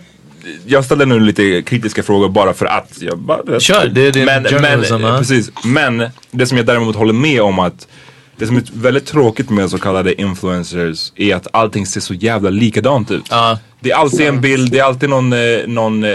jag 0.66 0.84
ställer 0.84 1.06
nu 1.06 1.20
lite 1.20 1.62
kritiska 1.62 2.02
frågor 2.02 2.28
bara 2.28 2.54
för 2.54 2.66
att. 2.66 2.98
Jag 3.00 3.18
bara, 3.18 3.60
Kör, 3.60 3.86
det 3.86 4.06
är 4.06 4.12
din 4.12 4.24
men, 4.24 4.44
journalism, 4.44 4.96
men, 4.96 5.18
precis, 5.18 5.50
men 5.64 6.10
det 6.30 6.46
som 6.46 6.56
jag 6.56 6.66
däremot 6.66 6.96
håller 6.96 7.12
med 7.12 7.42
om 7.42 7.58
att 7.58 7.88
det 8.36 8.46
som 8.46 8.56
är 8.56 8.62
väldigt 8.74 9.06
tråkigt 9.06 9.50
med 9.50 9.70
så 9.70 9.78
kallade 9.78 10.20
influencers 10.20 11.12
är 11.16 11.34
att 11.34 11.46
allting 11.52 11.86
ser 11.86 12.00
så 12.00 12.14
jävla 12.14 12.50
likadant 12.50 13.10
ut. 13.10 13.26
Ja. 13.30 13.58
Det 13.80 13.90
är 13.90 13.96
alltid 13.96 14.26
en 14.26 14.40
bild, 14.40 14.70
det 14.72 14.78
är 14.78 14.84
alltid 14.84 15.10
någon, 15.10 15.32
eh, 15.32 15.38
någon 15.66 16.04
eh, 16.04 16.10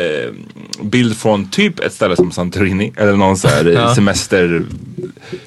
bild 0.82 1.18
från 1.18 1.50
typ 1.50 1.80
ett 1.80 1.94
ställe 1.94 2.16
som 2.16 2.32
Santorini 2.32 2.94
eller 2.98 3.14
någon 3.14 3.38
så 3.38 3.48
här 3.48 3.66
Ja. 3.76 3.96
semester, 3.96 4.64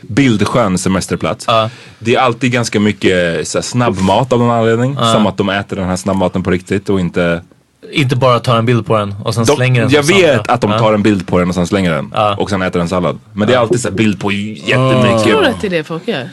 bildskön 0.01 0.79
semesterplats. 0.79 1.45
Ja. 1.49 1.71
Det 1.99 2.15
är 2.15 2.21
alltid 2.21 2.53
ganska 2.53 2.81
mycket 2.81 3.49
så 3.49 3.59
här, 3.59 3.63
snabbmat 3.63 4.33
av 4.33 4.39
någon 4.39 4.51
anledning. 4.51 4.97
Som 5.13 5.27
att 5.27 5.37
de 5.37 5.49
äter 5.49 5.77
den 5.77 5.89
här 5.89 5.97
snabbmaten 5.97 6.43
på 6.43 6.51
riktigt 6.51 6.89
och 6.89 7.01
inte 7.01 7.43
Inte 7.91 8.17
bara 8.17 8.41
tar 8.41 8.57
en 8.57 8.67
bild 8.67 8.87
på 8.87 8.99
den 8.99 9.15
och 9.25 9.35
sen 9.35 9.45
de, 9.45 9.57
slänger 9.57 9.81
den. 9.81 9.91
Jag 9.91 10.03
vet 10.03 10.49
att 10.49 10.61
de 10.61 10.79
tar 10.79 10.95
en 10.95 11.03
bild 11.03 11.27
på 11.27 11.39
den 11.39 11.49
och 11.49 11.55
sen 11.55 11.67
slänger 11.67 11.91
den. 11.91 12.11
Ja. 12.15 12.37
Och 12.39 12.51
sen 12.51 12.63
äter 12.63 12.81
en 12.81 12.89
sallad. 12.89 13.19
Men 13.33 13.49
det 13.49 13.55
är 13.55 13.59
alltid 13.59 13.81
så 13.81 13.89
här 13.89 13.97
bild 13.97 14.21
på 14.21 14.33
jättemycket. 14.33 15.23
Tror 15.23 15.41
du 15.43 15.47
att 15.47 15.61
det 15.61 15.67
är 15.67 15.71
det 15.71 15.85
folk 15.85 16.09
gör? 16.09 16.29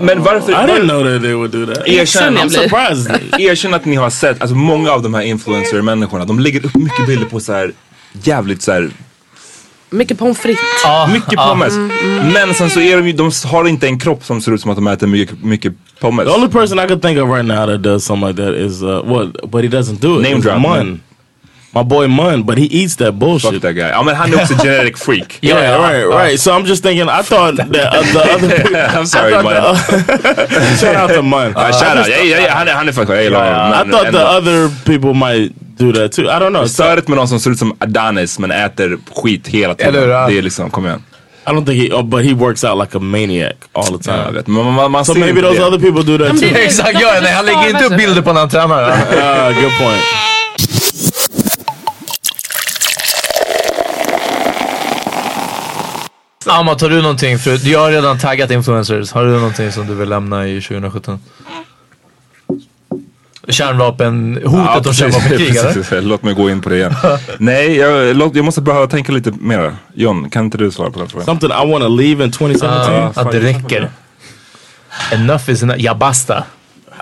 Men 0.00 0.22
varför? 0.22 0.52
I 0.52 0.54
didn't 0.54 0.88
know 0.88 1.04
that 1.04 1.22
they 1.22 1.34
would 1.34 1.50
do 1.50 1.66
that. 1.66 1.88
Erkänn, 1.88 2.36
jag 2.36 2.46
I'm 2.46 2.48
surprised. 2.48 3.20
erkänn 3.40 3.74
att 3.74 3.84
ni 3.84 3.96
har 3.96 4.10
sett, 4.10 4.40
alltså 4.40 4.56
många 4.56 4.92
av 4.92 5.02
de 5.02 5.14
här 5.14 5.22
influencer-människorna, 5.22 6.24
de 6.24 6.40
lägger 6.40 6.66
upp 6.66 6.74
mycket 6.74 7.06
bilder 7.06 7.26
på 7.26 7.40
så 7.40 7.52
här 7.52 7.72
jävligt 8.12 8.62
så 8.62 8.72
här 8.72 8.90
Mycket 9.90 10.18
pommes 10.18 10.38
frites. 10.38 10.60
Ja, 10.84 11.08
mycket 11.12 11.32
ja. 11.32 11.48
pommes. 11.48 11.74
Men 12.32 12.54
sen 12.54 12.70
så 12.70 12.80
är 12.80 12.96
de 12.96 13.06
ju, 13.06 13.12
de 13.12 13.30
har 13.44 13.68
inte 13.68 13.86
en 13.86 13.98
kropp 13.98 14.24
som 14.24 14.40
ser 14.40 14.52
ut 14.52 14.60
som 14.60 14.70
att 14.70 14.76
de 14.76 14.86
äter 14.86 15.06
mycket, 15.06 15.42
mycket 15.42 15.72
pommes. 16.00 16.26
The 16.26 16.34
only 16.34 16.48
person 16.48 16.78
I 16.78 16.86
could 16.86 17.02
think 17.02 17.18
of 17.18 17.28
right 17.28 17.44
now 17.44 17.66
that 17.66 17.82
does 17.82 18.04
something 18.04 18.28
like 18.28 18.42
that 18.42 18.54
is 18.54 18.82
uh, 18.82 19.02
what, 19.04 19.50
but 19.50 19.64
he 19.64 19.68
doesn't 19.68 20.00
do 20.00 20.20
it. 20.20 20.28
Name 20.30 20.40
drop, 20.40 20.60
Mun. 20.60 21.00
My 21.72 21.82
boy 21.84 22.08
Mun, 22.08 22.42
but 22.42 22.58
he 22.58 22.64
eats 22.64 22.96
that 22.96 23.18
bullshit. 23.18 23.52
Fuck 23.52 23.62
that 23.62 23.74
guy. 23.74 23.90
Ja 23.90 24.02
men 24.02 24.16
han 24.16 24.32
är 24.32 24.42
också 24.42 24.54
genetic 24.64 24.98
freak. 24.98 25.38
Yeah, 25.40 25.58
Yeah, 25.60 25.92
right, 25.92 26.04
uh, 26.04 26.18
right. 26.18 26.40
So 26.40 26.50
I'm 26.52 26.66
just 26.66 26.82
thinking. 26.82 27.08
I 27.08 27.22
thought 27.22 27.56
that 27.56 27.68
uh, 27.68 28.02
the 28.12 28.34
other 28.34 28.48
people. 28.48 28.76
I'm 28.98 29.06
sorry 29.06 29.34
I 29.34 29.42
the- 29.42 30.76
shout 30.80 30.96
out 30.96 31.10
to 31.16 31.22
Mun. 31.22 31.52
Ja, 31.56 31.72
shout 31.72 31.98
out. 31.98 32.08
Ja, 32.08 32.16
ja, 32.16 32.38
ja, 32.38 32.52
han 32.54 32.68
är, 32.68 32.72
han 32.72 32.88
är 32.88 32.92
honom. 32.92 33.88
I 33.88 33.90
thought 33.92 34.12
the 34.12 34.24
other 34.24 34.68
people 34.84 35.14
might 35.14 35.52
do 35.80 35.92
that 35.92 36.12
too. 36.12 36.22
I 36.22 36.38
don't 36.38 36.50
know. 36.50 36.66
Störigt 36.66 37.08
med 37.08 37.16
någon 37.16 37.28
som 37.28 37.40
ser 37.40 37.50
ut 37.50 37.58
som 37.58 37.76
Adonis 37.78 38.38
men 38.38 38.50
äter 38.50 38.98
skit 39.14 39.48
hela 39.48 39.74
tiden. 39.74 39.94
Eller 39.94 40.08
ja. 40.08 40.26
Det 40.28 40.38
är 40.38 40.42
liksom, 40.42 40.70
kom 40.70 40.86
igen. 40.86 41.02
I 41.46 41.50
don't 41.50 41.64
think 41.64 41.82
he. 41.82 41.92
Oh, 41.92 42.02
but 42.02 42.24
he 42.24 42.34
works 42.34 42.64
out 42.64 42.78
like 42.78 42.96
a 42.96 43.00
maniac 43.00 43.56
all 43.72 43.98
the 43.98 43.98
time. 43.98 44.42
Men 44.46 44.64
man, 44.64 44.74
man, 44.74 44.90
man 44.90 45.04
So 45.04 45.14
maybe 45.14 45.40
those 45.40 45.58
det. 45.58 45.66
other 45.66 45.78
people 45.78 46.02
do 46.02 46.18
that 46.18 46.40
too. 46.40 46.46
Exakt, 46.46 47.00
ja, 47.00 47.18
nej, 47.22 47.32
han 47.32 47.46
lägger 47.46 47.70
inte 47.70 47.84
upp 47.84 47.96
bilder 47.96 48.22
på 48.22 48.32
när 48.32 48.40
han 48.40 48.48
tränar. 48.48 48.82
Ja. 48.82 49.50
Uh, 49.50 49.62
good 49.62 49.78
point. 49.78 50.02
Amma, 56.46 56.74
tar 56.74 56.88
du 56.88 57.02
någonting? 57.02 57.38
För 57.38 57.68
jag 57.68 57.80
har 57.80 57.90
redan 57.90 58.18
taggat 58.18 58.50
influencers. 58.50 59.12
Har 59.12 59.24
du 59.24 59.30
någonting 59.30 59.72
som 59.72 59.86
du 59.86 59.94
vill 59.94 60.08
lämna 60.08 60.48
i 60.48 60.60
2017? 60.60 61.18
Kärnvapen, 63.48 64.40
hotet 64.44 64.66
Ja, 64.66 64.82
om 64.86 64.94
kärnvapenkrig 64.94 65.56
eller? 65.90 66.00
Låt 66.00 66.22
mig 66.22 66.34
gå 66.34 66.50
in 66.50 66.60
på 66.60 66.68
det 66.68 66.76
igen. 66.76 66.94
Nej, 67.38 67.76
jag, 67.76 68.16
låt, 68.16 68.34
jag 68.34 68.44
måste 68.44 68.60
behöva 68.60 68.86
tänka 68.86 69.12
lite 69.12 69.30
mer. 69.30 69.74
John, 69.94 70.30
kan 70.30 70.44
inte 70.44 70.58
du 70.58 70.70
svara 70.70 70.90
på 70.90 70.98
den 70.98 71.08
frågan? 71.08 71.26
Something 71.26 71.50
I 71.50 71.72
want 71.72 71.84
to 71.84 71.88
leave 71.88 72.24
in 72.24 72.32
2017. 72.32 72.94
Ja, 72.94 73.12
att 73.14 73.32
det 73.32 73.40
räcker. 73.40 73.90
Enough 75.12 75.50
is 75.50 75.62
enough. 75.62 75.80
Ja, 75.80 75.94
basta. 75.94 76.44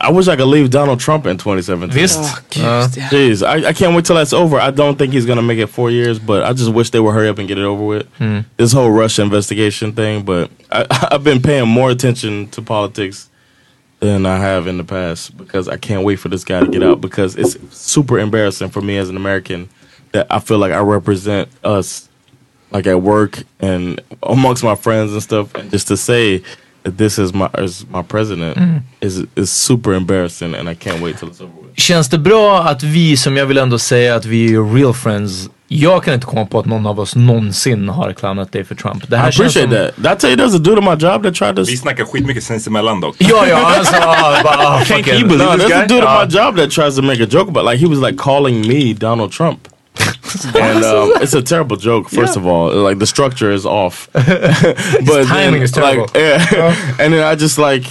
I 0.08 0.12
wish 0.12 0.28
I 0.28 0.36
could 0.36 0.48
leave 0.48 0.68
Donald 0.68 1.00
Trump 1.00 1.26
in 1.26 1.38
2017. 1.38 1.90
Visst? 1.90 2.20
Ja. 2.50 2.88
ja. 2.96 3.08
Jeez, 3.10 3.42
I, 3.42 3.70
I 3.70 3.72
can't 3.72 3.94
wait 3.94 4.04
till 4.04 4.16
that's 4.16 4.32
over. 4.32 4.60
I 4.60 4.70
don't 4.70 4.96
think 4.96 5.14
he's 5.14 5.26
gonna 5.26 5.42
make 5.42 5.58
it 5.58 5.70
four 5.70 5.90
years, 5.90 6.18
but 6.18 6.44
I 6.44 6.52
just 6.52 6.70
wish 6.70 6.90
they 6.90 7.00
would 7.00 7.14
hurry 7.14 7.28
up 7.28 7.38
and 7.38 7.48
get 7.48 7.58
it 7.58 7.64
over 7.64 7.84
with. 7.84 8.06
This 8.56 8.72
whole 8.72 8.90
Russia 8.90 9.22
investigation 9.22 9.92
thing, 9.92 10.24
but 10.24 10.50
I, 10.70 10.86
I've 11.10 11.24
been 11.24 11.42
paying 11.42 11.68
more 11.68 11.90
attention 11.90 12.48
to 12.48 12.62
politics 12.62 13.28
than 14.00 14.26
I 14.26 14.38
have 14.38 14.66
in 14.66 14.76
the 14.76 14.84
past 14.84 15.36
because 15.36 15.68
I 15.68 15.76
can't 15.76 16.04
wait 16.04 16.16
for 16.16 16.28
this 16.28 16.44
guy 16.44 16.60
to 16.60 16.68
get 16.68 16.82
out 16.82 17.00
because 17.00 17.36
it's 17.36 17.56
super 17.76 18.18
embarrassing 18.18 18.70
for 18.70 18.80
me 18.80 18.96
as 18.96 19.08
an 19.08 19.16
American 19.16 19.68
that 20.12 20.26
I 20.30 20.38
feel 20.38 20.58
like 20.58 20.72
I 20.72 20.80
represent 20.80 21.48
us 21.64 22.08
like 22.70 22.86
at 22.86 23.02
work 23.02 23.42
and 23.60 24.00
amongst 24.22 24.62
my 24.62 24.74
friends 24.74 25.12
and 25.12 25.22
stuff 25.22 25.54
and 25.54 25.70
just 25.70 25.88
to 25.88 25.96
say 25.96 26.42
this 26.90 27.18
is 27.18 27.34
my 27.34 27.48
is 27.58 27.86
my 27.94 28.02
president 28.02 28.56
is 29.00 29.22
is 29.36 29.52
super 29.52 29.94
embarrassing 29.94 30.54
and 30.54 30.68
I 30.68 30.74
can't 30.74 31.00
wait 31.02 31.18
till 31.18 31.28
it's 31.28 31.40
over 31.42 31.52
with. 31.62 31.76
Känns 31.80 32.08
det 32.08 32.18
bra 32.18 32.60
att 32.62 32.82
vi, 32.82 33.16
som 33.16 33.36
jag 33.36 33.46
vill 33.46 33.58
ändå 33.58 33.78
säga 33.78 34.14
att 34.14 34.24
vi 34.24 34.54
är 34.54 34.74
real 34.74 34.94
friends. 34.94 35.48
Jag 35.70 36.04
kan 36.04 36.14
inte 36.14 36.26
komma 36.26 36.46
på 36.46 36.58
att 36.58 36.66
någon 36.66 36.86
av 36.86 37.00
oss 37.00 37.16
någonsin 37.16 37.88
har 37.88 38.12
clownat 38.12 38.52
dig 38.52 38.64
för 38.64 38.74
Trump. 38.74 39.08
Det 39.10 39.16
I 39.16 39.18
här 39.18 39.30
känns 39.30 39.56
appreciate 39.56 39.92
som... 39.94 40.02
that. 40.02 40.18
Did 40.18 40.18
I 40.18 40.20
tell 40.20 40.30
you 40.30 40.48
there's 40.48 40.56
a 40.56 40.58
dude 40.58 40.78
on 40.78 40.84
my 40.84 40.90
job 41.06 41.22
that 41.22 41.34
tried 41.34 41.56
to 41.56 41.62
Vi 41.62 41.76
snackar 41.76 42.04
skitmycket 42.04 42.44
sinsemellan 42.44 43.00
dock. 43.00 43.16
Ja, 43.18 43.46
ja, 43.46 43.56
alltså, 43.78 43.94
ah, 44.00 44.40
bara, 44.44 44.56
ah, 44.68 44.80
Can't 44.80 44.84
fucking- 45.04 45.14
you 45.20 45.28
believe 45.28 45.44
No, 45.44 45.52
this 45.52 45.62
there's 45.62 45.68
guy? 45.68 45.84
a 45.84 45.86
dude 45.86 46.02
Uh, 46.02 46.20
at 46.22 46.28
my 46.28 46.38
job 46.38 46.56
that 46.56 46.70
tries 46.70 46.96
to 46.96 47.02
make 47.02 47.22
a 47.22 47.26
joke 47.30 47.48
about 47.50 47.64
like 47.72 47.78
he 47.78 47.86
was 47.86 47.98
like 48.10 48.16
calling 48.18 48.68
me 48.68 48.94
Donald 48.94 49.32
Trump. 49.32 49.58
and 50.54 50.84
um, 50.84 51.12
it's 51.22 51.34
a 51.34 51.42
terrible 51.42 51.76
joke. 51.76 52.08
First 52.10 52.36
of 52.36 52.46
all, 52.46 52.72
like 52.74 52.98
the 52.98 53.06
structure 53.06 53.50
is 53.50 53.64
off, 53.66 54.08
but 54.12 55.24
timing 55.26 55.62
is 55.62 55.72
terrible. 55.72 56.04
Like, 56.04 56.14
yeah. 56.14 56.96
and 57.00 57.12
then 57.12 57.24
I 57.24 57.34
just 57.34 57.58
like 57.58 57.84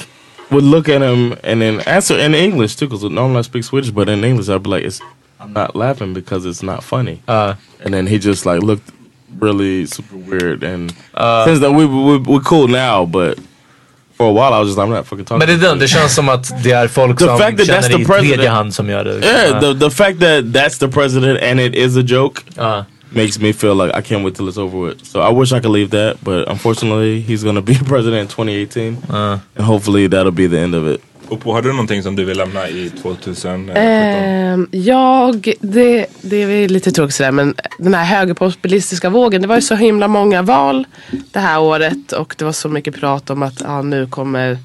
would 0.52 0.64
look 0.64 0.88
at 0.90 1.02
him 1.02 1.38
and 1.44 1.62
then 1.62 1.82
answer 1.82 2.18
in 2.18 2.34
English 2.34 2.76
too, 2.76 2.88
because 2.88 3.04
normally 3.04 3.40
I 3.40 3.42
speak 3.42 3.64
Swedish, 3.64 3.92
but 3.92 4.08
in 4.10 4.24
English 4.24 4.50
I'd 4.50 4.64
be 4.64 4.70
like, 4.70 4.84
"It's 4.84 5.02
I'm 5.40 5.54
not 5.54 5.76
laughing 5.76 6.14
because 6.14 6.46
it's 6.46 6.64
not 6.64 6.84
funny." 6.84 7.22
Uh, 7.28 7.56
and 7.84 7.94
then 7.94 8.08
he 8.08 8.20
just 8.20 8.46
like 8.46 8.62
looked 8.62 8.90
really 9.40 9.86
super 9.86 10.18
weird. 10.18 10.64
And 10.64 10.94
Uh, 11.14 11.46
since 11.46 11.60
then 11.60 11.76
we 11.76 11.86
we 11.86 12.18
we're 12.18 12.40
cool 12.42 12.68
now, 12.68 13.06
but 13.06 13.40
for 14.18 14.28
a 14.30 14.34
while 14.34 14.54
I 14.54 14.60
was 14.60 14.68
just 14.70 14.78
like, 14.78 14.88
I'm 14.88 14.94
not 14.96 15.06
fucking 15.08 15.26
talking. 15.26 15.40
men 15.40 15.48
det, 15.48 15.54
är 15.66 15.70
den, 15.70 15.80
det 15.80 15.88
känns 15.88 16.16
som 16.16 16.30
att 16.30 16.64
det 16.64 16.72
är 16.72 16.88
folk 16.88 17.18
The 17.20 17.26
som 17.26 17.38
fact 17.40 17.58
that 17.58 17.68
that's 17.68 17.82
känner 17.84 17.98
the 17.98 18.02
i 18.02 18.06
president- 18.06 18.34
tredje 18.36 18.50
hand 18.50 18.74
som 18.74 18.90
gör 18.90 19.04
det. 19.04 19.20
Yeah, 19.26 19.60
the 19.62 19.74
the 19.80 19.90
fact 19.90 20.20
that 20.20 20.44
that's 20.46 20.80
the 20.80 20.88
president 20.88 21.40
and 21.44 21.60
it 21.60 21.76
is 21.76 21.98
a 21.98 22.02
joke 22.08 22.42
uh. 22.58 22.84
makes 23.12 23.40
me 23.40 23.54
feel 23.54 23.76
like 23.76 23.92
I 24.00 24.02
can't 24.02 24.24
wait 24.26 24.36
till 24.36 24.48
it's 24.50 24.58
over 24.58 24.78
with. 24.90 25.06
So 25.06 25.20
I 25.22 25.32
wish 25.40 25.52
I 25.54 25.60
could 25.62 25.72
leave 25.72 25.90
that, 25.92 26.18
but 26.24 26.48
unfortunately, 26.50 27.22
he's 27.22 27.44
gonna 27.44 27.62
be 27.62 27.74
president 27.86 28.22
in 28.22 28.28
2018, 28.28 28.98
Uh. 29.10 29.40
and 29.56 29.66
hopefully 29.66 30.08
that'll 30.08 30.32
be 30.32 30.48
the 30.48 30.60
end 30.60 30.76
of 30.76 30.88
it. 30.88 31.02
Oppo, 31.30 31.52
har 31.52 31.62
du 31.62 31.72
någonting 31.72 32.04
som 32.04 32.16
du 32.16 32.26
vill 32.26 32.38
lämna 32.38 32.70
i 32.70 32.90
2017? 32.90 33.70
Ehm, 33.76 34.68
jag, 34.72 35.54
det, 35.60 36.06
det 36.22 36.38
är 36.38 36.70
lite 36.70 36.92
tråkigt 36.92 37.16
sådär 37.16 37.32
men 37.32 37.56
den 37.78 37.94
här 37.94 38.04
högerpopulistiska 38.04 39.10
vågen. 39.10 39.42
Det 39.42 39.48
var 39.48 39.56
ju 39.56 39.62
så 39.62 39.76
himla 39.76 40.08
många 40.08 40.42
val 40.42 40.88
det 41.32 41.40
här 41.40 41.60
året 41.60 42.12
och 42.12 42.36
det 42.38 42.46
var 42.46 42.52
så 42.52 42.70
mycket 42.70 42.96
prat 42.96 43.30
om 43.30 43.44
att 43.44 43.66
ah, 43.66 43.82
nu 43.82 44.08
kommer 44.08 44.58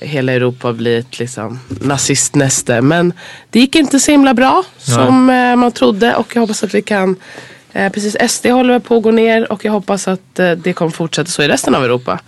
hela 0.00 0.32
Europa 0.32 0.72
bli 0.72 0.96
ett 0.96 1.18
liksom, 1.18 1.60
nazistnäste. 1.68 2.80
Men 2.80 3.12
det 3.50 3.60
gick 3.60 3.76
inte 3.76 4.00
så 4.00 4.10
himla 4.10 4.34
bra 4.34 4.64
som 4.78 5.30
eh, 5.30 5.56
man 5.56 5.72
trodde 5.72 6.14
och 6.14 6.36
jag 6.36 6.40
hoppas 6.40 6.64
att 6.64 6.74
vi 6.74 6.82
kan 6.82 7.16
eh, 7.72 7.92
Precis, 7.92 8.32
SD 8.32 8.46
håller 8.46 8.78
på 8.78 8.96
att 8.96 9.02
gå 9.02 9.10
ner 9.10 9.52
och 9.52 9.64
jag 9.64 9.72
hoppas 9.72 10.08
att 10.08 10.38
eh, 10.38 10.50
det 10.50 10.72
kommer 10.72 10.92
fortsätta 10.92 11.30
så 11.30 11.42
i 11.42 11.48
resten 11.48 11.74
av 11.74 11.84
Europa. 11.84 12.20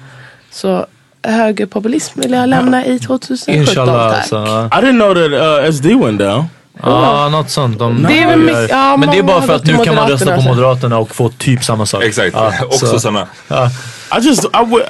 Så 0.51 0.87
högerpopulism 1.25 2.21
vill 2.21 2.33
jag 2.33 2.49
lämna 2.49 2.87
i 2.87 2.99
2017 2.99 3.55
Inshallah 3.55 4.11
tack. 4.11 4.19
alltså. 4.19 4.37
Ja, 4.37 4.67
I 4.79 4.85
didn't 4.85 4.93
know 5.01 5.15
that 5.15 5.65
uh, 5.67 5.73
SD 5.73 5.87
went 5.87 6.19
down. 6.19 6.45
ah, 6.81 7.29
något 7.29 7.51
sånt. 7.51 7.79
De, 7.79 8.03
Det 8.03 8.19
är 8.19 8.37
mycket- 8.37 8.71
ja, 8.71 8.97
men 8.97 9.11
det 9.11 9.19
är 9.19 9.23
bara 9.23 9.43
för 9.43 9.53
att 9.55 9.67
nu 9.67 9.77
kan 9.79 9.95
man 9.95 10.09
rösta 10.11 10.37
på 10.37 10.43
Moderaterna, 10.43 10.99
och 10.99 11.15
få 11.15 11.29
typ 11.29 11.65
samma 11.65 11.87
sak. 11.87 12.03
Exakt, 12.05 12.35
Ja, 12.37 12.53
också 12.67 12.99
så- 12.99 13.27
ja. 13.49 13.71
I 14.19 14.21
just 14.27 14.45
I 14.45 14.49
would. 14.67 14.83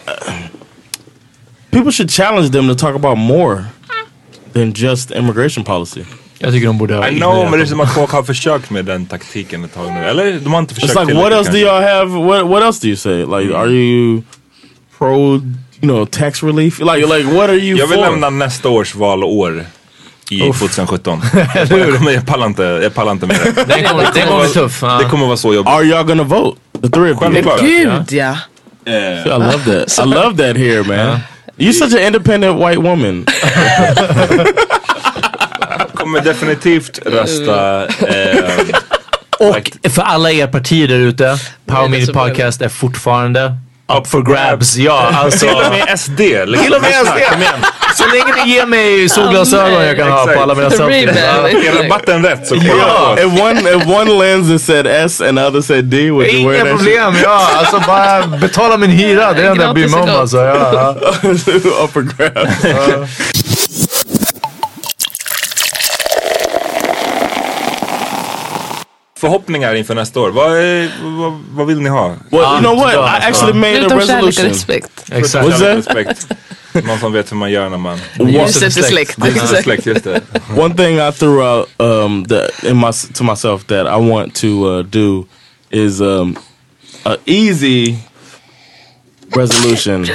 people 1.70 1.92
should 1.92 2.10
challenge 2.10 2.48
them 2.52 2.68
to 2.68 2.74
talk 2.74 2.94
about 2.96 3.18
more 3.18 3.64
than 4.52 4.72
just 4.72 5.10
immigration 5.10 5.64
policy. 5.64 6.04
Jag 6.38 6.52
tycker 6.52 6.66
de 6.66 6.78
borde 6.78 6.94
ha 6.94 7.08
I 7.08 7.16
know, 7.16 7.50
men 7.50 7.58
det 7.58 7.64
är 7.64 7.66
som 7.66 7.80
att 7.80 7.94
folk 7.94 8.10
har 8.10 8.22
försökt 8.22 8.70
med 8.70 8.84
den 8.84 9.06
taktiken 9.06 9.64
ett 9.64 9.74
tag 9.74 9.92
nu. 9.92 10.04
Eller 10.04 10.32
de 10.40 10.52
har 10.52 10.60
inte 10.60 10.74
försökt 10.74 10.94
It's 10.94 11.04
like, 11.06 11.14
what 11.22 11.32
else 11.32 11.50
do 11.50 11.56
y'all 11.58 11.82
have? 11.98 12.04
What 12.26 12.46
What 12.50 12.62
else 12.62 12.80
do 12.82 12.86
you 12.88 12.96
say? 12.96 13.16
Like, 13.18 13.56
are 13.56 13.68
you 13.70 14.22
pro? 14.98 15.40
You 15.80 15.88
know, 15.92 16.06
tax 16.06 16.42
relief? 16.42 16.78
Like, 16.80 17.06
like 17.06 17.24
what 17.36 17.50
are 17.50 17.56
you 17.58 17.78
Jag 17.78 17.86
vill 17.86 17.98
for? 17.98 18.10
lämna 18.10 18.30
nästa 18.30 18.68
års 18.68 18.94
valår 18.94 19.64
i 20.30 20.40
2017. 20.40 21.20
jag, 21.54 21.68
kommer, 21.68 22.10
jag, 22.12 22.26
pallar 22.26 22.46
inte, 22.46 22.62
jag 22.62 22.94
pallar 22.94 23.12
inte 23.12 23.26
med 23.26 23.36
det. 23.54 23.64
Den 23.74 23.84
kommer, 23.84 24.02
den 24.14 24.26
kommer 24.28 24.40
bli 24.44 24.48
tuff. 24.52 24.80
Det 24.80 25.04
kommer 25.10 25.26
vara 25.26 25.36
så 25.36 25.54
jobbigt. 25.54 25.72
Are 25.72 25.82
y'all 25.84 26.04
gonna 26.04 26.22
vote? 26.22 26.60
The 26.82 26.88
three 26.88 27.12
of 27.12 27.22
you. 27.22 27.42
Gud 27.60 28.12
ja. 28.12 28.36
I 28.86 29.24
love 29.28 29.58
that. 29.64 29.98
I 29.98 30.08
love 30.08 30.36
that 30.46 30.56
here, 30.56 30.82
man. 30.82 31.18
You're 31.58 31.72
such 31.72 31.92
an 31.94 32.06
independent 32.06 32.58
white 32.58 32.80
woman. 32.80 33.26
kommer 35.94 36.20
definitivt 36.20 36.98
rösta. 37.06 37.86
Eh, 37.86 38.50
Och 39.38 39.70
för 39.90 40.02
alla 40.02 40.30
er 40.30 40.46
partier 40.46 40.88
där 40.88 40.98
ute, 40.98 41.38
Power 41.66 41.82
det 41.82 41.88
Media. 41.88 42.14
Podcast 42.14 42.62
är 42.62 42.68
fortfarande 42.68 43.56
up 43.88 44.06
for 44.06 44.22
grabs. 44.22 44.76
Ja, 44.76 45.10
alltså. 45.14 45.46
till 45.46 45.56
och 45.56 45.72
med 45.72 45.98
SD. 45.98 46.20
Liksom. 46.20 46.64
Till 46.64 46.74
och 46.74 46.82
med 46.82 46.92
SD. 46.92 47.32
Kom 47.32 47.42
igen. 47.42 47.64
Så 47.94 48.04
länge 48.06 48.44
ni 48.44 48.52
ger 48.52 48.66
mig 48.66 49.08
solglasögon 49.08 49.84
jag 49.84 49.96
kan 49.96 50.12
ha 50.12 50.26
på 50.26 50.40
alla 50.40 50.54
mina. 50.54 50.70
Ja. 50.74 51.48
Är 51.48 51.82
rabatten 51.82 52.24
rätt 52.24 52.46
så 52.46 52.54
jag 52.54 53.18
if 53.18 53.40
one 53.40 53.60
if 53.60 53.86
one 53.86 54.10
lens 54.24 54.66
said 54.66 54.86
S 54.86 55.20
and 55.20 55.38
the 55.38 55.44
other 55.44 55.60
said 55.60 55.84
D, 55.84 56.10
would 56.10 56.26
you 56.26 56.50
wear 56.50 56.60
Inga 56.66 56.76
problem, 56.76 57.14
ja. 57.22 57.50
Alltså 57.54 57.82
bara 57.86 58.26
betala 58.26 58.76
min 58.76 58.90
hyra. 58.90 59.32
Det 59.32 59.40
är 59.40 59.42
det 59.42 59.48
enda 59.48 59.64
jag 59.64 59.74
bryr 59.74 59.88
mig 59.88 60.00
om 60.00 60.08
alltså. 60.08 60.36
Ja. 60.36 60.94
Up 61.84 61.92
for 61.92 62.02
grabs. 62.02 63.33
Förhoppningar 69.24 69.74
inför 69.74 69.94
nästa 69.94 70.20
år. 70.20 70.30
Vad, 70.30 70.56
är, 70.56 70.90
vad, 71.02 71.32
vad 71.50 71.66
vill 71.66 71.80
ni 71.80 71.88
ha? 71.88 72.08
Well, 72.30 72.42
you 72.42 72.58
know 72.58 72.76
what? 72.76 72.94
I 72.94 73.26
actually 73.28 73.52
made 73.52 73.86
a 73.86 73.88
Förutom 73.88 74.00
kärlek 74.00 74.22
och 74.22 74.26
resolution. 74.26 74.50
respekt. 74.50 75.12
Exakt. 75.12 75.60
Respekt. 75.60 76.26
Någon 76.72 76.98
som 76.98 77.12
vet 77.12 77.32
hur 77.32 77.36
man 77.36 77.50
gör 77.50 77.68
när 77.68 77.78
man... 77.78 77.98
Ljuset 78.18 78.76
just 79.86 80.04
det. 80.04 80.22
One 80.56 80.74
thing 80.74 80.98
I 80.98 81.12
threw 81.12 81.42
out 81.42 81.68
um, 81.78 82.24
that 82.24 82.64
in 82.64 82.76
my 82.76 82.92
to 83.14 83.24
myself 83.24 83.66
that 83.66 83.86
I 83.86 84.10
want 84.10 84.34
to 84.34 84.46
uh, 84.46 84.82
do 84.82 85.26
is 85.70 86.00
um, 86.00 86.36
a 87.04 87.16
easy 87.26 87.96
resolution. 89.36 90.06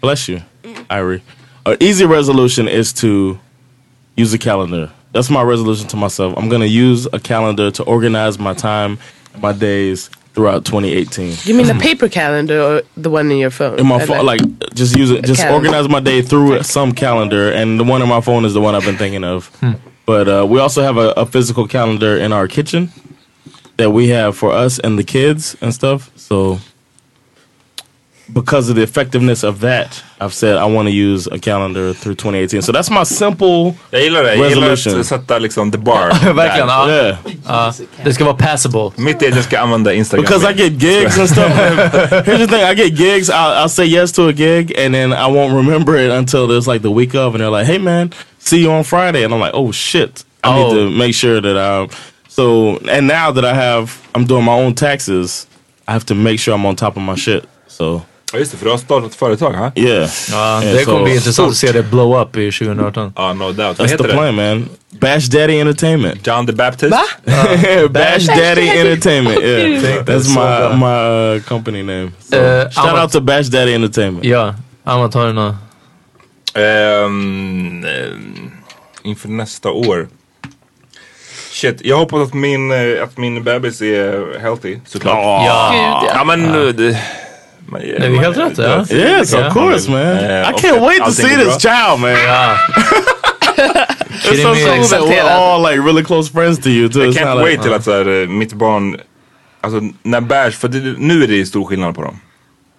Bless 0.00 0.28
you, 0.28 0.40
Irie. 0.88 1.20
An 1.64 1.76
easy 1.80 2.04
resolution 2.04 2.68
is 2.68 2.92
to 2.92 3.38
use 4.16 4.34
a 4.34 4.38
calendar. 4.38 4.90
That's 5.12 5.30
my 5.30 5.42
resolution 5.42 5.88
to 5.88 5.96
myself. 5.96 6.34
I'm 6.36 6.48
gonna 6.48 6.66
use 6.66 7.06
a 7.12 7.18
calendar 7.18 7.70
to 7.72 7.82
organize 7.84 8.38
my 8.38 8.54
time, 8.54 8.98
my 9.38 9.52
days 9.52 10.08
throughout 10.34 10.64
2018. 10.64 11.36
You 11.42 11.54
mean 11.54 11.66
the 11.66 11.72
mm-hmm. 11.72 11.80
paper 11.80 12.08
calendar 12.08 12.60
or 12.60 12.82
the 12.96 13.10
one 13.10 13.30
in 13.30 13.38
your 13.38 13.50
phone? 13.50 13.78
In 13.78 13.86
my 13.86 13.96
uh, 13.96 14.06
phone, 14.06 14.24
like 14.24 14.40
just 14.74 14.96
use 14.96 15.10
it, 15.10 15.24
just 15.24 15.40
calendar. 15.40 15.68
organize 15.68 15.88
my 15.88 16.00
day 16.00 16.22
through 16.22 16.62
some 16.62 16.92
calendar, 16.92 17.50
and 17.52 17.78
the 17.78 17.84
one 17.84 18.02
on 18.02 18.08
my 18.08 18.20
phone 18.20 18.44
is 18.44 18.54
the 18.54 18.60
one 18.60 18.74
I've 18.74 18.84
been 18.84 18.96
thinking 18.96 19.24
of. 19.24 19.48
Hmm. 19.56 19.72
But 20.06 20.28
uh, 20.28 20.46
we 20.48 20.58
also 20.58 20.82
have 20.82 20.96
a, 20.96 21.10
a 21.16 21.26
physical 21.26 21.68
calendar 21.68 22.16
in 22.16 22.32
our 22.32 22.48
kitchen 22.48 22.90
that 23.76 23.90
we 23.90 24.08
have 24.08 24.36
for 24.36 24.52
us 24.52 24.78
and 24.78 24.98
the 24.98 25.04
kids 25.04 25.56
and 25.60 25.72
stuff. 25.72 26.10
So, 26.16 26.58
because 28.32 28.70
of 28.70 28.76
the 28.76 28.82
effectiveness 28.82 29.44
of 29.44 29.60
that, 29.60 30.02
I've 30.20 30.32
said 30.34 30.56
I 30.56 30.64
want 30.66 30.88
to 30.88 30.92
use 30.92 31.26
a 31.26 31.38
calendar 31.38 31.92
through 31.94 32.14
2018. 32.14 32.62
So 32.62 32.72
that's 32.72 32.90
my 32.90 33.04
simple. 33.04 33.74
Jag 33.90 34.02
gillar 34.02 34.22
det. 34.22 34.34
Jag 34.34 34.48
gillar 34.50 34.68
Resolution. 34.68 35.00
att 35.00 35.06
sätta 35.06 35.38
liksom 35.38 35.70
the 35.72 35.78
bar. 35.78 36.08
Verkligen, 36.34 36.66
där. 36.68 36.74
ja. 36.74 36.88
Yeah, 36.90 37.16
ja. 37.46 37.72
Det 38.04 38.14
ska 38.14 38.24
vara 38.24 38.36
passable. 38.36 38.90
Mitt 38.96 39.22
är 39.22 39.28
att 39.28 39.34
jag 39.36 39.44
ska 39.44 39.58
använda 39.58 39.92
Instagram. 39.92 40.24
because 40.24 40.50
I 40.52 40.54
get 40.54 40.82
gigs 40.82 41.18
and 41.18 41.28
stuff. 41.30 41.52
Here's 42.26 42.38
the 42.38 42.46
thing: 42.46 42.62
I 42.62 42.74
get 42.74 42.98
gigs. 42.98 43.30
I'll, 43.30 43.52
I'll 43.62 43.68
say 43.68 43.84
yes 43.86 44.12
to 44.12 44.28
a 44.28 44.32
gig, 44.32 44.72
and 44.78 44.94
then 44.94 45.12
I 45.12 45.26
won't 45.26 45.54
remember 45.54 45.96
it 45.96 46.10
until 46.12 46.46
there's 46.46 46.66
like 46.72 46.82
the 46.82 46.90
week 46.90 47.14
of, 47.14 47.34
and 47.34 47.40
they're 47.40 47.50
like, 47.58 47.66
"Hey, 47.66 47.78
man, 47.78 48.10
see 48.38 48.60
you 48.60 48.70
on 48.72 48.84
Friday," 48.84 49.24
and 49.24 49.34
I'm 49.34 49.40
like, 49.40 49.54
"Oh 49.54 49.72
shit, 49.72 50.24
I 50.44 50.54
need 50.56 50.66
Oh. 50.66 50.74
to 50.74 50.90
make 50.90 51.14
sure 51.14 51.40
that 51.40 51.56
I'm." 51.56 51.88
So, 52.28 52.78
and 52.88 53.06
now 53.08 53.32
that 53.32 53.44
I 53.44 53.54
have, 53.54 53.90
I'm 54.14 54.24
doing 54.24 54.44
my 54.44 54.54
own 54.54 54.74
taxes. 54.74 55.46
I 55.88 55.92
have 55.92 56.04
to 56.06 56.14
make 56.14 56.38
sure 56.38 56.54
I'm 56.54 56.64
on 56.66 56.76
top 56.76 56.96
of 56.96 57.02
my 57.02 57.16
shit. 57.16 57.44
So, 57.66 58.02
Ja, 58.32 58.38
just 58.38 58.52
det, 58.52 58.58
för 58.58 58.64
du 58.64 58.70
har 58.70 58.78
startat 58.78 59.10
ett 59.10 59.16
företag, 59.16 59.52
ha? 59.52 59.72
yeah, 59.74 60.08
Ja, 60.30 60.62
Yeah, 60.62 60.76
det 60.76 60.84
kommer 60.84 60.98
so- 61.00 61.04
bli 61.04 61.14
intressant 61.14 61.50
att 61.50 61.56
se 61.56 61.72
det 61.72 61.82
blow 61.82 62.20
up 62.22 62.36
i 62.36 62.52
2018. 62.52 63.12
Ja, 63.16 63.32
no 63.32 63.52
doubt. 63.52 63.78
That's 63.78 63.88
the 63.88 63.96
det? 63.96 64.04
plan, 64.04 64.34
man. 64.34 64.68
Bash 64.90 65.28
Daddy 65.30 65.60
Entertainment. 65.60 66.26
John 66.26 66.46
the 66.46 66.52
Baptist? 66.52 66.92
Va? 66.92 67.02
Bash 67.90 68.26
Daddy 68.26 68.68
Entertainment. 68.68 69.42
Yeah, 69.42 70.04
that's 70.04 70.28
my 70.28 70.34
so 70.34 70.76
my 70.76 71.36
uh, 71.36 71.42
company 71.42 71.82
name. 71.82 72.10
So, 72.30 72.36
Uh, 72.36 72.70
shout 72.70 72.98
out 72.98 73.12
to 73.12 73.20
Bash 73.20 73.48
Daddy 73.48 73.74
Entertainment. 73.74 74.24
Ja, 74.24 74.54
amatörerna. 74.84 75.56
Ehm, 76.54 77.84
ehm, 77.84 78.50
inför 79.04 79.28
nästa 79.28 79.70
år. 79.70 80.08
Shit, 81.52 81.80
jag 81.84 81.96
hoppas 81.96 82.28
att 82.28 82.34
min, 82.34 82.70
eh, 82.72 83.02
att 83.02 83.16
min 83.16 83.44
bebis 83.44 83.80
är 83.82 84.38
healthy 84.40 84.78
såklart. 84.86 85.16
Ja. 85.46 85.70
Gud, 85.72 85.80
ja. 85.82 86.12
Ja 86.14 86.24
men... 86.24 86.44
eh, 86.90 86.96
man- 87.70 87.80
är 87.80 88.20
helt 88.20 88.36
rätt, 88.36 88.58
ja. 88.58 88.84
Yes, 88.90 89.32
Yeah. 89.34 89.46
of 89.46 89.52
course, 89.54 89.90
man. 89.90 90.00
Uh, 90.00 90.50
I 90.50 90.54
okay. 90.54 90.70
can't 90.70 90.86
wait 90.86 91.04
to 91.04 91.12
see 91.12 91.36
this 91.36 91.62
child, 91.62 92.00
man. 92.00 92.10
Ja. 92.10 92.56
It's 94.22 94.42
so 94.42 94.54
cool 94.54 94.84
that 94.88 95.02
we're 95.08 95.30
all 95.30 95.60
like 95.62 95.78
really 95.84 96.04
close 96.04 96.28
friends 96.32 96.58
to 96.58 96.68
you 96.68 96.88
too. 96.88 97.02
I 97.02 97.12
can't 97.12 97.36
wait 97.42 97.50
like, 97.52 97.62
till 97.62 97.72
att 97.72 97.84
så 97.84 97.92
här, 97.92 98.22
eh, 98.22 98.28
mitt 98.28 98.52
barn, 98.52 98.96
alltså 99.60 99.80
när 100.02 100.20
bärs, 100.20 100.56
för 100.56 100.68
det, 100.68 100.94
nu 100.98 101.22
är 101.24 101.28
det 101.28 101.46
stor 101.46 101.64
skillnad 101.64 101.94
på 101.94 102.02
dem. 102.02 102.20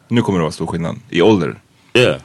Nu 0.08 0.22
kommer 0.22 0.40
det 0.40 0.44
vara 0.44 0.52
stor 0.52 0.68
skillnad 0.68 0.96
i 1.10 1.22
ålder. 1.22 1.56
yeah, 1.94 2.16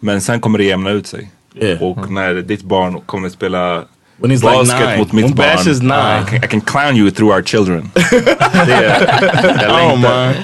Men 0.00 0.20
sen 0.20 0.40
kommer 0.40 0.58
det 0.58 0.64
jämna 0.64 0.90
ut 0.90 1.06
sig. 1.06 1.30
yeah. 1.54 1.82
Och 1.82 2.10
när 2.10 2.34
ditt 2.34 2.62
barn 2.62 3.00
kommer 3.00 3.28
spela 3.28 3.84
When 4.20 4.30
he's 4.30 4.42
basket 4.42 4.78
like 4.78 4.86
nine, 4.86 4.98
mot 4.98 5.12
mitt 5.12 5.34
barn. 5.34 5.56
Bash 5.56 5.66
is 5.66 5.80
nine. 5.80 6.22
I 6.22 6.24
can, 6.26 6.44
I 6.44 6.46
can 6.46 6.60
clown 6.60 6.96
you 6.96 7.10
through 7.10 7.32
our 7.32 7.42
children. 7.42 7.90
det 7.94 8.72
är, 8.72 9.62
jag 9.62 9.72
Oh 9.72 9.88
längtar. 9.88 10.34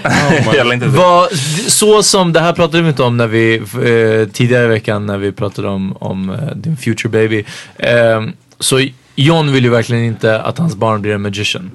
man, 0.44 0.54
jag 0.54 0.66
längtar. 0.66 0.86
Vad, 0.86 1.32
så 1.66 2.02
som, 2.02 2.32
det 2.32 2.40
här 2.40 2.52
pratade 2.52 2.82
vi 2.82 2.88
inte 2.88 3.02
om 3.02 3.16
när 3.16 3.26
vi, 3.26 3.56
eh, 3.56 4.28
tidigare 4.32 4.64
i 4.64 4.68
veckan 4.68 5.06
när 5.06 5.18
vi 5.18 5.32
pratade 5.32 5.68
om, 5.68 5.96
om 6.00 6.30
eh, 6.30 6.56
din 6.56 6.76
future 6.76 7.08
baby. 7.08 7.44
Eh, 7.78 8.22
så 8.60 8.80
John 9.14 9.52
vill 9.52 9.64
ju 9.64 9.70
verkligen 9.70 10.04
inte 10.04 10.40
att 10.40 10.58
hans 10.58 10.76
barn 10.76 11.02
blir 11.02 11.12
en 11.14 11.22
magician. 11.22 11.70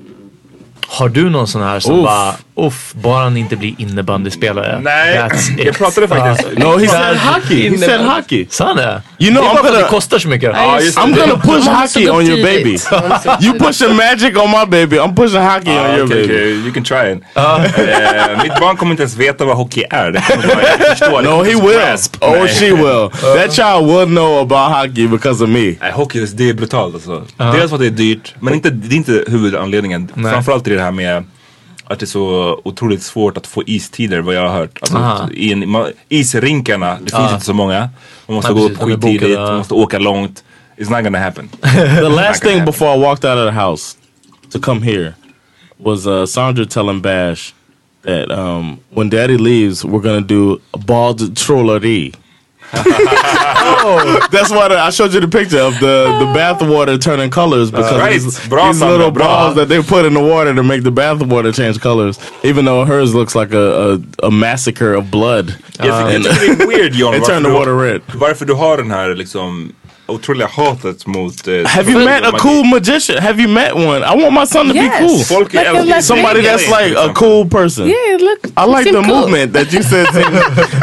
Har 0.87 1.09
du 1.09 1.29
någon 1.29 1.47
sån 1.47 1.61
här 1.61 1.79
som 1.79 2.03
bara, 2.03 2.33
uff, 2.55 2.93
bara 2.93 3.23
han 3.23 3.37
inte 3.37 3.55
blir 3.55 3.73
innebandyspelare. 3.77 4.79
Nej, 4.83 5.17
That's 5.17 5.65
jag 5.65 5.75
pratade 5.77 6.07
faktiskt. 6.07 6.57
no, 6.57 6.77
he 6.77 6.87
said 6.87 7.17
hockey. 7.17 7.69
He 7.69 7.77
said 7.77 8.01
hockey. 8.01 8.45
Sa 8.49 8.65
han 8.67 8.75
det? 8.77 9.01
You 9.19 9.31
know, 9.31 9.43
det 9.43 9.49
är 9.49 9.51
I'm 9.51 9.55
bara 9.55 9.63
för 9.63 9.69
att 9.69 9.73
gonna- 9.75 9.83
det 9.83 9.89
kostar 9.89 10.19
så 10.19 10.27
mycket. 10.27 10.51
I'm 10.55 11.15
gonna 11.19 11.41
push 11.43 11.67
hockey 11.67 12.09
on 12.09 12.21
your 12.27 12.43
baby. 12.43 12.71
You 13.41 13.51
tidigt. 13.53 13.63
pushing 13.67 13.95
magic 13.95 14.37
on 14.37 14.49
my 14.51 14.65
baby. 14.65 14.97
I'm 14.99 15.15
pushing 15.15 15.41
hockey 15.41 15.69
on 15.71 15.77
Ah, 15.85 15.95
your 15.97 16.05
okay, 16.05 16.21
baby. 16.21 16.33
okay. 16.33 16.51
You 16.65 16.73
can 16.73 16.83
try 16.83 17.11
it. 17.11 17.21
Eh, 17.35 18.43
mitt 18.43 18.59
barn 18.59 18.77
kommer 18.77 18.91
inte 18.91 19.03
ens 19.03 19.15
veta 19.17 19.45
vad 19.45 19.57
hockey 19.57 19.83
är. 19.89 20.11
Det 20.11 21.11
bara, 21.11 21.21
No, 21.21 21.43
he 21.43 21.51
will. 21.55 21.79
grasp. 21.79 22.15
Oh, 22.23 22.31
Nej. 22.31 22.47
she 22.47 22.65
will. 22.65 23.09
That 23.37 23.53
child 23.53 23.87
will 23.87 24.05
know 24.05 24.39
about 24.39 24.75
hockey 24.77 25.07
because 25.07 25.43
of 25.43 25.49
me. 25.49 25.59
Nej, 25.81 25.91
hockey 25.93 26.25
det 26.33 26.49
är 26.49 26.53
brutalt 26.53 26.93
alltså. 26.95 27.23
Dels 27.37 27.69
för 27.69 27.75
att 27.75 27.79
det 27.81 27.87
är 27.87 27.89
dyrt, 27.89 28.33
men 28.39 28.53
inte, 28.53 28.69
det 28.69 28.95
är 28.95 28.97
inte 28.97 29.23
huvudanledningen. 29.27 30.07
Nej. 30.13 30.31
Framförallt 30.31 30.65
det 30.75 30.81
här 30.81 30.91
med 30.91 31.23
att 31.83 31.99
det 31.99 32.03
är 32.03 32.07
så 32.07 32.61
otroligt 32.63 33.03
svårt 33.03 33.37
att 33.37 33.47
få 33.47 33.63
istider 33.65 34.21
vad 34.21 34.35
jag 34.35 34.41
har 34.49 34.57
hört. 34.57 34.79
Alltså, 34.81 35.33
i 35.33 35.51
en, 35.51 35.63
ma- 35.63 35.91
isrinkarna, 36.09 36.97
det 37.03 37.15
finns 37.15 37.31
inte 37.33 37.45
så 37.45 37.53
många. 37.53 37.89
Man 38.27 38.35
måste 38.35 38.53
gå 38.53 38.65
upp 38.65 38.77
skittidigt, 38.77 39.39
man 39.39 39.57
måste 39.57 39.73
åka 39.73 39.99
långt. 39.99 40.43
It's 40.77 40.89
not 40.89 41.03
gonna 41.03 41.19
happen. 41.19 41.49
The 41.75 42.09
last 42.09 42.43
thing 42.43 42.51
happen. 42.59 42.65
before 42.65 42.95
I 42.95 42.99
walked 42.99 43.25
out 43.31 43.37
of 43.37 43.45
the 43.53 43.59
house 43.61 43.97
to 44.51 44.59
come 44.59 44.81
here 44.81 45.13
was 45.77 46.07
uh, 46.07 46.25
Sandra 46.25 46.65
telling 46.65 47.01
Bash 47.01 47.53
that 48.03 48.31
um, 48.31 48.79
when 48.89 49.09
Daddy 49.09 49.37
leaves, 49.37 49.85
we're 49.85 50.01
gonna 50.01 50.21
do 50.21 50.59
a 50.73 50.77
bald 50.77 51.35
trollery. 51.37 52.13
Oh, 52.73 54.27
that's 54.31 54.49
why 54.49 54.67
the, 54.67 54.77
I 54.77 54.89
showed 54.89 55.13
you 55.13 55.19
the 55.19 55.27
picture 55.27 55.59
of 55.59 55.73
the 55.79 56.17
the 56.19 56.25
bath 56.33 56.61
water 56.61 56.97
turning 56.97 57.29
colors 57.29 57.69
uh, 57.69 57.77
because 57.77 57.99
right. 57.99 58.13
these, 58.13 58.47
Bra, 58.47 58.71
these 58.71 58.81
little 58.81 59.11
balls 59.11 59.55
that 59.55 59.67
they 59.69 59.81
put 59.81 60.05
in 60.05 60.13
the 60.13 60.21
water 60.21 60.53
to 60.53 60.63
make 60.63 60.83
the 60.83 60.91
bath 60.91 61.21
water 61.21 61.51
change 61.51 61.79
colors. 61.79 62.19
Even 62.43 62.65
though 62.65 62.85
hers 62.85 63.13
looks 63.13 63.35
like 63.35 63.53
a 63.53 63.71
a, 64.21 64.27
a 64.27 64.31
massacre 64.31 64.93
of 64.93 65.11
blood. 65.11 65.55
Jag 65.79 66.11
tycker 66.11 66.57
det 66.57 66.63
är 66.63 66.67
weird 66.67 66.93
John, 67.01 67.15
It 67.15 67.25
turned 67.25 67.45
the 67.45 67.51
water 67.51 67.75
red. 67.75 68.01
varför 68.13 68.45
du 68.45 68.53
har 68.53 68.77
den 68.77 68.91
här 68.91 69.15
liksom 69.15 69.73
otroliga 70.11 70.47
hatet 70.47 71.05
mot... 71.07 71.47
eh, 71.47 71.63
Have 71.67 71.89
you 71.91 71.99
met 72.05 72.23
a 72.23 72.31
magi. 72.31 72.37
cool 72.43 72.63
magician? 72.63 73.17
Have 73.17 73.39
you 73.41 73.47
met 73.47 73.73
one? 73.75 74.03
I 74.03 74.13
want 74.15 74.31
my 74.33 74.45
son 74.45 74.67
to 74.67 74.73
Yes. 74.73 74.99
be 74.99 75.07
cool. 75.07 75.23
Folk 75.23 75.53
Like 75.53 75.67
älskar- 75.67 75.85
Las 75.87 76.05
Somebody 76.05 76.41
that's 76.41 76.67
like 76.67 76.93
a 76.95 77.13
cool 77.13 77.45
person. 77.45 77.87
Yeah, 77.87 78.17
look. 78.19 78.39
I 78.57 78.65
like 78.65 78.83
seem 78.83 78.93
the 78.95 79.01
cool. 79.03 79.15
movement 79.21 79.53
that 79.53 79.71
you 79.73 79.81
said. 79.83 80.07
To, 80.07 80.21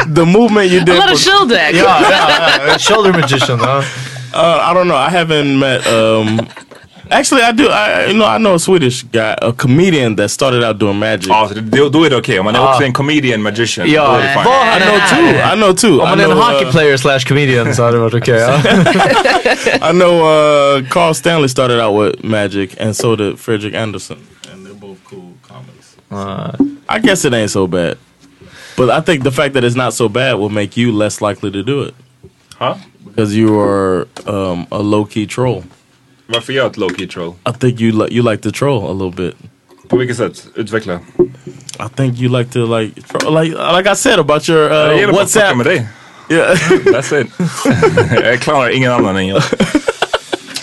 the 0.19 0.25
movement 0.25 0.69
you 0.71 0.81
A 0.81 0.85
did. 0.85 0.95
lot 0.97 1.07
For, 1.07 1.13
of 1.13 1.19
shoulder. 1.19 1.55
Ja, 1.55 1.99
ja, 2.01 2.67
ja. 2.67 2.77
Shoulder 2.77 3.11
magician. 3.13 3.59
huh? 3.59 3.81
uh, 4.33 4.69
I 4.69 4.73
don't 4.73 4.87
know. 4.87 4.97
I 4.97 5.09
haven't 5.09 5.57
met 5.59 5.85
um, 5.87 6.39
Actually, 7.11 7.41
I 7.43 7.51
do. 7.51 7.63
I, 7.69 8.05
you 8.07 8.13
know, 8.13 8.25
I 8.25 8.37
know 8.37 8.53
a 8.55 8.59
Swedish 8.59 9.03
guy, 9.03 9.35
a 9.41 9.51
comedian 9.53 10.15
that 10.17 10.29
started 10.29 10.63
out 10.63 10.77
doing 10.79 10.99
magic. 10.99 11.27
Ja, 11.27 11.47
så 11.47 11.53
det, 11.53 11.89
då 11.89 12.03
är 12.05 12.09
det 12.09 12.15
okej. 12.17 12.39
Om 12.39 12.45
man 12.45 12.55
är 12.55 12.69
också 12.69 12.83
en 12.83 12.93
comedian 12.93 13.41
magician. 13.41 13.87
då 13.87 13.93
Ja, 13.93 14.17
är 14.17 14.21
det 14.23 14.33
fine. 14.33 14.43
vad 14.45 14.77
I 14.77 14.81
know 14.81 14.99
two. 15.09 15.53
I 15.53 15.55
know 15.55 15.73
two. 15.73 15.87
Om 15.87 16.07
I 16.07 16.09
man 16.09 16.19
är 16.19 16.23
en 16.23 16.31
hockey 16.37 16.65
uh, 16.65 16.71
player 16.71 16.97
slash 16.97 17.19
comedian 17.19 17.75
så 17.75 17.83
hade 17.83 17.97
det 17.97 18.01
varit 18.01 18.13
okej. 18.13 18.49
I 19.81 19.91
know 19.91 20.21
uh, 20.21 20.85
Carl 20.89 21.13
Stanley 21.15 21.49
started 21.49 21.79
out 21.79 21.93
with 22.05 22.23
magic, 22.23 22.69
and 22.81 22.95
so 22.95 23.15
did 23.15 23.39
Frederick 23.39 23.75
Anderson, 23.75 24.17
and 24.53 24.65
they're 24.67 24.79
both 24.79 24.97
cool 25.09 25.33
comedies. 25.47 25.95
I 26.89 26.99
guess 26.99 27.25
it 27.25 27.33
ain't 27.33 27.49
so 27.51 27.67
bad, 27.67 27.97
but 28.77 28.89
I 28.89 29.01
think 29.01 29.23
the 29.23 29.31
fact 29.31 29.53
that 29.53 29.63
it's 29.63 29.75
not 29.75 29.93
so 29.93 30.09
bad 30.09 30.33
will 30.39 30.49
make 30.53 30.77
you 30.77 30.91
less 30.91 31.21
likely 31.21 31.51
to 31.51 31.63
do 31.63 31.81
it 31.87 31.93
Huh? 32.59 32.75
because 33.05 33.35
you 33.35 33.59
are 33.59 34.07
um, 34.27 34.67
a 34.71 34.79
low 34.81 35.05
key 35.05 35.25
troll. 35.25 35.63
Varför 36.31 36.53
gör 36.53 36.63
jag 36.63 36.71
ett 36.71 36.77
low 36.77 36.89
key 36.97 37.07
troll? 37.07 37.33
I 37.49 37.53
think 37.59 37.81
you 37.81 37.91
li- 37.91 38.15
you 38.17 38.31
like 38.31 38.43
to 38.43 38.51
troll 38.51 38.89
a 38.89 38.93
little 39.05 39.25
bit. 39.25 39.35
På 39.89 39.97
vilket 39.97 40.17
sätt? 40.17 40.47
Utveckla. 40.55 40.93
I 41.79 41.89
think 41.95 42.19
you 42.19 42.37
like 42.37 42.51
to 42.51 42.77
like 42.79 43.01
troll, 43.01 43.43
like 43.43 43.57
like 43.77 43.91
I 43.91 43.95
said 43.95 44.19
about 44.19 44.49
your 44.49 44.69
jag 44.71 44.93
uh, 44.93 44.99
fucka 44.99 45.11
WhatsApp. 45.11 45.55
med 45.57 45.65
dig. 45.65 45.87
Yeah. 46.29 46.55
That's 46.85 47.21
it. 47.21 47.27
jag 48.23 48.39
klarar 48.39 48.69
ingen 48.69 48.91
annan 48.91 49.15
än 49.17 49.27
jag. 49.27 49.43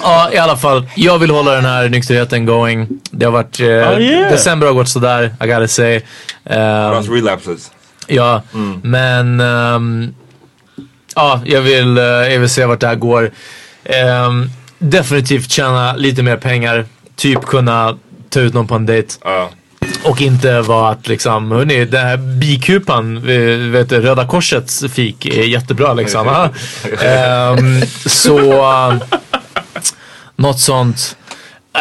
Ja, 0.03 0.31
i 0.33 0.39
alla 0.39 0.57
fall. 0.57 0.89
Jag 0.97 1.19
vill 1.19 1.31
hålla 1.31 1.53
den 1.55 1.65
här 1.65 1.89
nykterheten 1.89 2.47
going. 2.47 2.89
Det 3.11 3.25
har 3.25 3.33
varit... 3.33 3.61
Eh, 3.61 3.67
yeah. 3.67 4.31
December 4.33 4.67
har 4.67 4.75
gått 4.75 4.89
sådär, 4.89 5.35
I 5.45 5.47
gotta 5.47 5.69
say. 5.69 5.97
Um, 6.45 7.15
relapses. 7.15 7.71
ja, 8.07 8.43
men... 8.83 9.41
ehm, 9.41 10.15
ja, 11.15 11.41
jag 11.45 11.61
vill, 11.61 11.99
eh, 11.99 12.05
jag 12.05 12.41
vill 12.41 12.49
se 12.49 12.65
vart 12.67 12.81
det 12.81 12.87
här 12.87 12.95
går. 12.95 13.31
Ehm, 13.85 14.51
definitivt 14.79 15.51
tjäna 15.51 15.97
lite 15.97 16.23
mer 16.23 16.37
pengar. 16.37 16.87
Typ 17.17 17.47
kunna 17.47 17.99
ta 18.29 18.41
ut 18.41 18.55
någon 18.55 18.67
på 18.67 18.75
en 18.75 18.87
dejt. 18.87 19.15
Ja. 19.25 19.51
Och 20.05 20.21
inte 20.21 20.61
vara 20.61 20.91
att 20.91 21.09
liksom, 21.09 21.51
hörni, 21.51 21.85
den 21.85 22.07
här 22.07 22.17
bikupan, 22.17 23.17
eh, 23.17 23.71
vet 23.71 23.89
du, 23.89 24.01
Röda 24.01 24.27
Korsets 24.27 24.85
fik 24.93 25.27
är 25.27 25.43
jättebra 25.43 25.95
liksom. 25.95 26.29
Ehm, 27.01 27.83
så, 28.07 28.39
uh, 28.39 28.95
något 30.37 30.61
sånt. 30.61 31.17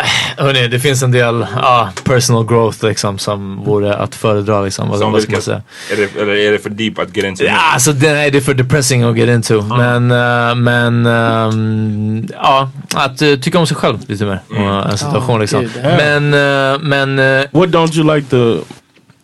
Äh, 0.03 0.43
hörni, 0.43 0.67
det 0.67 0.79
finns 0.79 1.03
en 1.03 1.11
del 1.11 1.43
ah, 1.61 1.87
personal 2.03 2.45
growth 2.47 2.85
liksom 2.85 3.17
som 3.17 3.63
vore 3.63 3.95
att 3.95 4.15
föredra 4.15 4.61
liksom. 4.61 4.89
Vad, 4.89 4.99
Som 4.99 5.11
vad 5.11 5.21
ska 5.21 5.31
man 5.31 5.41
säga? 5.41 5.61
Är 5.91 5.95
det, 5.95 6.21
eller 6.21 6.35
är 6.35 6.51
det 6.51 6.59
för 6.59 6.69
deep 6.69 6.99
att 6.99 7.17
get 7.17 7.25
into? 7.25 7.43
Ja, 7.43 7.57
alltså 7.73 7.91
det, 7.91 8.13
nej, 8.13 8.31
det 8.31 8.37
är 8.37 8.41
för 8.41 8.53
depressing 8.53 9.03
att 9.03 9.17
get 9.17 9.29
into. 9.29 9.61
Men, 9.61 10.11
eh, 10.11 10.55
men 10.55 11.05
ehm, 11.05 12.27
ja, 12.33 12.69
att 12.93 13.21
eh, 13.21 13.35
tycka 13.35 13.59
om 13.59 13.67
sig 13.67 13.77
själv 13.77 13.97
lite 14.07 14.25
mer. 14.25 14.39
Och 14.49 14.91
en 14.91 14.97
situation 14.97 15.35
Ja, 15.35 15.37
liksom. 15.37 15.61
gud. 15.61 15.71
Men, 15.83 16.33
eh, 16.33 16.79
men 16.81 17.19
uh, 17.19 17.45
What 17.51 17.69
don't 17.69 17.95
you 17.97 18.15
like 18.15 18.29
to? 18.29 18.35
About 18.35 18.65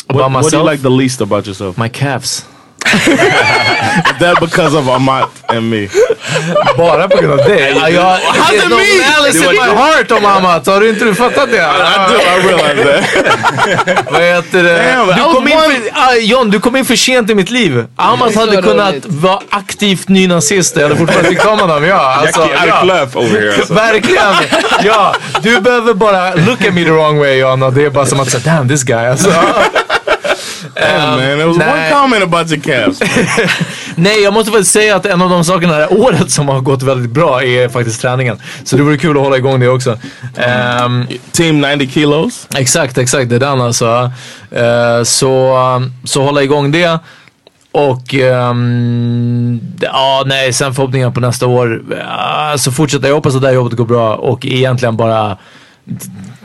What, 0.07 0.17
what 0.17 0.31
do 0.33 0.37
myself? 0.39 0.53
you 0.53 0.71
like 0.71 0.83
the 0.83 0.89
least 0.89 1.21
about 1.21 1.47
yourself? 1.47 1.77
my 1.77 1.89
calves. 1.89 2.45
That 4.19 4.39
because 4.41 4.77
of 4.77 4.87
Amat 4.89 5.29
and 5.47 5.69
me? 5.69 5.87
Bara 6.77 7.07
på 7.07 7.17
grund 7.17 7.39
av 7.39 7.47
det? 7.47 7.69
Ja, 7.69 7.89
jag, 7.89 8.19
det 8.51 8.57
är 8.57 8.69
någon 8.69 8.79
Alice 9.17 9.45
in 9.45 9.51
my 9.51 9.81
heart 9.81 10.11
om 10.11 10.25
Amat. 10.25 10.67
Har 10.67 10.79
du 10.79 10.89
inte 10.89 11.05
du 11.05 11.15
fattat 11.15 11.51
det? 11.51 11.57
I 11.57 11.61
do. 12.09 12.17
I 12.17 12.47
realize 12.47 12.83
that. 12.83 14.11
Vad 14.11 14.21
heter 14.21 14.63
det? 14.63 14.97
Du 15.15 15.21
kom 15.33 15.47
in 15.47 15.59
för, 15.59 15.91
ah, 15.93 16.13
John, 16.15 16.49
du 16.49 16.59
kom 16.59 16.75
in 16.75 16.85
för 16.85 16.95
sent 16.95 17.29
i 17.29 17.35
mitt 17.35 17.49
liv. 17.49 17.85
Amat 17.95 18.35
hade 18.35 18.61
kunnat 18.61 18.95
vara 19.05 19.39
aktivt 19.49 20.07
nynazist. 20.09 20.75
Jag 20.75 20.83
hade 20.83 20.95
fortfarande 20.95 21.29
tyckt 21.29 21.45
om 21.45 21.59
honom. 21.59 21.83
Ja, 21.83 22.13
alltså, 22.13 22.49
ja. 22.65 23.07
Over 23.15 23.41
here 23.41 23.55
alltså. 23.55 23.73
Verkligen! 23.73 24.33
Ja, 24.83 25.15
du 25.41 25.61
behöver 25.61 25.93
bara 25.93 26.35
look 26.35 26.65
at 26.65 26.73
me 26.73 26.83
the 26.83 26.91
wrong 26.91 27.19
way 27.19 27.37
John 27.37 27.63
och 27.63 27.73
det 27.73 27.85
är 27.85 27.89
bara 27.89 28.05
som 28.05 28.19
att 28.19 28.31
säga 28.31 28.55
damn 28.55 28.69
this 28.69 28.83
guy 28.83 29.07
alltså. 29.07 29.33
Yeah, 30.77 31.09
man. 31.09 31.19
There 31.19 31.45
was 31.45 31.57
one 31.57 31.65
nah. 31.65 31.89
comment 31.89 32.23
about 32.23 32.51
your 32.51 32.61
calves. 32.61 32.99
Nej, 33.95 34.23
jag 34.23 34.33
måste 34.33 34.51
faktiskt 34.51 34.71
säga 34.71 34.95
att 34.95 35.05
en 35.05 35.21
av 35.21 35.29
de 35.29 35.43
sakerna 35.43 35.77
det 35.77 35.83
här 35.83 35.99
året 35.99 36.31
som 36.31 36.49
har 36.49 36.61
gått 36.61 36.83
väldigt 36.83 37.11
bra 37.11 37.43
är 37.43 37.69
faktiskt 37.69 38.01
träningen. 38.01 38.39
Så 38.63 38.77
det 38.77 38.83
vore 38.83 38.97
kul 38.97 39.17
att 39.17 39.23
hålla 39.23 39.37
igång 39.37 39.59
det 39.59 39.67
också. 39.67 39.97
Ehm, 40.37 41.07
Team 41.31 41.61
90 41.61 41.89
kilos. 41.89 42.47
exakt, 42.55 42.97
exakt. 42.97 43.29
Det 43.29 43.35
är 43.35 43.39
den 43.39 43.61
alltså. 43.61 44.11
Eh, 44.51 45.03
så, 45.03 45.57
så 46.03 46.23
hålla 46.23 46.43
igång 46.43 46.71
det. 46.71 46.99
Och 47.71 48.13
ehm, 48.13 49.61
ja, 49.81 50.23
nej, 50.25 50.53
sen 50.53 50.73
förhoppningar 50.73 51.11
på 51.11 51.19
nästa 51.19 51.47
år. 51.47 51.83
Uh, 51.91 52.57
så 52.57 52.71
fortsätta, 52.71 53.07
jag 53.07 53.15
hoppas 53.15 53.35
att 53.35 53.41
det 53.41 53.47
här 53.47 53.55
jobbet 53.55 53.77
går 53.77 53.85
bra 53.85 54.15
och 54.15 54.45
egentligen 54.45 54.97
bara 54.97 55.37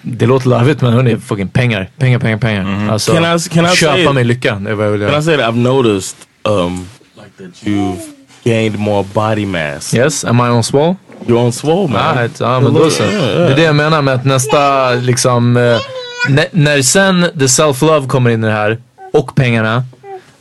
det 0.08 0.26
låter 0.26 0.48
larvigt 0.48 0.80
men 0.82 0.92
hörni, 0.92 1.16
fucking 1.16 1.48
pengar. 1.48 1.90
Pengar, 1.98 2.18
pengar, 2.18 2.36
pengar. 2.38 2.92
Alltså, 2.92 3.12
Can 3.12 3.36
I- 3.36 3.48
can 3.48 3.64
I 3.66 3.76
köpa 3.76 4.12
mig 4.12 4.24
lycka. 4.24 4.54
Det 4.54 4.70
är 4.70 4.74
vad 4.74 4.86
jag 4.86 4.90
vill 4.90 5.00
Can 5.00 5.08
I 5.10 5.12
göra. 5.12 5.22
say 5.22 5.36
that 5.36 5.46
I've 5.54 5.56
noticed, 5.58 6.16
um, 6.42 6.86
like 7.14 7.30
that 7.38 7.62
you've 7.64 7.98
gained 8.44 8.78
more 8.78 9.04
body 9.14 9.46
mass. 9.46 9.94
Yes, 9.94 10.24
am 10.24 10.38
I 10.40 10.42
on 10.42 10.62
swole? 10.64 10.96
You're 11.26 11.38
on 11.38 11.52
swole, 11.52 11.88
man. 11.92 12.18
Right, 12.18 12.40
ja, 12.40 12.60
men 12.60 12.74
då 12.74 12.90
så. 12.90 13.02
Det 13.02 13.12
är 13.52 13.56
det 13.56 13.62
jag 13.62 13.74
menar 13.76 14.02
med 14.02 14.14
att 14.14 14.24
nästa 14.24 14.90
liksom, 14.90 15.56
eh, 15.56 15.78
när, 16.28 16.46
när 16.52 16.82
sen 16.82 17.26
the 17.38 17.46
self-love 17.46 18.08
kommer 18.08 18.30
in 18.30 18.44
i 18.44 18.46
det 18.46 18.52
här 18.52 18.78
och 19.12 19.34
pengarna 19.34 19.84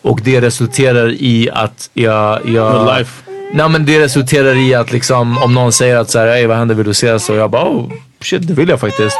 och 0.01 0.19
det 0.23 0.41
resulterar 0.41 1.11
i 1.11 1.49
att 1.53 1.89
jag... 1.93 2.39
jag 2.45 2.47
Your 2.75 2.97
life. 2.97 3.11
Nej 3.53 3.69
men 3.69 3.85
det 3.85 3.99
resulterar 3.99 4.55
i 4.55 4.73
att 4.73 4.91
liksom 4.91 5.37
om 5.37 5.53
någon 5.53 5.71
säger 5.71 5.95
att 5.95 6.09
så 6.09 6.19
här, 6.19 6.47
vad 6.47 6.57
händer, 6.57 6.75
vill 6.75 6.85
du 6.85 6.91
ses? 6.91 7.29
Och 7.29 7.35
jag 7.35 7.49
bara 7.51 7.63
oh 7.69 7.91
shit 8.21 8.47
det 8.47 8.53
vill 8.53 8.69
jag 8.69 8.79
faktiskt. 8.79 9.17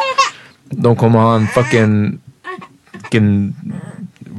De 0.69 0.95
kommer 0.95 1.19
ha 1.19 1.35
en 1.35 1.47
fucking, 1.47 2.19
fucking 3.03 3.55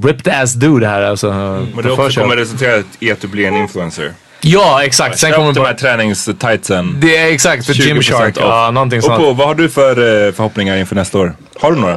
ripped 0.03 0.35
ass 0.35 0.53
dude 0.53 0.86
här 0.86 1.03
alltså. 1.03 1.32
Men 1.32 1.73
på 1.73 1.82
det 1.82 1.90
också 1.90 2.20
kommer 2.20 2.36
resultera 2.36 2.82
i 2.98 3.11
att 3.11 3.20
du 3.20 3.28
blir 3.28 3.48
en 3.48 3.57
influencer. 3.57 4.12
Ja 4.40 4.85
exakt, 4.85 5.19
sen 5.19 5.32
kommer 5.32 5.53
de 5.53 5.61
bara... 5.61 5.66
här 5.66 5.74
tränings-tightsen. 5.74 6.97
Det 7.01 7.16
är 7.16 7.32
exakt, 7.32 7.66
för 7.66 7.73
20% 7.73 7.86
Gymshark. 7.86 8.36
off. 8.36 8.43
Ja, 8.43 8.70
någonting 8.70 8.98
Och 8.98 9.05
sånt. 9.05 9.19
på, 9.19 9.32
vad 9.32 9.47
har 9.47 9.55
du 9.55 9.69
för 9.69 9.90
eh, 10.27 10.32
förhoppningar 10.32 10.77
inför 10.77 10.94
nästa 10.94 11.19
år? 11.19 11.36
Har 11.61 11.73
du 11.73 11.78
några? 11.81 11.97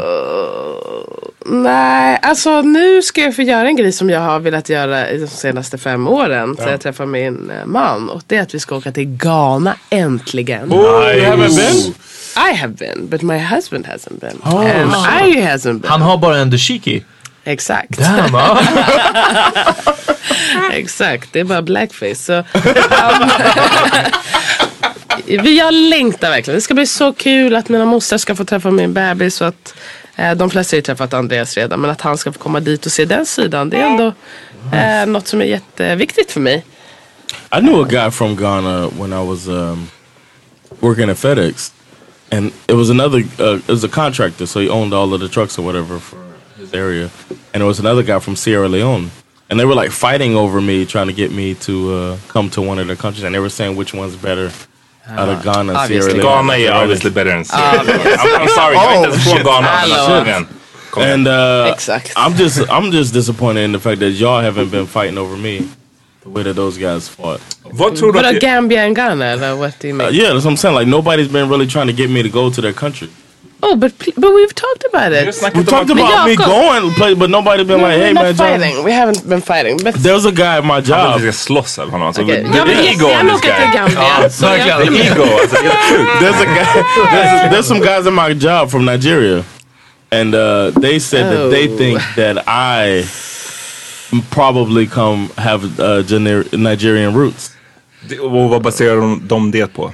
Nej, 1.52 2.20
alltså 2.22 2.62
nu 2.62 3.02
ska 3.02 3.22
jag 3.22 3.36
få 3.36 3.42
göra 3.42 3.68
en 3.68 3.76
grej 3.76 3.92
som 3.92 4.10
jag 4.10 4.20
har 4.20 4.40
velat 4.40 4.70
göra 4.70 5.10
i 5.10 5.18
de 5.18 5.28
senaste 5.28 5.78
fem 5.78 6.08
åren. 6.08 6.56
Så 6.58 6.70
jag 6.70 6.82
träffar 6.82 7.06
min 7.06 7.50
eh, 7.50 7.66
man. 7.66 8.10
Och 8.10 8.22
det 8.28 8.38
är 8.38 8.42
att 8.42 8.56
vi 8.56 8.60
ska 8.60 8.76
åka 8.76 8.92
till 8.92 9.06
Ghana 9.06 9.76
äntligen. 9.90 10.72
Haven't 10.72 11.38
been? 11.38 11.94
I 12.40 12.54
have 12.54 12.74
been, 12.74 13.08
but 13.10 13.22
my 13.22 13.38
husband 13.38 13.86
hasn't 13.86 14.20
been. 14.20 14.40
And 14.44 14.92
I 14.92 15.42
hasn't 15.42 15.82
been. 15.82 15.92
Han 15.92 16.02
har 16.02 16.18
bara 16.18 16.38
en 16.38 16.50
dashiki. 16.50 17.04
Exakt. 17.44 17.98
Damn, 17.98 18.34
ja. 18.34 18.60
Exakt, 20.74 21.34
det 21.34 21.40
är 21.40 21.44
bara 21.44 21.62
blackface. 21.62 22.16
Så, 22.16 22.34
um, 22.34 22.44
vi 25.44 25.58
jag 25.58 25.74
längtar 25.74 26.30
verkligen. 26.30 26.56
Det 26.56 26.62
ska 26.62 26.74
bli 26.74 26.86
så 26.88 27.14
kul 27.14 27.56
att 27.56 27.70
mina 27.70 27.86
mostrar 27.86 28.18
ska 28.18 28.36
få 28.36 28.46
träffa 28.46 28.72
min 28.72 28.94
bebis. 28.94 29.42
Och 29.42 29.48
att, 29.48 29.74
eh, 30.16 30.32
de 30.32 30.50
flesta 30.50 30.74
har 30.74 30.78
ju 30.78 30.82
träffat 30.82 31.14
Andreas 31.14 31.58
redan. 31.58 31.80
Men 31.80 31.92
att 31.92 32.02
han 32.02 32.18
ska 32.18 32.32
få 32.32 32.40
komma 32.40 32.60
dit 32.60 32.86
och 32.86 32.92
se 32.92 33.06
den 33.06 33.26
sidan. 33.26 33.70
Det 33.70 33.78
är 33.78 33.86
ändå 33.86 34.14
eh, 34.74 35.06
något 35.06 35.28
som 35.28 35.42
är 35.42 35.46
jätteviktigt 35.46 36.32
för 36.32 36.40
mig. 36.40 36.66
I 37.52 37.60
knew 37.60 37.82
a 37.82 37.88
guy 37.90 38.12
from 38.12 38.36
Ghana 38.36 38.90
when 38.90 39.14
I 39.14 39.26
was 39.28 39.48
um, 39.48 39.88
working 40.80 41.10
at 41.10 41.20
FedEx, 41.20 41.74
and 42.32 42.52
it 42.68 42.74
was 42.74 42.90
another. 42.90 43.20
Uh, 43.40 43.56
it 43.58 43.68
was 43.68 43.84
a 43.84 43.90
contractor, 43.90 44.46
so 44.46 44.60
he 44.60 44.70
owned 44.70 44.94
all 44.94 45.14
of 45.14 45.20
the 45.20 45.30
trucks 45.30 45.58
or 45.58 45.64
whatever 45.66 46.00
for 46.00 46.18
his 46.58 46.74
area, 46.74 47.10
and 47.54 47.62
there 47.62 47.68
was 47.68 47.80
another 47.80 48.04
guy 48.04 48.20
from 48.20 48.36
Sierra 48.36 48.68
Leone, 48.70 49.12
and 49.50 49.60
they 49.60 49.66
were 49.66 49.76
like 49.76 49.92
fighting 49.92 50.36
over 50.36 50.62
me, 50.62 50.86
trying 50.86 51.08
to 51.08 51.14
get 51.14 51.32
me 51.32 51.56
to 51.56 51.94
uh, 51.94 52.18
come 52.28 52.50
to 52.52 52.62
one 52.62 52.80
of 52.80 52.88
their 52.88 52.96
countries, 52.96 53.24
and 53.24 53.34
they 53.34 53.40
were 53.40 53.50
saying 53.50 53.76
which 53.76 53.94
one's 53.94 54.16
better 54.16 54.52
out 55.08 55.30
of 55.30 55.44
Ghana, 55.44 55.88
Sierra. 55.88 56.06
Leone. 56.14 56.22
Ghana 56.22 56.54
är 56.54 56.72
obviously 56.72 57.10
better 57.10 57.32
than 57.32 57.44
Syria. 57.44 57.66
I'm, 57.66 58.42
I'm 58.42 58.48
sorry, 58.50 58.76
jag 58.76 58.96
är 58.96 59.06
inte 59.08 59.44
Ghana. 59.44 59.62
men 59.62 59.64
Hallå. 59.64 59.96
alltså, 59.96 60.26
igen. 60.30 60.48
Kom 60.92 61.04
igen. 61.04 61.14
And 61.14 61.28
uh, 61.28 61.74
Exakt. 61.74 62.14
I'm 62.16 62.34
just 62.36 62.60
I'm 62.70 62.92
just 62.92 63.14
disappointed 63.14 63.64
in 63.64 63.72
the 63.72 63.80
fact 63.80 64.00
that 64.00 64.12
y'all 64.12 64.42
haven't 64.42 64.70
been 64.72 64.86
fighting 64.88 65.18
over 65.18 65.38
me 65.38 65.62
the 66.24 66.30
way 66.30 66.44
that 66.44 66.56
those 66.56 66.78
guys 66.80 67.10
fought. 67.10 67.42
Vad 67.64 67.96
tror 67.96 68.12
du 68.12 68.18
Vadå 68.20 68.28
att 68.30 68.34
det, 68.34 68.40
Gambia 68.48 68.84
and 68.86 68.96
Ghana 68.96 69.26
eller 69.26 69.54
what 69.56 69.74
do 69.82 69.88
you 69.88 69.96
Uh, 69.96 69.98
mean? 70.04 70.14
yeah, 70.16 70.34
that's 70.34 70.46
what 70.46 70.54
I'm 70.54 70.58
saying. 70.58 70.76
Like 70.80 70.90
nobody's 70.90 71.28
been 71.32 71.50
really 71.50 71.68
trying 71.68 71.88
to 71.88 71.94
get 71.94 72.10
me 72.10 72.24
to 72.24 72.30
go 72.30 72.50
to 72.50 72.62
their 72.62 72.74
country. 72.74 73.08
Oh 73.62 73.76
but, 73.76 73.92
but 74.16 74.32
we've 74.34 74.56
talked 74.56 74.84
about 74.94 75.12
it. 75.12 75.36
snackat 75.36 75.54
We 75.56 75.60
om 75.60 75.66
talked 75.66 75.90
att- 75.92 75.96
Men 75.98 76.06
about 76.06 76.28
me 76.30 76.36
going, 76.36 76.94
play, 76.96 77.14
but 77.16 77.30
nobody's 77.30 77.68
been 77.68 77.82
like, 77.82 77.98
hey 78.00 78.14
We're 78.14 78.14
man, 78.14 78.26
not 78.26 78.36
John. 78.38 78.60
fighting. 78.60 78.84
We 78.86 78.92
haven't 78.92 79.28
been 79.30 79.42
fighting. 79.42 79.78
But 79.84 80.04
There 80.04 80.14
was 80.14 80.26
a 80.26 80.32
guy 80.32 80.58
at 80.62 80.66
my 80.66 80.80
job. 80.92 81.20
vi 81.22 81.32
ska 81.32 81.32
slåss 81.32 81.80
av 81.80 81.90
honom. 81.92 82.08
Alltså, 82.08 82.22
Okay. 82.24 82.44
the 82.44 82.58
Jag 82.58 82.66
vill 82.66 82.80
ego 82.80 83.06
on 83.20 83.28
this 83.30 83.42
guy. 83.42 83.52
Gambia. 83.74 84.30
Så 84.30 84.46
jag- 84.46 84.52
verkligen. 84.58 84.94
The 84.94 85.12
ego, 85.12 85.24
alltså 85.42 85.56
det 85.64 85.68
är 85.68 85.72
helt 85.72 85.98
sjukt. 85.98 86.12
There's 86.22 86.42
a 86.42 86.46
guy. 86.56 86.84
There's, 87.12 87.50
there's 87.52 87.68
some 87.68 87.80
guys 87.80 88.08
at 88.08 88.14
my 88.14 88.34
job 88.48 88.72
from 88.72 88.86
Nigeria, 88.86 89.44
and 90.12 90.36
uh, 90.36 90.82
they 90.82 91.00
said 91.00 91.26
that 91.34 91.52
they 91.52 91.68
Oh. 91.68 91.78
think 91.78 92.00
that 92.16 92.38
I 92.48 93.04
probably 94.32 94.86
come 94.88 95.30
have 95.38 95.80
uh, 95.80 96.02
Nigerian 96.58 97.14
roots. 97.14 97.52
Det- 98.08 98.20
Och 98.20 98.50
vad 98.50 98.62
baserar 98.62 98.96
de, 99.02 99.22
de 99.28 99.52
det 99.52 99.68
på? 99.74 99.92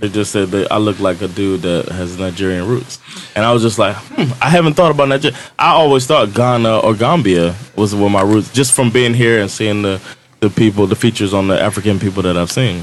They 0.00 0.08
just 0.14 0.30
said 0.32 0.50
that 0.50 0.66
I 0.72 0.78
look 0.78 0.98
like 0.98 1.22
a 1.24 1.28
dude 1.28 1.62
that 1.62 1.88
has 1.92 2.18
Nigerian 2.18 2.66
roots, 2.66 2.98
and 3.36 3.44
I 3.44 3.52
was 3.52 3.62
just 3.62 3.78
like, 3.78 3.94
hmm, 4.16 4.32
I 4.40 4.48
haven't 4.50 4.74
thought 4.74 4.90
about 4.90 5.08
Nigeria. 5.08 5.36
I 5.58 5.72
always 5.74 6.06
thought 6.06 6.34
Ghana 6.34 6.78
or 6.80 6.94
Gambia 6.94 7.54
was 7.76 7.94
where 7.94 8.10
my 8.10 8.22
roots, 8.22 8.50
just 8.52 8.72
from 8.72 8.90
being 8.90 9.14
here 9.14 9.40
and 9.40 9.50
seeing 9.50 9.82
the 9.82 10.00
the 10.40 10.48
people, 10.50 10.86
the 10.88 10.96
features 10.96 11.32
on 11.34 11.46
the 11.48 11.54
African 11.62 11.98
people 12.00 12.22
that 12.22 12.36
I've 12.36 12.50
seen. 12.50 12.82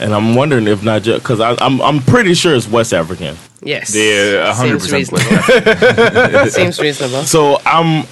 And 0.00 0.12
I'm 0.14 0.34
wondering 0.34 0.66
if 0.66 0.82
Nigeria, 0.82 1.20
because 1.20 1.40
I'm 1.40 1.80
I'm 1.82 2.00
pretty 2.02 2.34
sure 2.34 2.56
it's 2.56 2.66
West 2.72 2.92
African. 2.92 3.36
Yes. 3.62 3.92
Det 3.92 4.12
är 4.12 4.52
Seems 4.54 4.88
100% 4.88 4.92
reasonable. 4.92 6.50
Seems 6.50 6.80
reasonable. 6.80 7.22
So 7.24 7.58
I'm, 7.66 8.04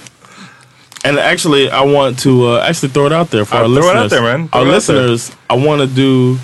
and 1.05 1.17
actually, 1.19 1.69
I 1.69 1.81
want 1.81 2.19
to 2.19 2.47
uh, 2.47 2.67
actually 2.69 2.89
throw 2.89 3.05
it 3.05 3.13
out 3.13 3.29
there 3.31 3.45
for 3.45 3.55
Uh, 3.55 3.59
our 3.59 3.65
throw 3.65 3.75
it 3.75 3.79
listeners. 3.79 4.03
out 4.03 4.09
there, 4.09 4.21
man. 4.37 4.47
Throw 4.49 4.61
Our 4.61 4.67
it 4.67 4.75
out 4.75 4.81
there. 4.83 5.07
listeners, 5.07 5.31
I 5.49 5.55
want 5.55 5.81
to 5.81 5.87
do 5.87 6.37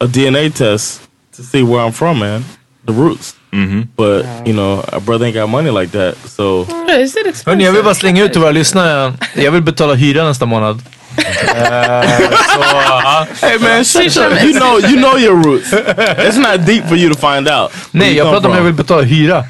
a 0.00 0.06
DNA 0.06 0.50
test 0.54 1.00
to 1.36 1.42
see 1.42 1.62
where 1.62 1.80
I'm 1.86 1.92
from, 1.92 2.18
man. 2.18 2.44
The 2.86 2.92
roots. 2.92 3.34
Mm-hmm. 3.52 3.82
But 3.96 4.46
you 4.46 4.52
know, 4.54 4.82
our 4.92 5.00
brother 5.00 5.26
ain't 5.26 5.34
got 5.34 5.48
money 5.48 5.70
like 5.70 5.90
that, 5.92 6.16
so 6.28 6.62
Is 6.88 7.16
it 7.16 7.26
expensive? 7.26 7.44
Hörni, 7.50 7.64
jag 7.64 7.72
vill 7.72 7.84
bara 7.84 7.94
slänga 7.94 8.24
ut 8.24 8.32
till 8.32 8.40
våra 8.40 8.50
lyssnare. 8.52 9.12
Jag 9.36 9.50
vill 9.52 9.62
betala 9.62 9.94
hyra 9.94 10.24
nästa 10.24 10.46
månad. 10.46 10.82
Eh, 11.16 12.30
så, 12.54 12.60
ja. 12.60 13.26
hey 13.42 13.58
man, 13.58 13.84
shut 13.84 14.02
Swisha 14.02 14.26
up. 14.26 14.42
You 14.42 14.52
know, 14.52 14.78
you 14.90 14.96
know 14.96 15.18
your 15.18 15.44
roots. 15.44 15.72
It's 15.72 16.36
not 16.38 16.66
deep 16.66 16.88
for 16.88 16.96
you 16.96 17.14
to 17.14 17.18
find 17.34 17.48
out. 17.48 17.72
Nej, 17.90 18.16
jag 18.16 18.30
pratar 18.32 18.48
om 18.48 18.56
jag 18.56 18.62
vill 18.62 18.74
betala 18.74 19.02
hyra. 19.02 19.44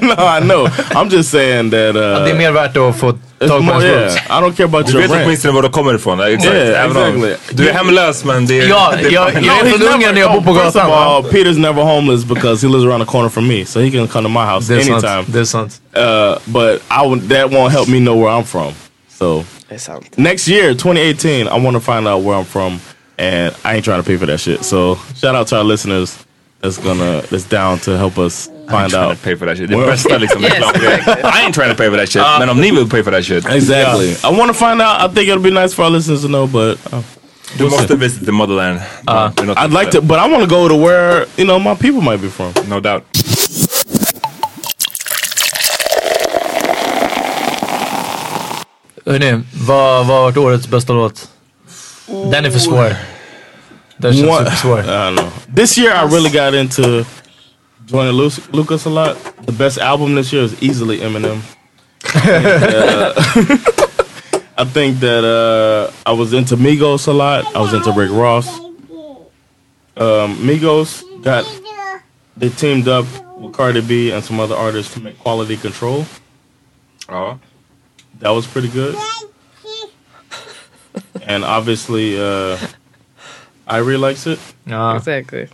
no, 0.00 0.12
I 0.38 0.40
know. 0.40 0.66
I'm 0.94 1.10
just 1.12 1.30
saying 1.30 1.70
that. 1.70 1.96
Uh, 1.96 2.24
Det 2.24 2.30
är 2.30 2.34
mer 2.34 2.50
värt 2.52 2.76
att 2.76 2.98
få 2.98 3.12
tag 3.12 3.18
på 3.48 3.54
ens 3.56 3.84
yeah, 3.84 4.02
roots. 4.02 4.16
I 4.16 4.32
don't 4.32 4.52
care 4.56 4.64
about 4.64 4.86
Du 4.86 4.92
your 4.92 5.02
vet 5.02 5.10
rent. 5.10 5.24
åtminstone 5.26 5.54
var 5.54 5.62
du 5.62 5.68
kommer 5.68 5.94
ifrån. 5.94 6.20
Exakt. 6.20 6.54
Yeah, 6.54 6.84
Även 6.84 6.96
om- 6.96 7.24
exactly. 7.24 7.56
Du 7.56 7.68
är 7.68 7.72
hemlös 7.74 8.24
men 8.24 8.46
det 8.46 8.60
är... 8.60 8.68
Ja, 8.68 8.94
jag- 9.02 9.12
jag 9.12 9.30
är 9.58 9.70
från 9.78 9.82
Ungern 9.94 10.14
och 10.14 10.18
jag 10.20 10.32
bor 10.32 10.40
på 10.40 10.60
first 10.60 10.74
gatan. 10.76 10.90
of 10.90 10.96
all, 10.96 11.22
Peter's 11.22 11.58
never 11.58 11.82
homeless 11.82 12.24
because 12.24 12.66
he 12.66 12.72
lives 12.72 12.86
around 12.86 13.06
the 13.06 13.10
corner 13.12 13.28
from 13.28 13.46
me, 13.48 13.64
so 13.66 13.80
he 13.80 13.90
can 13.90 14.08
come 14.08 14.28
to 14.28 14.40
my 14.40 14.46
house 14.54 14.74
Det 14.74 14.84
sant. 14.84 15.04
anytime. 15.04 15.24
Det 15.26 15.40
är 15.40 15.44
sant. 15.44 15.80
Uh, 15.96 16.02
but 16.44 16.74
I 16.74 17.28
that 17.28 17.50
won't 17.50 17.70
help 17.70 17.88
me 17.88 17.98
know 17.98 18.22
where 18.24 18.32
I'm 18.40 18.44
from. 18.44 18.72
So 19.18 19.44
Det 19.70 20.20
är 20.20 20.20
next 20.22 20.48
year, 20.48 20.74
2018, 20.74 21.30
I 21.48 21.64
want 21.64 21.74
to 21.76 21.80
find 21.80 22.06
out 22.08 22.24
where 22.24 22.36
I'm 22.38 22.44
from, 22.44 22.80
and 23.18 23.54
I 23.64 23.74
ain't 23.76 23.84
trying 23.84 24.02
to 24.02 24.06
pay 24.06 24.18
for 24.18 24.26
that 24.26 24.40
shit. 24.40 24.64
So 24.64 24.96
shout 25.20 25.34
out 25.34 25.46
to 25.48 25.56
our 25.56 25.64
listeners 25.64 26.18
that's 26.62 26.78
gonna 26.78 27.22
that's 27.30 27.44
down 27.48 27.78
to 27.78 27.96
help 27.96 28.18
us 28.18 28.48
find 28.70 28.94
out. 28.94 29.16
pay 29.22 29.34
for 29.36 29.46
that 29.46 29.56
shit. 29.56 29.68
Det 29.68 29.76
Well- 29.76 29.86
Yes, 29.96 30.06
reklamgrejen. 30.06 31.24
I 31.24 31.44
ain't 31.44 31.54
trying 31.54 31.70
to 31.70 31.76
pay 31.82 31.88
for 31.90 31.96
that 31.96 32.08
shit. 32.08 32.22
Men 32.38 32.48
om 32.48 32.60
ni 32.60 32.70
vill 32.70 32.88
pay 32.88 33.02
for 33.02 33.10
that 33.12 33.24
shit. 33.24 33.44
Exactly. 33.46 34.10
I 34.24 34.30
want 34.38 34.48
to 34.52 34.54
find 34.66 34.80
out. 34.82 35.00
I 35.10 35.14
think 35.14 35.28
it'll 35.28 35.42
be 35.42 35.50
nice 35.62 35.74
for 35.74 35.84
our 35.84 35.90
listeners 35.92 36.22
to 36.22 36.28
know, 36.28 36.46
but 36.46 36.78
uh, 36.92 37.02
Du 37.58 37.68
måste 37.68 37.96
visit 37.98 38.24
the 38.26 38.32
motherland. 38.32 38.80
You're 39.08 39.58
I'd 39.58 39.72
like 39.72 39.90
to. 39.90 40.00
But 40.00 40.18
I 40.18 40.28
want 40.32 40.42
to 40.44 40.48
go 40.48 40.68
to 40.68 40.76
where 40.76 41.26
you 41.36 41.44
know 41.44 41.58
my 41.58 41.74
people 41.74 42.00
might 42.00 42.20
be 42.22 42.28
from. 42.28 42.52
No 42.68 42.80
doubt. 42.80 43.02
Hörni, 49.10 49.42
vad 49.66 50.06
vad 50.06 50.16
har 50.16 50.22
varit 50.22 50.36
årets 50.36 50.68
bästa 50.68 50.92
låt? 50.92 51.28
Den 52.06 52.44
är 52.44 52.50
för 52.50 52.58
svår. 52.58 52.96
Den 53.96 54.14
känns 54.14 54.26
One- 54.28 54.38
supersvår. 54.44 54.80
I 54.80 54.82
don't 54.82 55.16
know. 55.16 55.30
This 55.56 55.78
year, 55.78 55.92
I 55.94 56.14
really 56.14 56.30
got 56.30 56.54
into 56.54 57.04
joining 57.86 58.30
Lucas 58.52 58.86
a 58.86 58.90
lot. 58.90 59.16
The 59.46 59.52
best 59.52 59.78
album 59.78 60.14
this 60.16 60.32
year 60.32 60.44
is 60.44 60.62
easily 60.62 61.00
Eminem. 61.00 61.42
Uh, 62.14 63.12
I 64.62 64.64
think 64.64 65.00
that 65.00 65.24
uh, 65.24 66.10
I 66.10 66.12
was 66.12 66.32
into 66.32 66.56
Migos 66.56 67.08
a 67.08 67.12
lot. 67.12 67.44
I 67.56 67.60
was 67.60 67.72
into 67.72 67.92
Rick 67.92 68.10
Ross. 68.12 68.48
Um, 69.96 70.36
Migos 70.46 71.02
got 71.22 71.44
they 72.36 72.48
teamed 72.48 72.88
up 72.88 73.04
with 73.40 73.52
Cardi 73.52 73.80
B 73.80 74.12
and 74.12 74.24
some 74.24 74.40
other 74.40 74.54
artists 74.56 74.94
to 74.94 75.00
make 75.00 75.18
Quality 75.18 75.56
Control. 75.56 76.06
Ja. 77.08 77.36
That 78.20 78.34
was 78.34 78.46
pretty 78.46 78.68
good. 78.68 78.94
and 81.26 81.44
obviously, 81.44 82.18
uh, 82.20 82.58
Irie 83.70 84.08
likes 84.08 84.26
it. 84.26 84.40
Ja. 84.64 84.96
Exactly. 84.96 85.46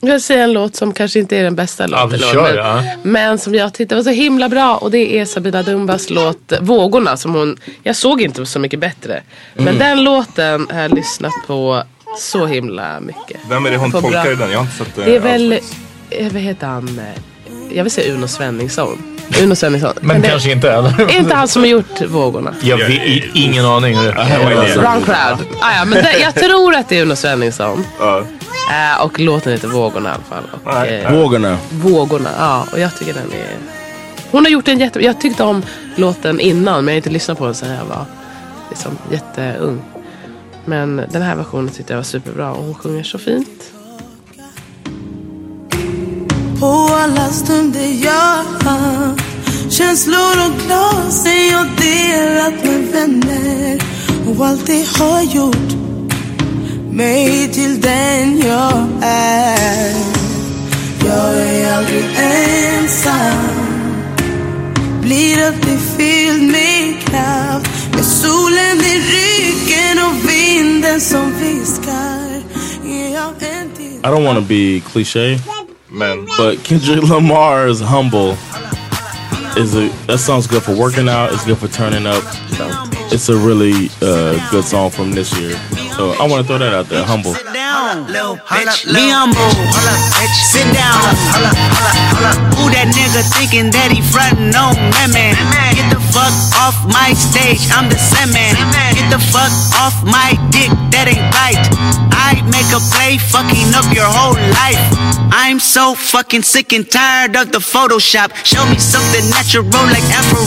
Jag 0.00 0.12
vill 0.12 0.22
säga 0.22 0.44
en 0.44 0.52
låt 0.52 0.76
som 0.76 0.92
kanske 0.94 1.18
inte 1.18 1.36
är 1.36 1.42
den 1.42 1.54
bästa 1.54 1.82
Ja, 1.88 2.04
låten. 2.04 2.10
vi 2.10 2.18
kör, 2.18 2.42
men, 2.42 2.56
ja. 2.56 2.96
men 3.02 3.38
som 3.38 3.54
jag 3.54 3.74
tyckte 3.74 3.94
var 3.94 4.02
så 4.02 4.10
himla 4.10 4.48
bra. 4.48 4.76
Och 4.76 4.90
det 4.90 5.18
är 5.18 5.24
Sabina 5.24 5.62
Dumbas 5.62 6.10
låt 6.10 6.52
Vågorna. 6.60 7.16
Som 7.16 7.34
hon, 7.34 7.56
jag 7.82 7.96
såg 7.96 8.20
inte 8.22 8.46
Så 8.46 8.58
mycket 8.58 8.80
bättre. 8.80 9.22
Men 9.54 9.68
Mm. 9.68 9.78
den 9.78 10.04
låten 10.04 10.66
har 10.70 10.80
jag 10.80 10.94
lyssnat 10.94 11.32
på 11.46 11.82
så 12.18 12.46
himla 12.46 13.00
mycket. 13.00 13.40
Vem 13.48 13.66
är 13.66 13.70
det 13.70 13.76
hon 13.76 13.92
På 13.92 14.00
bra- 14.00 14.10
tolkar 14.10 14.32
i 14.32 14.34
den? 14.34 14.50
Jag 14.50 14.58
har 14.58 14.64
inte 14.64 14.76
sett 14.76 14.94
Det 14.94 15.16
är 15.16 15.20
väl, 15.20 15.52
alls. 15.52 15.72
eh, 16.10 16.32
vad 16.32 16.42
heter 16.42 16.66
han? 16.66 16.98
Eh, 16.98 17.76
Jag 17.76 17.84
vill 17.84 17.92
säga 17.92 18.14
Uno 18.14 18.28
Svenningsson. 18.28 19.18
Uno 19.42 19.54
Svenningsson. 19.56 19.92
Men 20.00 20.20
det, 20.20 20.28
kanske 20.28 20.52
inte 20.52 20.72
eller? 20.72 21.00
Är 21.00 21.18
inte 21.18 21.34
han 21.34 21.48
som 21.48 21.62
har 21.62 21.66
gjort 21.68 22.00
Vågorna? 22.08 22.54
Jag 22.62 22.76
vet 22.78 22.90
i- 22.90 23.30
ingen 23.34 23.64
aning. 23.64 23.94
är. 23.96 24.78
Wrong 24.80 25.02
crowd. 25.02 25.38
Ah, 25.60 25.76
ja, 25.76 25.84
men 25.84 26.02
det, 26.04 26.18
jag 26.18 26.34
tror 26.34 26.74
att 26.74 26.88
det 26.88 26.98
är 26.98 27.02
Uno 27.02 27.16
Svenningsson. 27.16 27.84
Ja. 28.00 28.18
Eh, 28.98 29.04
och 29.04 29.20
låten 29.20 29.52
heter 29.52 29.68
Vågorna 29.68 30.08
i 30.08 30.12
alla 30.12 30.22
fall. 30.42 30.60
Och, 30.64 30.86
eh, 30.86 31.12
Vågorna. 31.12 31.58
Vågorna, 31.70 32.30
ja. 32.38 32.66
Och 32.72 32.78
jag 32.78 32.96
tycker 32.98 33.12
den 33.14 33.32
är... 33.32 33.56
Hon 34.30 34.44
har 34.44 34.52
gjort 34.52 34.68
en 34.68 34.78
jätte... 34.80 35.04
Jag 35.04 35.20
tyckte 35.20 35.42
om 35.42 35.62
låten 35.96 36.40
innan 36.40 36.84
men 36.84 36.94
jag 36.94 36.94
har 36.94 36.96
inte 36.96 37.10
lyssnat 37.10 37.38
på 37.38 37.44
den 37.44 37.54
sen 37.54 37.70
jag 37.70 37.84
var 37.84 38.04
liksom 38.70 38.98
jätteung. 39.10 39.82
Men 40.64 41.02
den 41.10 41.22
här 41.22 41.36
versionen 41.36 41.68
tyckte 41.68 41.92
jag 41.92 41.98
var 41.98 42.04
superbra 42.04 42.50
och 42.52 42.64
hon 42.64 42.74
sjunger 42.74 43.02
så 43.02 43.18
fint. 43.18 43.48
På 46.62 46.88
alla 46.94 47.28
stunder 47.30 48.04
jag 48.04 48.44
haft 48.70 49.22
Känslor 49.70 50.46
och 50.46 50.66
glasen 50.66 51.46
jag 51.50 51.66
delat 51.76 52.64
med 52.64 52.92
vänner. 52.92 53.80
Och 54.28 54.46
allt 54.46 54.66
det 54.66 54.86
har 54.98 55.22
gjort 55.22 55.72
mig 56.90 57.48
till 57.52 57.80
den 57.80 58.38
jag 58.38 58.88
är. 59.02 59.94
Jag 61.06 61.34
är 61.34 61.76
aldrig 61.76 62.04
ensam. 62.16 63.46
Blir 65.02 65.46
alltid 65.46 65.80
fylld 65.96 66.42
med 66.42 67.00
kraft. 67.04 67.92
Med 67.92 68.04
solen 68.04 68.78
i 68.78 69.02
ryggen 69.14 69.98
och 70.06 70.30
vinden 70.30 71.00
som 71.00 71.32
viskar. 71.40 72.42
Är 72.86 73.14
jag 73.14 73.28
en 73.28 73.70
till? 73.76 73.98
I 74.04 74.06
don't 74.06 74.24
want 74.24 74.38
to 74.38 74.44
be 74.48 74.80
cliche, 74.92 75.38
Men 75.92 76.26
but 76.38 76.64
Kendrick 76.64 77.02
Lamar's 77.02 77.80
"Humble" 77.80 78.32
is 79.60 79.74
a 79.74 79.88
that 80.06 80.18
song's 80.18 80.46
good 80.46 80.62
for 80.62 80.74
working 80.74 81.08
out. 81.08 81.32
It's 81.32 81.44
good 81.44 81.58
for 81.58 81.68
turning 81.68 82.06
up. 82.06 82.22
It's 83.12 83.28
a 83.28 83.36
really 83.36 83.90
uh, 84.00 84.50
good 84.50 84.64
song 84.64 84.90
from 84.90 85.12
this 85.12 85.38
year. 85.38 85.54
So 85.96 86.12
I 86.12 86.26
want 86.26 86.42
to 86.42 86.48
throw 86.48 86.58
that 86.58 86.72
out 86.72 86.86
there. 86.86 87.04
"Humble." 87.04 87.34
down, 87.92 88.06
little 88.06 88.36
bitch. 88.36 88.84
Be 88.86 89.08
humble. 89.10 89.50
Sit 90.48 90.66
down. 90.72 91.00
Who 92.56 92.70
that 92.72 92.88
nigga 92.92 93.22
thinking 93.36 93.70
that 93.72 93.90
he 93.92 94.00
frontin' 94.00 94.54
on 94.54 94.76
me, 94.76 95.04
man? 95.12 95.34
Get 95.74 95.88
the 95.92 96.00
fuck 96.12 96.32
off 96.60 96.76
my 96.88 97.12
stage. 97.12 97.68
I'm 97.72 97.88
the 97.88 97.98
Sandman. 97.98 98.54
Get 98.96 99.08
the 99.10 99.20
fuck 99.20 99.52
off 99.80 99.96
my 100.04 100.36
dick. 100.52 100.70
That 100.92 101.08
ain't 101.08 101.26
right. 101.36 102.11
I 102.32 102.40
make 102.48 102.70
a 102.72 102.80
play, 102.92 103.18
fucking 103.18 103.74
up 103.76 103.88
your 103.92 104.08
whole 104.08 104.36
life. 104.60 104.80
I'm 105.44 105.60
so 105.60 105.94
fucking 105.94 106.42
sick 106.42 106.72
and 106.72 106.88
tired 106.90 107.36
of 107.36 107.52
the 107.52 107.58
Photoshop. 107.58 108.32
Show 108.44 108.64
me 108.72 108.78
something 108.78 109.24
natural 109.28 109.64
like 109.94 110.06
Afro 110.18 110.40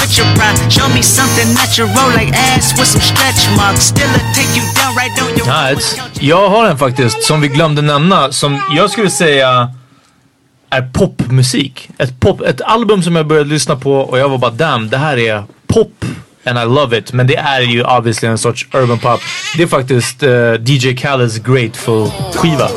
with 0.00 0.16
your 0.18 0.28
pride. 0.36 0.56
Show 0.72 0.88
me 0.96 1.02
something 1.02 1.48
natural 1.52 1.88
like 2.16 2.32
ass 2.32 2.72
with 2.78 2.88
some 2.88 3.02
stretch 3.02 3.42
marks. 3.56 3.82
Still 3.92 4.12
take 4.32 4.52
you 4.56 4.64
down 4.78 4.96
right 4.96 5.12
on 5.22 5.36
your 5.36 5.46
Nice. 5.46 6.00
Jag 6.20 6.48
har 6.48 6.66
en 6.66 6.78
faktiskt 6.78 7.22
som 7.24 7.40
vi 7.40 7.48
glömde 7.48 7.82
nämna 7.82 8.32
som 8.32 8.60
jag 8.76 8.90
skulle 8.90 9.10
säga 9.10 9.70
är 10.70 10.82
popmusik. 10.92 11.88
Ett, 11.98 12.20
pop, 12.20 12.40
ett 12.40 12.60
album 12.60 13.02
som 13.02 13.16
jag 13.16 13.26
började 13.26 13.50
lyssna 13.50 13.76
på 13.76 13.92
och 13.92 14.18
jag 14.18 14.28
var 14.28 14.38
bara 14.38 14.50
damn, 14.50 14.90
det 14.90 14.96
här 14.96 15.16
är 15.16 15.44
pop 15.66 16.04
and 16.46 16.58
I 16.58 16.64
love 16.64 16.98
it. 16.98 17.12
Men 17.12 17.26
det 17.26 17.36
är 17.36 17.60
ju 17.60 17.84
obviously 17.84 18.28
en 18.28 18.38
sorts 18.38 18.66
urban 18.72 18.98
pop. 18.98 19.20
Det 19.56 19.62
är 19.62 19.66
faktiskt 19.66 20.22
eh, 20.22 20.30
DJ 20.52 20.94
Khaled's 20.94 21.38
Grateful 21.38 22.10
skiva. 22.34 22.68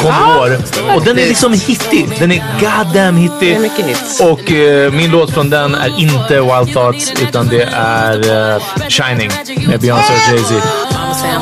Kom 0.00 0.14
i 0.14 0.38
år. 0.38 0.58
Och 0.96 1.04
den 1.04 1.18
är 1.18 1.26
liksom 1.26 1.52
hittig. 1.52 2.06
Den 2.18 2.32
är 2.32 2.44
goddamn 2.60 3.16
hittig. 3.16 3.48
Det 3.48 3.54
är 3.54 3.60
mycket 3.60 3.86
hits. 3.86 4.20
Och 4.20 4.52
eh, 4.52 4.92
min 4.92 5.10
låt 5.10 5.30
från 5.30 5.50
den 5.50 5.74
är 5.74 6.00
inte 6.00 6.40
Wild 6.40 6.72
Thoughts 6.74 7.12
utan 7.22 7.48
det 7.48 7.62
är 7.72 8.54
eh, 8.54 8.62
Shining 8.88 9.30
med 9.66 9.80
Beyoncé 9.80 10.12
och 10.12 10.32
Jay-Z. 10.32 10.85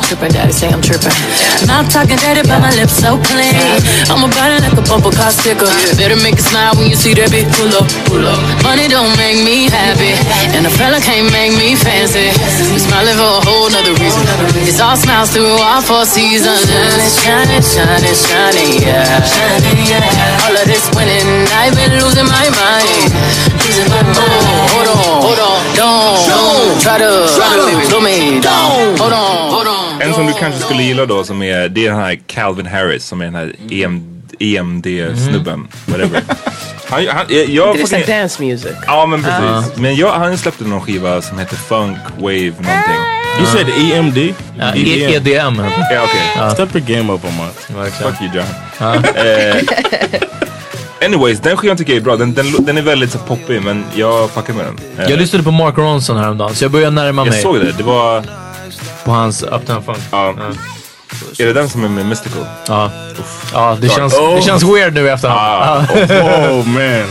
Mama 0.05 0.21
say 0.21 0.29
I'm 0.29 0.29
tripping, 0.29 0.33
daddy 0.37 0.53
say 0.53 0.69
I'm 0.69 0.81
tripping. 0.81 1.17
Not 1.65 1.89
talking 1.89 2.17
dirty, 2.21 2.45
but 2.45 2.61
my 2.61 2.69
lips 2.77 2.93
so 3.01 3.17
clean. 3.25 3.57
I'm 4.05 4.21
about 4.21 4.53
it 4.53 4.61
like 4.61 4.77
a 4.77 4.85
bumper 4.85 5.09
car 5.09 5.31
sticker. 5.31 5.65
Better 5.97 6.15
make 6.21 6.37
a 6.37 6.45
smile 6.45 6.77
when 6.77 6.93
you 6.93 6.95
see 6.95 7.17
that 7.17 7.33
bitch 7.33 7.49
pull 7.57 7.73
up, 7.73 7.89
pull 8.05 8.21
up. 8.21 8.37
Money 8.61 8.85
don't 8.85 9.09
make 9.17 9.41
me 9.41 9.65
happy, 9.65 10.13
and 10.53 10.61
a 10.61 10.69
fella 10.69 11.01
can't 11.01 11.25
make 11.33 11.57
me 11.57 11.73
fancy. 11.73 12.29
We 12.69 12.77
smiling 12.77 13.17
for 13.17 13.41
a 13.41 13.41
whole 13.49 13.69
nother 13.73 13.97
reason. 13.97 14.21
It's 14.69 14.77
all 14.77 14.93
smiles 14.93 15.33
through 15.33 15.57
all 15.57 15.81
four 15.81 16.05
seasons. 16.05 16.69
Shining, 17.25 17.65
shining, 17.65 18.13
shining, 18.13 18.77
shining, 18.85 18.85
yeah. 18.85 20.45
All 20.45 20.53
of 20.53 20.65
this 20.69 20.85
winning, 20.93 21.49
I've 21.49 21.73
been 21.73 21.97
losing 21.97 22.29
my 22.29 22.45
mind. 22.53 23.09
Losing 23.65 23.89
my 23.89 24.05
mind. 24.05 24.69
Hold 24.69 24.85
on, 24.85 25.17
hold 25.25 25.39
on, 25.41 25.59
don't, 25.73 26.21
don't 26.29 26.77
try 26.77 27.01
to, 27.01 27.25
try 27.33 27.57
to 27.57 27.97
me 28.05 28.37
down. 28.37 28.93
Hold 29.01 29.13
on, 29.13 29.49
hold 29.49 29.67
on. 29.67 29.74
En 29.99 30.13
som 30.13 30.25
du 30.27 30.33
kanske 30.33 30.59
skulle 30.61 30.83
gilla 30.83 31.05
då 31.05 31.23
som 31.23 31.41
är, 31.41 31.69
det 31.69 31.85
är 31.85 31.89
den 31.89 31.99
här 31.99 32.19
Calvin 32.27 32.65
Harris 32.65 33.05
som 33.05 33.21
är 33.21 33.25
den 33.25 33.35
här 33.35 33.55
EM, 33.71 34.21
EMD-snubben. 34.39 35.67
Whatever. 35.85 36.21
Han, 36.89 37.07
han, 37.07 37.25
jag, 37.29 37.49
jag 37.49 37.75
Det 37.75 37.81
är 37.81 37.85
fucking- 37.85 38.07
dance 38.19 38.43
music. 38.43 38.71
Ja 38.87 39.05
men 39.05 39.23
precis. 39.23 39.77
Men 39.77 39.95
jag, 39.95 40.11
han 40.11 40.37
släppte 40.37 40.63
någon 40.63 40.81
skiva 40.81 41.21
som 41.21 41.39
heter 41.39 41.55
Funk 41.55 41.97
Wave 42.17 42.43
någonting. 42.45 43.01
You 43.39 43.45
said 43.45 43.67
EMD? 43.93 44.17
Ja, 44.59 44.75
E- 44.75 45.15
EDM. 45.15 45.59
Ja 45.91 46.03
okej. 46.03 46.51
Step 46.53 46.75
your 46.75 46.87
game 46.97 47.13
up 47.13 47.25
a 47.25 47.29
month. 47.37 47.91
Fuck 48.01 48.21
you 48.21 48.31
John. 48.35 48.45
Eh, 49.15 51.05
anyways, 51.05 51.39
den 51.39 51.57
skivan 51.57 51.77
tycker 51.77 51.93
jag 51.93 51.97
är 51.99 52.03
bra. 52.03 52.15
Den, 52.17 52.33
den, 52.33 52.65
den 52.65 52.77
är 52.77 52.81
väldigt 52.81 53.11
så 53.11 53.17
poppig 53.17 53.61
men 53.61 53.83
jag 53.95 54.31
fuckar 54.31 54.53
med 54.53 54.65
den. 54.65 54.79
Eh, 55.05 55.11
Jag 55.11 55.19
lyssnade 55.19 55.43
på 55.43 55.51
Mark 55.51 55.77
Ronson 55.77 56.17
häromdagen 56.17 56.55
så 56.55 56.63
jag 56.63 56.71
börjar 56.71 56.91
närma 56.91 57.21
jag 57.25 57.31
mig 57.33 57.41
såg 57.41 57.55
det. 57.59 57.71
Det 57.71 57.83
var... 57.83 58.23
på 59.05 59.11
hans 59.11 59.43
Uptown 59.43 59.83
Funk. 59.83 59.97
Ja. 60.11 60.33
Är 61.39 61.45
det 61.45 61.53
den 61.53 61.69
som 61.69 61.83
är 61.83 61.89
med 61.89 62.05
Mystical? 62.05 62.45
Ja, 62.67 62.91
ja 63.53 63.77
det, 63.81 63.89
känns, 63.89 64.13
Oh. 64.13 64.35
det 64.35 64.41
känns 64.41 64.63
weird 64.63 64.93
nu 64.93 65.09
efterhand. 65.09 65.39
Ah, 65.39 65.85
Ja. 66.09 66.49
Oh 66.51 66.67
man. 66.67 67.03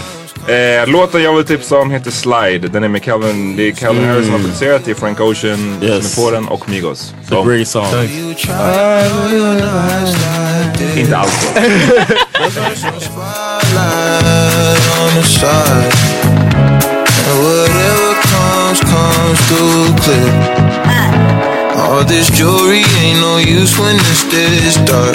Eh, 0.49 0.87
låten 0.87 1.23
jag 1.23 1.35
vill 1.37 1.45
tipsa 1.45 1.77
om 1.79 1.91
heter 1.91 2.11
Slide. 2.11 2.69
Den 2.69 2.85
är 2.85 2.89
med 2.89 3.03
Calvin, 3.03 3.57
det 3.57 3.63
är 3.69 3.73
Calvin 3.73 4.05
Harris 4.09 4.25
som 4.25 4.33
har 4.33 4.41
producerat, 4.41 4.83
det 4.85 4.91
är 4.91 4.95
Frank 4.95 5.21
Ocean 5.21 5.79
Yes. 5.83 6.15
som 6.15 6.25
är 6.25 6.27
på 6.27 6.35
den 6.35 6.49
och 6.49 6.69
Migos. 6.69 7.15
It's 7.31 7.41
a 7.43 7.45
great 7.47 7.69
song. 7.69 7.87
Inte 10.97 11.17
alls 11.17 11.49
All 21.95 22.03
this 22.03 22.29
jewelry 22.29 22.83
ain't 22.99 23.21
no 23.21 23.37
use 23.37 23.79
when 23.79 23.95
it's 23.95 24.25
this 24.25 24.75
dark. 24.83 25.15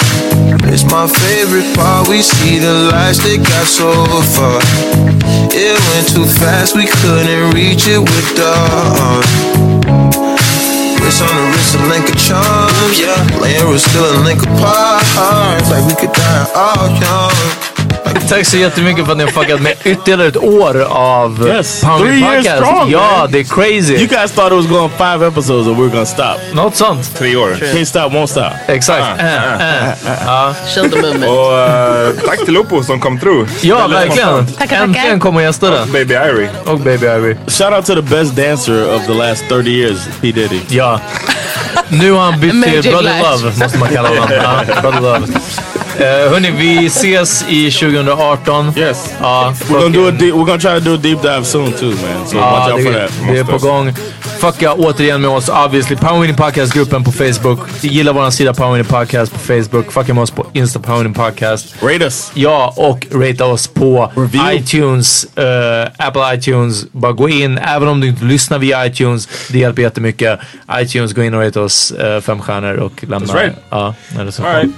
It's 0.72 0.86
my 0.86 1.08
favorite 1.08 1.76
part. 1.76 2.08
We 2.08 2.22
see 2.22 2.58
the 2.58 2.88
lights 2.88 3.20
that 3.20 3.36
got 3.44 3.68
so 3.68 3.92
far. 4.32 4.64
It 5.52 5.76
went 5.92 6.08
too 6.08 6.24
fast, 6.40 6.78
we 6.78 6.88
couldn't 6.88 7.52
reach 7.52 7.84
it 7.86 8.00
with 8.00 8.30
the 8.32 8.54
heart. 8.96 9.28
Wrist 11.04 11.22
on 11.22 11.36
the 11.36 11.46
wrist, 11.52 11.76
a 11.76 11.84
link 11.92 12.08
of 12.08 12.16
charms, 12.16 12.96
yeah. 12.96 13.28
Laying 13.44 13.68
was 13.68 13.84
still 13.84 14.08
a 14.16 14.24
link 14.24 14.42
apart. 14.42 15.04
Like 15.68 15.84
we 15.84 16.00
could 16.00 16.16
die 16.16 16.48
all 16.56 16.88
young. 16.96 17.79
Tack 18.30 18.46
så 18.46 18.58
jättemycket 18.58 19.06
för 19.06 19.12
att 19.12 19.18
ni 19.18 19.24
har 19.24 19.32
fuckat 19.32 19.62
med 19.62 19.74
ytterligare 19.84 20.28
ett 20.28 20.38
år 20.38 20.82
av 20.90 21.48
Yes. 21.48 21.82
Pound 21.82 22.04
Three 22.04 22.20
years 22.20 22.36
Podcast. 22.46 22.66
strong, 22.66 22.90
ja, 22.92 23.18
man. 23.20 23.32
det 23.32 23.40
är 23.40 23.44
crazy. 23.44 23.94
You 23.94 24.08
guys 24.08 24.32
thought 24.32 24.52
it 24.52 24.58
was 24.58 24.66
going 24.68 24.90
five 24.98 25.28
episodes 25.28 25.68
and 25.68 25.76
we 25.78 25.82
were 25.84 25.90
gonna 25.90 26.06
stop. 26.06 26.36
Något 26.54 26.76
sånt. 26.76 27.18
Tre 27.18 27.36
år. 27.36 27.50
Can't 27.74 27.86
stop, 27.86 28.00
won't 28.12 28.28
stop. 28.28 28.52
Exakt. 28.68 29.06
Ja. 30.26 30.54
Show 30.76 30.90
the 30.90 30.96
movement. 30.96 31.26
Och 31.26 31.60
eh, 31.60 32.10
tack 32.28 32.46
till 32.46 32.54
Lopo 32.54 32.84
som 32.84 33.00
kom 33.00 33.20
through. 33.20 33.50
Ja, 33.62 33.88
verkligen. 33.88 34.48
Äntligen 34.84 35.20
kommer 35.20 35.42
gästerna. 35.42 35.86
Baby 35.86 36.14
Irie. 36.14 36.50
Och 36.66 36.80
Baby 36.80 37.08
Ivy. 37.08 37.36
Shout 37.48 37.74
out 37.74 37.86
to 37.86 37.96
the 37.96 38.02
best 38.02 38.36
dancer 38.36 38.96
of 38.96 39.06
the 39.06 39.14
last 39.14 39.44
30 39.50 39.70
years, 39.70 39.98
P 40.22 40.32
Diddy. 40.32 40.60
Ja. 40.68 41.00
Nu 41.90 42.12
har 42.12 42.22
han 42.32 42.40
bytt 42.40 42.52
till 42.64 42.92
Brother. 42.92 43.22
Love, 43.32 43.52
måste 43.60 43.78
man 43.78 43.90
kalla 43.90 44.10
honom. 44.10 44.28
Brother 44.82 45.02
Love. 45.02 45.28
Uh, 46.00 46.06
hörni, 46.06 46.52
vi 46.52 46.86
ses 46.86 47.46
i 47.50 47.72
2018. 47.72 48.74
Yes. 48.78 49.14
Ja, 49.22 49.54
We're 49.68 49.74
gonna 49.80 49.90
do 49.90 50.08
a 50.08 50.12
deep, 50.12 50.34
we're 50.34 50.46
gonna 50.46 50.58
try 50.60 50.74
to 50.74 50.80
do 50.80 50.94
a 50.94 50.98
deep 50.98 51.22
dive 51.22 51.46
soon 51.46 51.74
too, 51.74 51.86
man. 51.90 52.28
So 52.28 52.38
Ja, 52.38 52.52
watch 52.60 52.74
out 52.74 52.84
for 52.84 52.92
det, 52.94 53.00
that. 53.08 53.12
det 53.34 53.40
är 53.40 53.44
på 53.44 53.58
gång. 53.58 53.94
Fucka 54.40 54.74
återigen 54.74 55.22
med 55.22 55.30
oss, 55.30 55.50
obviously. 55.50 55.96
Power 55.96 56.20
Winning 56.22 56.38
Podcast-gruppen 56.38 57.04
på 57.04 57.12
Facebook. 57.12 57.60
Gilla 57.82 58.14
vår 58.14 58.30
sida 58.30 58.54
Power 58.54 58.72
Winning 58.72 58.86
Podcast 58.90 59.34
på 59.34 59.40
Facebook. 59.40 59.92
Fucka 59.92 60.14
med 60.14 60.24
oss 60.24 60.32
på 60.32 60.46
Insta 60.54 60.80
Power 60.80 60.98
Winning 60.98 61.14
Podcast. 61.14 61.76
Rate 61.84 62.04
us. 62.06 62.32
Ja, 62.34 62.74
och 62.78 63.08
ratea 63.12 63.46
oss 63.46 63.68
på 63.68 64.12
Review. 64.16 64.56
iTunes, 64.56 65.24
eh, 65.38 65.88
Apple 66.08 66.36
iTunes. 66.36 66.86
Bara 66.92 67.12
gå 67.12 67.30
in, 67.30 67.58
även 67.58 67.88
om 67.88 68.02
du 68.02 68.08
inte 68.08 68.26
lyssnar 68.26 68.60
via 68.60 68.86
iTunes. 68.86 69.30
Det 69.50 69.60
hjälper 69.60 69.82
jättemycket. 69.82 70.40
iTunes, 70.82 71.14
gå 71.14 71.24
in 71.24 71.34
och 71.34 71.42
rate 71.42 71.60
oss 71.60 71.94
uh, 72.00 72.22
fem 72.22 72.40
stjärnor 72.42 72.74
och 72.76 73.04
lämna... 73.08 73.28
That's 73.34 73.42
right. 73.42 73.56
Ja, 73.70 73.94
en 74.20 74.26
recension. 74.26 74.56
All 74.56 74.62
right. 74.62 74.76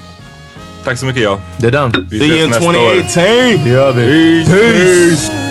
Tack 0.83 0.97
så 0.99 1.05
mycket 1.05 1.23
jag. 1.23 1.39
Det 1.57 1.67
är 1.67 1.71
den. 1.71 2.07
Vi 2.09 2.19
See 2.19 2.25
you 2.25 2.35
ses 2.35 2.43
in 2.43 2.49
nästa 2.49 2.69
år. 2.69 2.73
2018. 2.73 3.63
Det 3.63 3.69
gör 3.69 3.91
vi. 3.91 4.45
Peace. 4.45 5.50